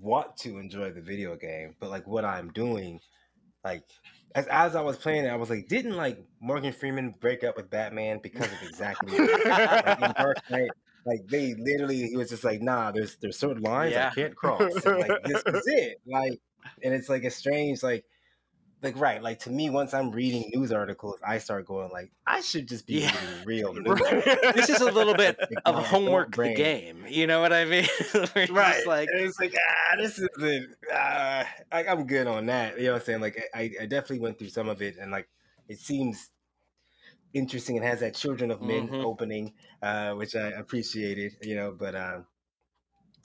want 0.00 0.36
to 0.38 0.58
enjoy 0.58 0.90
the 0.90 1.00
video 1.00 1.36
game, 1.36 1.74
but 1.80 1.90
like 1.90 2.06
what 2.06 2.24
I'm 2.24 2.50
doing, 2.52 3.00
like 3.64 3.84
as 4.34 4.46
as 4.46 4.76
I 4.76 4.80
was 4.82 4.96
playing 4.96 5.24
it, 5.24 5.28
I 5.28 5.36
was 5.36 5.50
like, 5.50 5.68
didn't 5.68 5.96
like 5.96 6.24
Morgan 6.40 6.72
Freeman 6.72 7.14
break 7.20 7.44
up 7.44 7.56
with 7.56 7.70
Batman 7.70 8.20
because 8.22 8.46
of 8.46 8.62
exactly 8.62 9.18
like 9.18 10.00
in 10.00 10.12
Dark 10.16 10.38
Knight? 10.50 10.70
Like 11.04 11.26
they 11.28 11.54
literally, 11.54 12.08
he 12.08 12.16
was 12.16 12.30
just 12.30 12.44
like, 12.44 12.62
nah, 12.62 12.92
there's 12.92 13.16
there's 13.16 13.38
certain 13.38 13.62
lines 13.62 13.92
Yeah. 13.92 14.10
I 14.10 14.14
can't 14.14 14.36
cross. 14.36 14.72
And, 14.84 15.00
like 15.00 15.22
this 15.24 15.42
is 15.46 15.62
it. 15.66 16.00
Like, 16.06 16.40
and 16.82 16.94
it's 16.94 17.08
like 17.08 17.24
a 17.24 17.30
strange 17.30 17.82
like. 17.82 18.04
Like 18.82 18.96
right, 18.98 19.22
like 19.22 19.38
to 19.40 19.50
me, 19.50 19.70
once 19.70 19.94
I'm 19.94 20.10
reading 20.10 20.50
news 20.52 20.72
articles, 20.72 21.20
I 21.24 21.38
start 21.38 21.66
going 21.66 21.92
like, 21.92 22.10
I 22.26 22.40
should 22.40 22.66
just 22.66 22.84
be 22.86 22.98
Yeah. 22.98 23.12
reading 23.14 23.44
real 23.44 23.74
news. 23.74 24.00
This 24.54 24.68
is 24.68 24.80
a 24.80 24.90
little 24.90 25.14
bit 25.14 25.38
Like, 25.50 25.60
of 25.64 25.86
homework 25.86 26.36
the 26.36 26.48
game. 26.48 27.04
You 27.08 27.28
know 27.28 27.40
what 27.40 27.52
I 27.52 27.64
mean? 27.64 27.86
Right 28.48 28.84
like 28.86 29.08
and 29.08 29.20
it's 29.24 29.38
like 29.40 29.54
ah 29.56 29.96
this 29.98 30.18
isn't 30.18 30.76
uh, 30.92 31.44
I, 31.70 31.84
i'm 31.86 32.06
good 32.06 32.26
on 32.26 32.46
that 32.46 32.78
you 32.78 32.86
know 32.86 32.92
what 32.92 33.02
i'm 33.02 33.04
saying 33.06 33.20
like 33.20 33.40
I, 33.54 33.70
I 33.80 33.86
definitely 33.86 34.20
went 34.20 34.38
through 34.38 34.48
some 34.48 34.68
of 34.68 34.82
it 34.82 34.96
and 34.96 35.10
like 35.12 35.28
it 35.68 35.78
seems 35.78 36.30
interesting 37.32 37.76
and 37.76 37.86
has 37.86 38.00
that 38.00 38.14
children 38.14 38.50
of 38.50 38.60
men 38.60 38.90
Mhm. 38.90 39.04
opening 39.04 39.54
uh 39.82 40.12
which 40.14 40.36
i 40.36 40.48
appreciated 40.48 41.32
you 41.42 41.54
know 41.54 41.72
but 41.72 41.94
um 41.94 42.26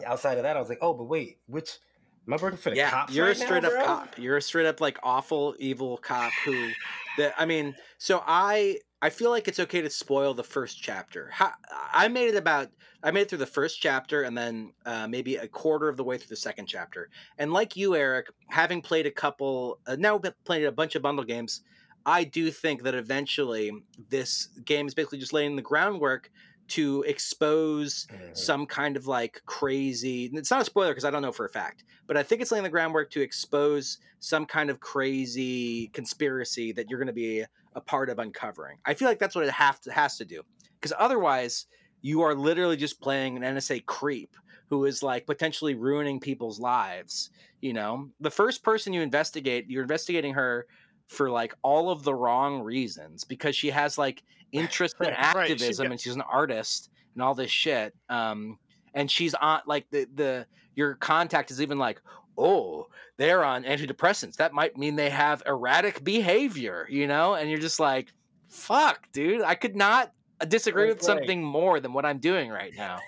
outside 0.06 0.38
of 0.38 0.44
that 0.44 0.56
i 0.56 0.60
was 0.60 0.70
like 0.70 0.78
oh 0.82 0.94
but 0.94 1.06
wait 1.06 1.40
which 1.48 1.80
am 2.28 2.34
i 2.34 2.38
working 2.38 2.58
for 2.58 2.70
the 2.70 2.76
yeah, 2.76 2.90
cops 2.90 3.14
you're 3.14 3.28
right 3.28 3.36
a 3.36 3.40
straight 3.40 3.64
now, 3.64 3.70
up 3.70 3.74
bro? 3.76 3.86
cop. 3.86 4.18
You're 4.18 4.38
a 4.38 4.42
straight 4.42 4.66
up 4.66 4.82
like 4.82 5.00
awful 5.04 5.56
evil 5.60 5.98
cop 5.98 6.32
who 6.46 6.70
that 7.18 7.34
I 7.38 7.46
mean, 7.46 7.76
so 7.98 8.24
I 8.26 8.80
I 9.02 9.10
feel 9.10 9.30
like 9.30 9.48
it's 9.48 9.60
okay 9.60 9.82
to 9.82 9.90
spoil 9.90 10.34
the 10.34 10.44
first 10.44 10.82
chapter. 10.82 11.30
How, 11.32 11.52
I 11.94 12.08
made 12.08 12.30
it 12.30 12.36
about 12.36 12.70
I 13.04 13.12
made 13.12 13.22
it 13.22 13.30
through 13.30 13.38
the 13.40 13.46
first 13.46 13.80
chapter 13.80 14.24
and 14.24 14.36
then 14.36 14.74
uh, 14.86 15.08
maybe 15.08 15.36
a 15.36 15.48
quarter 15.48 15.88
of 15.88 15.98
the 15.98 16.04
way 16.04 16.18
through 16.18 16.30
the 16.30 16.36
second 16.36 16.66
chapter. 16.66 17.10
And 17.38 17.54
like 17.54 17.76
you, 17.76 17.96
Eric, 17.96 18.28
having 18.50 18.82
played 18.82 19.06
a 19.06 19.12
couple, 19.12 19.80
uh, 19.86 19.96
now 20.00 20.20
played 20.46 20.66
a 20.66 20.72
bunch 20.72 20.96
of 20.96 21.04
bundle 21.04 21.24
games, 21.24 21.62
I 22.08 22.24
do 22.24 22.50
think 22.50 22.84
that 22.84 22.96
eventually 22.96 23.72
this 24.10 24.48
game 24.66 24.88
is 24.88 24.96
basically 24.96 25.20
just 25.20 25.34
laying 25.34 25.56
the 25.56 25.62
groundwork 25.62 26.32
to 26.70 27.04
expose 27.08 28.08
Mhm. 28.12 28.38
some 28.38 28.66
kind 28.66 28.98
of 28.98 29.08
like 29.08 29.42
crazy 29.46 30.26
it's 30.34 30.52
not 30.52 30.62
a 30.62 30.66
spoiler 30.66 30.92
because 30.92 31.06
i 31.06 31.12
don't 31.12 31.22
know 31.22 31.32
for 31.32 31.46
a 31.46 31.50
fact 31.50 31.84
but 32.08 32.18
i 32.18 32.24
think 32.24 32.42
it's 32.42 32.52
laying 32.52 32.64
the 32.64 32.70
groundwork 32.70 33.10
to 33.12 33.22
expose 33.22 33.98
some 34.20 34.46
kind 34.46 34.70
of 34.70 34.80
crazy 34.80 35.88
conspiracy 35.90 36.72
that 36.72 36.90
you're 36.90 37.00
going 37.00 37.08
to 37.08 37.14
be 37.14 37.44
a 37.74 37.82
part 37.82 38.10
of 38.10 38.20
uncovering 38.20 38.78
i 38.86 38.94
feel 38.94 39.08
like 39.08 39.20
that's 39.20 39.36
what 39.36 39.46
it 39.46 39.52
have 39.52 39.80
to, 39.82 39.92
has 39.92 40.18
to 40.18 40.26
do 40.26 40.42
because 40.80 40.94
otherwise 40.98 41.66
you 42.02 42.22
are 42.22 42.36
literally 42.36 42.78
just 42.78 43.02
playing 43.02 43.38
an 43.38 43.44
nsa 43.56 43.86
creep 43.86 44.36
who 44.70 44.86
is 44.86 45.02
like 45.02 45.26
potentially 45.26 45.76
ruining 45.76 46.20
people's 46.20 46.60
lives 46.60 47.30
you 47.62 47.74
know 47.74 48.10
the 48.20 48.32
first 48.32 48.64
person 48.64 48.94
you 48.94 49.02
investigate 49.02 49.66
you're 49.70 49.82
investigating 49.84 50.34
her 50.34 50.68
for 51.08 51.30
like 51.32 51.54
all 51.64 51.90
of 51.90 52.04
the 52.04 52.14
wrong 52.14 52.62
reasons 52.62 53.24
because 53.24 53.56
she 53.56 53.70
has 53.70 53.98
like 53.98 54.24
interest 54.52 54.96
in 55.00 55.08
Right, 55.08 55.16
she 55.16 55.54
activism 55.54 55.86
got- 55.86 55.92
and 55.92 56.02
she's 56.02 56.16
an 56.16 56.22
artist 56.22 56.90
and 57.14 57.24
all 57.24 57.34
this 57.34 57.52
shit 57.52 57.96
um 58.10 58.60
and 58.94 59.10
she's 59.10 59.34
on 59.34 59.62
like 59.66 59.90
the 59.90 60.08
the 60.16 60.46
your 60.76 60.96
contact 60.96 61.52
is 61.52 61.62
even 61.62 61.78
like 61.80 62.02
oh, 62.38 62.88
they're 63.18 63.44
on 63.44 63.64
antidepressants. 63.64 64.36
That 64.36 64.54
might 64.54 64.78
mean 64.78 64.96
they 64.96 65.10
have 65.10 65.42
erratic 65.46 66.04
behavior, 66.04 66.88
you 66.90 67.08
know? 67.08 67.34
And 67.34 67.50
you're 67.50 67.60
just 67.60 67.80
like, 67.80 68.14
fuck, 68.48 69.12
dude, 69.12 69.42
I 69.42 69.56
could 69.56 69.76
not 69.76 70.12
disagree 70.48 70.88
with 70.88 70.98
right. 70.98 71.04
something 71.04 71.44
more 71.44 71.80
than 71.80 71.94
what 71.94 72.06
I'm 72.06 72.20
doing 72.20 72.50
right 72.50 72.74
now. 72.76 73.00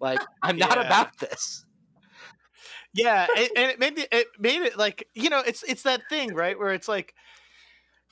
Like, 0.00 0.20
I'm 0.42 0.56
not 0.56 0.78
about 0.78 1.18
this. 1.18 1.64
yeah 2.94 3.26
it, 3.36 3.52
and 3.54 3.70
it 3.70 3.78
made 3.78 3.98
it, 3.98 4.08
it 4.10 4.26
made 4.38 4.62
it 4.62 4.78
like 4.78 5.06
you 5.14 5.28
know 5.28 5.40
it's 5.46 5.62
it's 5.64 5.82
that 5.82 6.00
thing 6.08 6.32
right 6.32 6.58
where 6.58 6.72
it's 6.72 6.88
like 6.88 7.14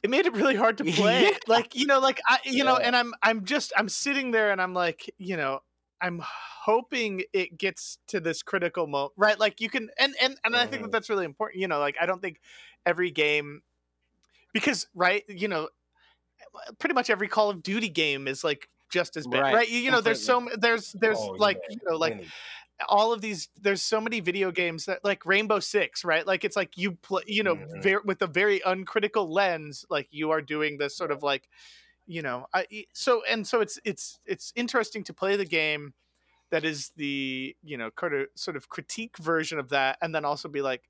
it 0.03 0.11
made 0.11 0.27
it 0.27 0.35
really 0.35 0.55
hard 0.57 0.79
to 0.79 0.85
play 0.87 1.25
Yeah. 1.25 1.39
like 1.47 1.75
you 1.75 1.87
know 1.87 1.99
like 2.01 2.21
i 2.29 2.39
you 2.45 2.65
know 2.65 2.77
and 2.77 2.95
i'm 2.97 3.15
i'm 3.23 3.45
just 3.45 3.73
i'm 3.77 3.89
sitting 3.89 4.31
there 4.31 4.51
and 4.53 4.61
i'm 4.61 4.75
like 4.75 5.13
you 5.19 5.37
know 5.37 5.61
i'm 6.01 6.21
hoping 6.23 7.23
it 7.33 7.57
gets 7.57 7.99
to 8.09 8.21
this 8.21 8.43
critical 8.43 8.87
moment 8.87 9.13
right 9.17 9.39
like 9.39 9.61
you 9.61 9.69
can 9.71 9.91
and 9.99 10.15
and, 10.21 10.37
and 10.45 10.57
i 10.57 10.67
think 10.67 10.83
that 10.83 10.91
Mhm. 10.91 10.93
that's 10.93 11.09
really 11.11 11.25
important 11.25 11.61
you 11.61 11.69
know 11.69 11.79
like 11.79 11.97
i 12.01 12.07
don't 12.07 12.21
think 12.23 12.41
every 12.85 13.11
game 13.11 13.63
because 14.53 14.89
right 14.95 15.25
you 15.29 15.49
know 15.49 15.69
pretty 16.79 16.95
much 16.95 17.11
every 17.11 17.29
call 17.29 17.51
of 17.51 17.63
duty 17.63 17.89
game 17.89 18.29
is 18.29 18.45
like 18.45 18.69
just 18.91 19.17
as 19.17 19.27
bad 19.27 19.43
Right, 19.43 19.53
right, 19.53 19.69
you, 19.69 19.81
you 19.81 19.91
know 19.91 20.01
there's 20.01 20.23
so 20.23 20.49
there's 20.59 20.93
there's 21.01 21.29
Oh, 21.29 21.35
like 21.37 21.61
yeah, 21.61 21.69
you 21.69 21.79
know 21.89 21.97
like. 21.97 22.17
All 22.89 23.13
of 23.13 23.21
these 23.21 23.49
there's 23.61 23.83
so 23.83 24.01
many 24.01 24.21
video 24.21 24.51
games 24.51 24.85
that 24.85 25.03
like 25.05 25.25
rainbow 25.25 25.59
six 25.59 26.05
right 26.05 26.27
like 26.27 26.45
it's 26.45 26.57
like 26.57 26.77
you 26.77 26.93
play 26.93 27.23
you 27.27 27.43
know 27.43 27.57
Mhm. 27.57 27.83
ver- 27.83 28.03
with 28.05 28.21
a 28.23 28.27
very 28.27 28.61
uncritical 28.67 29.33
lens 29.33 29.85
like 29.89 30.09
you 30.11 30.31
are 30.31 30.43
doing 30.43 30.79
this 30.79 30.97
sort 30.97 31.11
of 31.11 31.23
like 31.23 31.49
you 32.07 32.23
know 32.23 32.47
I, 32.55 32.87
so 32.93 33.23
and 33.29 33.47
so 33.47 33.61
it's 33.61 33.79
it's 33.85 34.21
it's 34.27 34.53
interesting 34.57 35.05
to 35.05 35.15
play 35.15 35.37
the 35.37 35.45
game 35.47 35.95
that 36.51 36.65
is 36.65 36.93
the 36.97 37.57
you 37.63 37.77
know 37.77 37.91
kind 37.91 38.15
of 38.15 38.29
sort 38.35 38.57
of 38.57 38.69
critique 38.69 39.17
version 39.19 39.59
of 39.59 39.71
that 39.71 39.99
and 40.03 40.15
then 40.15 40.25
also 40.25 40.49
be 40.49 40.63
like 40.63 40.83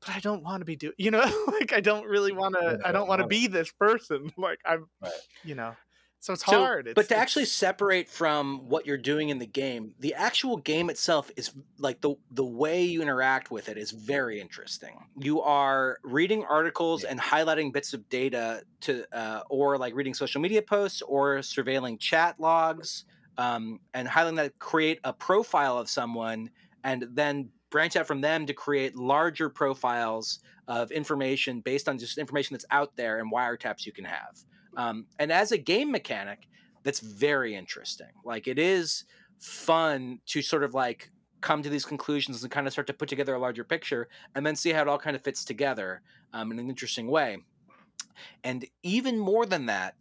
but 0.00 0.10
i 0.10 0.20
don't 0.20 0.42
want 0.42 0.60
to 0.60 0.64
be 0.64 0.76
doing 0.76 0.94
you 0.98 1.10
know 1.10 1.24
like 1.60 1.72
i 1.72 1.80
don't 1.80 2.06
really 2.06 2.32
want 2.32 2.54
to 2.54 2.78
i 2.84 2.92
don't 2.92 3.08
want 3.08 3.20
to 3.20 3.26
be 3.26 3.46
this 3.46 3.70
person 3.72 4.30
like 4.38 4.60
i'm 4.64 4.86
Right. 5.00 5.12
you 5.44 5.54
know 5.54 5.76
so 6.22 6.32
it's 6.34 6.46
So- 6.46 6.52
hard 6.56 6.86
it's, 6.86 6.94
but 6.94 7.02
to 7.02 7.06
it's- 7.14 7.20
actually 7.20 7.44
separate 7.46 8.08
from 8.08 8.68
what 8.68 8.86
you're 8.86 8.96
doing 8.96 9.28
in 9.30 9.38
the 9.38 9.46
game, 9.46 9.94
the 9.98 10.14
actual 10.14 10.56
game 10.56 10.88
itself 10.88 11.30
is 11.36 11.50
like 11.78 12.00
the 12.00 12.14
the 12.30 12.44
way 12.44 12.84
you 12.84 13.02
interact 13.02 13.50
with 13.50 13.68
it 13.68 13.76
is 13.76 13.90
very 13.90 14.40
interesting. 14.40 15.04
You 15.18 15.42
are 15.42 15.98
reading 16.04 16.44
articles 16.44 17.02
Yeah. 17.02 17.10
and 17.10 17.20
highlighting 17.20 17.72
bits 17.72 17.92
of 17.92 18.08
data 18.08 18.62
to, 18.82 19.04
uh, 19.12 19.42
or 19.50 19.76
like 19.78 19.94
reading 19.96 20.14
social 20.14 20.40
media 20.40 20.62
posts 20.62 21.02
or 21.02 21.38
surveilling 21.38 21.98
chat 21.98 22.38
logs, 22.38 23.04
um, 23.36 23.80
and 23.92 24.06
highlighting 24.06 24.36
that 24.36 24.58
create 24.60 25.00
a 25.02 25.12
profile 25.12 25.76
of 25.76 25.90
someone, 25.90 26.50
and 26.84 27.08
then 27.10 27.50
branch 27.70 27.96
out 27.96 28.06
from 28.06 28.20
them 28.20 28.46
to 28.46 28.52
create 28.54 28.94
larger 28.94 29.48
profiles 29.48 30.38
of 30.68 30.92
information 30.92 31.60
based 31.60 31.88
on 31.88 31.98
just 31.98 32.16
information 32.16 32.54
that's 32.54 32.66
out 32.70 32.94
there 32.94 33.18
and 33.18 33.32
wiretaps 33.32 33.84
you 33.86 33.92
can 33.92 34.04
have. 34.04 34.38
Um, 34.76 35.06
and 35.18 35.30
as 35.32 35.52
a 35.52 35.58
game 35.58 35.90
mechanic, 35.90 36.48
that's 36.82 37.00
very 37.00 37.54
interesting. 37.54 38.08
Like 38.24 38.48
it 38.48 38.58
is 38.58 39.04
fun 39.38 40.20
to 40.26 40.42
sort 40.42 40.64
of 40.64 40.74
like 40.74 41.10
come 41.40 41.62
to 41.62 41.68
these 41.68 41.84
conclusions 41.84 42.42
and 42.42 42.50
kind 42.50 42.66
of 42.66 42.72
start 42.72 42.86
to 42.86 42.92
put 42.92 43.08
together 43.08 43.34
a 43.34 43.38
larger 43.38 43.64
picture 43.64 44.08
and 44.34 44.46
then 44.46 44.56
see 44.56 44.70
how 44.70 44.82
it 44.82 44.88
all 44.88 44.98
kind 44.98 45.16
of 45.16 45.22
fits 45.22 45.44
together 45.44 46.00
um, 46.32 46.52
in 46.52 46.58
an 46.58 46.68
interesting 46.68 47.08
way. 47.08 47.38
And 48.44 48.64
even 48.82 49.18
more 49.18 49.46
than 49.46 49.66
that, 49.66 49.94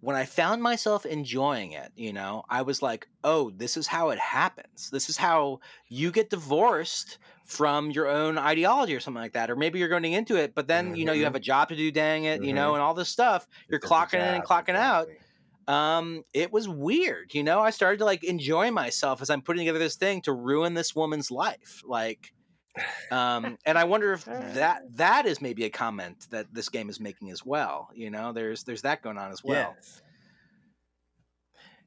when 0.00 0.16
I 0.16 0.24
found 0.24 0.62
myself 0.62 1.06
enjoying 1.06 1.72
it, 1.72 1.92
you 1.94 2.12
know, 2.12 2.42
I 2.50 2.62
was 2.62 2.82
like, 2.82 3.06
oh, 3.22 3.50
this 3.50 3.76
is 3.76 3.86
how 3.86 4.10
it 4.10 4.18
happens. 4.18 4.90
This 4.90 5.08
is 5.08 5.16
how 5.16 5.60
you 5.88 6.10
get 6.10 6.28
divorced 6.28 7.18
from 7.52 7.90
your 7.92 8.08
own 8.08 8.38
ideology 8.38 8.94
or 8.96 9.00
something 9.00 9.20
like 9.22 9.34
that. 9.34 9.50
Or 9.50 9.56
maybe 9.56 9.78
you're 9.78 9.88
going 9.88 10.04
into 10.12 10.36
it, 10.36 10.54
but 10.54 10.66
then, 10.68 10.94
you 10.94 11.04
know, 11.04 11.12
you 11.12 11.22
Mhm. 11.22 11.24
have 11.24 11.36
a 11.36 11.40
job 11.40 11.68
to 11.70 11.76
do, 11.76 11.92
dang 11.92 12.24
it, 12.24 12.42
you 12.42 12.54
know, 12.54 12.74
and 12.74 12.82
all 12.82 12.94
this 12.94 13.10
stuff. 13.10 13.46
You're 13.70 13.80
It's 13.82 13.92
clocking 13.92 14.14
in 14.14 14.34
and 14.34 14.44
clocking 14.44 14.76
out 14.76 15.08
um 15.68 16.24
it 16.34 16.50
was 16.52 16.68
weird 16.68 17.32
you 17.34 17.42
know 17.42 17.60
i 17.60 17.70
started 17.70 17.98
to 17.98 18.04
like 18.04 18.24
enjoy 18.24 18.70
myself 18.70 19.22
as 19.22 19.30
i'm 19.30 19.42
putting 19.42 19.60
together 19.60 19.78
this 19.78 19.96
thing 19.96 20.20
to 20.20 20.32
ruin 20.32 20.74
this 20.74 20.94
woman's 20.94 21.30
life 21.30 21.80
like 21.84 22.32
um 23.10 23.56
and 23.66 23.78
i 23.78 23.84
wonder 23.84 24.12
if 24.14 24.26
that 24.38 24.82
that 24.90 25.26
is 25.26 25.40
maybe 25.40 25.64
a 25.64 25.70
comment 25.70 26.26
that 26.30 26.46
this 26.52 26.68
game 26.68 26.88
is 26.90 27.00
making 27.00 27.30
as 27.30 27.44
well 27.44 27.88
you 27.94 28.10
know 28.10 28.32
there's 28.32 28.64
there's 28.64 28.82
that 28.82 29.02
going 29.02 29.18
on 29.18 29.32
as 29.32 29.44
well 29.44 29.76
Yes. 29.76 30.02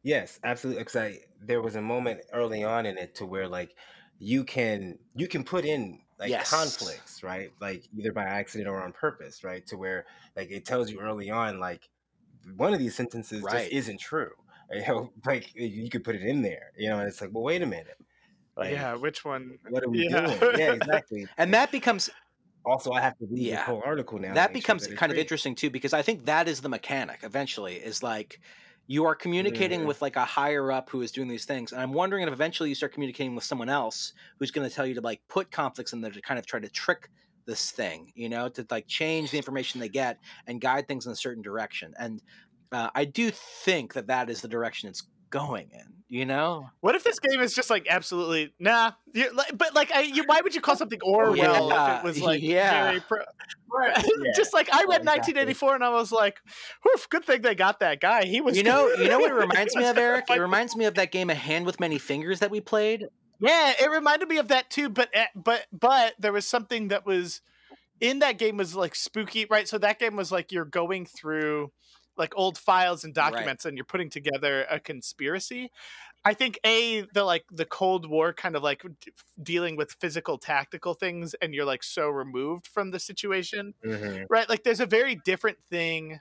Yes, 0.03 0.39
absolutely. 0.43 0.81
Because 0.81 0.95
I 0.95 1.19
there 1.41 1.61
was 1.61 1.75
a 1.75 1.81
moment 1.81 2.21
early 2.31 2.63
on 2.63 2.85
in 2.85 2.97
it 2.97 3.15
to 3.15 3.25
where 3.25 3.47
like 3.47 3.75
you 4.19 4.43
can 4.43 4.99
you 5.15 5.27
can 5.27 5.43
put 5.43 5.65
in 5.65 6.01
like 6.19 6.39
Yes. 6.39 6.41
conflicts, 6.41 7.23
right? 7.23 7.51
Like 7.59 7.85
either 7.97 8.13
by 8.13 8.23
accident 8.23 8.69
or 8.69 8.81
on 8.83 8.93
purpose, 8.93 9.43
right? 9.43 9.65
To 9.67 9.77
where 9.77 10.05
like 10.35 10.49
it 10.51 10.65
tells 10.65 10.89
you 10.91 10.99
early 11.01 11.29
on 11.29 11.59
like 11.59 11.89
one 12.55 12.73
of 12.73 12.79
these 12.79 12.95
sentences 12.95 13.47
Right. 13.47 13.47
just 13.47 13.71
isn't 13.71 13.99
true. 13.99 14.31
You 14.71 14.81
know, 14.87 15.13
like 15.25 15.53
you 15.55 15.89
could 15.91 16.03
put 16.03 16.15
it 16.15 16.23
in 16.23 16.41
there, 16.41 16.71
you 16.75 16.89
know, 16.89 16.99
and 16.99 17.07
it's 17.07 17.21
like, 17.21 17.31
well, 17.33 17.43
wait 17.43 17.61
a 17.61 17.67
minute. 17.67 17.97
Like, 18.57 18.81
yeah 18.81 18.95
which 18.95 19.23
one 19.25 19.59
what 19.67 19.83
are 19.83 19.89
we 19.89 20.03
Yeah. 20.09 20.27
doing? 20.27 20.49
Yeah, 20.53 20.71
exactly. 20.71 21.29
and 21.37 21.53
that 21.53 21.71
becomes 21.71 22.09
Also, 22.65 22.91
I 22.91 23.01
have 23.01 23.17
to 23.19 23.27
read 23.27 23.47
Yeah. 23.47 23.61
the 23.61 23.63
whole 23.63 23.81
article 23.85 24.19
now. 24.19 24.37
that 24.37 24.51
make 24.51 24.61
sure 24.61 24.75
becomes 24.75 24.87
that 24.87 24.91
kind 24.95 25.11
of 25.11 25.17
interesting 25.17 25.55
too 25.55 25.69
because 25.69 25.93
i 25.93 26.01
think 26.01 26.25
that 26.25 26.47
is 26.47 26.61
the 26.61 26.69
mechanic 26.69 27.21
eventually 27.23 27.75
is 27.77 28.03
like 28.03 28.39
you 28.87 29.05
are 29.05 29.15
communicating 29.15 29.83
Mhm. 29.83 29.87
with 29.87 30.01
like 30.01 30.15
a 30.15 30.25
higher 30.25 30.71
up 30.71 30.89
who 30.89 31.01
is 31.01 31.11
doing 31.11 31.27
these 31.27 31.45
things 31.45 31.71
and 31.71 31.81
i'm 31.81 31.93
wondering 31.93 32.23
if 32.27 32.33
eventually 32.33 32.69
you 32.69 32.75
start 32.75 32.93
communicating 32.93 33.35
with 33.35 33.43
someone 33.43 33.69
else 33.69 34.13
who's 34.39 34.51
going 34.51 34.67
to 34.67 34.73
tell 34.73 34.85
you 34.85 34.93
to 34.95 35.01
like 35.01 35.21
put 35.29 35.51
conflicts 35.51 35.93
in 35.93 36.01
there 36.01 36.11
to 36.11 36.21
kind 36.21 36.39
of 36.39 36.45
try 36.45 36.59
to 36.59 36.69
trick 36.69 37.09
this 37.47 37.71
thing 37.71 38.11
you 38.15 38.29
know 38.29 38.49
to 38.49 38.65
like 38.71 38.87
change 38.87 39.31
the 39.31 39.37
information 39.37 39.79
they 39.79 39.89
get 39.89 40.19
and 40.47 40.61
guide 40.61 40.87
things 40.87 41.05
in 41.05 41.11
a 41.11 41.15
certain 41.15 41.43
direction 41.43 41.93
and 41.99 42.21
uh, 42.71 42.89
i 42.95 43.05
do 43.05 43.31
think 43.31 43.93
that 43.93 44.07
that 44.07 44.29
is 44.29 44.41
the 44.41 44.47
direction 44.47 44.89
it's 44.89 45.07
going 45.31 45.69
in 45.71 46.03
you 46.07 46.25
know 46.25 46.69
What 46.81 46.95
if 46.95 47.03
this 47.03 47.19
game 47.19 47.41
is 47.41 47.53
just 47.55 47.69
like 47.69 47.87
absolutely 47.89 48.53
nah? 48.59 48.91
But 49.53 49.73
like, 49.73 49.91
I, 49.91 50.01
you, 50.01 50.23
why 50.25 50.41
would 50.41 50.53
you 50.53 50.61
call 50.61 50.75
something 50.75 50.99
Orwell 51.03 51.73
Yeah, 51.73 51.75
if 51.75 51.87
it 51.87 52.01
was 52.01 52.21
like 52.21 52.43
yeah. 52.43 52.59
very 52.69 53.01
pro? 53.01 53.23
Yeah. 54.23 54.31
just 54.35 54.53
like 54.53 54.69
I 54.73 54.83
read 54.83 55.01
exactly. 55.01 55.33
1984 55.33 55.75
and 55.75 55.83
I 55.83 55.89
was 55.89 56.11
like, 56.11 56.39
"Oof, 56.93 57.07
good 57.09 57.25
thing 57.25 57.41
they 57.41 57.55
got 57.55 57.79
that 57.79 57.99
guy. 57.99 58.25
He 58.25 58.41
was." 58.41 58.57
you 58.57 58.63
know 58.63 58.89
you 58.97 59.09
know 59.09 59.19
what 59.19 59.31
it 59.31 59.35
reminds 59.35 59.75
me 59.75 59.85
of 59.85 59.97
eric 59.99 60.29
it 60.29 60.39
reminds 60.39 60.75
me 60.75 60.85
of 60.85 60.95
that 60.95 61.11
game 61.11 61.29
a 61.29 61.35
hand 61.35 61.65
with 61.65 61.79
many 61.79 61.97
fingers 61.97 62.39
that 62.39 62.51
we 62.51 62.61
played 62.61 63.05
Yeah, 63.39 63.73
it 63.79 63.89
reminded 63.89 64.29
me 64.29 64.37
of 64.37 64.47
that 64.47 64.69
too. 64.69 64.89
But 64.89 65.09
eh, 65.13 65.27
but 65.35 65.65
but 65.71 66.15
there 66.19 66.31
was 66.31 66.47
something 66.47 66.87
that 66.89 67.05
was 67.05 67.41
in 67.99 68.19
that 68.19 68.37
game 68.37 68.57
was 68.57 68.75
like 68.75 68.95
spooky, 68.95 69.45
right? 69.45 69.67
So 69.67 69.77
that 69.79 69.99
game 69.99 70.15
was 70.15 70.31
like 70.31 70.51
you're 70.51 70.65
going 70.65 71.05
through 71.05 71.71
like 72.17 72.33
old 72.37 72.57
files 72.57 73.03
and 73.03 73.13
Right. 73.15 73.31
documents 73.31 73.65
and 73.65 73.77
you're 73.77 73.85
putting 73.85 74.09
together 74.09 74.65
a 74.69 74.79
conspiracy. 74.79 75.71
I 76.25 76.33
think 76.33 76.59
a 76.65 77.01
the 77.13 77.23
like 77.23 77.45
the 77.51 77.65
Cold 77.65 78.09
War 78.09 78.33
kind 78.33 78.55
of 78.55 78.63
like 78.63 78.81
d- 79.01 79.11
dealing 79.41 79.75
with 79.75 79.91
physical 80.01 80.37
tactical 80.39 80.93
things 80.95 81.35
and 81.35 81.53
you're 81.53 81.65
like 81.65 81.83
so 81.83 82.09
removed 82.09 82.67
from 82.67 82.91
the 82.91 82.99
situation 82.99 83.75
Mhm. 83.85 84.25
right 84.29 84.49
like 84.49 84.63
there's 84.63 84.79
a 84.79 84.85
very 84.87 85.15
different 85.15 85.59
thing 85.69 86.19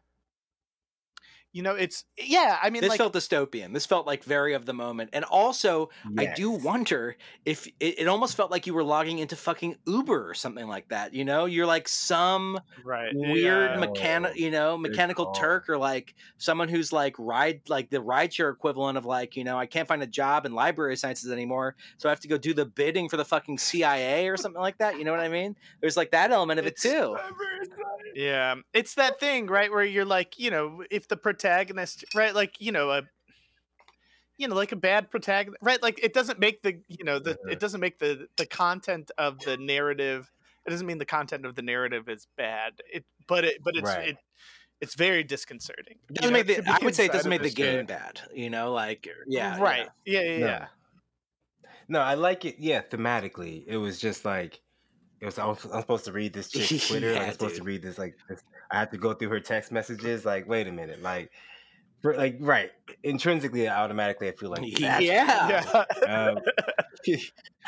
you 1.55 1.63
know 1.63 1.75
it's 1.75 2.05
yeah 2.19 2.59
i 2.63 2.69
mean 2.69 2.83
this 2.83 2.91
like 2.91 2.99
felt 2.99 3.15
dystopian. 3.15 3.73
This 3.73 3.87
felt 3.87 4.07
like 4.07 4.25
very 4.25 4.55
of 4.55 4.67
the 4.67 4.73
moment. 4.73 5.11
And 5.13 5.25
also, 5.25 5.91
I 6.19 6.33
do 6.35 6.51
wonder 6.51 7.17
if 7.45 7.67
it, 7.81 8.01
it 8.01 8.09
almost 8.09 8.37
felt 8.37 8.51
like 8.51 8.67
you 8.67 8.75
were 8.75 8.85
logging 8.85 9.19
into 9.19 9.37
fucking 9.37 9.77
Uber 9.87 10.29
or 10.29 10.35
something 10.35 10.67
like 10.67 10.89
that. 10.89 11.15
You 11.15 11.25
know, 11.25 11.47
you're 11.47 11.67
like 11.67 11.89
some 11.89 12.61
right 12.85 13.13
weird 13.15 13.73
yeah. 13.73 13.81
mechanic, 13.81 14.37
you 14.37 14.51
know, 14.51 14.77
mechanical. 14.77 15.33
Turk 15.35 15.69
or 15.69 15.79
like 15.79 16.15
someone 16.39 16.69
who's 16.69 16.93
like 16.93 17.15
ride 17.19 17.63
like 17.69 17.91
the 17.91 17.97
rideshare 17.97 18.53
equivalent 18.53 18.99
of 18.99 19.05
like, 19.05 19.37
you 19.37 19.43
know, 19.45 19.59
I 19.59 19.67
can't 19.67 19.89
find 19.89 20.03
a 20.03 20.07
job 20.07 20.47
in 20.47 20.53
library 20.53 20.97
sciences 20.97 21.33
anymore, 21.33 21.77
so 21.97 22.09
I 22.09 22.13
have 22.13 22.21
to 22.21 22.29
go 22.29 22.37
do 22.37 22.53
the 22.53 22.67
bidding 22.67 23.09
for 23.09 23.17
the 23.17 23.25
fucking 23.25 23.59
CIA 23.59 24.29
or 24.29 24.37
something 24.37 24.61
like 24.61 24.79
that. 24.79 24.99
You 24.99 25.05
know 25.05 25.11
what 25.11 25.21
I 25.21 25.29
mean? 25.29 25.57
There's 25.81 25.97
like 25.97 26.11
that 26.13 26.31
element 26.31 26.61
of 26.61 26.67
it 26.67 26.77
too. 26.77 27.17
Yeah, 28.15 28.57
it's 28.73 28.95
that 28.95 29.19
thing, 29.19 29.47
right, 29.47 29.71
where 29.71 29.85
you're 29.85 30.05
like, 30.05 30.39
you 30.39 30.51
know, 30.51 30.85
if 30.91 31.09
the 31.09 31.17
protagonist, 31.45 32.05
right, 32.15 32.35
like, 32.35 32.61
you 32.61 32.73
know, 32.73 32.91
a, 32.91 33.03
you 34.37 34.49
know, 34.49 34.55
like 34.55 34.73
a 34.73 34.77
bad 34.77 35.11
protagonist, 35.11 35.63
right, 35.63 35.83
like 35.83 36.03
it 36.03 36.13
doesn't 36.13 36.39
make 36.39 36.63
the, 36.63 36.81
you 36.89 37.05
know, 37.05 37.19
the, 37.19 37.37
it 37.49 37.61
doesn't 37.61 37.81
make 37.81 37.99
the 37.99 38.27
the 38.37 38.47
content 38.47 39.11
of 39.19 39.39
the 39.41 39.57
narrative. 39.57 40.31
It 40.67 40.71
doesn't 40.71 40.87
mean 40.87 40.99
the 40.99 41.05
content 41.05 41.45
of 41.45 41.55
the 41.55 41.63
narrative 41.63 42.09
is 42.09 42.27
bad. 42.37 42.73
It, 42.93 43.05
but 43.29 43.45
it, 43.45 43.59
but 43.63 43.77
it's 43.77 43.85
Right. 43.85 44.09
it, 44.11 44.17
it's 44.81 44.95
very 44.97 45.23
disconcerting. 45.23 45.99
It 46.11 46.17
doesn't 46.17 46.33
know, 46.33 46.39
make 46.43 46.47
the, 46.47 46.63
I 46.67 46.85
would 46.85 46.95
say 46.95 47.05
it 47.07 47.13
doesn't 47.13 47.31
make 47.31 47.43
the 47.43 47.51
game. 47.51 47.77
game 47.77 47.87
bad. 47.87 48.21
You 48.35 48.51
know, 48.51 48.73
like 48.73 49.09
yeah, 49.27 49.59
right. 49.61 49.89
Yeah, 50.05 50.23
yeah, 50.23 50.39
No. 50.39 50.47
yeah. 50.47 50.67
No, 51.87 52.01
I 52.01 52.15
like 52.15 52.45
it. 52.45 52.57
Yeah, 52.59 52.81
thematically, 52.83 53.65
it 53.67 53.77
was 53.77 54.01
just 54.01 54.25
like 54.25 54.61
it 55.21 55.27
was. 55.27 55.39
I 55.39 55.47
was 55.47 55.65
I'm 55.67 55.81
supposed 55.83 56.07
to 56.07 56.13
read 56.13 56.33
this 56.33 56.49
chick's 56.51 56.89
Twitter. 56.89 57.13
like, 57.13 57.21
Yeah, 57.21 57.27
I'm 57.27 57.33
supposed 57.33 57.57
to 57.57 57.63
read 57.63 57.83
this. 57.83 57.99
Like, 57.99 58.17
this, 58.29 58.43
I 58.75 58.81
have 58.81 58.91
to 58.91 58.99
go 58.99 59.15
through 59.15 59.31
her 59.31 59.41
text 59.41 59.73
messages. 59.73 60.25
Like, 60.25 60.49
wait 60.49 60.67
a 60.67 60.73
minute. 60.73 61.03
Like, 61.03 61.31
for, 62.03 62.17
like 62.17 62.37
right. 62.41 62.71
Intrinsically, 63.03 63.69
automatically, 63.69 64.29
I 64.29 64.33
feel 64.33 64.51
like 64.51 64.63
that's 64.79 65.05
Yeah. 65.05 65.63
Yeah. 66.05 66.07
Um, 66.13 66.39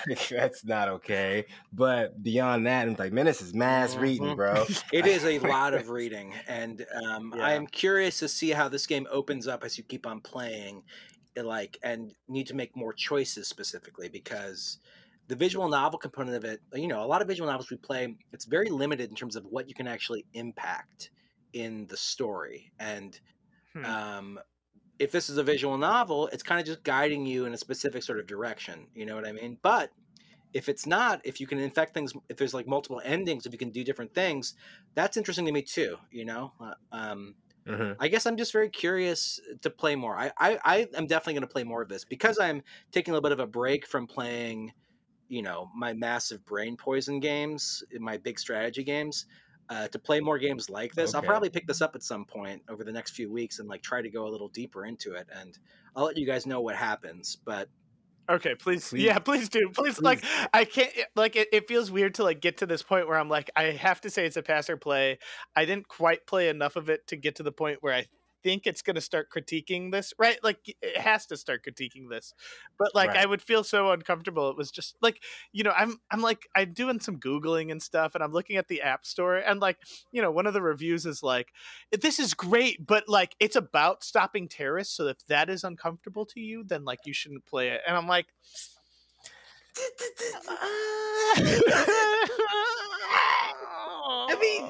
That's 0.30 0.64
not 0.64 0.88
okay. 0.88 1.46
But 1.72 2.22
beyond 2.22 2.66
that, 2.66 2.86
I'm 2.86 2.96
like, 2.98 3.12
man, 3.12 3.26
this 3.26 3.40
is 3.40 3.54
mass 3.54 3.96
reading, 3.96 4.28
Mhm. 4.28 4.36
bro. 4.36 4.66
It 4.92 5.06
is 5.06 5.24
a 5.24 5.38
lot 5.38 5.74
of 5.74 5.88
reading, 5.88 6.34
and 6.46 6.86
um, 7.04 7.32
I 7.34 7.52
am 7.52 7.66
curious 7.66 8.18
to 8.20 8.28
see 8.28 8.50
how 8.50 8.68
this 8.68 8.86
game 8.86 9.06
opens 9.10 9.46
up 9.46 9.64
as 9.64 9.78
you 9.78 9.84
keep 9.84 10.06
on 10.06 10.20
playing, 10.20 10.82
like, 11.36 11.78
and 11.82 12.14
need 12.28 12.46
to 12.48 12.54
make 12.54 12.76
more 12.76 12.92
choices 12.92 13.48
specifically 13.48 14.08
because 14.08 14.78
the 15.28 15.36
visual 15.36 15.68
novel 15.68 15.98
component 15.98 16.36
of 16.36 16.44
it, 16.44 16.62
you 16.74 16.88
know, 16.88 17.02
a 17.02 17.06
lot 17.06 17.22
of 17.22 17.28
visual 17.28 17.50
novels 17.50 17.70
we 17.70 17.76
play, 17.78 18.16
it's 18.32 18.44
very 18.44 18.70
limited 18.70 19.10
in 19.10 19.16
terms 19.16 19.36
of 19.36 19.44
what 19.46 19.68
you 19.68 19.74
can 19.74 19.86
actually 19.88 20.26
impact 20.34 21.10
in 21.52 21.86
the 21.86 21.96
story, 21.96 22.72
and 22.78 23.20
Hmm. 23.74 23.92
um, 23.92 24.38
if 24.98 25.12
this 25.12 25.30
is 25.30 25.38
a 25.38 25.44
visual 25.44 25.78
novel, 25.78 26.28
it's 26.28 26.42
kind 26.42 26.60
of 26.60 26.66
just 26.66 26.84
guiding 26.84 27.26
you 27.26 27.44
in 27.46 27.54
a 27.54 27.58
specific 27.58 28.02
sort 28.02 28.18
of 28.20 28.26
direction. 28.26 28.88
You 28.94 29.06
know 29.06 29.16
what 29.16 29.26
I 29.26 29.32
mean? 29.32 29.58
But 29.62 29.92
if 30.54 30.68
it's 30.68 30.86
not, 30.86 31.20
if 31.24 31.40
you 31.40 31.46
can 31.46 31.58
infect 31.58 31.94
things, 31.94 32.12
if 32.28 32.38
there's 32.38 32.54
like 32.54 32.66
multiple 32.66 33.02
endings, 33.04 33.46
if 33.46 33.52
you 33.52 33.58
can 33.58 33.70
do 33.70 33.84
different 33.84 34.14
things, 34.14 34.54
that's 34.94 35.16
interesting 35.16 35.46
to 35.46 35.52
me 35.52 35.62
too. 35.62 35.98
You 36.10 36.26
know, 36.26 36.54
uh, 36.60 36.74
um, 36.92 37.36
Mhm. 37.66 38.00
I 38.00 38.08
guess 38.08 38.26
I'm 38.26 38.36
just 38.36 38.52
very 38.52 38.70
curious 38.70 39.40
to 39.62 39.70
play 39.70 39.96
more. 39.96 40.16
I 40.18 40.32
I, 40.38 40.58
I 40.64 40.76
am 40.94 41.06
definitely 41.06 41.34
going 41.34 41.42
to 41.48 41.52
play 41.52 41.64
more 41.64 41.82
of 41.82 41.88
this 41.88 42.04
because 42.04 42.38
I'm 42.38 42.62
taking 42.92 43.12
a 43.12 43.14
little 43.14 43.22
bit 43.28 43.32
of 43.32 43.40
a 43.40 43.46
break 43.46 43.86
from 43.86 44.06
playing, 44.06 44.72
you 45.28 45.42
know, 45.42 45.70
my 45.74 45.92
massive 45.92 46.44
brain 46.44 46.76
poison 46.76 47.20
games, 47.20 47.82
my 47.98 48.16
big 48.16 48.38
strategy 48.38 48.84
games. 48.84 49.26
Uh, 49.68 49.88
to 49.88 49.98
play 49.98 50.20
more 50.20 50.38
games 50.38 50.70
like 50.70 50.94
this, 50.94 51.12
I'll 51.12 51.22
probably 51.22 51.50
pick 51.50 51.66
this 51.66 51.82
up 51.82 51.96
at 51.96 52.02
some 52.04 52.24
point 52.24 52.62
over 52.68 52.84
the 52.84 52.92
next 52.92 53.16
few 53.16 53.32
weeks 53.32 53.58
and 53.58 53.68
like 53.68 53.82
try 53.82 54.00
to 54.00 54.08
go 54.08 54.28
a 54.28 54.30
little 54.30 54.46
deeper 54.46 54.86
into 54.86 55.14
it. 55.14 55.26
And 55.34 55.58
I'll 55.96 56.04
let 56.04 56.16
you 56.16 56.24
guys 56.24 56.46
know 56.46 56.60
what 56.60 56.76
happens. 56.76 57.36
But 57.44 57.68
Okay, 58.28 58.54
please, 58.56 58.88
Please. 58.88 59.02
yeah, 59.04 59.18
please 59.18 59.48
do. 59.48 59.70
Please, 59.72 60.00
like, 60.00 60.24
I 60.52 60.64
can't, 60.64 60.92
like, 61.14 61.36
it, 61.36 61.48
it 61.52 61.68
feels 61.68 61.90
weird 61.92 62.16
to 62.16 62.24
like 62.24 62.40
get 62.40 62.58
to 62.58 62.66
this 62.66 62.82
point 62.82 63.06
where 63.06 63.18
I'm 63.18 63.28
like, 63.28 63.50
I 63.54 63.64
have 63.64 64.00
to 64.00 64.10
say 64.10 64.26
it's 64.26 64.36
a 64.36 64.42
pass 64.42 64.68
or 64.68 64.76
play. 64.76 65.18
I 65.54 65.64
didn't 65.64 65.86
quite 65.86 66.26
play 66.26 66.48
enough 66.48 66.76
of 66.76 66.90
it 66.90 67.06
to 67.08 67.16
get 67.16 67.36
to 67.36 67.44
the 67.44 67.52
point 67.52 67.78
where 67.82 67.94
I 67.94 68.06
think 68.46 68.64
it's 68.64 68.80
going 68.80 68.94
to 68.94 69.00
start 69.00 69.28
critiquing 69.28 69.90
this, 69.90 70.14
right? 70.20 70.38
Like, 70.44 70.76
it 70.80 70.98
has 70.98 71.26
to 71.26 71.36
start 71.36 71.64
critiquing 71.64 72.08
this, 72.08 72.32
but 72.78 72.94
like, 72.94 73.10
I 73.10 73.26
would 73.26 73.42
feel 73.42 73.64
so 73.64 73.90
uncomfortable. 73.90 74.50
It 74.50 74.56
was 74.56 74.70
just 74.70 74.94
like, 75.02 75.20
you 75.50 75.64
know, 75.64 75.72
I'm, 75.76 75.98
I'm 76.12 76.22
like, 76.22 76.48
I'm 76.54 76.72
doing 76.72 77.00
some 77.00 77.18
googling 77.18 77.72
and 77.72 77.82
stuff, 77.82 78.14
and 78.14 78.22
I'm 78.22 78.30
looking 78.30 78.54
at 78.54 78.68
the 78.68 78.82
app 78.82 79.04
store, 79.04 79.38
and 79.38 79.58
like, 79.58 79.78
you 80.12 80.22
know, 80.22 80.30
one 80.30 80.46
of 80.46 80.54
the 80.54 80.62
reviews 80.62 81.06
is 81.06 81.24
like, 81.24 81.48
this 81.90 82.20
is 82.20 82.34
great, 82.34 82.86
but 82.86 83.08
like, 83.08 83.34
it's 83.40 83.56
about 83.56 84.04
stopping 84.04 84.46
terrorists. 84.46 84.96
So 84.96 85.08
if 85.08 85.26
that 85.26 85.50
is 85.50 85.64
uncomfortable 85.64 86.24
to 86.26 86.40
you, 86.40 86.62
then 86.62 86.84
like, 86.84 87.00
you 87.04 87.12
shouldn't 87.12 87.46
play 87.46 87.70
it. 87.70 87.80
And 87.84 87.96
I'm 87.96 88.06
like 88.06 88.26
mean, 94.40 94.64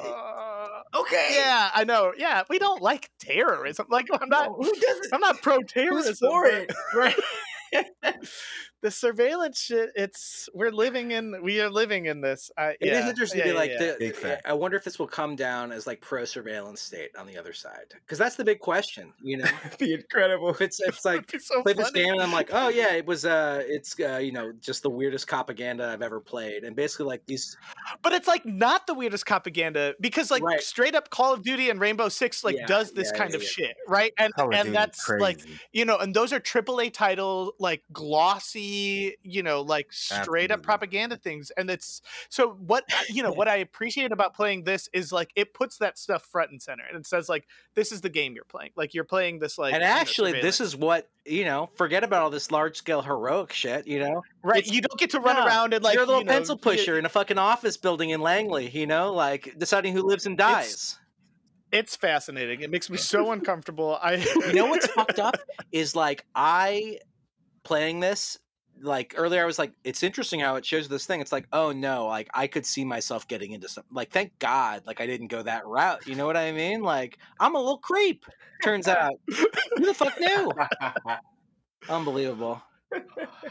Okay. 1.16 1.34
yeah, 1.36 1.70
I 1.74 1.84
know. 1.84 2.12
Yeah, 2.16 2.42
we 2.48 2.58
don't 2.58 2.82
like 2.82 3.10
terrorism. 3.18 3.86
Like, 3.88 4.06
I'm 4.12 4.28
not. 4.28 4.52
who 4.56 4.72
doesn't? 4.74 5.12
I'm 5.14 5.20
not 5.20 5.40
pro 5.42 5.62
terrorism. 5.62 6.10
Who's 6.10 6.18
for 6.18 6.46
it? 6.46 6.72
Right. 6.94 7.14
The 8.82 8.90
surveillance 8.90 9.60
shit. 9.60 9.90
It's 9.94 10.48
we're 10.54 10.70
living 10.70 11.10
in. 11.10 11.42
We 11.42 11.60
are 11.60 11.70
living 11.70 12.06
in 12.06 12.20
this. 12.20 12.50
I, 12.56 12.76
It 12.80 12.88
is 12.88 12.88
yeah, 12.88 13.08
interesting 13.08 13.38
yeah, 13.38 13.44
to 13.46 13.50
be 13.50 13.56
like 13.56 13.70
yeah. 13.70 13.78
the, 13.78 13.96
Big. 13.98 14.38
I 14.44 14.52
wonder 14.52 14.76
if 14.76 14.84
this 14.84 14.98
will 14.98 15.06
come 15.06 15.36
down 15.36 15.72
as 15.72 15.86
like 15.86 16.00
pro 16.00 16.24
surveillance 16.24 16.80
state 16.80 17.10
on 17.18 17.26
the 17.26 17.38
other 17.38 17.52
side 17.52 17.86
because 17.90 18.18
that's 18.18 18.36
the 18.36 18.44
big 18.44 18.60
question. 18.60 19.12
You 19.22 19.38
know, 19.38 19.48
the 19.78 19.94
incredible. 19.94 20.50
if 20.50 20.60
it's 20.60 20.80
if 20.80 20.88
it's 20.96 21.04
like 21.04 21.28
It'd 21.28 21.42
so 21.42 21.62
play 21.62 21.72
this 21.72 21.90
game 21.90 22.12
and 22.12 22.22
I'm 22.22 22.32
like, 22.32 22.50
oh 22.52 22.68
yeah, 22.68 22.92
it 22.92 23.06
was 23.06 23.24
uh, 23.24 23.62
it's 23.66 23.98
uh, 23.98 24.18
you 24.18 24.32
know, 24.32 24.52
just 24.60 24.82
the 24.82 24.90
weirdest 24.90 25.26
propaganda 25.26 25.88
I've 25.88 26.02
ever 26.02 26.20
played, 26.20 26.64
and 26.64 26.76
basically 26.76 27.06
like 27.06 27.24
these, 27.26 27.56
But 28.02 28.12
it's 28.12 28.28
like 28.28 28.44
not 28.44 28.86
the 28.86 28.94
weirdest 28.94 29.26
propaganda 29.26 29.94
because 30.00 30.30
like 30.30 30.42
Right. 30.42 30.60
straight 30.60 30.94
up 30.94 31.10
Call 31.10 31.32
of 31.32 31.42
Duty 31.42 31.70
and 31.70 31.80
Rainbow 31.80 32.08
Six 32.08 32.44
like 32.44 32.56
Yeah, 32.56 32.66
does 32.66 32.92
this 32.92 33.10
yeah, 33.12 33.18
kind 33.18 33.30
yeah, 33.30 33.36
of 33.36 33.42
yeah. 33.42 33.48
shit, 33.48 33.76
right? 33.88 34.12
And 34.18 34.34
Call 34.34 34.54
and 34.54 34.64
Duty 34.64 34.70
that's 34.70 35.08
like 35.08 35.40
you 35.72 35.84
know, 35.84 35.96
and 35.98 36.14
those 36.14 36.32
are 36.32 36.40
AAA 36.40 36.92
title, 36.92 37.54
like 37.58 37.82
glossy, 37.92 38.65
you 38.66 39.42
know, 39.42 39.62
like 39.62 39.92
straight 39.92 40.50
up 40.50 40.62
propaganda 40.62 41.16
things. 41.16 41.50
And 41.56 41.70
it's 41.70 42.02
so 42.28 42.50
what 42.66 42.84
you 43.08 43.22
know, 43.22 43.32
what 43.40 43.48
I 43.48 43.56
appreciate 43.56 44.12
about 44.12 44.34
playing 44.34 44.64
this 44.64 44.88
is 44.92 45.12
like 45.12 45.30
it 45.36 45.54
puts 45.54 45.78
that 45.78 45.98
stuff 45.98 46.24
front 46.24 46.50
and 46.50 46.60
center 46.62 46.84
and 46.88 46.98
it 46.98 47.06
says 47.06 47.28
like 47.28 47.46
this 47.74 47.92
is 47.92 48.00
the 48.00 48.08
game 48.08 48.34
you're 48.34 48.44
playing. 48.44 48.70
Like 48.76 48.94
you're 48.94 49.04
playing 49.04 49.38
this 49.38 49.58
like 49.58 49.74
and 49.74 49.82
you 49.82 49.88
know, 49.88 49.94
actually 49.94 50.32
this 50.40 50.60
is 50.60 50.76
what 50.76 51.08
you 51.24 51.44
know. 51.44 51.66
Forget 51.76 52.04
about 52.04 52.22
all 52.22 52.30
this 52.30 52.50
large 52.50 52.76
scale 52.76 53.02
heroic 53.02 53.52
shit. 53.52 53.86
You 53.86 54.00
know, 54.00 54.22
right. 54.42 54.58
it's- 54.58 54.74
You 54.74 54.80
don't 54.80 54.98
get 54.98 55.10
to 55.10 55.20
run 55.20 55.36
around 55.36 55.74
and 55.74 55.82
like 55.82 55.94
you're 55.94 56.04
a 56.04 56.06
little 56.06 56.20
you 56.20 56.26
know, 56.26 56.32
pencil 56.32 56.56
you- 56.56 56.60
pusher 56.60 56.98
in 56.98 57.04
a 57.04 57.08
fucking 57.08 57.38
office 57.38 57.76
building 57.76 58.10
in 58.10 58.20
Langley. 58.20 58.68
You 58.68 58.86
know, 58.86 59.12
like 59.12 59.54
deciding 59.58 59.92
who 59.94 60.02
lives 60.02 60.26
and 60.26 60.36
dies. 60.36 60.98
It's 61.72 61.96
fascinating. 61.96 62.60
It 62.60 62.70
makes 62.70 62.88
me 62.88 62.96
so 62.96 63.32
uncomfortable. 63.32 63.98
I 64.00 64.14
you 64.14 64.52
know 64.52 64.66
what's 64.66 64.86
fucked 64.86 65.18
up 65.18 65.36
is 65.72 65.96
like 65.96 66.24
I 66.34 67.00
playing 67.64 67.98
this 68.00 68.38
like 68.82 69.14
earlier 69.16 69.42
I 69.42 69.46
was 69.46 69.58
like 69.58 69.72
it's 69.84 70.02
interesting 70.02 70.40
how 70.40 70.56
it 70.56 70.64
shows 70.64 70.88
this 70.88 71.06
thing. 71.06 71.20
It's 71.20 71.32
like 71.32 71.46
oh 71.52 71.72
no 71.72 72.06
like 72.06 72.28
I 72.34 72.46
could 72.46 72.66
see 72.66 72.84
myself 72.84 73.26
getting 73.28 73.52
into 73.52 73.68
some 73.68 73.84
like 73.90 74.10
thank 74.10 74.38
god 74.38 74.82
like 74.86 75.00
I 75.00 75.06
didn't 75.06 75.28
go 75.28 75.42
that 75.42 75.66
route 75.66 76.06
you 76.06 76.14
know 76.14 76.26
what 76.26 76.36
I 76.36 76.52
mean? 76.52 76.82
Like 76.82 77.18
I'm 77.40 77.54
a 77.54 77.58
little 77.58 77.78
creep 77.78 78.24
turns 78.62 78.88
out. 78.88 79.14
Who 79.28 79.84
the 79.84 79.94
fuck 79.94 80.18
knew? 80.20 80.52
Unbelievable. 81.88 82.62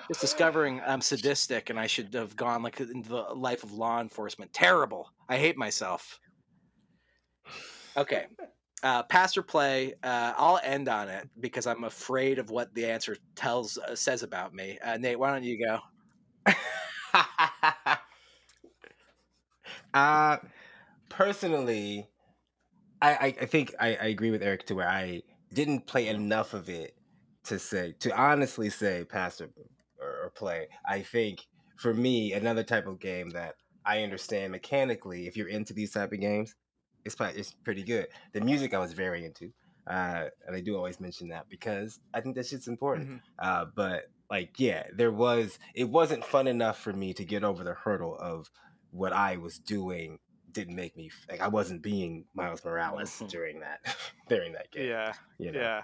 Just 0.07 0.22
discovering 0.22 0.81
I'm 0.85 1.02
sadistic 1.02 1.69
and 1.69 1.80
I 1.80 1.88
should 1.88 2.14
have 2.14 2.35
gone 2.35 2.64
like 2.64 2.80
into 2.80 3.10
the 3.10 3.22
life 3.34 3.64
of 3.64 3.73
law 3.73 4.02
enforcement. 4.02 4.53
Terrible. 4.53 5.11
I 5.30 5.38
hate 5.38 5.57
myself. 5.57 6.19
Okay 7.97 8.26
uh, 8.86 9.03
pass 9.03 9.36
or 9.36 9.41
play. 9.41 9.95
Uh, 10.03 10.34
I'll 10.38 10.60
end 10.64 10.88
on 10.88 11.10
it 11.10 11.28
because 11.40 11.68
I'm 11.68 11.84
afraid 11.84 12.40
of 12.40 12.52
what 12.52 12.74
the 12.76 12.86
answer 12.86 13.18
tells 13.36 13.78
uh, 13.80 13.95
says 13.95 14.24
about 14.24 14.53
me. 14.53 14.78
Uh, 14.84 14.98
Nate, 14.98 15.20
why 15.20 15.32
don't 15.32 15.44
you 15.44 15.66
go? 15.66 15.80
uh 19.94 20.38
personally 21.10 22.07
I, 23.02 23.12
I 23.14 23.26
i 23.41 23.45
think 23.45 23.74
I, 23.80 23.88
I 23.95 24.06
agree 24.07 24.32
with 24.32 24.44
eric 24.44 24.66
to 24.68 24.76
where 24.76 24.90
i 24.90 25.22
didn't 25.53 25.88
play 25.88 26.07
enough 26.07 26.53
of 26.53 26.70
it 26.70 26.95
to 27.45 27.57
say 27.60 27.94
to 27.99 28.16
honestly 28.16 28.70
say 28.70 29.06
pass 29.06 29.41
or, 29.41 29.49
or, 29.99 30.26
or 30.26 30.30
play 30.36 30.68
i 30.88 31.02
think 31.02 31.48
for 31.78 31.94
me 31.94 32.34
another 32.34 32.64
type 32.64 32.88
of 32.88 32.99
game 32.99 33.30
that 33.32 33.56
i 33.86 34.03
understand 34.03 34.52
mechanically 34.52 35.28
if 35.28 35.38
you're 35.38 35.49
into 35.49 35.74
these 35.74 35.91
type 35.91 36.12
of 36.12 36.20
games 36.20 36.56
it's 37.06 37.15
probably, 37.15 37.40
it's 37.40 37.53
pretty 37.64 37.84
good 37.84 38.07
the 38.34 38.41
music 38.41 38.73
i 38.73 38.80
was 38.80 38.94
very 38.94 39.23
into 39.26 39.52
uh 39.88 40.26
and 40.48 40.56
i 40.56 40.60
do 40.61 40.76
always 40.76 40.99
mention 40.99 41.27
that 41.30 41.48
because 41.49 41.99
i 42.14 42.19
think 42.22 42.36
that 42.36 42.45
shit's 42.45 42.68
important 42.68 43.10
Mhm. 43.10 43.22
uh, 43.40 43.65
but 43.76 44.03
like, 44.32 44.60
yeah, 44.60 44.88
there 44.95 45.11
was. 45.11 45.60
It 45.76 45.88
wasn't 45.88 46.26
fun 46.26 46.48
enough 46.48 46.80
for 46.80 46.91
me 46.91 47.14
to 47.14 47.23
get 47.23 47.44
over 47.44 47.64
the 47.64 47.76
hurdle 47.76 48.18
of 48.18 48.49
what 48.90 49.14
I 49.14 49.38
was 49.38 49.60
doing. 49.60 50.18
Didn't 50.52 50.76
make 50.76 50.98
me 50.98 51.11
like 51.30 51.41
I 51.41 51.48
wasn't 51.48 51.84
being 51.84 52.26
Miles 52.34 52.65
Morales 52.65 53.11
Mhm. 53.22 53.30
during 53.30 53.60
that 53.60 53.82
during 54.27 54.53
that 54.53 54.72
game. 54.72 54.88
yeah, 54.88 55.14
you 55.38 55.52
know? 55.52 55.60
yeah. 55.60 55.82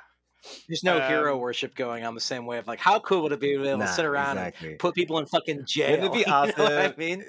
There's 0.67 0.83
no 0.83 0.99
hero 1.01 1.35
Um, 1.35 1.39
worship 1.39 1.75
going 1.75 2.03
on 2.03 2.15
the 2.15 2.19
same 2.19 2.47
way 2.47 2.57
of 2.57 2.65
like, 2.65 2.79
how 2.79 2.99
cool 2.99 3.21
would 3.21 3.31
it 3.31 3.39
be 3.39 3.53
to 3.53 3.61
be 3.61 3.67
able 3.67 3.77
Nah, 3.81 3.85
to 3.85 3.93
sit 3.93 4.05
around 4.05 4.39
exactly. 4.39 4.69
and 4.71 4.79
put 4.79 4.95
people 4.95 5.19
in 5.19 5.27
fucking 5.27 5.65
jail? 5.67 5.89
It 5.93 6.01
Wouldn't 6.01 6.15
it 6.15 6.25
be 6.25 6.31
You 6.31 6.53
know 6.57 6.63
what 6.63 6.93
I 6.95 6.95
mean, 6.97 7.23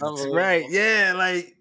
It's 0.00 0.26
right? 0.32 0.64
Yeah, 0.70 1.12
like 1.14 1.54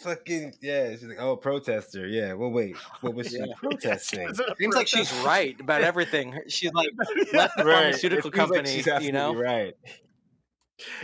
fucking 0.00 0.54
yeah. 0.60 0.90
She's 0.92 1.04
like, 1.04 1.18
oh, 1.20 1.36
protester. 1.36 2.06
Yeah. 2.06 2.32
Well, 2.34 2.50
wait, 2.50 2.76
what 3.00 3.14
was 3.14 3.28
she 3.30 3.38
Yeah. 3.38 3.54
protesting? 3.56 4.28
Is 4.28 4.38
it 4.40 4.46
Seems 4.58 4.74
like 4.74 4.86
she's 4.88 5.12
right 5.24 5.58
about 5.60 5.82
everything. 5.90 6.38
She's 6.48 6.72
like 6.72 6.88
left 7.32 7.56
the 7.56 7.64
Right. 7.64 7.74
pharmaceutical 7.94 8.30
It 8.30 8.34
feels 8.36 8.50
like 8.50 8.66
she's 8.66 8.86
you 9.00 9.12
know. 9.12 9.34
right. 9.34 9.74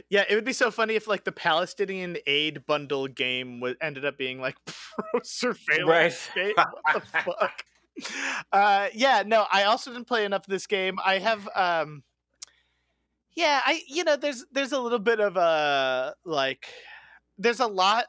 Yeah, 0.08 0.24
it 0.28 0.34
would 0.34 0.44
be 0.44 0.52
so 0.52 0.70
funny 0.70 0.94
if 0.94 1.06
like 1.06 1.24
the 1.24 1.30
Palestinian 1.32 2.16
aid 2.26 2.66
bundle 2.66 3.06
game 3.06 3.60
was 3.60 3.76
ended 3.80 4.04
up 4.04 4.18
being 4.18 4.40
like 4.40 4.56
pro 4.64 5.20
surveillance 5.22 5.88
Right. 5.88 6.12
state. 6.12 6.56
What 6.56 6.94
the 6.94 7.00
fuck? 7.22 7.64
Uh, 8.52 8.88
yeah, 8.94 9.22
no, 9.26 9.46
I 9.52 9.64
also 9.64 9.92
didn't 9.92 10.06
play 10.08 10.24
enough 10.24 10.42
of 10.42 10.48
this 10.50 10.66
game. 10.66 10.98
I 11.04 11.18
have, 11.18 11.48
um, 11.54 12.02
yeah, 13.32 13.60
I 13.64 13.82
you 13.88 14.02
know, 14.04 14.16
there's 14.16 14.44
there's 14.52 14.72
a 14.72 14.80
little 14.80 14.98
bit 14.98 15.20
of 15.20 15.36
a 15.36 16.14
like, 16.24 16.66
there's 17.38 17.60
a 17.60 17.66
lot. 17.66 18.06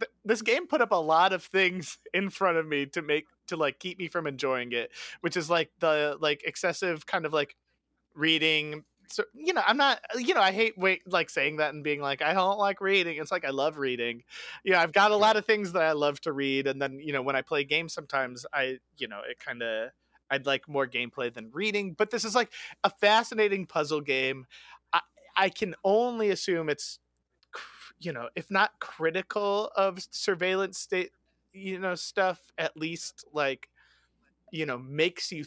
Th- 0.00 0.10
This 0.24 0.42
game 0.42 0.66
put 0.66 0.80
up 0.80 0.92
a 0.92 0.96
lot 0.96 1.32
of 1.32 1.44
things 1.44 1.98
in 2.14 2.30
front 2.30 2.58
of 2.58 2.66
me 2.66 2.86
to 2.86 3.02
make 3.02 3.26
to 3.48 3.56
like 3.56 3.78
keep 3.78 3.98
me 3.98 4.08
from 4.08 4.26
enjoying 4.26 4.72
it, 4.72 4.90
which 5.20 5.36
is 5.36 5.48
like 5.50 5.70
the 5.80 6.16
like 6.20 6.42
excessive 6.44 7.06
kind 7.06 7.26
of 7.26 7.32
like 7.32 7.56
reading 8.14 8.84
so 9.08 9.22
you 9.34 9.52
know 9.52 9.62
i'm 9.66 9.76
not 9.76 10.00
uh, 10.14 10.18
you 10.18 10.34
know 10.34 10.40
i 10.40 10.50
hate 10.50 10.76
wait 10.76 11.00
like 11.06 11.30
saying 11.30 11.56
that 11.58 11.72
and 11.74 11.84
being 11.84 12.00
like 12.00 12.22
i 12.22 12.32
don't 12.32 12.58
like 12.58 12.80
reading. 12.80 13.18
It's 13.18 13.30
like 13.30 13.44
i 13.44 13.50
love 13.50 13.76
reading. 13.78 14.24
You 14.64 14.72
know 14.72 14.78
i've 14.78 14.92
got 14.92 15.10
a 15.12 15.16
lot 15.16 15.36
of 15.36 15.44
things 15.44 15.72
that 15.72 15.82
i 15.82 15.92
love 15.92 16.20
to 16.22 16.32
read 16.32 16.66
and 16.66 16.80
then 16.80 16.98
you 16.98 17.12
know 17.12 17.22
when 17.22 17.36
i 17.36 17.42
play 17.42 17.62
games 17.64 17.92
sometimes 17.92 18.44
i 18.52 18.78
you 18.98 19.06
know 19.06 19.20
it 19.28 19.38
kind 19.38 19.62
of 19.62 19.90
i'd 20.30 20.46
like 20.46 20.68
more 20.68 20.86
gameplay 20.86 21.32
than 21.32 21.50
reading 21.52 21.92
but 21.92 22.10
this 22.10 22.24
is 22.24 22.34
like 22.34 22.52
a 22.84 22.90
fascinating 22.90 23.66
puzzle 23.66 24.00
game. 24.00 24.46
I, 24.92 25.00
I 25.36 25.48
can 25.50 25.74
only 25.84 26.30
assume 26.30 26.68
it's, 26.68 26.98
you 27.98 28.12
know, 28.12 28.28
if 28.36 28.50
not 28.50 28.78
critical 28.80 29.70
of 29.76 30.00
surveillance 30.10 30.78
state, 30.78 31.12
you 31.52 31.78
know, 31.78 31.94
stuff, 31.94 32.50
at 32.58 32.76
least 32.76 33.24
like, 33.32 33.68
you 34.50 34.66
know, 34.66 34.78
makes 34.78 35.32
you 35.32 35.44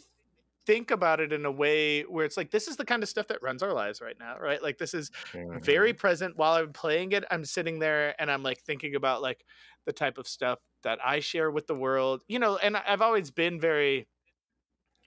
think 0.66 0.90
about 0.90 1.20
it 1.20 1.32
in 1.32 1.46
a 1.46 1.52
way 1.52 2.02
where 2.02 2.24
it's 2.26 2.36
like 2.36 2.50
this 2.50 2.68
is 2.68 2.76
the 2.76 2.84
kind 2.84 3.02
of 3.02 3.08
stuff 3.08 3.28
that 3.28 3.42
runs 3.42 3.62
our 3.62 3.72
lives 3.72 4.00
right 4.00 4.18
now, 4.18 4.38
right? 4.38 4.62
Like 4.62 4.78
this 4.78 4.94
is 4.94 5.10
Mm-hmm. 5.34 5.64
very 5.64 5.94
present 5.94 6.36
while 6.36 6.54
I'm 6.54 6.72
playing 6.72 7.12
it. 7.12 7.24
I'm 7.30 7.44
sitting 7.44 7.78
there 7.80 8.20
and 8.20 8.30
I'm 8.30 8.42
like 8.42 8.62
thinking 8.62 8.94
about 8.94 9.22
like 9.22 9.44
the 9.86 9.92
type 9.92 10.18
of 10.18 10.28
stuff 10.28 10.60
that 10.82 10.98
I 11.04 11.20
share 11.20 11.50
with 11.50 11.66
the 11.66 11.74
world, 11.76 12.22
you 12.28 12.38
know, 12.38 12.58
and 12.58 12.76
I've 12.76 13.02
always 13.02 13.30
been 13.30 13.60
very, 13.60 14.08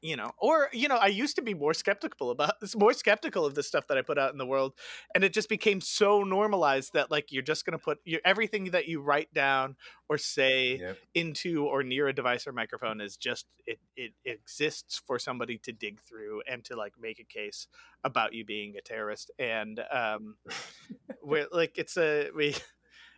you 0.03 0.17
know, 0.17 0.31
or 0.37 0.67
you 0.73 0.89
know, 0.89 0.97
I 0.97 1.07
used 1.07 1.37
to 1.37 1.41
be 1.41 1.53
more 1.53 1.73
skeptical 1.73 2.29
about 2.29 2.59
this, 2.59 2.75
more 2.77 2.93
skeptical 2.93 3.45
of 3.45 3.55
the 3.55 3.63
stuff 3.63 3.87
that 3.87 3.97
I 3.97 4.01
put 4.01 4.19
out 4.19 4.33
in 4.33 4.37
the 4.37 4.45
world, 4.45 4.73
and 5.15 5.23
it 5.23 5.31
just 5.33 5.47
became 5.47 5.79
so 5.79 6.23
normalized 6.23 6.91
that 6.93 7.09
like 7.09 7.31
you're 7.31 7.41
just 7.41 7.65
gonna 7.65 7.79
put 7.79 7.99
your 8.03 8.19
everything 8.25 8.65
that 8.71 8.87
you 8.87 9.01
write 9.01 9.33
down 9.33 9.77
or 10.09 10.17
say 10.17 10.77
Yep. 10.77 10.97
into 11.15 11.65
or 11.65 11.83
near 11.83 12.09
a 12.09 12.13
device 12.13 12.45
or 12.45 12.51
microphone 12.51 12.99
is 12.99 13.15
just 13.15 13.45
it, 13.65 13.79
it 13.95 14.11
exists 14.25 15.01
for 15.07 15.17
somebody 15.17 15.57
to 15.59 15.71
dig 15.71 16.01
through 16.01 16.41
and 16.49 16.65
to 16.65 16.75
like 16.75 16.93
make 16.99 17.19
a 17.19 17.23
case 17.23 17.67
about 18.03 18.33
you 18.33 18.43
being 18.43 18.75
a 18.77 18.81
terrorist 18.81 19.31
and 19.39 19.79
um 19.91 20.35
we're 21.23 21.47
like 21.51 21.77
it's 21.77 21.95
a 21.95 22.29
we 22.35 22.53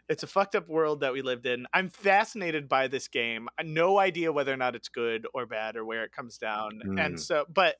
it's 0.07 0.23
a 0.23 0.27
fucked 0.27 0.55
up 0.55 0.67
world 0.69 0.99
that 0.99 1.13
we 1.13 1.21
lived 1.21 1.45
in 1.45 1.65
i'm 1.73 1.89
fascinated 1.89 2.69
by 2.69 2.87
this 2.87 3.07
game 3.07 3.47
no 3.63 3.97
idea 3.99 4.31
whether 4.31 4.53
or 4.53 4.57
not 4.57 4.75
it's 4.75 4.89
good 4.89 5.25
or 5.33 5.45
bad 5.45 5.75
or 5.75 5.83
where 5.85 6.03
it 6.03 6.11
comes 6.11 6.37
down 6.37 6.79
and 6.83 7.15
Mm. 7.15 7.19
so 7.19 7.45
but 7.53 7.75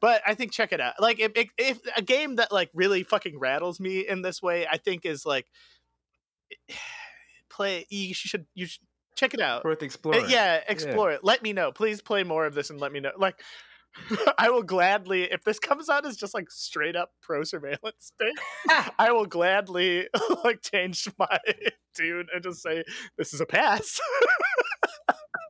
but 0.00 0.22
i 0.26 0.34
think 0.34 0.52
check 0.52 0.72
it 0.72 0.80
out 0.80 0.94
like 1.00 1.18
if, 1.20 1.32
if, 1.58 1.78
a 1.96 2.02
game 2.02 2.36
that 2.36 2.52
like 2.52 2.70
really 2.74 3.02
fucking 3.02 3.38
rattles 3.38 3.80
me 3.80 4.00
in 4.06 4.22
this 4.22 4.42
way 4.42 4.66
i 4.70 4.76
think 4.76 5.04
is 5.06 5.24
like 5.24 5.46
play 7.48 7.86
you 7.90 8.14
should 8.14 8.46
you 8.54 8.66
should 8.66 8.82
check 9.16 9.34
it 9.34 9.40
out 9.40 9.64
Worth 9.64 9.82
uh, 9.82 9.84
exploring. 9.84 10.24
yeah, 10.28 10.60
explore 10.68 11.10
it. 11.10 11.22
Let 11.22 11.42
me 11.42 11.52
know. 11.52 11.72
Please 11.72 12.00
play 12.00 12.22
more 12.24 12.46
of 12.46 12.54
this 12.54 12.70
and 12.70 12.80
let 12.80 12.90
me 12.90 13.00
know. 13.00 13.10
Like, 13.18 13.42
I 14.38 14.50
will 14.50 14.62
gladly, 14.62 15.24
if 15.24 15.44
this 15.44 15.58
comes 15.58 15.88
out 15.88 16.06
as 16.06 16.16
just 16.16 16.34
like 16.34 16.50
straight 16.50 16.96
up 16.96 17.10
pro 17.22 17.42
surveillance 17.44 18.12
thing, 18.18 18.34
I 18.98 19.12
will 19.12 19.26
gladly 19.26 20.08
like 20.44 20.62
change 20.62 21.08
my 21.18 21.38
tune 21.94 22.26
and 22.32 22.42
just 22.42 22.62
say 22.62 22.84
this 23.18 23.34
is 23.34 23.40
a 23.40 23.46
pass, 23.46 24.00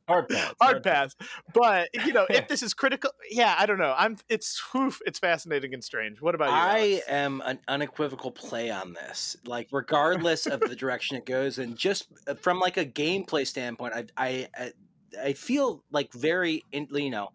Hard 0.08 0.28
pass. 0.28 0.54
hard 0.60 0.82
pass. 0.82 1.14
But 1.54 1.88
you 2.04 2.12
know, 2.12 2.26
if 2.28 2.48
this 2.48 2.64
is 2.64 2.74
critical, 2.74 3.12
yeah, 3.30 3.54
I 3.56 3.66
don't 3.66 3.78
know. 3.78 3.94
I'm. 3.96 4.16
It's 4.28 4.60
whew, 4.72 4.92
it's 5.06 5.20
fascinating 5.20 5.72
and 5.72 5.84
strange. 5.84 6.20
What 6.20 6.34
about 6.34 6.48
you? 6.48 6.54
I 6.56 6.78
Alex? 6.78 7.04
am 7.08 7.42
an 7.44 7.60
unequivocal 7.68 8.32
play 8.32 8.70
on 8.70 8.92
this. 8.94 9.36
Like, 9.46 9.68
regardless 9.70 10.46
of 10.46 10.58
the 10.60 10.74
direction 10.74 11.16
it 11.16 11.26
goes, 11.26 11.58
and 11.58 11.76
just 11.76 12.08
uh, 12.26 12.34
from 12.34 12.58
like 12.58 12.76
a 12.76 12.84
gameplay 12.84 13.46
standpoint, 13.46 13.94
I 13.94 14.04
I 14.16 14.48
I- 14.58 14.72
I 15.20 15.32
feel 15.32 15.82
like 15.90 16.12
very, 16.12 16.62
in, 16.70 16.86
you 16.92 17.10
know, 17.10 17.30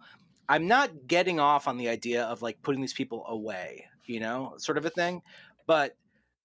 I'm 0.47 0.67
not 0.67 1.07
getting 1.07 1.39
off 1.39 1.67
on 1.67 1.77
the 1.77 1.89
idea 1.89 2.23
of 2.23 2.41
like 2.41 2.61
putting 2.61 2.81
these 2.81 2.93
people 2.93 3.25
away, 3.27 3.85
you 4.05 4.19
know, 4.19 4.53
sort 4.57 4.77
of 4.77 4.85
a 4.85 4.89
thing, 4.89 5.21
but 5.67 5.95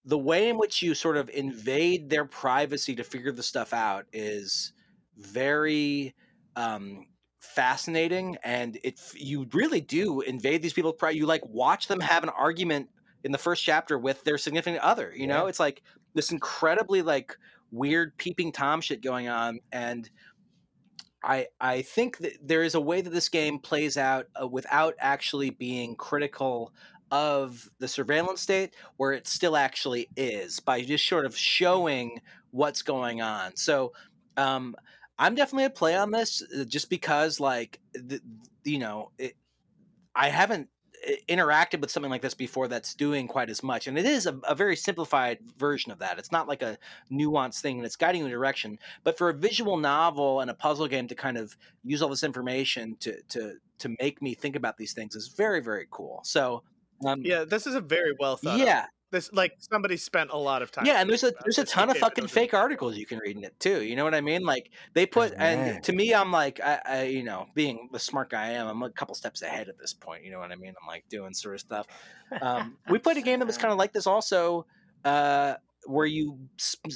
the 0.04 0.18
way 0.18 0.48
in 0.48 0.58
which 0.58 0.82
you 0.82 0.94
sort 0.94 1.16
of 1.16 1.28
invade 1.30 2.08
their 2.08 2.24
privacy 2.24 2.94
to 2.96 3.04
figure 3.04 3.32
the 3.32 3.42
stuff 3.42 3.72
out 3.72 4.06
is 4.12 4.72
very 5.16 6.14
um 6.56 7.06
fascinating 7.40 8.36
and 8.42 8.78
it 8.82 8.98
you 9.14 9.46
really 9.52 9.80
do 9.80 10.20
invade 10.22 10.62
these 10.62 10.72
people's 10.72 10.94
pri- 10.98 11.10
you 11.10 11.26
like 11.26 11.44
watch 11.46 11.86
them 11.86 12.00
have 12.00 12.22
an 12.22 12.28
argument 12.30 12.88
in 13.24 13.32
the 13.32 13.38
first 13.38 13.62
chapter 13.62 13.98
with 13.98 14.22
their 14.24 14.38
significant 14.38 14.82
other 14.82 15.12
you 15.14 15.26
know? 15.26 15.46
It's 15.46 15.60
like 15.60 15.82
this 16.14 16.32
incredibly 16.32 17.02
like 17.02 17.36
weird 17.70 18.16
peeping 18.16 18.52
tom 18.52 18.80
shit 18.80 19.02
going 19.02 19.28
on 19.28 19.60
and 19.72 20.10
i 21.22 21.46
i 21.60 21.82
think 21.82 22.18
that 22.18 22.32
there 22.42 22.62
is 22.62 22.74
a 22.74 22.80
way 22.80 23.00
that 23.00 23.10
this 23.10 23.28
game 23.28 23.58
plays 23.58 23.96
out 23.96 24.26
uh, 24.40 24.46
without 24.46 24.94
actually 24.98 25.50
being 25.50 25.94
critical 25.96 26.72
of 27.10 27.68
the 27.78 27.88
surveillance 27.88 28.40
state 28.40 28.74
where 28.96 29.12
it 29.12 29.26
still 29.26 29.56
actually 29.56 30.08
is 30.16 30.60
by 30.60 30.80
just 30.80 31.06
sort 31.06 31.26
of 31.26 31.36
showing 31.36 32.20
what's 32.52 32.82
going 32.82 33.20
on. 33.20 33.56
So 33.56 33.92
um 34.36 34.74
i'm 35.18 35.34
definitely 35.34 35.64
a 35.64 35.70
play 35.70 35.94
on 35.94 36.10
this 36.10 36.42
uh, 36.58 36.64
just 36.64 36.90
because 36.90 37.40
like 37.40 37.78
the, 37.92 38.20
you 38.64 38.78
know 38.78 39.10
it, 39.18 39.34
i 40.14 40.28
haven't 40.28 40.68
interacted 41.28 41.80
with 41.80 41.90
something 41.90 42.10
like 42.10 42.22
this 42.22 42.34
before 42.34 42.68
that's 42.68 42.94
doing 42.94 43.26
quite 43.26 43.48
as 43.48 43.62
much 43.62 43.86
and 43.86 43.98
it 43.98 44.04
is 44.04 44.26
a, 44.26 44.38
a 44.48 44.54
very 44.54 44.76
simplified 44.76 45.38
version 45.58 45.90
of 45.90 45.98
that 45.98 46.18
it's 46.18 46.30
not 46.30 46.46
like 46.46 46.62
a 46.62 46.76
nuanced 47.10 47.60
thing 47.60 47.78
and 47.78 47.86
it's 47.86 47.96
guiding 47.96 48.20
you 48.20 48.26
in 48.26 48.30
a 48.30 48.34
direction 48.34 48.78
but 49.02 49.16
for 49.16 49.30
a 49.30 49.34
visual 49.34 49.76
novel 49.76 50.40
and 50.40 50.50
a 50.50 50.54
puzzle 50.54 50.86
game 50.86 51.08
to 51.08 51.14
kind 51.14 51.38
of 51.38 51.56
use 51.84 52.02
all 52.02 52.08
this 52.08 52.22
information 52.22 52.96
to 53.00 53.20
to 53.28 53.54
to 53.78 53.94
make 54.00 54.20
me 54.20 54.34
think 54.34 54.56
about 54.56 54.76
these 54.76 54.92
things 54.92 55.14
is 55.14 55.28
very 55.28 55.60
very 55.60 55.86
cool 55.90 56.20
so 56.22 56.62
um, 57.06 57.22
yeah, 57.22 57.44
this 57.44 57.66
is 57.66 57.74
a 57.74 57.80
very 57.80 58.14
well 58.18 58.36
thought. 58.36 58.60
out- 58.60 58.66
yeah 58.66 58.86
this 59.10 59.32
like 59.32 59.54
somebody 59.58 59.96
spent 59.96 60.30
a 60.30 60.36
lot 60.36 60.62
of 60.62 60.70
time. 60.70 60.86
yeah, 60.86 61.00
and 61.00 61.08
there's 61.08 61.24
a 61.24 61.32
there's 61.42 61.58
a 61.58 61.64
ton 61.64 61.90
of 61.90 61.98
fucking 61.98 62.28
fake 62.28 62.54
articles 62.54 62.96
you 62.96 63.06
can 63.06 63.18
read 63.18 63.36
in 63.36 63.44
it 63.44 63.58
too. 63.58 63.82
You 63.82 63.96
know 63.96 64.04
what 64.04 64.14
I 64.14 64.20
mean? 64.20 64.42
Like 64.42 64.70
they 64.94 65.06
put, 65.06 65.34
and 65.36 65.82
to 65.84 65.92
me, 65.92 66.14
I'm 66.14 66.30
like, 66.32 66.60
I, 66.60 66.80
I, 66.84 67.02
you 67.04 67.22
know, 67.22 67.46
being 67.54 67.88
the 67.92 67.98
smart 67.98 68.30
guy 68.30 68.48
I 68.48 68.50
am, 68.50 68.68
I'm 68.68 68.82
a 68.82 68.90
couple 68.90 69.14
steps 69.14 69.42
ahead 69.42 69.68
at 69.68 69.78
this 69.78 69.92
point. 69.92 70.24
You 70.24 70.30
know 70.30 70.38
what 70.38 70.52
I 70.52 70.56
mean? 70.56 70.74
I'm 70.80 70.86
like 70.86 71.04
doing 71.08 71.34
sort 71.34 71.54
of 71.54 71.60
stuff. 71.60 71.86
Um, 72.40 72.76
we 72.88 72.98
played 72.98 73.16
a 73.16 73.22
game 73.22 73.40
that 73.40 73.46
was 73.46 73.58
kind 73.58 73.72
of 73.72 73.78
like 73.78 73.92
this 73.92 74.06
also, 74.06 74.66
uh, 75.04 75.54
where 75.86 76.06
you 76.06 76.38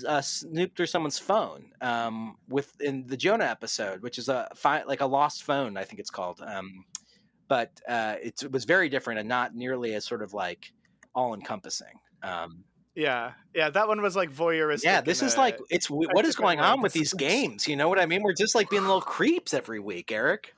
uh, 0.07 0.21
snoop 0.21 0.77
through 0.77 0.87
someone's 0.87 1.19
phone 1.19 1.73
um, 1.81 2.37
with 2.49 2.81
in 2.81 3.07
the 3.07 3.17
Jonah 3.17 3.45
episode, 3.45 4.03
which 4.03 4.19
is 4.19 4.29
a 4.29 4.49
fi- 4.55 4.85
like 4.85 5.01
a 5.01 5.07
lost 5.07 5.43
phone, 5.43 5.77
I 5.77 5.85
think 5.85 6.01
it's 6.01 6.11
called. 6.11 6.41
Um, 6.47 6.85
but 7.49 7.81
uh, 7.89 8.17
it's, 8.23 8.43
it 8.43 8.53
was 8.53 8.65
very 8.65 8.89
different 8.89 9.21
and 9.21 9.29
not 9.29 9.55
nearly 9.55 9.95
as 9.95 10.05
sort 10.05 10.23
of 10.23 10.33
like 10.33 10.73
all 11.15 11.35
encompassing. 11.35 12.01
Um, 12.25 12.65
Yeah, 12.95 13.33
yeah, 13.55 13.71
that 13.71 13.89
one 13.89 14.01
was 14.03 14.15
like 14.17 14.31
voyeuristic. 14.31 14.85
yeah, 14.85 15.01
this 15.01 15.21
is 15.23 15.35
a- 15.35 15.39
like 15.39 15.59
it's 15.71 15.89
w- 15.89 16.09
a 16.09 16.13
what 16.15 16.25
is 16.25 16.37
going 16.37 16.61
on 16.61 16.81
with 16.81 16.93
these 16.93 17.13
games? 17.29 17.67
You 17.69 17.77
know 17.77 17.89
what 17.89 18.01
I 18.01 18.07
mean? 18.07 18.23
We're 18.23 18.35
just 18.35 18.55
like 18.55 18.71
being 18.71 18.83
little 18.83 19.01
creeps 19.01 19.53
every 19.53 19.81
week, 19.81 20.13
Eric. 20.13 20.55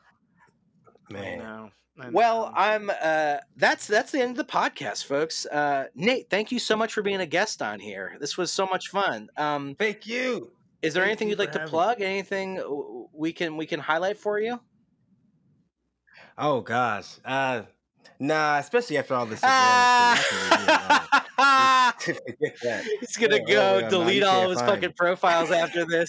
I 1.10 1.12
Man. 1.12 1.38
know. 1.38 1.70
I 1.98 2.10
Well. 2.10 2.52
I'm 2.55 2.90
uh 3.01 3.38
that's 3.56 3.86
that's 3.86 4.12
the 4.12 4.20
end 4.20 4.32
of 4.32 4.36
the 4.36 4.52
podcast, 4.52 5.06
folks. 5.06 5.47
Uh 5.47 5.86
Nate, 5.94 6.28
thank 6.28 6.52
you 6.52 6.59
so 6.59 6.76
much 6.76 6.93
for 6.93 7.01
being 7.02 7.20
a 7.20 7.26
guest 7.26 7.62
on 7.62 7.80
here. 7.80 8.16
This 8.20 8.36
was 8.36 8.52
so 8.52 8.66
much 8.66 8.88
fun. 8.88 9.28
Um 9.38 9.74
Thank 9.78 10.06
you. 10.06 10.52
is 10.82 10.93
there 10.93 11.02
Thank 11.05 11.12
anything 11.12 11.28
you 11.28 11.32
you'd 11.32 11.38
like 11.38 11.52
to 11.52 11.59
having 11.60 11.70
me. 11.72 11.76
plug? 11.78 12.01
Anything 12.02 13.09
we 13.14 13.32
can 13.32 13.56
we 13.56 13.64
can 13.66 13.80
highlight 13.80 14.18
for 14.18 14.38
you? 14.38 14.60
Oh 16.36 16.60
gosh. 16.60 17.16
Uh 17.24 17.62
nah, 18.18 18.58
especially 18.58 18.98
after 18.98 19.14
all 19.14 19.26
this 19.26 19.40
surveillance 19.40 19.70
shit, 19.70 20.08
I 20.08 20.22
can 20.28 20.40
leave 20.40 20.58
me 20.58 20.74
alone. 20.74 21.06
Forget 21.98 22.56
that. 22.62 22.84
He's 23.00 23.16
gonna 23.16 23.40
oh, 23.42 23.46
go 23.46 23.78
yeah, 23.78 23.88
delete 23.88 24.22
all 24.22 24.44
of 24.44 24.50
his 24.50 24.60
fucking 24.60 24.88
me. 24.88 24.94
profiles 24.96 25.50
after 25.50 25.84
this. 25.84 26.08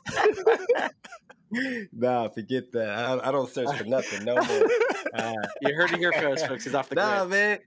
nah, 1.93 2.29
forget 2.29 2.71
that. 2.73 2.89
I, 2.89 3.29
I 3.29 3.31
don't 3.31 3.49
search 3.49 3.75
for 3.77 3.83
nothing 3.83 4.25
no 4.25 4.35
more. 4.35 4.67
Uh, 5.13 5.33
You're 5.61 5.75
hurting 5.75 6.01
your 6.01 6.13
first, 6.13 6.47
folks. 6.47 6.63
He's 6.65 6.75
off 6.75 6.89
the 6.89 6.95
nah, 6.95 7.25
grid. 7.25 7.61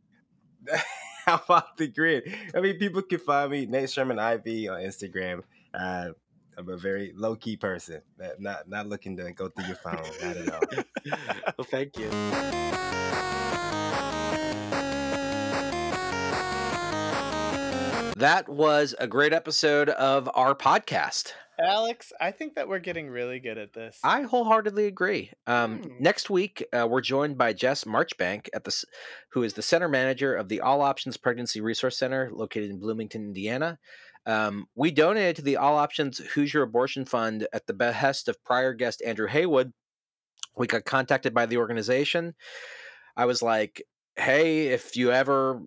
man. 0.69 0.81
I'm 1.27 1.41
off 1.49 1.77
the 1.77 1.89
grid. 1.89 2.35
I 2.55 2.61
mean, 2.61 2.79
people 2.79 3.03
can 3.03 3.19
find 3.19 3.51
me 3.51 3.67
Nate 3.67 3.91
Sherman 3.91 4.19
IV 4.19 4.71
on 4.71 4.81
Instagram. 4.81 5.43
Uh, 5.73 6.11
I'm 6.59 6.69
a 6.69 6.77
very 6.77 7.13
low 7.17 7.37
key 7.37 7.57
person. 7.57 8.03
Not 8.39 8.69
not 8.69 8.87
looking 8.87 9.17
to 9.17 9.33
go 9.33 9.49
through 9.49 9.67
your 9.67 9.77
phone. 9.77 10.03
Not 10.23 10.37
at 10.37 10.53
all. 10.53 10.85
well, 11.59 11.67
thank 11.71 11.97
you. 11.99 12.11
That 18.17 18.51
was 18.51 18.95
a 18.99 19.07
great 19.07 19.33
episode 19.33 19.89
of 19.89 20.29
our 20.35 20.55
podcast. 20.55 21.33
Alex, 21.59 22.13
I 22.21 22.31
think 22.33 22.55
that 22.55 22.69
we're 22.69 22.79
getting 22.79 23.09
really 23.09 23.39
good 23.39 23.57
at 23.57 23.73
this. 23.73 23.99
I 24.05 24.23
wholeheartedly 24.23 24.87
agree. 24.87 25.31
Um, 25.47 25.79
Hmm. 25.79 25.89
Next 26.01 26.29
week, 26.29 26.67
uh, 26.73 26.87
we're 26.89 27.01
joined 27.01 27.39
by 27.39 27.55
Jess 27.55 27.85
Marchbank, 27.85 28.49
at 28.55 28.65
the, 28.65 28.85
who 29.33 29.43
is 29.43 29.55
the 29.55 29.63
center 29.63 29.89
manager 29.89 30.35
of 30.35 30.49
the 30.49 30.61
All 30.61 30.83
Options 30.83 31.17
Pregnancy 31.17 31.63
Resource 31.63 31.97
Center 31.97 32.31
located 32.31 32.71
in 32.71 32.79
Bloomington, 32.79 33.23
Indiana. 33.25 33.79
Um, 34.27 34.67
we 34.75 34.91
donated 34.91 35.37
to 35.37 35.43
the 35.43 35.57
All 35.57 35.77
Options 35.77 36.19
Hoosier 36.19 36.63
Abortion 36.63 37.05
Fund 37.05 37.47
at 37.53 37.67
the 37.67 37.75
behest 37.75 38.29
of 38.29 38.43
prior 38.45 38.75
guest 38.75 39.03
Andrew 39.05 39.27
Haywood. 39.27 39.73
We 40.57 40.67
got 40.67 40.85
contacted 40.85 41.33
by 41.33 41.47
the 41.47 41.57
organization. 41.57 42.35
I 43.17 43.25
was 43.25 43.43
like, 43.43 43.83
hey, 44.17 44.69
if 44.69 44.97
you 44.97 45.13
ever, 45.13 45.61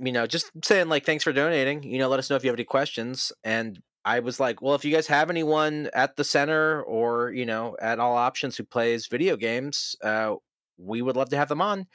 you 0.00 0.12
know, 0.12 0.26
just 0.26 0.50
saying 0.64 0.88
like, 0.88 1.04
thanks 1.04 1.24
for 1.24 1.32
donating, 1.32 1.82
you 1.82 1.98
know, 1.98 2.08
let 2.08 2.18
us 2.18 2.30
know 2.30 2.36
if 2.36 2.44
you 2.44 2.48
have 2.48 2.56
any 2.56 2.64
questions. 2.64 3.32
And 3.44 3.80
I 4.04 4.20
was 4.20 4.40
like, 4.40 4.62
well, 4.62 4.74
if 4.74 4.84
you 4.84 4.94
guys 4.94 5.06
have 5.08 5.28
anyone 5.28 5.90
at 5.92 6.16
the 6.16 6.24
center 6.24 6.82
or, 6.82 7.32
you 7.32 7.44
know, 7.44 7.76
at 7.80 7.98
all 7.98 8.16
options 8.16 8.56
who 8.56 8.64
plays 8.64 9.06
video 9.06 9.36
games, 9.36 9.94
uh, 10.02 10.34
we 10.78 11.02
would 11.02 11.16
love 11.16 11.28
to 11.30 11.36
have 11.36 11.48
them 11.48 11.60
on. 11.60 11.86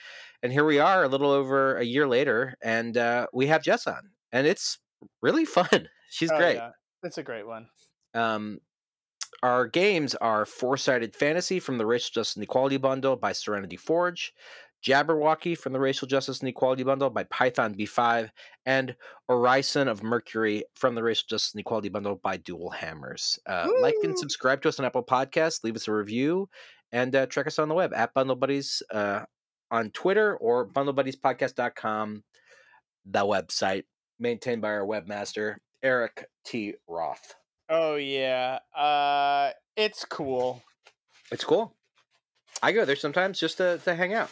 And 0.43 0.51
here 0.51 0.65
we 0.65 0.79
are 0.79 1.03
a 1.03 1.07
little 1.07 1.31
over 1.31 1.77
a 1.77 1.83
year 1.83 2.07
later, 2.07 2.55
and 2.61 2.95
uh, 2.95 3.27
we 3.33 3.47
have 3.47 3.63
Jess 3.63 3.87
on. 3.87 4.11
and 4.31 4.45
it's 4.45 4.77
really 5.21 5.45
fun. 5.45 5.89
She's 6.09 6.31
Oh, 6.31 6.37
great. 6.37 6.55
yeah. 6.55 6.71
It's 7.03 7.17
a 7.17 7.23
great 7.23 7.45
one. 7.47 7.67
Um, 8.13 8.59
our 9.43 9.67
games 9.67 10.15
are 10.15 10.45
Four 10.45 10.77
Sided 10.77 11.15
Fantasy 11.15 11.59
from 11.59 11.77
the 11.77 11.85
Racial 11.85 12.11
Justice 12.13 12.35
and 12.35 12.43
Equality 12.43 12.77
Bundle 12.77 13.15
by 13.15 13.31
Serenity 13.33 13.75
Forge, 13.77 14.33
Jabberwocky 14.83 15.57
from 15.57 15.73
the 15.73 15.79
Racial 15.79 16.07
Justice 16.07 16.39
and 16.39 16.49
Equality 16.49 16.83
Bundle 16.83 17.09
by 17.09 17.23
Python 17.25 17.75
B5, 17.75 18.29
and 18.65 18.95
Orison 19.27 19.87
of 19.87 20.03
Mercury 20.03 20.63
from 20.75 20.95
the 20.95 21.03
Racial 21.03 21.25
Justice 21.29 21.53
and 21.53 21.59
Equality 21.61 21.89
Bundle 21.89 22.15
by 22.15 22.37
Dual 22.37 22.69
Hammers. 22.71 23.37
Uh, 23.45 23.67
like 23.81 23.95
and 24.03 24.17
subscribe 24.17 24.61
to 24.61 24.69
us 24.69 24.79
on 24.79 24.85
Apple 24.85 25.03
Podcasts, 25.03 25.63
leave 25.63 25.75
us 25.75 25.87
a 25.87 25.91
review, 25.93 26.49
and 26.91 27.15
uh, 27.15 27.25
check 27.27 27.45
us 27.45 27.59
on 27.59 27.67
the 27.67 27.75
web 27.75 27.93
at 27.93 28.13
Bundle 28.13 28.35
Buddies 28.35 28.81
uh, 28.91 29.23
on 29.69 29.91
Twitter 29.91 30.37
or 30.37 30.67
bundlebuddyspodcast.com, 30.69 32.23
the 33.05 33.19
website 33.19 33.83
maintained 34.19 34.61
by 34.61 34.69
our 34.69 34.85
webmaster, 34.85 35.55
Eric 35.85 36.27
T. 36.43 36.73
Roth. 36.87 37.35
Oh 37.69 37.95
yeah. 37.95 38.57
Uh 38.75 39.51
it's 39.77 40.03
cool. 40.03 40.63
It's 41.31 41.43
cool. 41.43 41.75
I 42.63 42.71
go 42.71 42.85
there 42.85 42.95
sometimes 42.95 43.39
just 43.39 43.57
to, 43.57 43.77
to 43.83 43.93
hang 43.93 44.15
out. 44.15 44.31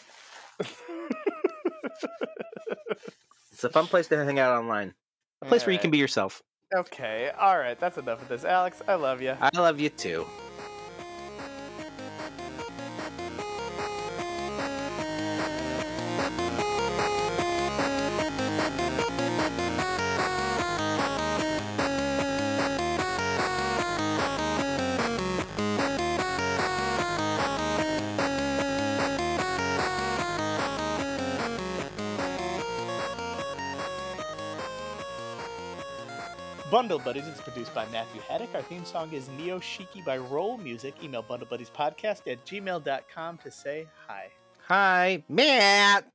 It's 3.51 3.63
a 3.63 3.69
fun 3.69 3.85
place 3.85 4.07
to 4.07 4.25
hang 4.25 4.39
out 4.39 4.57
online. 4.57 4.95
A 5.43 5.45
place 5.45 5.65
where 5.65 5.73
you 5.73 5.79
can 5.79 5.91
be 5.91 5.99
yourself. 5.99 6.41
Okay. 6.75 7.31
All 7.37 7.59
right. 7.59 7.79
That's 7.79 7.99
enough 7.99 8.23
of 8.23 8.29
this. 8.29 8.45
Alex, 8.45 8.81
I 8.87 8.95
love 8.95 9.21
you. 9.21 9.37
I 9.39 9.55
love 9.55 9.79
you 9.79 9.89
too. 9.89 10.25
Bundle 36.83 36.99
Buddies 36.99 37.27
is 37.27 37.39
produced 37.39 37.73
by 37.73 37.85
Matthew 37.93 38.19
Haddock. 38.27 38.53
Our 38.53 38.61
theme 38.61 38.83
song 38.83 39.13
is 39.13 39.29
Neo 39.37 39.57
Shiki 39.59 40.03
by 40.03 40.17
Roll 40.17 40.57
Music. 40.57 40.93
Email 41.01 41.21
Bundle 41.21 41.47
Buddies 41.49 41.69
bundlebuddyspodcast 41.69 42.29
at 42.29 42.45
gmail.com 42.45 43.37
to 43.37 43.49
say 43.49 43.87
hi. 44.05 44.27
Hi, 44.67 45.23
Matt. 45.29 46.11